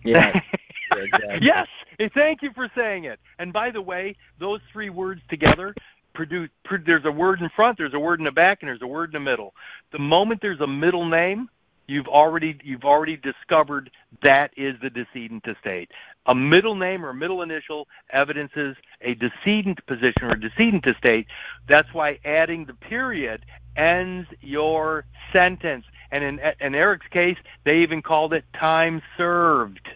[0.03, 0.40] Yeah,
[0.91, 1.40] yeah, exactly.
[1.41, 1.67] yes.
[2.14, 3.19] Thank you for saying it.
[3.40, 5.73] And by the way, those three words together
[6.14, 6.49] produce.
[6.64, 8.88] Pro, there's a word in front, there's a word in the back, and there's a
[8.88, 9.53] word in the middle.
[9.91, 11.49] The moment there's a middle name,
[11.88, 13.91] you've already you've already discovered
[14.22, 15.91] that is the decedent estate.
[16.27, 21.27] A middle name or middle initial evidences a decedent position or decedent estate.
[21.67, 25.85] That's why adding the period ends your sentence.
[26.14, 29.90] And in, in Eric's case, they even called it time served.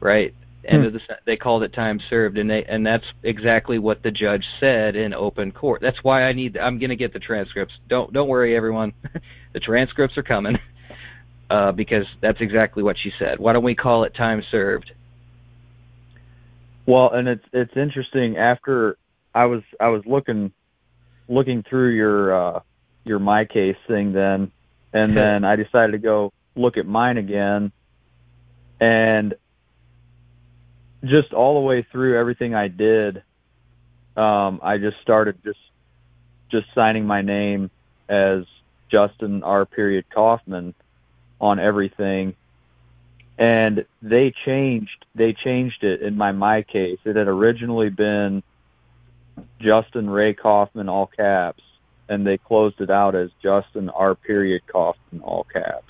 [0.00, 0.34] Right.
[0.64, 0.88] End Hmm.
[0.88, 4.46] of the they called it time served, and they and that's exactly what the judge
[4.58, 5.80] said in open court.
[5.80, 6.56] That's why I need.
[6.56, 7.74] I'm going to get the transcripts.
[7.88, 8.92] Don't don't worry, everyone.
[9.52, 10.58] the transcripts are coming
[11.50, 13.38] uh, because that's exactly what she said.
[13.38, 14.92] Why don't we call it time served?
[16.86, 18.36] Well, and it's it's interesting.
[18.38, 18.96] After
[19.34, 20.52] I was I was looking
[21.28, 22.60] looking through your uh,
[23.04, 24.50] your my case thing then,
[24.92, 27.72] and then I decided to go look at mine again,
[28.80, 29.34] and
[31.04, 33.22] just all the way through everything I did,
[34.16, 35.58] um, I just started just
[36.50, 37.70] just signing my name
[38.08, 38.44] as
[38.90, 39.64] Justin R.
[39.64, 40.74] Period Kaufman
[41.40, 42.34] on everything,
[43.38, 46.98] and they changed they changed it in my my case.
[47.04, 48.42] It had originally been
[49.60, 51.62] Justin Ray Kaufman all caps,
[52.12, 54.14] and they closed it out as Justin R.
[54.14, 55.86] Period Kaufman all caps.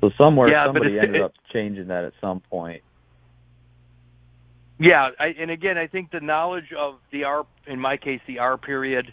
[0.00, 2.82] So somewhere Yeah, somebody ended it- up changing that at some point.
[4.78, 8.38] Yeah, I, and again, I think the knowledge of the R, in my case, the
[8.38, 9.12] R period,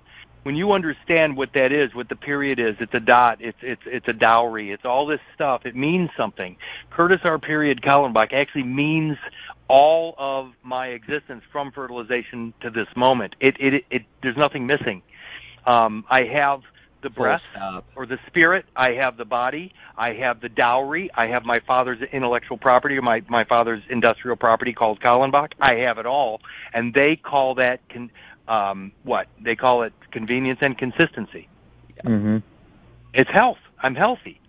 [0.50, 3.84] when you understand what that is, what the period is, it's a dot, it's it's
[3.86, 5.64] it's a dowry, it's all this stuff.
[5.64, 6.58] It means something.
[6.90, 7.38] Curtis R.
[7.38, 9.16] Period Kallenbach actually means
[9.68, 13.36] all of my existence from fertilization to this moment.
[13.40, 15.04] It it it, it there's nothing missing.
[15.68, 16.64] Um, I have
[17.02, 17.42] the breath
[17.96, 18.66] or the spirit.
[18.76, 19.74] I have the body.
[19.98, 21.10] I have the dowry.
[21.16, 25.54] I have my father's intellectual property or my, my father's industrial property called Kallenbach.
[25.60, 26.42] I have it all.
[26.74, 28.12] And they call that, con,
[28.50, 29.28] um, what?
[29.42, 31.48] They call it convenience and consistency.
[32.04, 32.38] Mm-hmm.
[33.14, 33.60] It's health.
[33.82, 34.42] I'm healthy.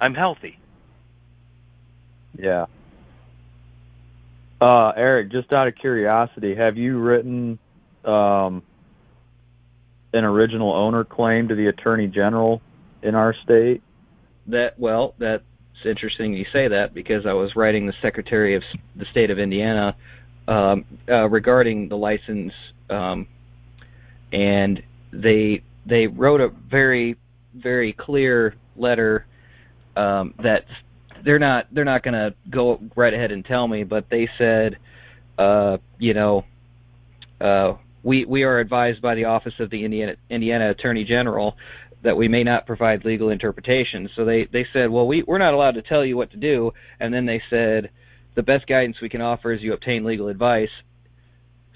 [0.00, 0.58] I'm healthy.
[2.36, 2.66] Yeah.
[4.60, 7.58] Uh, Eric, just out of curiosity, have you written
[8.04, 8.62] um,
[10.12, 12.60] an original owner claim to the attorney general
[13.02, 13.82] in our state?
[14.46, 15.44] That well, that's
[15.84, 18.62] interesting you say that because I was writing the Secretary of
[18.96, 19.94] the State of Indiana
[20.48, 22.52] um, uh, regarding the license,
[22.90, 23.28] um,
[24.32, 27.16] and they they wrote a very
[27.54, 29.26] very clear letter
[29.96, 30.64] um, that
[31.22, 34.78] they're not they're not going to go right ahead and tell me, but they said,
[35.36, 36.44] uh, you know,
[37.40, 41.56] uh, we we are advised by the Office of the Indiana Indiana Attorney General
[42.02, 44.08] that we may not provide legal interpretation.
[44.16, 46.72] So they they said, well, we we're not allowed to tell you what to do,
[47.00, 47.90] and then they said
[48.38, 50.70] the best guidance we can offer is you obtain legal advice.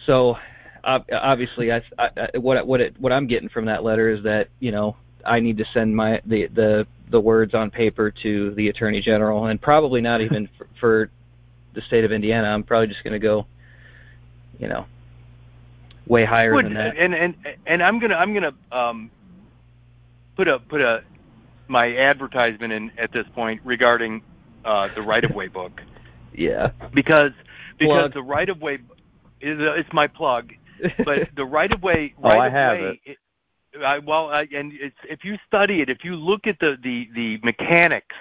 [0.06, 0.38] So
[0.84, 4.70] obviously, I, I what what it, what I'm getting from that letter is that you
[4.70, 9.00] know I need to send my the the the words on paper to the attorney
[9.00, 11.10] general, and probably not even for, for
[11.74, 12.46] the state of Indiana.
[12.46, 13.44] I'm probably just going to go,
[14.60, 14.86] you know,
[16.06, 16.96] way higher Would, than that.
[16.96, 17.34] And and
[17.66, 19.10] and I'm gonna I'm gonna um,
[20.36, 21.02] put a put a
[21.66, 24.22] my advertisement in at this point regarding
[24.64, 25.82] uh, the right of way book.
[26.32, 26.70] Yeah.
[26.94, 27.32] Because
[27.78, 28.14] because Plug.
[28.14, 28.74] the right of way
[29.40, 30.52] is it's my plug,
[31.04, 33.00] but the right of way right Oh, right I of have way.
[33.04, 33.18] it.
[33.82, 37.08] I, well, I, and it's, if you study it, if you look at the the
[37.14, 38.14] the mechanics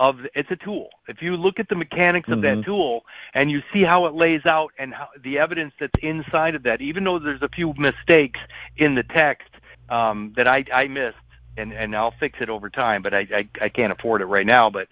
[0.00, 0.88] of it's a tool.
[1.08, 2.64] If you look at the mechanics of that Mhm.
[2.64, 3.04] tool
[3.34, 6.80] and you see how it lays out and how the evidence that's inside of that,
[6.80, 8.40] even though there's a few mistakes
[8.78, 9.50] in the text
[9.90, 11.18] um, that I, I missed,
[11.58, 14.46] and, and I'll fix it over time, but I, I, I can't afford it right
[14.46, 14.70] now.
[14.70, 14.88] But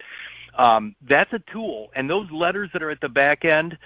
[0.57, 3.77] um, that's a tool, and those letters that are at the back end,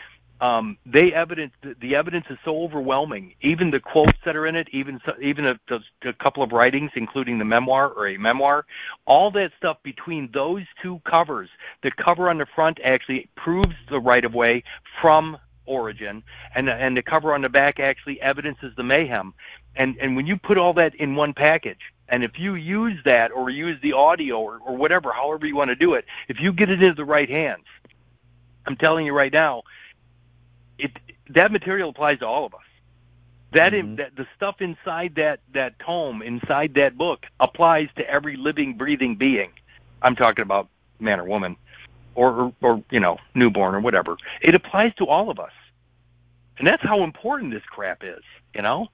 [0.42, 3.34] um, they evidence the, evidence is so overwhelming.
[3.42, 5.58] Even the quotes that are in it, even even a,
[6.04, 8.66] a couple of writings, including the memoir or a memoir,
[9.06, 11.50] all that stuff between those two covers.
[11.82, 14.64] The cover on the front actually proves the right of way
[15.02, 16.22] from origin,
[16.56, 19.34] and and the cover on the back actually evidences the mayhem.
[19.76, 21.80] And and when you put all that in one package,
[22.10, 25.70] and if you use that or use the audio or, or whatever, however you want
[25.70, 27.66] to do it, if you get it into the right hands,
[28.66, 29.64] I'm telling you right now,
[30.78, 30.92] it
[31.30, 32.60] that material applies to all of us.
[33.54, 33.98] That, in, Mhm.
[33.98, 39.16] that the stuff inside that that tome, inside that book, applies to every living, breathing
[39.16, 39.52] being.
[40.02, 40.68] I'm talking about
[41.00, 41.56] man or woman,
[42.16, 44.18] or, or or you know newborn or whatever.
[44.42, 45.52] It applies to all of us,
[46.58, 48.22] and that's how important this crap is.
[48.54, 48.90] You know.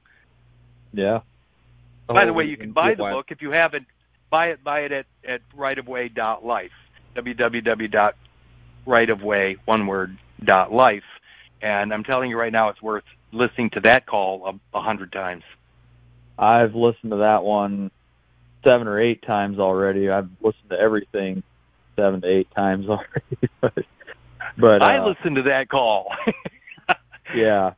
[0.94, 1.22] Yeah.
[2.08, 3.86] By the way, you can buy the book if you haven't.
[4.30, 4.64] Buy it.
[4.64, 6.72] Buy it at at rightofway.life.
[7.16, 11.04] www.rightofway one word dot life.
[11.62, 15.12] And I'm telling you right now, it's worth listening to that call a, a hundred
[15.12, 15.44] times.
[16.38, 17.92] I've listened to that one
[18.64, 20.10] seven or eight times already.
[20.10, 21.44] I've listened to everything
[21.96, 23.50] seven to eight times already.
[23.62, 23.86] but
[24.58, 26.12] but I uh, listened to that call.
[27.36, 27.74] yeah,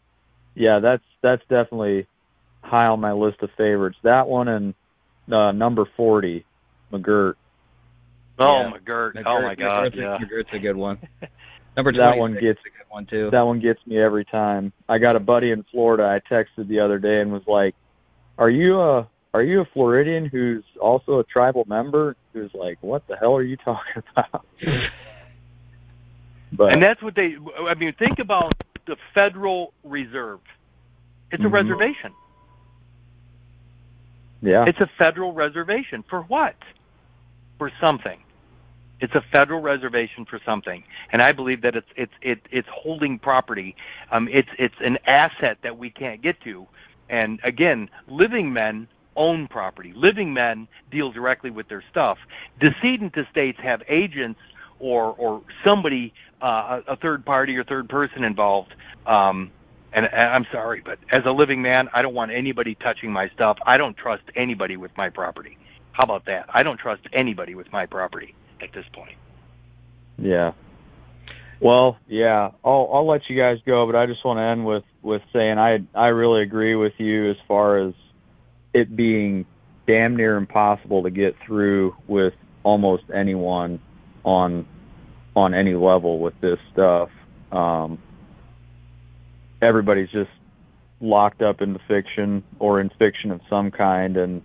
[0.55, 2.07] yeah, that's that's definitely
[2.71, 3.97] high on my list of favorites.
[4.03, 4.73] That one and
[5.31, 6.45] uh, number forty,
[6.91, 7.35] McGirt.
[8.39, 8.69] oh Yeah.
[8.69, 9.13] my god!
[9.13, 9.91] McGirt- Oh my god!
[9.93, 10.17] McGirt's, Yeah.
[10.17, 10.97] McGirt's a good one.
[11.77, 13.29] Number That one gets- a good one too.
[13.31, 14.73] That one gets me every time.
[14.89, 16.03] I got a buddy in Florida.
[16.03, 17.75] I texted the other day and was like,
[18.37, 22.77] "Are you a are you a Floridian who's also a tribal member?" He was like,
[22.81, 24.45] "What the hell are you talking about?"
[26.53, 27.37] but And that's what they.
[27.67, 28.53] I mean, think about
[28.85, 30.39] the Federal Reserve.
[31.31, 31.53] It's a Mhm.
[31.53, 32.11] reservation.
[34.41, 36.55] Yeah, It's a federal reservation for what?
[37.57, 38.19] For something.
[38.99, 43.17] It's a federal reservation for something, and I believe that it's it's it, it's holding
[43.17, 43.75] property.
[44.11, 46.67] Um, it's it's an asset that we can't get to,
[47.09, 49.91] and again, living men own property.
[49.95, 52.19] Living men deal directly with their stuff.
[52.59, 54.39] Decedent estates have agents
[54.79, 58.75] or or somebody, uh, a third party or third person involved.
[59.07, 59.51] Um,
[59.93, 63.57] and, I'm sorry, but as a living man, I don't want anybody touching my stuff.
[63.65, 65.57] I don't trust anybody with my property.
[65.91, 66.45] How about that?
[66.53, 69.17] I don't trust anybody with my property at this point.
[70.17, 70.53] yeah.
[71.59, 74.83] Well, yeah, I'll I'll let you guys go, but I just want to end with
[75.03, 77.93] with saying I I really agree with you as far as
[78.73, 79.45] it being
[79.85, 83.79] damn near impossible to get through with almost anyone
[84.23, 84.65] on
[85.35, 87.09] on any level with this stuff.
[87.51, 87.99] Um,
[89.61, 90.31] everybody's just
[90.99, 94.41] locked up into fiction or in fiction of some kind, and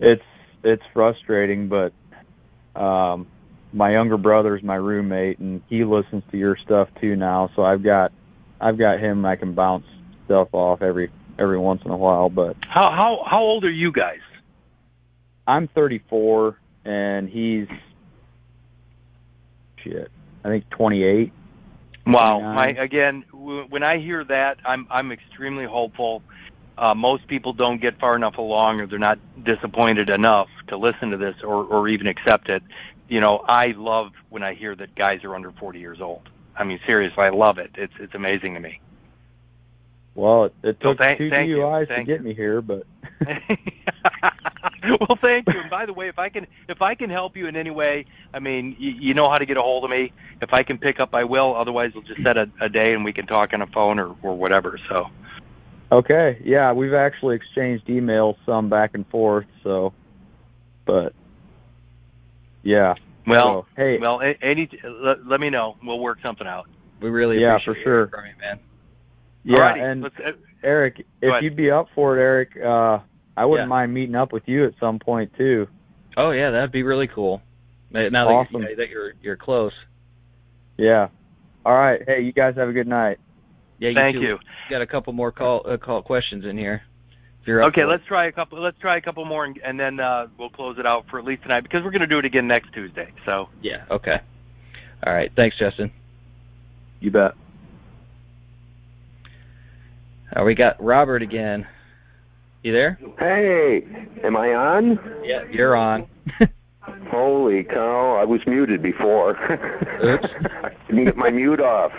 [0.00, 0.24] it's
[0.62, 1.68] it's frustrating.
[1.68, 1.92] But
[2.80, 3.26] um,
[3.72, 7.50] my younger brother's my roommate, and he listens to your stuff too now.
[7.56, 8.12] So I've got
[8.60, 9.86] I've got him I can bounce
[10.26, 12.28] stuff off every every once in a while.
[12.30, 14.20] But How how how old are you guys?
[15.46, 17.68] I'm 34, and he's
[19.76, 20.10] shit.
[20.42, 21.32] I think 28.
[22.06, 22.38] Wow.
[22.40, 22.54] 29.
[22.54, 26.22] My again, w- when I hear that, I'm I'm extremely hopeful.
[26.76, 31.10] Uh, most people don't get far enough along, or they're not disappointed enough to listen
[31.10, 32.62] to this, or or even accept it.
[33.08, 36.28] You know, I love when I hear that guys are under 40 years old.
[36.56, 37.70] I mean, seriously, I love it.
[37.76, 38.80] It's it's amazing to me.
[40.14, 42.28] Well, it, it So took thank- two thank you, DUIs thank to get you.
[42.28, 42.86] me here, but
[45.00, 45.60] well, thank you.
[45.60, 48.04] And by the way, if I can if I can help you in any way,
[48.32, 50.12] I mean, you, you know how to get a hold of me.
[50.40, 51.54] If I can pick up, I will.
[51.56, 54.14] Otherwise, we'll just set a, a day and we can talk on a phone or
[54.22, 54.78] or whatever.
[54.88, 55.06] So.
[55.92, 59.46] okay, yeah, we've actually exchanged emails some back and forth.
[59.62, 59.92] So,
[60.86, 61.14] but
[62.62, 62.94] yeah,
[63.26, 65.76] Well, so, hey, well, any let, let me know.
[65.82, 66.66] We'll work something out.
[67.00, 68.06] We really Yeah, appreciate for sure.
[68.06, 68.60] hearing from you, man.
[69.44, 70.32] yeah, Alrighty, and uh,
[70.62, 71.44] Eric, if ahead.
[71.44, 72.98] you'd be up for it, Eric, uh,
[73.36, 73.70] I wouldn't Yeah.
[73.70, 75.68] mind meeting up with you at some point too.
[76.16, 77.42] Oh yeah, that'd be really cool.
[77.90, 78.62] Now that, Awesome.
[78.62, 79.72] you, that you're you're close.
[80.76, 81.08] Yeah.
[81.64, 82.02] All right.
[82.06, 83.18] Hey, you guys have a good night.
[83.78, 84.22] Yeah, you thank too.
[84.22, 84.38] you.
[84.70, 86.82] Got a couple more call uh, call questions in here.
[87.40, 88.58] If you're Okay, let's try a couple.
[88.60, 91.24] Let's try a couple more, and, and then uh, we'll close it out for at
[91.24, 93.12] least tonight because we're going to do it again next Tuesday.
[93.26, 93.84] So Yeah.
[93.90, 94.18] Okay.
[95.06, 95.30] All right.
[95.36, 95.92] Thanks, Justin.
[97.00, 97.34] You bet.
[100.34, 101.66] Uh, we got Robert again.
[102.64, 102.98] You there?
[103.18, 103.82] Hey,
[104.24, 104.98] am I on?
[105.22, 106.06] Yeah, you're on.
[107.10, 109.32] Holy cow, I was muted before.
[110.02, 110.24] Oops.
[110.64, 111.92] I didn't get my mute off.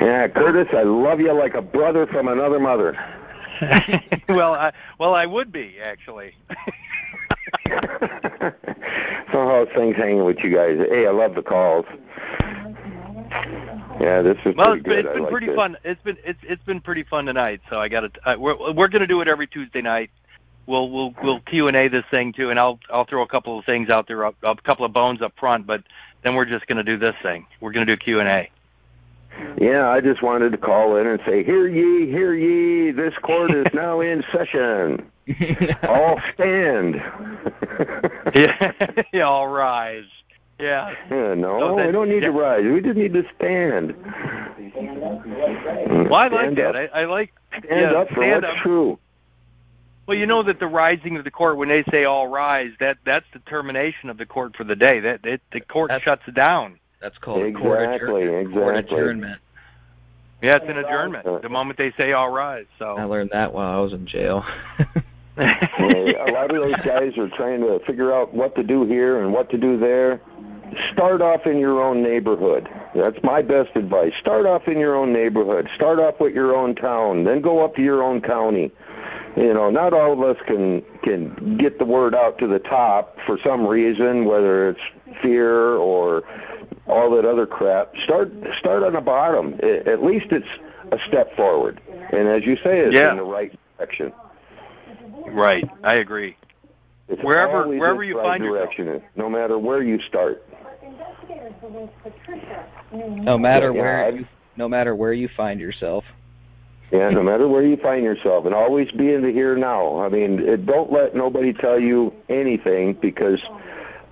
[0.00, 2.98] Yeah, Curtis, I love you like a brother from another mother.
[4.28, 6.32] well, I, well, I would be actually.
[7.70, 8.50] so
[9.32, 10.76] how's things hanging with you guys?
[10.90, 11.86] Hey, I love the calls.
[14.00, 15.04] Yeah, this is well, pretty it's been, good.
[15.06, 15.56] it's been like pretty this.
[15.56, 15.76] fun.
[15.84, 17.60] It's been it's it's been pretty fun tonight.
[17.70, 18.30] So I got to.
[18.30, 20.10] Uh, we're we're going to do it every Tuesday night.
[20.66, 23.58] We'll we'll we'll Q and A this thing too, and I'll I'll throw a couple
[23.58, 25.82] of things out there, up, a couple of bones up front, but
[26.22, 27.46] then we're just going to do this thing.
[27.60, 28.50] We're going to do Q and A.
[29.60, 33.54] Yeah, I just wanted to call in and say, hear ye, hear ye, this court
[33.54, 35.10] is now in session.
[35.88, 36.96] All stand.
[38.34, 38.72] Yeah,
[39.12, 40.04] yeah, all rise.
[40.58, 40.92] Yeah.
[41.10, 42.28] Yeah, no, So then- we don't need yeah.
[42.28, 42.64] to rise.
[42.64, 43.94] We just need to stand.
[46.10, 46.76] Well, I like stand that.
[46.76, 48.62] I, I like stand yeah, up for stand what's up.
[48.62, 48.98] true.
[50.06, 52.96] Well, you know that the rising of the court, when they say all rise, that
[53.04, 55.00] that's the termination of the court for the day.
[55.00, 56.78] That it, the court That's- shuts down.
[57.00, 58.96] That's called a court, Exactly, court exactly.
[58.98, 59.40] adjournment.
[60.42, 61.26] Yeah, it's an adjournment.
[61.26, 62.66] Uh, the moment they say all rise.
[62.78, 64.44] So I learned that while I was in jail.
[65.36, 65.44] Yeah,
[66.26, 69.32] a lot of those guys are trying to figure out what to do here and
[69.32, 70.20] what to do there.
[70.92, 72.68] Start off in your own neighborhood.
[72.94, 74.12] That's my best advice.
[74.20, 75.68] Start off in your own neighborhood.
[75.74, 77.24] Start off with your own town.
[77.24, 78.70] Then go up to your own county.
[79.36, 83.16] You know, not all of us can can get the word out to the top
[83.26, 84.80] for some reason, whether it's
[85.22, 86.22] fear or
[86.86, 87.92] all that other crap.
[88.04, 89.58] Start start on the bottom.
[89.62, 90.46] A- At least it's
[90.92, 91.80] a step forward.
[92.12, 93.10] And as you say, it's Yeah.
[93.12, 94.12] in the right direction.
[95.28, 95.68] right.
[95.84, 96.36] I agree.
[97.08, 98.74] It's Wherever- wherever you right find yourself.
[98.76, 100.42] direction, no matter where you start.
[103.24, 106.04] No matter Yeah, where you, no matter where you find yourself.
[106.92, 110.00] Yeah, no matter where you find yourself, and always be in the here now.
[110.00, 113.38] I mean, it, don't let nobody tell you anything because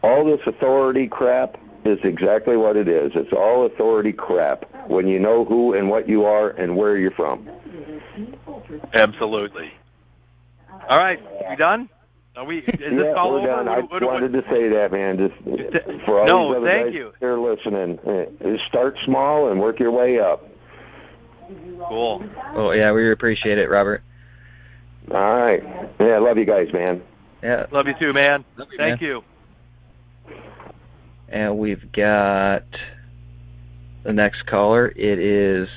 [0.03, 3.13] all this authority crap is exactly what it is.
[3.15, 7.13] It's all authority crap when you know who and what you are and where you're
[7.13, 7.49] from.
[8.93, 9.73] Absolutely.
[10.89, 11.21] All right.
[11.51, 11.89] You done?
[12.37, 12.59] Are we?
[12.59, 13.47] Is yeah, this call we're over?
[13.47, 13.69] done.
[13.69, 15.17] I What- what- wanted to say that, man.
[15.17, 15.35] Just
[16.05, 17.13] for all No, these other thank guys you.
[17.19, 20.47] that are listening, uh, just start small and work your way up.
[21.89, 22.23] Cool.
[22.55, 24.03] Oh yeah, we appreciate it, Robert.
[25.13, 25.63] All right.
[26.01, 27.01] Yeah, love you guys, man.
[27.43, 27.67] Yeah.
[27.71, 28.45] Love you too, man.
[28.59, 29.09] You, Thank man.
[29.09, 29.25] you.
[31.29, 32.65] And we've got
[34.03, 34.89] the next caller.
[34.95, 35.69] It is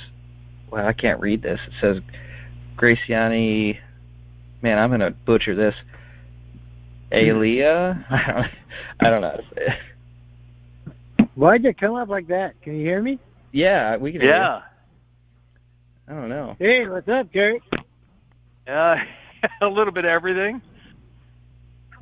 [0.71, 1.59] well, I can't read this.
[1.67, 2.01] It says
[2.77, 3.77] Graciani.
[4.61, 5.75] Man, I'm gonna butcher this.
[7.11, 8.05] Alia.
[8.09, 8.49] I don't.
[8.99, 9.29] I don't know.
[9.31, 11.29] how to say it.
[11.35, 12.61] Why'd you come up like that?
[12.61, 13.19] Can you hear me?
[13.51, 14.21] Yeah, we can.
[14.21, 14.35] hear you.
[14.35, 14.61] Yeah.
[16.07, 16.55] I don't know.
[16.59, 17.61] Hey, what's up, Kurt?
[18.67, 18.95] Uh,
[19.61, 20.61] a little bit of everything.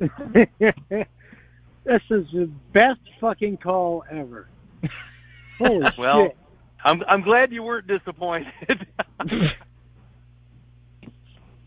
[0.00, 0.48] this
[2.10, 4.48] is the best fucking call ever.
[5.58, 6.36] Holy Well, shit.
[6.84, 8.86] I'm I'm glad you weren't disappointed.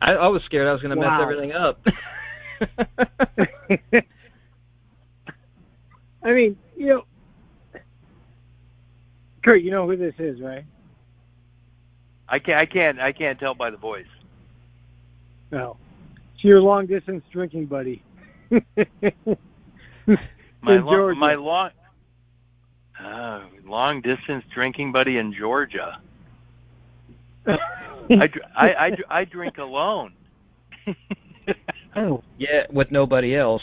[0.02, 1.80] I, I was scared I was going to mess everything up.
[6.24, 7.06] I mean, you know,
[9.44, 10.66] Kurt, you know who this is, right?
[12.30, 14.06] I can't I can't I can't tell by the voice.
[15.52, 15.78] No.
[16.36, 18.04] It's your long distance drinking buddy.
[20.64, 21.72] My long my long
[23.04, 26.00] uh, long distance drinking buddy in Georgia.
[27.48, 30.14] I, I, I, I drink alone.
[31.96, 33.62] Oh, yeah, with nobody else.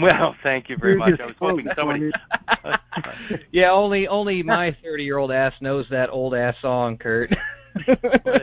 [0.00, 1.20] well, thank you very You're much.
[1.20, 2.10] I was hoping somebody.
[3.52, 7.30] Yeah, only only my 30 year old ass knows that old ass song, Kurt.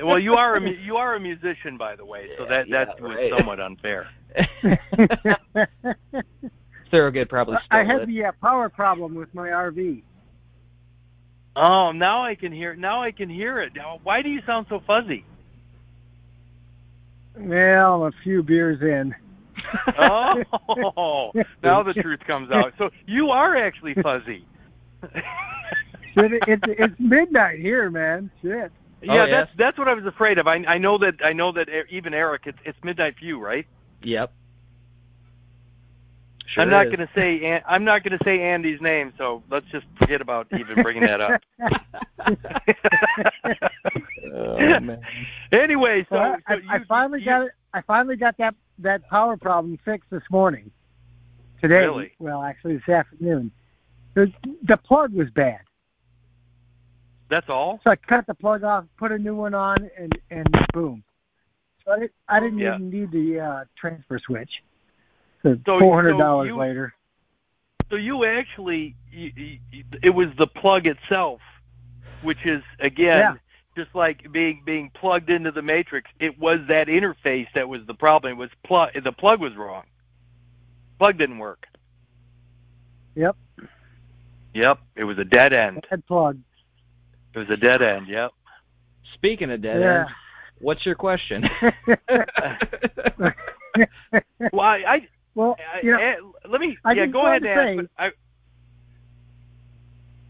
[0.03, 3.01] well, you are a you are a musician, by the way, so that Yeah, that
[3.01, 3.31] was right.
[3.35, 4.07] somewhat unfair.
[6.91, 8.07] Thorogood probably stole I had it.
[8.07, 10.03] the uh, power problem with my RV.
[11.55, 12.75] Oh, now I can hear.
[12.75, 13.73] Now I can hear it.
[13.75, 15.25] Now, why do you sound so fuzzy?
[17.37, 19.13] Well, a few beers in.
[19.97, 21.31] Oh,
[21.63, 22.73] now the truth comes out.
[22.77, 24.45] So you are actually fuzzy.
[26.13, 28.29] Shit, it, it's it's midnight here, man.
[28.41, 28.71] Shit.
[29.01, 30.47] Yeah, Oh, that's that's what I was afraid of.
[30.47, 33.39] I I know that I know that e- even Eric, it's it's midnight for you,
[33.39, 33.65] right?
[34.03, 34.31] Yep.
[36.47, 39.41] Sure I'm not going to say An- I'm not going to say Andy's name, so
[39.49, 41.41] let's just forget about even bringing that up.
[44.33, 45.01] Oh, man.
[45.51, 47.51] anyway, so, Well, so I, you, I finally you, got it.
[47.73, 50.69] I finally got that that power problem fixed this morning.
[51.61, 52.11] Today, Really?
[52.19, 53.51] well, actually this afternoon.
[54.15, 54.31] The
[54.67, 55.61] the plug was bad,
[57.29, 57.79] That's all.
[57.83, 61.03] so I cut the plug off, put a new one on, and and boom.
[61.85, 62.75] So I, didn't- I didn't Yeah.
[62.75, 64.51] even need the uh, transfer switch.
[65.43, 66.93] So So- four hundred dollars so you- later.
[67.89, 69.31] So you actually, you,
[69.71, 71.41] you, it was the plug itself,
[72.23, 73.35] which is again Yeah.
[73.83, 76.09] just like being being plugged into the matrix.
[76.19, 78.31] It was that interface that was the problem.
[78.33, 78.91] It was plug.
[79.03, 79.83] The plug was wrong.
[80.97, 81.67] Plug didn't work.
[83.15, 83.35] Yep,
[84.55, 85.85] Yep, it was a dead end.
[85.87, 86.39] Dead plug.
[87.35, 88.07] It was a dead end.
[88.07, 88.31] Yep.
[89.13, 89.99] Speaking of dead Yeah.
[90.01, 90.11] ends,
[90.59, 91.47] what's your question?
[94.51, 96.15] Well, I, I, well, you know, eh,
[96.47, 96.77] let me.
[96.83, 98.13] I yeah, go ahead and to ask.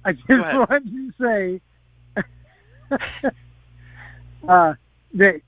[0.06, 1.62] I, I just wanted to say
[4.48, 4.74] uh,
[5.14, 5.42] that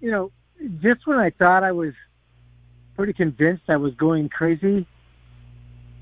[0.00, 0.32] you know,
[0.80, 1.92] just when I thought I was
[2.96, 4.86] pretty convinced I was going crazy,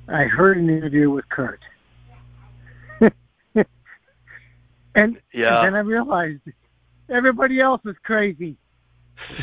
[0.08, 1.60] I heard an interview with Kurt,
[3.00, 3.12] and,
[5.32, 5.56] Yeah.
[5.56, 6.40] and then I realized
[7.08, 8.56] everybody else is crazy.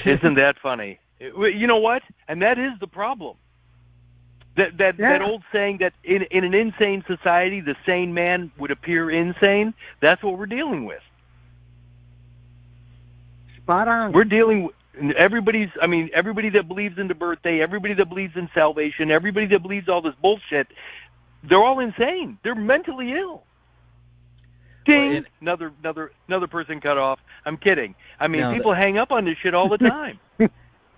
[0.05, 0.99] Isn't that funny?
[1.19, 2.03] You know what?
[2.27, 3.37] And that is the problem.
[4.57, 8.71] That that that old saying that in in an insane society, the sane man would
[8.71, 9.73] appear insane.
[10.01, 11.01] That's what we're dealing with.
[13.57, 14.11] Spot on.
[14.13, 15.69] We're dealing with everybody's.
[15.81, 19.61] I mean, everybody that believes in the birthday, everybody that believes in salvation, everybody that
[19.61, 20.67] believes all this bullshit.
[21.43, 22.39] They're all insane.
[22.43, 23.43] They're mentally ill.
[24.85, 25.09] Ding!
[25.09, 27.19] Well, it- another another another person cut off.
[27.45, 27.93] I'm kidding.
[28.19, 30.19] I mean, No, people hang up on this shit all the time.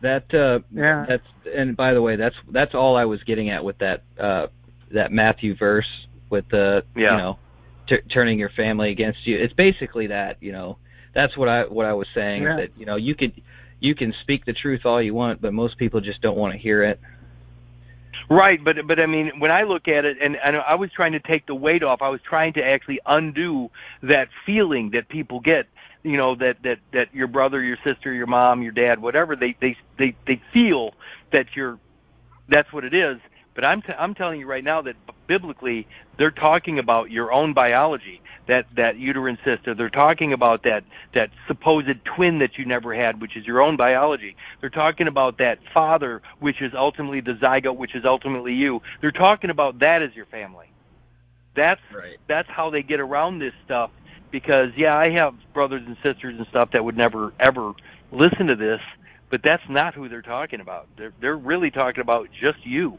[0.02, 1.06] That uh Yeah.
[1.08, 4.48] that's and by the way, that's that's all I was getting at with that uh
[4.92, 5.90] that Matthew verse
[6.30, 7.12] with the Yeah.
[7.12, 7.40] you know
[7.88, 9.38] t- turning your family against you.
[9.38, 10.78] It's basically that, you know.
[11.14, 12.56] That's what I what I was saying Yeah.
[12.58, 13.34] that, you know, you could
[13.80, 16.60] you can speak the truth all you want, but most people just don't want to
[16.60, 17.00] hear it.
[18.30, 21.14] Right, but but I mean, when I look at it, and, and I was trying
[21.14, 22.02] to take the weight off.
[22.02, 23.72] I was trying to actually undo
[24.04, 25.68] that feeling that people get.
[26.04, 29.56] You know that that that your brother, your sister, your mom, your dad, whatever they
[29.60, 30.94] they they they feel
[31.32, 31.78] that you're.
[32.48, 33.20] That's what it is.
[33.54, 34.96] But I'm t- I'm telling you right now that
[35.28, 35.88] biblically
[36.18, 39.64] they're talking about your own biology, that that uterine cyst.
[39.66, 43.76] They're talking about that that supposed twin that you never had, which is your own
[43.76, 44.38] biology.
[44.62, 48.82] They're talking about that father, which is ultimately the zygote, which is ultimately you.
[49.02, 50.72] They're talking about that as your family.
[51.56, 52.18] That's Right.
[52.28, 53.92] that's how they get around this stuff.
[54.32, 57.74] Because yeah, I have brothers and sisters and stuff that would never ever
[58.12, 58.82] listen to this,
[59.30, 60.88] but that's not who they're talking about.
[60.98, 62.98] They're they're really talking about just you,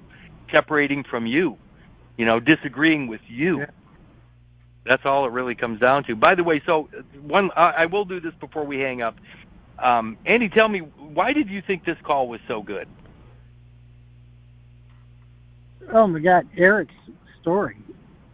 [0.50, 1.56] separating from you,
[2.16, 3.60] you know, disagreeing with you.
[3.60, 3.66] Yeah.
[4.84, 6.16] That's all it really comes down to.
[6.16, 6.88] By the way, so
[7.22, 9.16] one I, I will do this before we hang up.
[9.78, 12.88] Um, Andy, tell me why did you think this call was so good?
[15.92, 16.94] Oh my God, Eric's
[17.40, 17.76] story.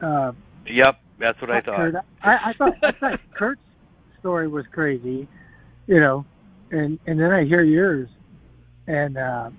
[0.00, 0.33] Uh,
[0.66, 1.76] Yep, that's what I thought.
[1.76, 3.60] Kurt, I, I thought I thought Kurt's
[4.20, 5.26] story was crazy,
[5.86, 6.24] you know,
[6.70, 8.08] and and then I hear yours,
[8.86, 9.50] and uh,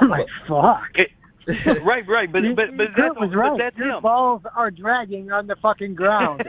[0.00, 0.88] I'm like, fuck.
[0.94, 1.10] It-
[1.82, 3.58] right, right, but but but Kurt that's was but right.
[3.58, 4.02] that's Your him.
[4.02, 6.44] balls are dragging on the fucking ground.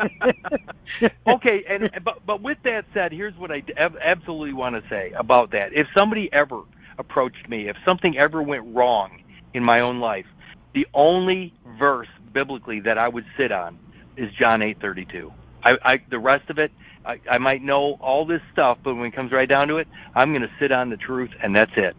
[1.26, 3.62] okay, and but but with that said, here's what I
[4.00, 5.72] absolutely want to say about that.
[5.74, 6.62] If somebody ever
[6.98, 9.22] approached me, if something ever went wrong
[9.54, 10.26] in my own life,
[10.74, 13.78] the only verse biblically that I would sit on
[14.16, 15.32] is John 8:32.
[15.64, 16.70] I, I the rest of it,
[17.04, 19.88] I, I might know all this stuff, but when it comes right down to it,
[20.14, 21.96] I'm going to sit on the truth, and that's it.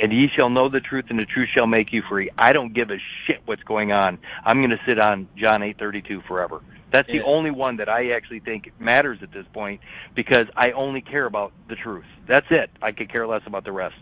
[0.00, 2.30] And ye shall know the truth, and the truth shall make you free.
[2.38, 4.18] I don't give a shit what's going on.
[4.44, 6.60] I'm going to sit on John 8:32 forever.
[6.92, 7.22] That's the Yeah.
[7.24, 9.80] only one that I actually think matters at this point
[10.14, 12.04] because I only care about the truth.
[12.26, 12.70] That's it.
[12.82, 13.96] I could care less about the rest.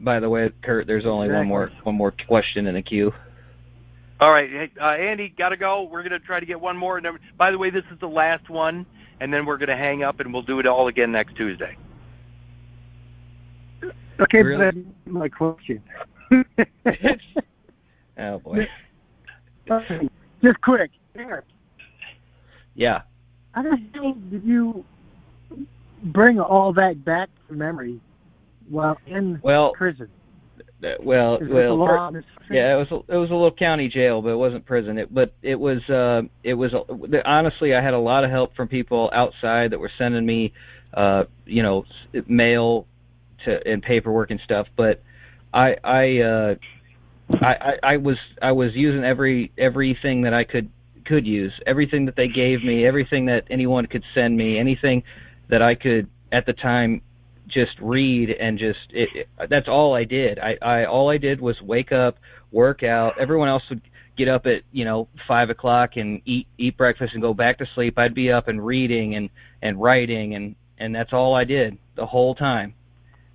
[0.00, 3.12] By the way, Kurt, there's only one more one more question in the queue.
[4.22, 5.82] All right, hey, uh, Andy, gotta go.
[5.82, 6.96] We're gonna try to get one more.
[6.96, 8.86] And then, by the way, this is the last one,
[9.18, 11.76] and then we're gonna hang up and we'll do it all again next Tuesday.
[14.20, 14.70] okay, Really?
[15.06, 15.82] but my question.
[18.18, 18.68] Oh boy.
[20.44, 21.46] Just quick, Eric.
[22.74, 23.02] Yeah.
[23.52, 24.84] How the hell did you
[26.04, 27.98] bring all that back to memory
[28.68, 30.08] while in Well, prison?
[30.84, 31.76] Uh, well, well.
[31.76, 32.56] law fir- in this country?
[32.56, 34.98] Yeah, it was a, it was a little county jail, but it wasn't prison.
[34.98, 38.54] It but it was uh it was a, honestly I had a lot of help
[38.56, 40.52] from people outside that were sending me
[40.94, 41.84] uh you know
[42.26, 42.86] mail
[43.44, 45.02] to and paperwork and stuff, but
[45.52, 46.54] I I uh
[47.40, 50.68] I, I I was I was using every everything that I could
[51.04, 55.02] could use, everything that they gave me, everything that anyone could send me, anything
[55.48, 57.02] that I could at the time
[57.52, 60.38] just read and just it, it, that's all I did.
[60.38, 62.18] I, I all I did was wake up,
[62.50, 63.18] work out.
[63.18, 63.82] Everyone else would
[64.16, 67.66] get up at you know five o'clock and eat eat breakfast and go back to
[67.74, 67.98] sleep.
[67.98, 72.06] I'd be up and reading and and writing and and that's all I did the
[72.06, 72.74] whole time.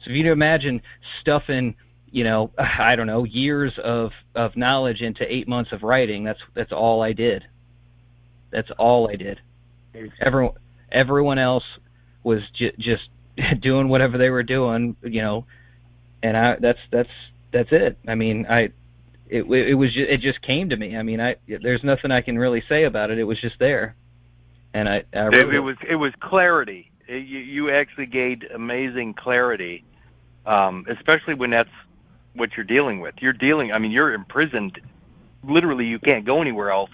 [0.03, 0.81] So if you can imagine
[1.21, 1.75] stuffing
[2.11, 6.41] you know I don't know years of of knowledge into eight months of writing, that's
[6.55, 7.45] that's all I did.
[8.49, 9.39] That's all I did.
[10.21, 10.53] Everyone
[10.91, 11.65] everyone else
[12.23, 13.09] was j- just
[13.59, 15.45] doing whatever they were doing, you know,
[16.23, 17.09] and I that's that's
[17.51, 17.97] that's it.
[18.07, 18.71] I mean, I
[19.29, 20.97] it it was ju- it just came to me.
[20.97, 23.19] I mean, I there's nothing I can really say about it.
[23.19, 23.95] It was just there,
[24.73, 26.91] and I, I It, it was it was clarity.
[27.07, 29.83] It, you, you actually gained amazing clarity,
[30.45, 31.69] um, especially when that's
[32.33, 33.15] what you're dealing with.
[33.19, 33.71] You're dealing.
[33.71, 34.79] I mean, you're imprisoned.
[35.47, 36.89] Literally, you can't go anywhere else.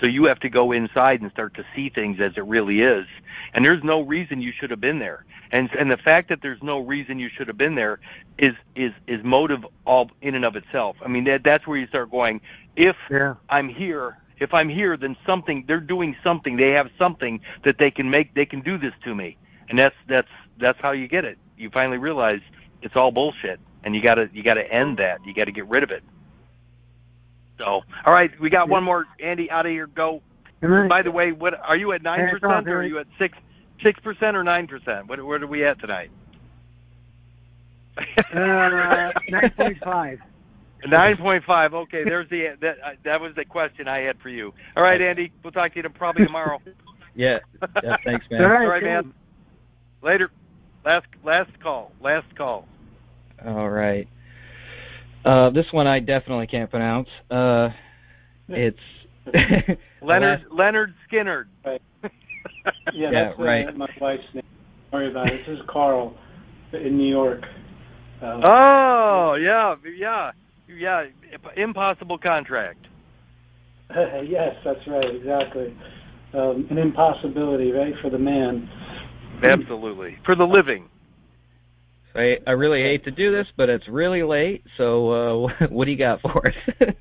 [0.00, 3.06] So you have to go inside and start to see things as it really is.
[3.54, 5.24] And there's no reason you should have been there.
[5.50, 8.00] And and the fact that there's no reason you should have been there
[8.38, 10.96] is is is motive all in and of itself.
[11.04, 12.40] I mean, that that's where you start going.
[12.76, 13.34] If Yeah.
[13.48, 14.16] I'm here.
[14.40, 16.56] If I'm here, then something they're doing something.
[16.56, 18.34] They have something that they can make.
[18.34, 19.36] They can do this to me,
[19.68, 20.28] and that's that's
[20.58, 21.38] that's how you get it.
[21.56, 22.40] You finally realize
[22.82, 25.24] it's all bullshit, and you gotta you gotta end that.
[25.26, 26.04] You gotta get rid of it.
[27.58, 29.06] So, all right, we got one more.
[29.20, 29.86] Andy, out of here.
[29.88, 30.22] Go.
[30.62, 33.06] And then- By the way, what are you at nine percent or are you at
[33.18, 33.36] six
[33.82, 35.06] six percent or nine percent?
[35.08, 36.10] What where are we at tonight?
[38.32, 40.20] uh, nine point five.
[40.86, 41.74] Nine point five.
[41.74, 44.54] Okay, there's the that uh, that was the question I had for you.
[44.76, 45.32] All right, Andy.
[45.42, 46.60] We'll talk to you probably tomorrow.
[47.16, 47.40] yeah,
[47.82, 47.96] yeah.
[48.04, 48.42] Thanks, man.
[48.44, 49.12] All right, All right, man.
[50.02, 50.30] Later.
[50.84, 51.90] Last last call.
[52.00, 52.68] Last call.
[53.44, 54.06] All right.
[55.24, 57.08] Uh, this one I definitely can't pronounce.
[57.30, 57.68] Uh,
[58.48, 58.78] it's
[60.02, 61.48] Leonard Leonard Skinner.
[62.94, 63.76] Yeah, Yeah, that's right.
[63.76, 64.42] my wife's name.
[64.90, 65.40] Don't worry about it.
[65.46, 66.16] This is Carl
[66.72, 67.42] in New York.
[68.22, 70.30] Uh, Oh yeah, yeah,
[70.66, 71.04] yeah.
[71.56, 72.86] Impossible contract.
[73.94, 75.76] yes, that's right, exactly.
[76.34, 78.68] Um, an impossibility, right, for the man.
[79.42, 80.16] Absolutely.
[80.24, 80.88] For the living.
[82.14, 84.64] I I really hate to do this, but it's really late.
[84.76, 86.54] So uh, what do you got for us?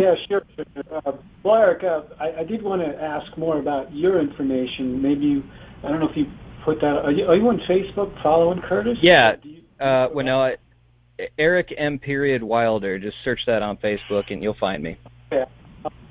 [0.00, 0.42] Yeah, sure.
[0.90, 1.12] Uh,
[1.42, 5.02] well, Eric, uh, I, I did want to ask more about your information.
[5.02, 5.42] Maybe you,
[5.84, 6.24] I don't know if you
[6.64, 7.04] put that.
[7.04, 8.96] Are you, are you on Facebook following Curtis?
[9.02, 9.36] Yeah.
[9.42, 10.56] You- uh, well, no, I,
[11.38, 11.98] Eric M.
[11.98, 12.98] Period Wilder.
[12.98, 14.96] Just search that on Facebook and you'll find me.
[15.30, 15.44] Yeah.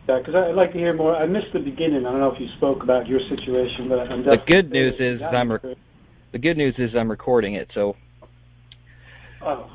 [0.05, 1.15] Because I'd like to hear more.
[1.15, 2.05] I missed the beginning.
[2.05, 5.21] I don't know if you spoke about your situation, but I'm The good news is
[5.21, 5.75] I'm re-
[6.31, 7.95] the good news is I'm recording it, so
[9.41, 9.69] Oh,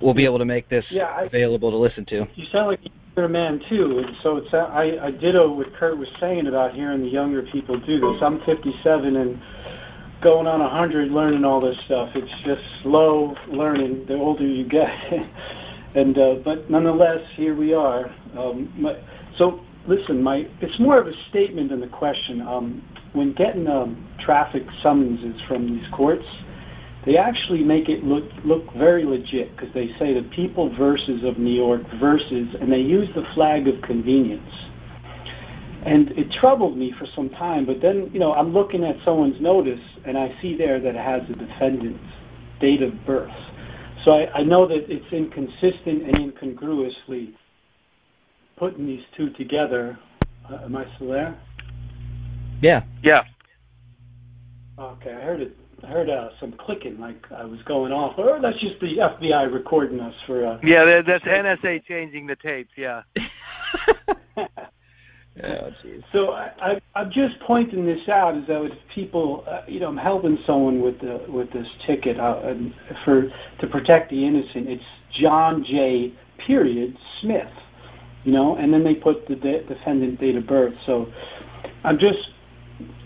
[0.00, 2.26] we'll be able to make this Yeah, I- available to listen to.
[2.34, 2.80] you sound like
[3.16, 4.52] you're a man too, and so it's.
[4.54, 8.22] I I ditto what Kurt was saying about hearing the younger people do this.
[8.22, 9.40] I'm 57 and
[10.22, 12.10] going on 100, learning all this stuff.
[12.14, 14.06] It's just slow learning.
[14.06, 14.88] The older you get,
[15.96, 18.06] and uh, but nonetheless, here we are.
[18.38, 18.94] Um, my,
[19.36, 22.40] so listen, my it's more of a statement than a question.
[22.42, 22.82] Um,
[23.14, 26.24] when getting um, traffic summonses from these courts,
[27.08, 31.38] they actually make it look look very legit because they say the people versus of
[31.38, 34.52] New York versus, and they use the flag of convenience.
[35.86, 39.40] And it troubled me for some time, but then you know I'm looking at someone's
[39.40, 42.04] notice and I see there that it has the defendant's
[42.60, 43.32] date of birth.
[44.04, 47.34] So I, I know that it's inconsistent and incongruously
[48.58, 49.98] putting these two together.
[50.50, 51.40] Uh, am I still there?
[52.60, 52.82] Yeah.
[53.02, 53.22] Yeah.
[54.78, 55.56] Okay, I heard it.
[55.84, 58.18] I heard uh, some clicking, like I was going off.
[58.18, 60.44] Or that's just the FBI recording us for.
[60.44, 62.72] Uh, Yeah, that, that's NSA changing the tapes.
[62.76, 63.02] Yeah.
[65.42, 66.02] Oh, jeez.
[66.12, 69.88] So I, I, I'm just pointing this out as though if people, uh, you know,
[69.88, 72.74] I'm helping someone with the with this ticket uh, and
[73.04, 74.68] for to protect the innocent.
[74.68, 74.82] It's
[75.12, 76.12] John J.
[76.44, 77.52] Period Smith,
[78.24, 80.74] you know, and then they put the de- defendant date of birth.
[80.86, 81.06] So
[81.84, 82.18] I'm just,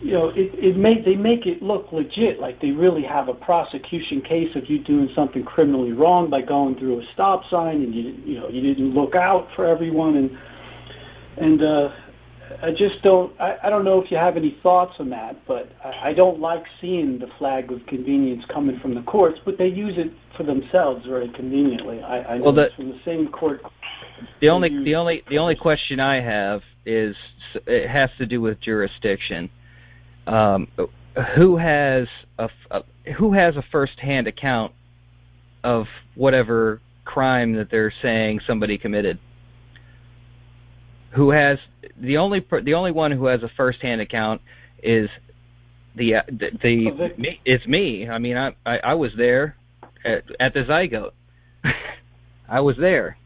[0.01, 3.35] you know, it it make they make it look legit, like they really have a
[3.35, 7.95] prosecution case of you doing something criminally wrong by going through a stop sign and
[7.95, 10.39] you you know you didn't look out for everyone and
[11.39, 11.89] and uh
[12.63, 13.39] I just don't.
[13.41, 16.41] I, I don't know if you have any thoughts on that, but I, I don't
[16.41, 19.39] like seeing the flag of convenience coming from the courts.
[19.45, 22.03] But they use it for themselves very conveniently.
[22.03, 23.63] I, I know Well, the- it's from the same court.
[24.41, 27.17] The only the only the only question I have is
[27.67, 29.51] it has to do with jurisdiction.
[30.27, 30.69] Um,
[31.35, 32.85] who has a, a
[33.15, 34.73] who has a first-hand account
[35.65, 39.19] of whatever crime that they're saying somebody committed?
[41.11, 41.59] Who has
[41.97, 44.41] the only the only one who has a first-hand account
[44.83, 45.11] is
[45.97, 48.09] the uh, the, the A me, it's me.
[48.09, 49.57] I mean, I I, I was there
[50.05, 51.13] at, at the zygote.
[52.49, 53.17] I was there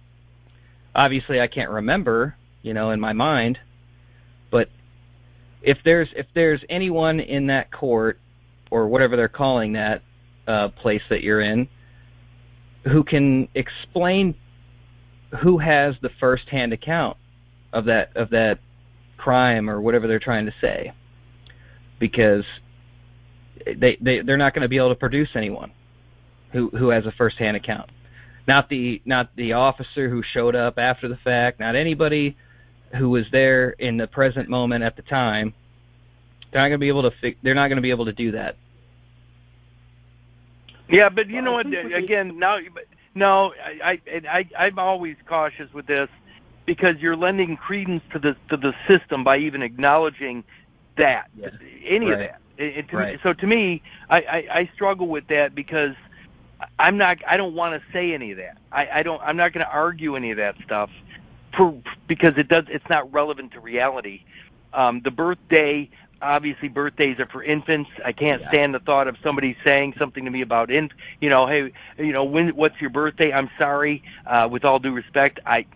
[0.96, 3.58] obviously I can't remember, you know, in my mind,
[5.62, 8.18] if there's if there's anyone in that court
[8.70, 10.02] or whatever they're calling that
[10.46, 11.68] uh, place that you're in
[12.84, 14.34] who can explain
[15.40, 17.16] who has the first-hand account
[17.72, 18.58] of that of that
[19.16, 20.92] crime or whatever they're trying to say,
[21.98, 22.44] because
[23.76, 25.72] they they they're not going to be able to produce anyone
[26.52, 27.90] who who has a first-hand account.
[28.46, 32.36] Not the not the officer who showed up after the fact, not anybody
[32.94, 35.52] who was there in the present moment at the time.
[36.52, 38.12] They're not going to be able to fi- they're not going to be able to
[38.12, 38.56] do that.
[40.88, 41.66] Yeah, but you know what?
[41.66, 42.58] think uh, what they- Again, now,
[43.14, 46.08] no, I, I, I, I'm always cautious with this
[46.64, 50.44] because you're lending credence to the to the system by even acknowledging
[50.96, 51.48] that Yeah.
[51.84, 52.40] any of that.
[52.56, 53.14] It, it- to Right.
[53.14, 55.94] me, so to me, I, I, I struggle with that because
[56.78, 57.18] I'm not.
[57.26, 58.56] I don't want to say any of that.
[58.72, 59.20] I, I don't.
[59.22, 60.88] I'm not going to argue any of that stuff
[61.56, 61.74] for
[62.06, 62.64] because it does.
[62.68, 64.22] It's not relevant to reality.
[64.72, 65.88] Um, the birthday,
[66.20, 67.90] obviously, birthdays are for infants.
[68.04, 68.48] I can't Yeah.
[68.48, 70.90] stand the thought of somebody saying something to me about in.
[71.20, 72.50] You know, hey, you know, when?
[72.50, 73.32] What's your birthday?
[73.32, 74.02] I'm sorry.
[74.26, 75.66] Uh, with all due respect, I.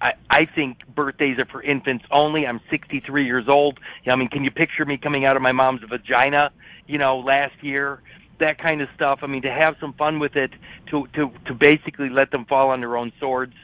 [0.00, 2.48] I, I think birthdays are for infants only.
[2.48, 3.78] I'm 63 years old.
[4.08, 6.50] I mean, can you picture me coming out of my mom's vagina,
[6.88, 8.00] you know, last year?
[8.40, 9.20] That kind of stuff.
[9.22, 10.50] I mean, to have some fun with it,
[10.90, 13.54] to to to basically let them fall on their own swords.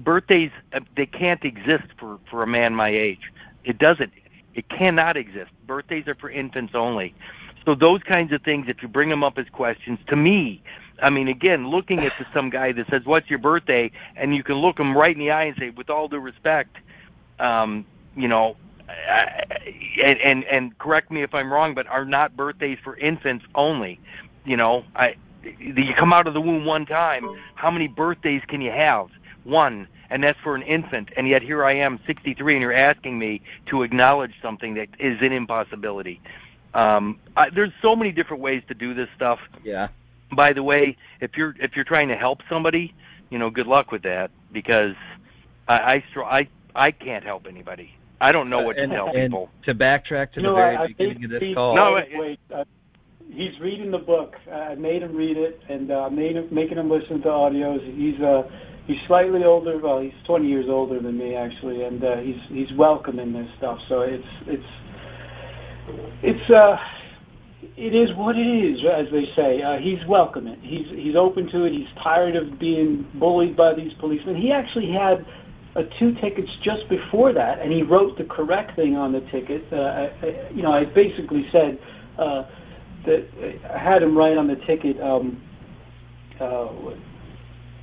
[0.00, 3.32] Birthdays, uh, they can't exist for for a man my age.
[3.64, 4.12] It doesn't.
[4.54, 5.50] It cannot exist.
[5.66, 7.14] Birthdays are for infants only.
[7.64, 10.62] So those kinds of things, if you bring them up as questions, to me,
[11.02, 14.56] I mean, again, looking at some guy that says, "What's your birthday?" and you can
[14.56, 16.76] look him right in the eye and say, "With all due respect,
[17.38, 17.84] um,
[18.16, 18.56] you know,
[20.02, 24.00] and and and correct me if I'm wrong, but are not birthdays for infants only?
[24.44, 25.16] You know, I
[25.58, 27.28] you come out of the womb one time.
[27.54, 29.08] How many birthdays can you have?
[29.50, 31.10] One, and that's for an infant.
[31.16, 35.18] And yet here I am, 63, and you're asking me to acknowledge something that is
[35.20, 36.20] an impossibility.
[36.74, 39.88] Um, I, there's so many different ways to do this stuff Yeah.
[40.34, 42.94] by the way, if you're if you're trying to help somebody,
[43.30, 44.94] you know, good luck with that because
[45.66, 47.90] I I str- I, I can't help anybody.
[48.20, 49.50] I don't know what to and, tell and people.
[49.64, 51.74] to backtrack to You the know, very I, I beginning of this he- call.
[51.74, 52.64] No, wait, wait, uh,
[53.32, 54.36] he's reading the book.
[54.52, 57.82] I made him read it, and uh, made him making him listen to audios.
[57.96, 58.42] He's uh
[58.90, 59.78] he's slightly older.
[59.78, 63.78] Well, he's 20 years older than me actually, and uh, he's he's welcoming this stuff.
[63.88, 64.62] So it's it's
[66.22, 66.76] it's uh
[67.76, 69.62] it is what it is, as they say.
[69.62, 70.60] Uh, he's welcoming.
[70.60, 71.72] He's he's open to it.
[71.72, 74.36] He's tired of being bullied by these policemen.
[74.36, 75.24] He actually had
[75.76, 79.64] uh, two tickets just before that, and he wrote the correct thing on the ticket.
[79.72, 81.78] Uh, I, I, you know, I basically said
[82.18, 82.44] uh,
[83.06, 83.26] that
[83.72, 85.40] I had him write on the ticket um,
[86.40, 86.68] uh,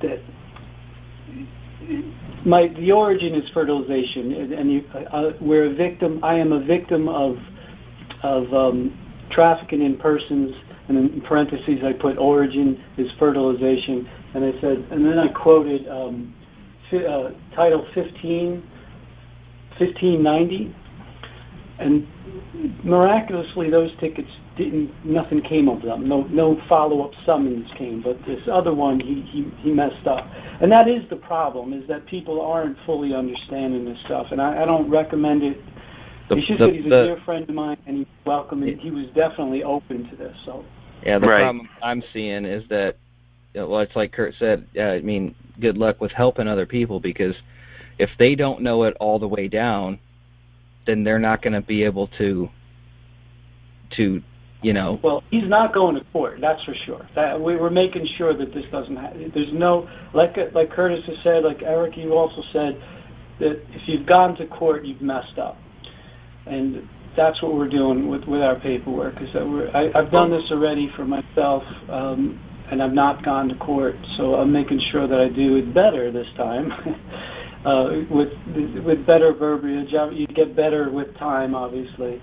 [0.02, 0.22] that
[2.44, 6.22] my the origin is fertilization, and, and you, uh, we're a victim.
[6.22, 7.36] I am a victim of
[8.22, 8.98] of um,
[9.30, 10.54] trafficking in persons,
[10.88, 15.88] and in parentheses I put origin is fertilization, and I said, and then I quoted
[15.88, 16.34] um,
[16.92, 18.62] uh, Title 15,
[19.78, 20.74] 1590,
[21.78, 22.06] and
[22.84, 28.40] miraculously those tickets didn't nothing came of them no no follow-up summons came but this
[28.50, 30.26] other one he, he he messed up
[30.60, 34.62] and that is the problem is that people aren't fully understanding this stuff and i,
[34.62, 35.60] I don't recommend it
[36.28, 38.62] The- he just the- said he's a the- dear friend of mine and he's welcome
[38.64, 40.64] and he was definitely open to this so
[41.04, 41.42] Yeah, the Right.
[41.42, 42.96] problem I'm seeing is that,
[43.54, 44.66] you know, well, it's like Kurt said.
[44.76, 47.36] Uh, I mean, good luck with helping other people because
[48.00, 50.00] if they don't know it all the way down,
[50.88, 52.48] then they're not going to be able to,
[53.90, 54.22] to,
[54.62, 56.40] you know, Well, he's not going to court.
[56.40, 57.06] That's for sure.
[57.14, 59.30] That we were making sure that this doesn't happen.
[59.34, 62.82] There's no like like Curtis has said, like Eric, you also said
[63.38, 65.58] that if you've gone to court, you've messed up,
[66.46, 69.20] and that's what we're doing with with our paperwork.
[69.20, 73.50] Is that we're I, I've done this already for myself, um, and I've not gone
[73.50, 76.72] to court, so I'm making sure that I do it better this time.
[77.68, 78.32] Uh, with
[78.86, 82.18] with better verbiage, Uh, you get better with time, obviously.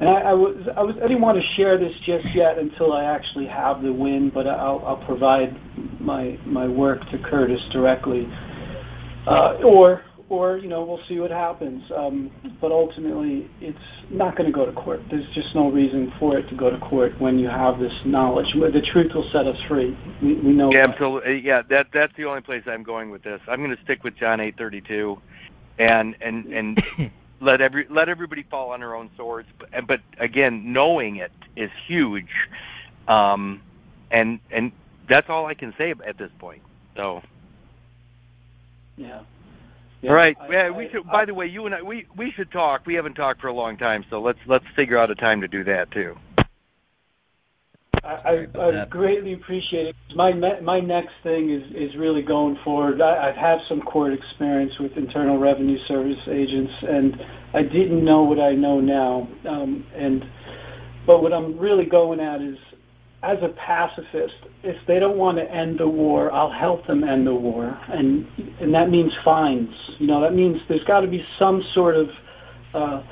[0.00, 2.92] And I, I was, I was, I didn't want to share this just yet until
[2.92, 5.56] I actually have the win, but I'll, I'll provide
[6.00, 8.26] my my work to Curtis directly,
[9.28, 10.02] uh, or
[10.32, 11.82] or you know we'll see what happens.
[11.94, 13.78] Um, but ultimately, it's
[14.08, 15.02] not going to go to court.
[15.10, 18.46] There's just no reason for it to go to court when you have this knowledge.
[18.54, 19.96] The truth will set us free.
[20.22, 20.72] We, we know.
[20.72, 21.40] Yeah, absolutely.
[21.40, 23.42] Yeah, that that's the only place I'm going with this.
[23.46, 25.20] I'm going to stick with John 8:32,
[25.78, 26.82] and and and
[27.42, 29.48] let every let everybody fall on their own swords.
[29.58, 32.32] But, but again, knowing it is huge,
[33.06, 33.60] um,
[34.10, 34.72] and and
[35.10, 36.62] that's all I can say at this point.
[36.96, 37.22] So,
[38.96, 39.20] Yeah.
[40.10, 40.36] All right.
[40.40, 41.06] I- yeah, I- we should.
[41.06, 42.86] by the way, you and I, we we should talk.
[42.86, 45.48] We haven't talked for a long time, so let's let's figure out a time to
[45.48, 46.16] do that too.
[48.04, 49.96] I, I, I greatly appreciate it.
[50.16, 53.00] My me- my next thing is is really going forward.
[53.00, 57.16] I, I've had some court experience with Internal Revenue Service agents, and
[57.54, 59.28] I didn't know what I know now.
[59.48, 60.24] Um, and
[61.06, 62.56] but what I'm really going at is,
[63.22, 64.34] as a pacifist,
[64.64, 68.26] if they don't want to end the war, I'll help them end the war, and
[68.60, 69.74] and that means fines.
[69.98, 72.10] You know, that means there's got to be some sort of
[72.74, 73.02] uh,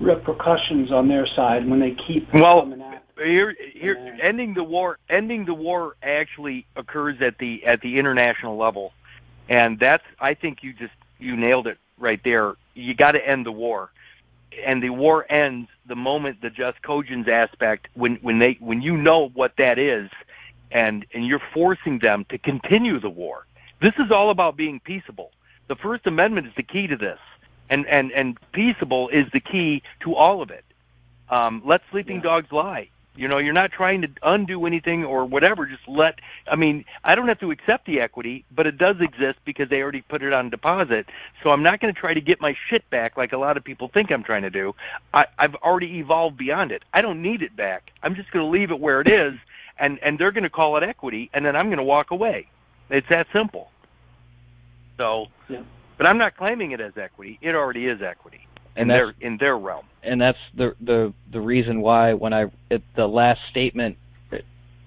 [0.00, 3.04] repercussions on their side when they keep Well, coming at.
[3.22, 8.56] here here ending the war ending the war actually occurs at the at the international
[8.56, 8.92] level.
[9.50, 12.54] And that's i think you just you nailed it right there.
[12.74, 13.90] You got to end the war
[14.64, 18.96] and the war ends the moment the jus cogens aspect when when they when you
[18.96, 20.10] know what that is
[20.70, 23.46] and and you're forcing them to continue the war.
[23.80, 25.30] This is all about being peaceable.
[25.68, 27.18] The first amendment is the key to this
[27.70, 30.64] and and and peaceable is the key to all of it.
[31.30, 32.88] Um, let sleeping dogs lie.
[33.18, 35.66] You know, you're not trying to undo anything or whatever.
[35.66, 36.20] Just let.
[36.46, 39.82] I mean, I don't have to accept the equity, but it does exist because they
[39.82, 41.06] already put it on deposit.
[41.42, 43.64] So I'm not going to try to get my shit back like a lot of
[43.64, 44.72] people think I'm trying to do.
[45.14, 46.84] I, I've already evolved beyond it.
[46.94, 47.90] I don't need it back.
[48.04, 49.34] I'm just going to leave it where it is,
[49.80, 52.46] and and they're going to call it equity, and then I'm going to walk away.
[52.88, 53.72] It's that simple.
[54.96, 55.62] So, Yeah.
[55.96, 57.40] but I'm not claiming it as equity.
[57.42, 58.46] It already is equity
[58.80, 59.84] And their in their realm.
[60.02, 63.96] and that's the the the reason why when I at the last statement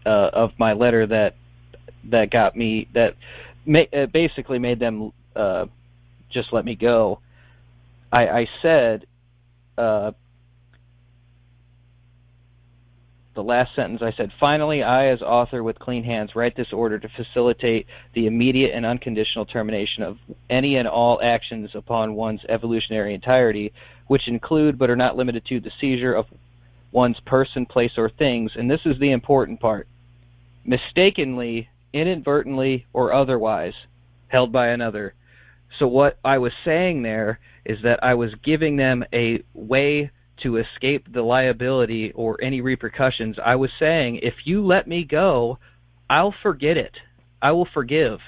[0.05, 1.35] uh, of my letter that
[2.05, 3.15] that got me that
[3.65, 5.65] ma- basically made them uh,
[6.29, 7.19] just let me go.
[8.11, 9.05] I, I said
[9.77, 10.11] uh,
[13.33, 14.01] the last sentence.
[14.01, 18.27] I said, "Finally, I, as author with clean hands, write this order to facilitate the
[18.27, 20.17] immediate and unconditional termination of
[20.49, 23.71] any and all actions upon one's evolutionary entirety."
[24.11, 26.27] which include but are not limited to the seizure of
[26.91, 29.87] one's person, place, or things, and this is the important part,
[30.65, 33.73] mistakenly, inadvertently, or otherwise
[34.27, 35.13] held by another.
[35.79, 40.11] So what I was saying there is that I was giving them a way
[40.41, 43.37] to escape the liability or any repercussions.
[43.43, 45.57] I was saying, if you let me go,
[46.09, 46.93] I'll forget it.
[47.41, 48.19] I will forgive.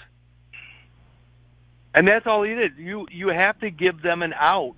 [1.95, 2.71] And that's all it is.
[2.77, 4.73] You you have to give them an out.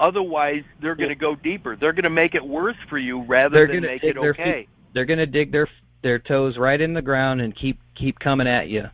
[0.00, 1.76] Otherwise, they're going to go deeper.
[1.76, 4.20] They're going to make it worse for you rather They're than gonna make dig it
[4.20, 4.52] their okay.
[4.62, 5.68] feet- They're going to dig their
[6.02, 8.88] their toes right in the ground and keep keep coming at you.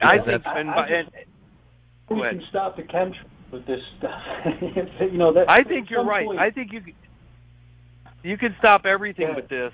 [0.00, 0.42] I think.
[0.44, 1.10] And, I- I and,
[2.10, 3.24] we can stop the chemtrails
[3.54, 4.20] with this stuff.
[5.00, 5.48] you know that.
[5.48, 6.26] I think you're right.
[6.26, 6.82] point- I think you
[8.22, 9.36] you can stop everything Yeah.
[9.36, 9.72] with this,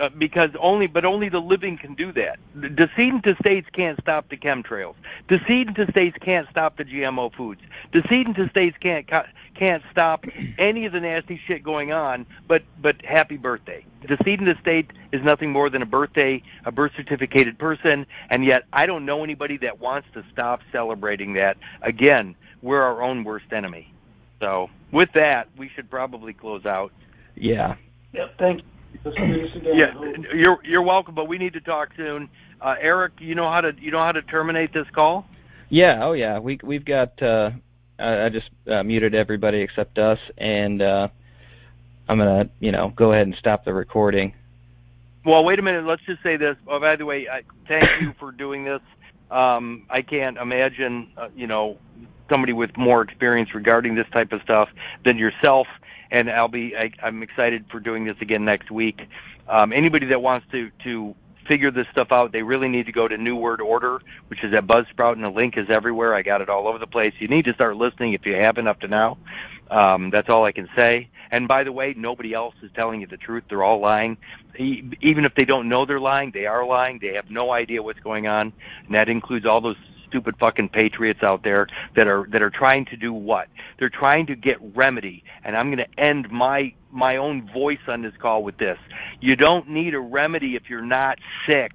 [0.00, 2.38] uh, because only but only the living can do that.
[2.54, 4.94] The decedent estates can't stop the chemtrails.
[5.28, 7.60] Decedent states can't stop the GMO foods.
[7.92, 9.06] Decedent states can't
[9.54, 10.24] can't stop
[10.58, 12.26] any of the nasty shit going on.
[12.48, 13.84] But but happy birthday.
[14.06, 18.86] Decedent estate is nothing more than a birthday, a birth certificated person, and yet I
[18.86, 21.56] don't know anybody that wants to stop celebrating that.
[21.82, 22.34] Again,
[22.66, 23.92] we're our own worst enemy.
[24.40, 26.92] So with that, we should probably close out.
[27.36, 27.76] Yeah.
[28.12, 28.38] Yep.
[28.38, 29.00] Thank you.
[29.04, 29.74] Let's again.
[29.74, 32.28] Yeah, you're you're welcome, but we need to talk soon.
[32.60, 35.26] Uh, Eric, you know how to you know how to terminate this call?
[35.68, 36.04] Yeah.
[36.04, 36.38] Oh yeah.
[36.38, 37.22] We we've got.
[37.22, 37.50] Uh,
[37.98, 41.08] I, I just uh, muted everybody except us, and uh,
[42.08, 44.34] I'm gonna you know go ahead and stop the recording.
[45.24, 45.84] Well, wait a minute.
[45.84, 46.56] Let's just say this.
[46.68, 48.80] Oh, by the way, I, thank you for doing this.
[49.30, 51.78] Um, I can't imagine, uh, you know,
[52.28, 54.68] somebody with more experience regarding this type of stuff
[55.04, 55.66] than yourself
[56.10, 59.08] and I'll be I, I'm excited for doing this again next week.
[59.48, 61.14] Um, anybody that wants to to
[61.46, 64.52] figure this stuff out, they really need to go to New Word Order, which is
[64.52, 66.12] at Buzzsprout, and the link is everywhere.
[66.14, 67.14] I got it all over the place.
[67.20, 69.16] You need to start listening if you haven't up to now.
[69.70, 71.08] Um, that's all I can say.
[71.30, 73.44] And by the way, nobody else is telling you the truth.
[73.48, 74.16] They're all lying.
[74.58, 76.98] Even if they don't know they're lying, they are lying.
[77.00, 78.52] They have no idea what's going on,
[78.86, 82.84] and that includes all those stupid fucking patriots out there that are that are trying
[82.86, 83.48] to do what?
[83.78, 85.24] They're trying to get remedy.
[85.44, 88.78] And I'm going to end my my own voice on this call with this.
[89.20, 91.72] You don't need a remedy if you're not sick.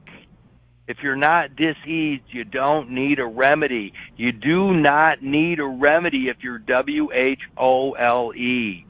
[0.88, 3.94] If you're not diseased, you don't need a remedy.
[4.18, 8.86] You do not need a remedy if you're W H O L E.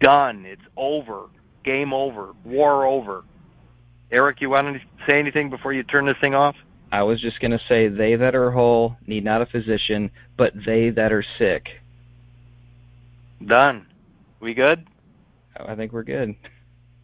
[0.00, 0.44] Done.
[0.46, 1.26] It's over.
[1.64, 2.34] Game over.
[2.44, 3.24] War over.
[4.10, 6.56] Eric, you want to say anything before you turn this thing off?
[6.92, 10.52] I was just going to say, they that are whole need not a physician, but
[10.66, 11.80] they that are sick.
[13.44, 13.86] Done.
[14.40, 14.86] We good?
[15.58, 16.34] Oh, I think we're good.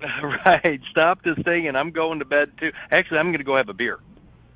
[0.23, 0.81] right.
[0.90, 2.73] Stop this thing, and I'm going to bed too.
[2.90, 4.00] Actually, I'm going to go have a beer.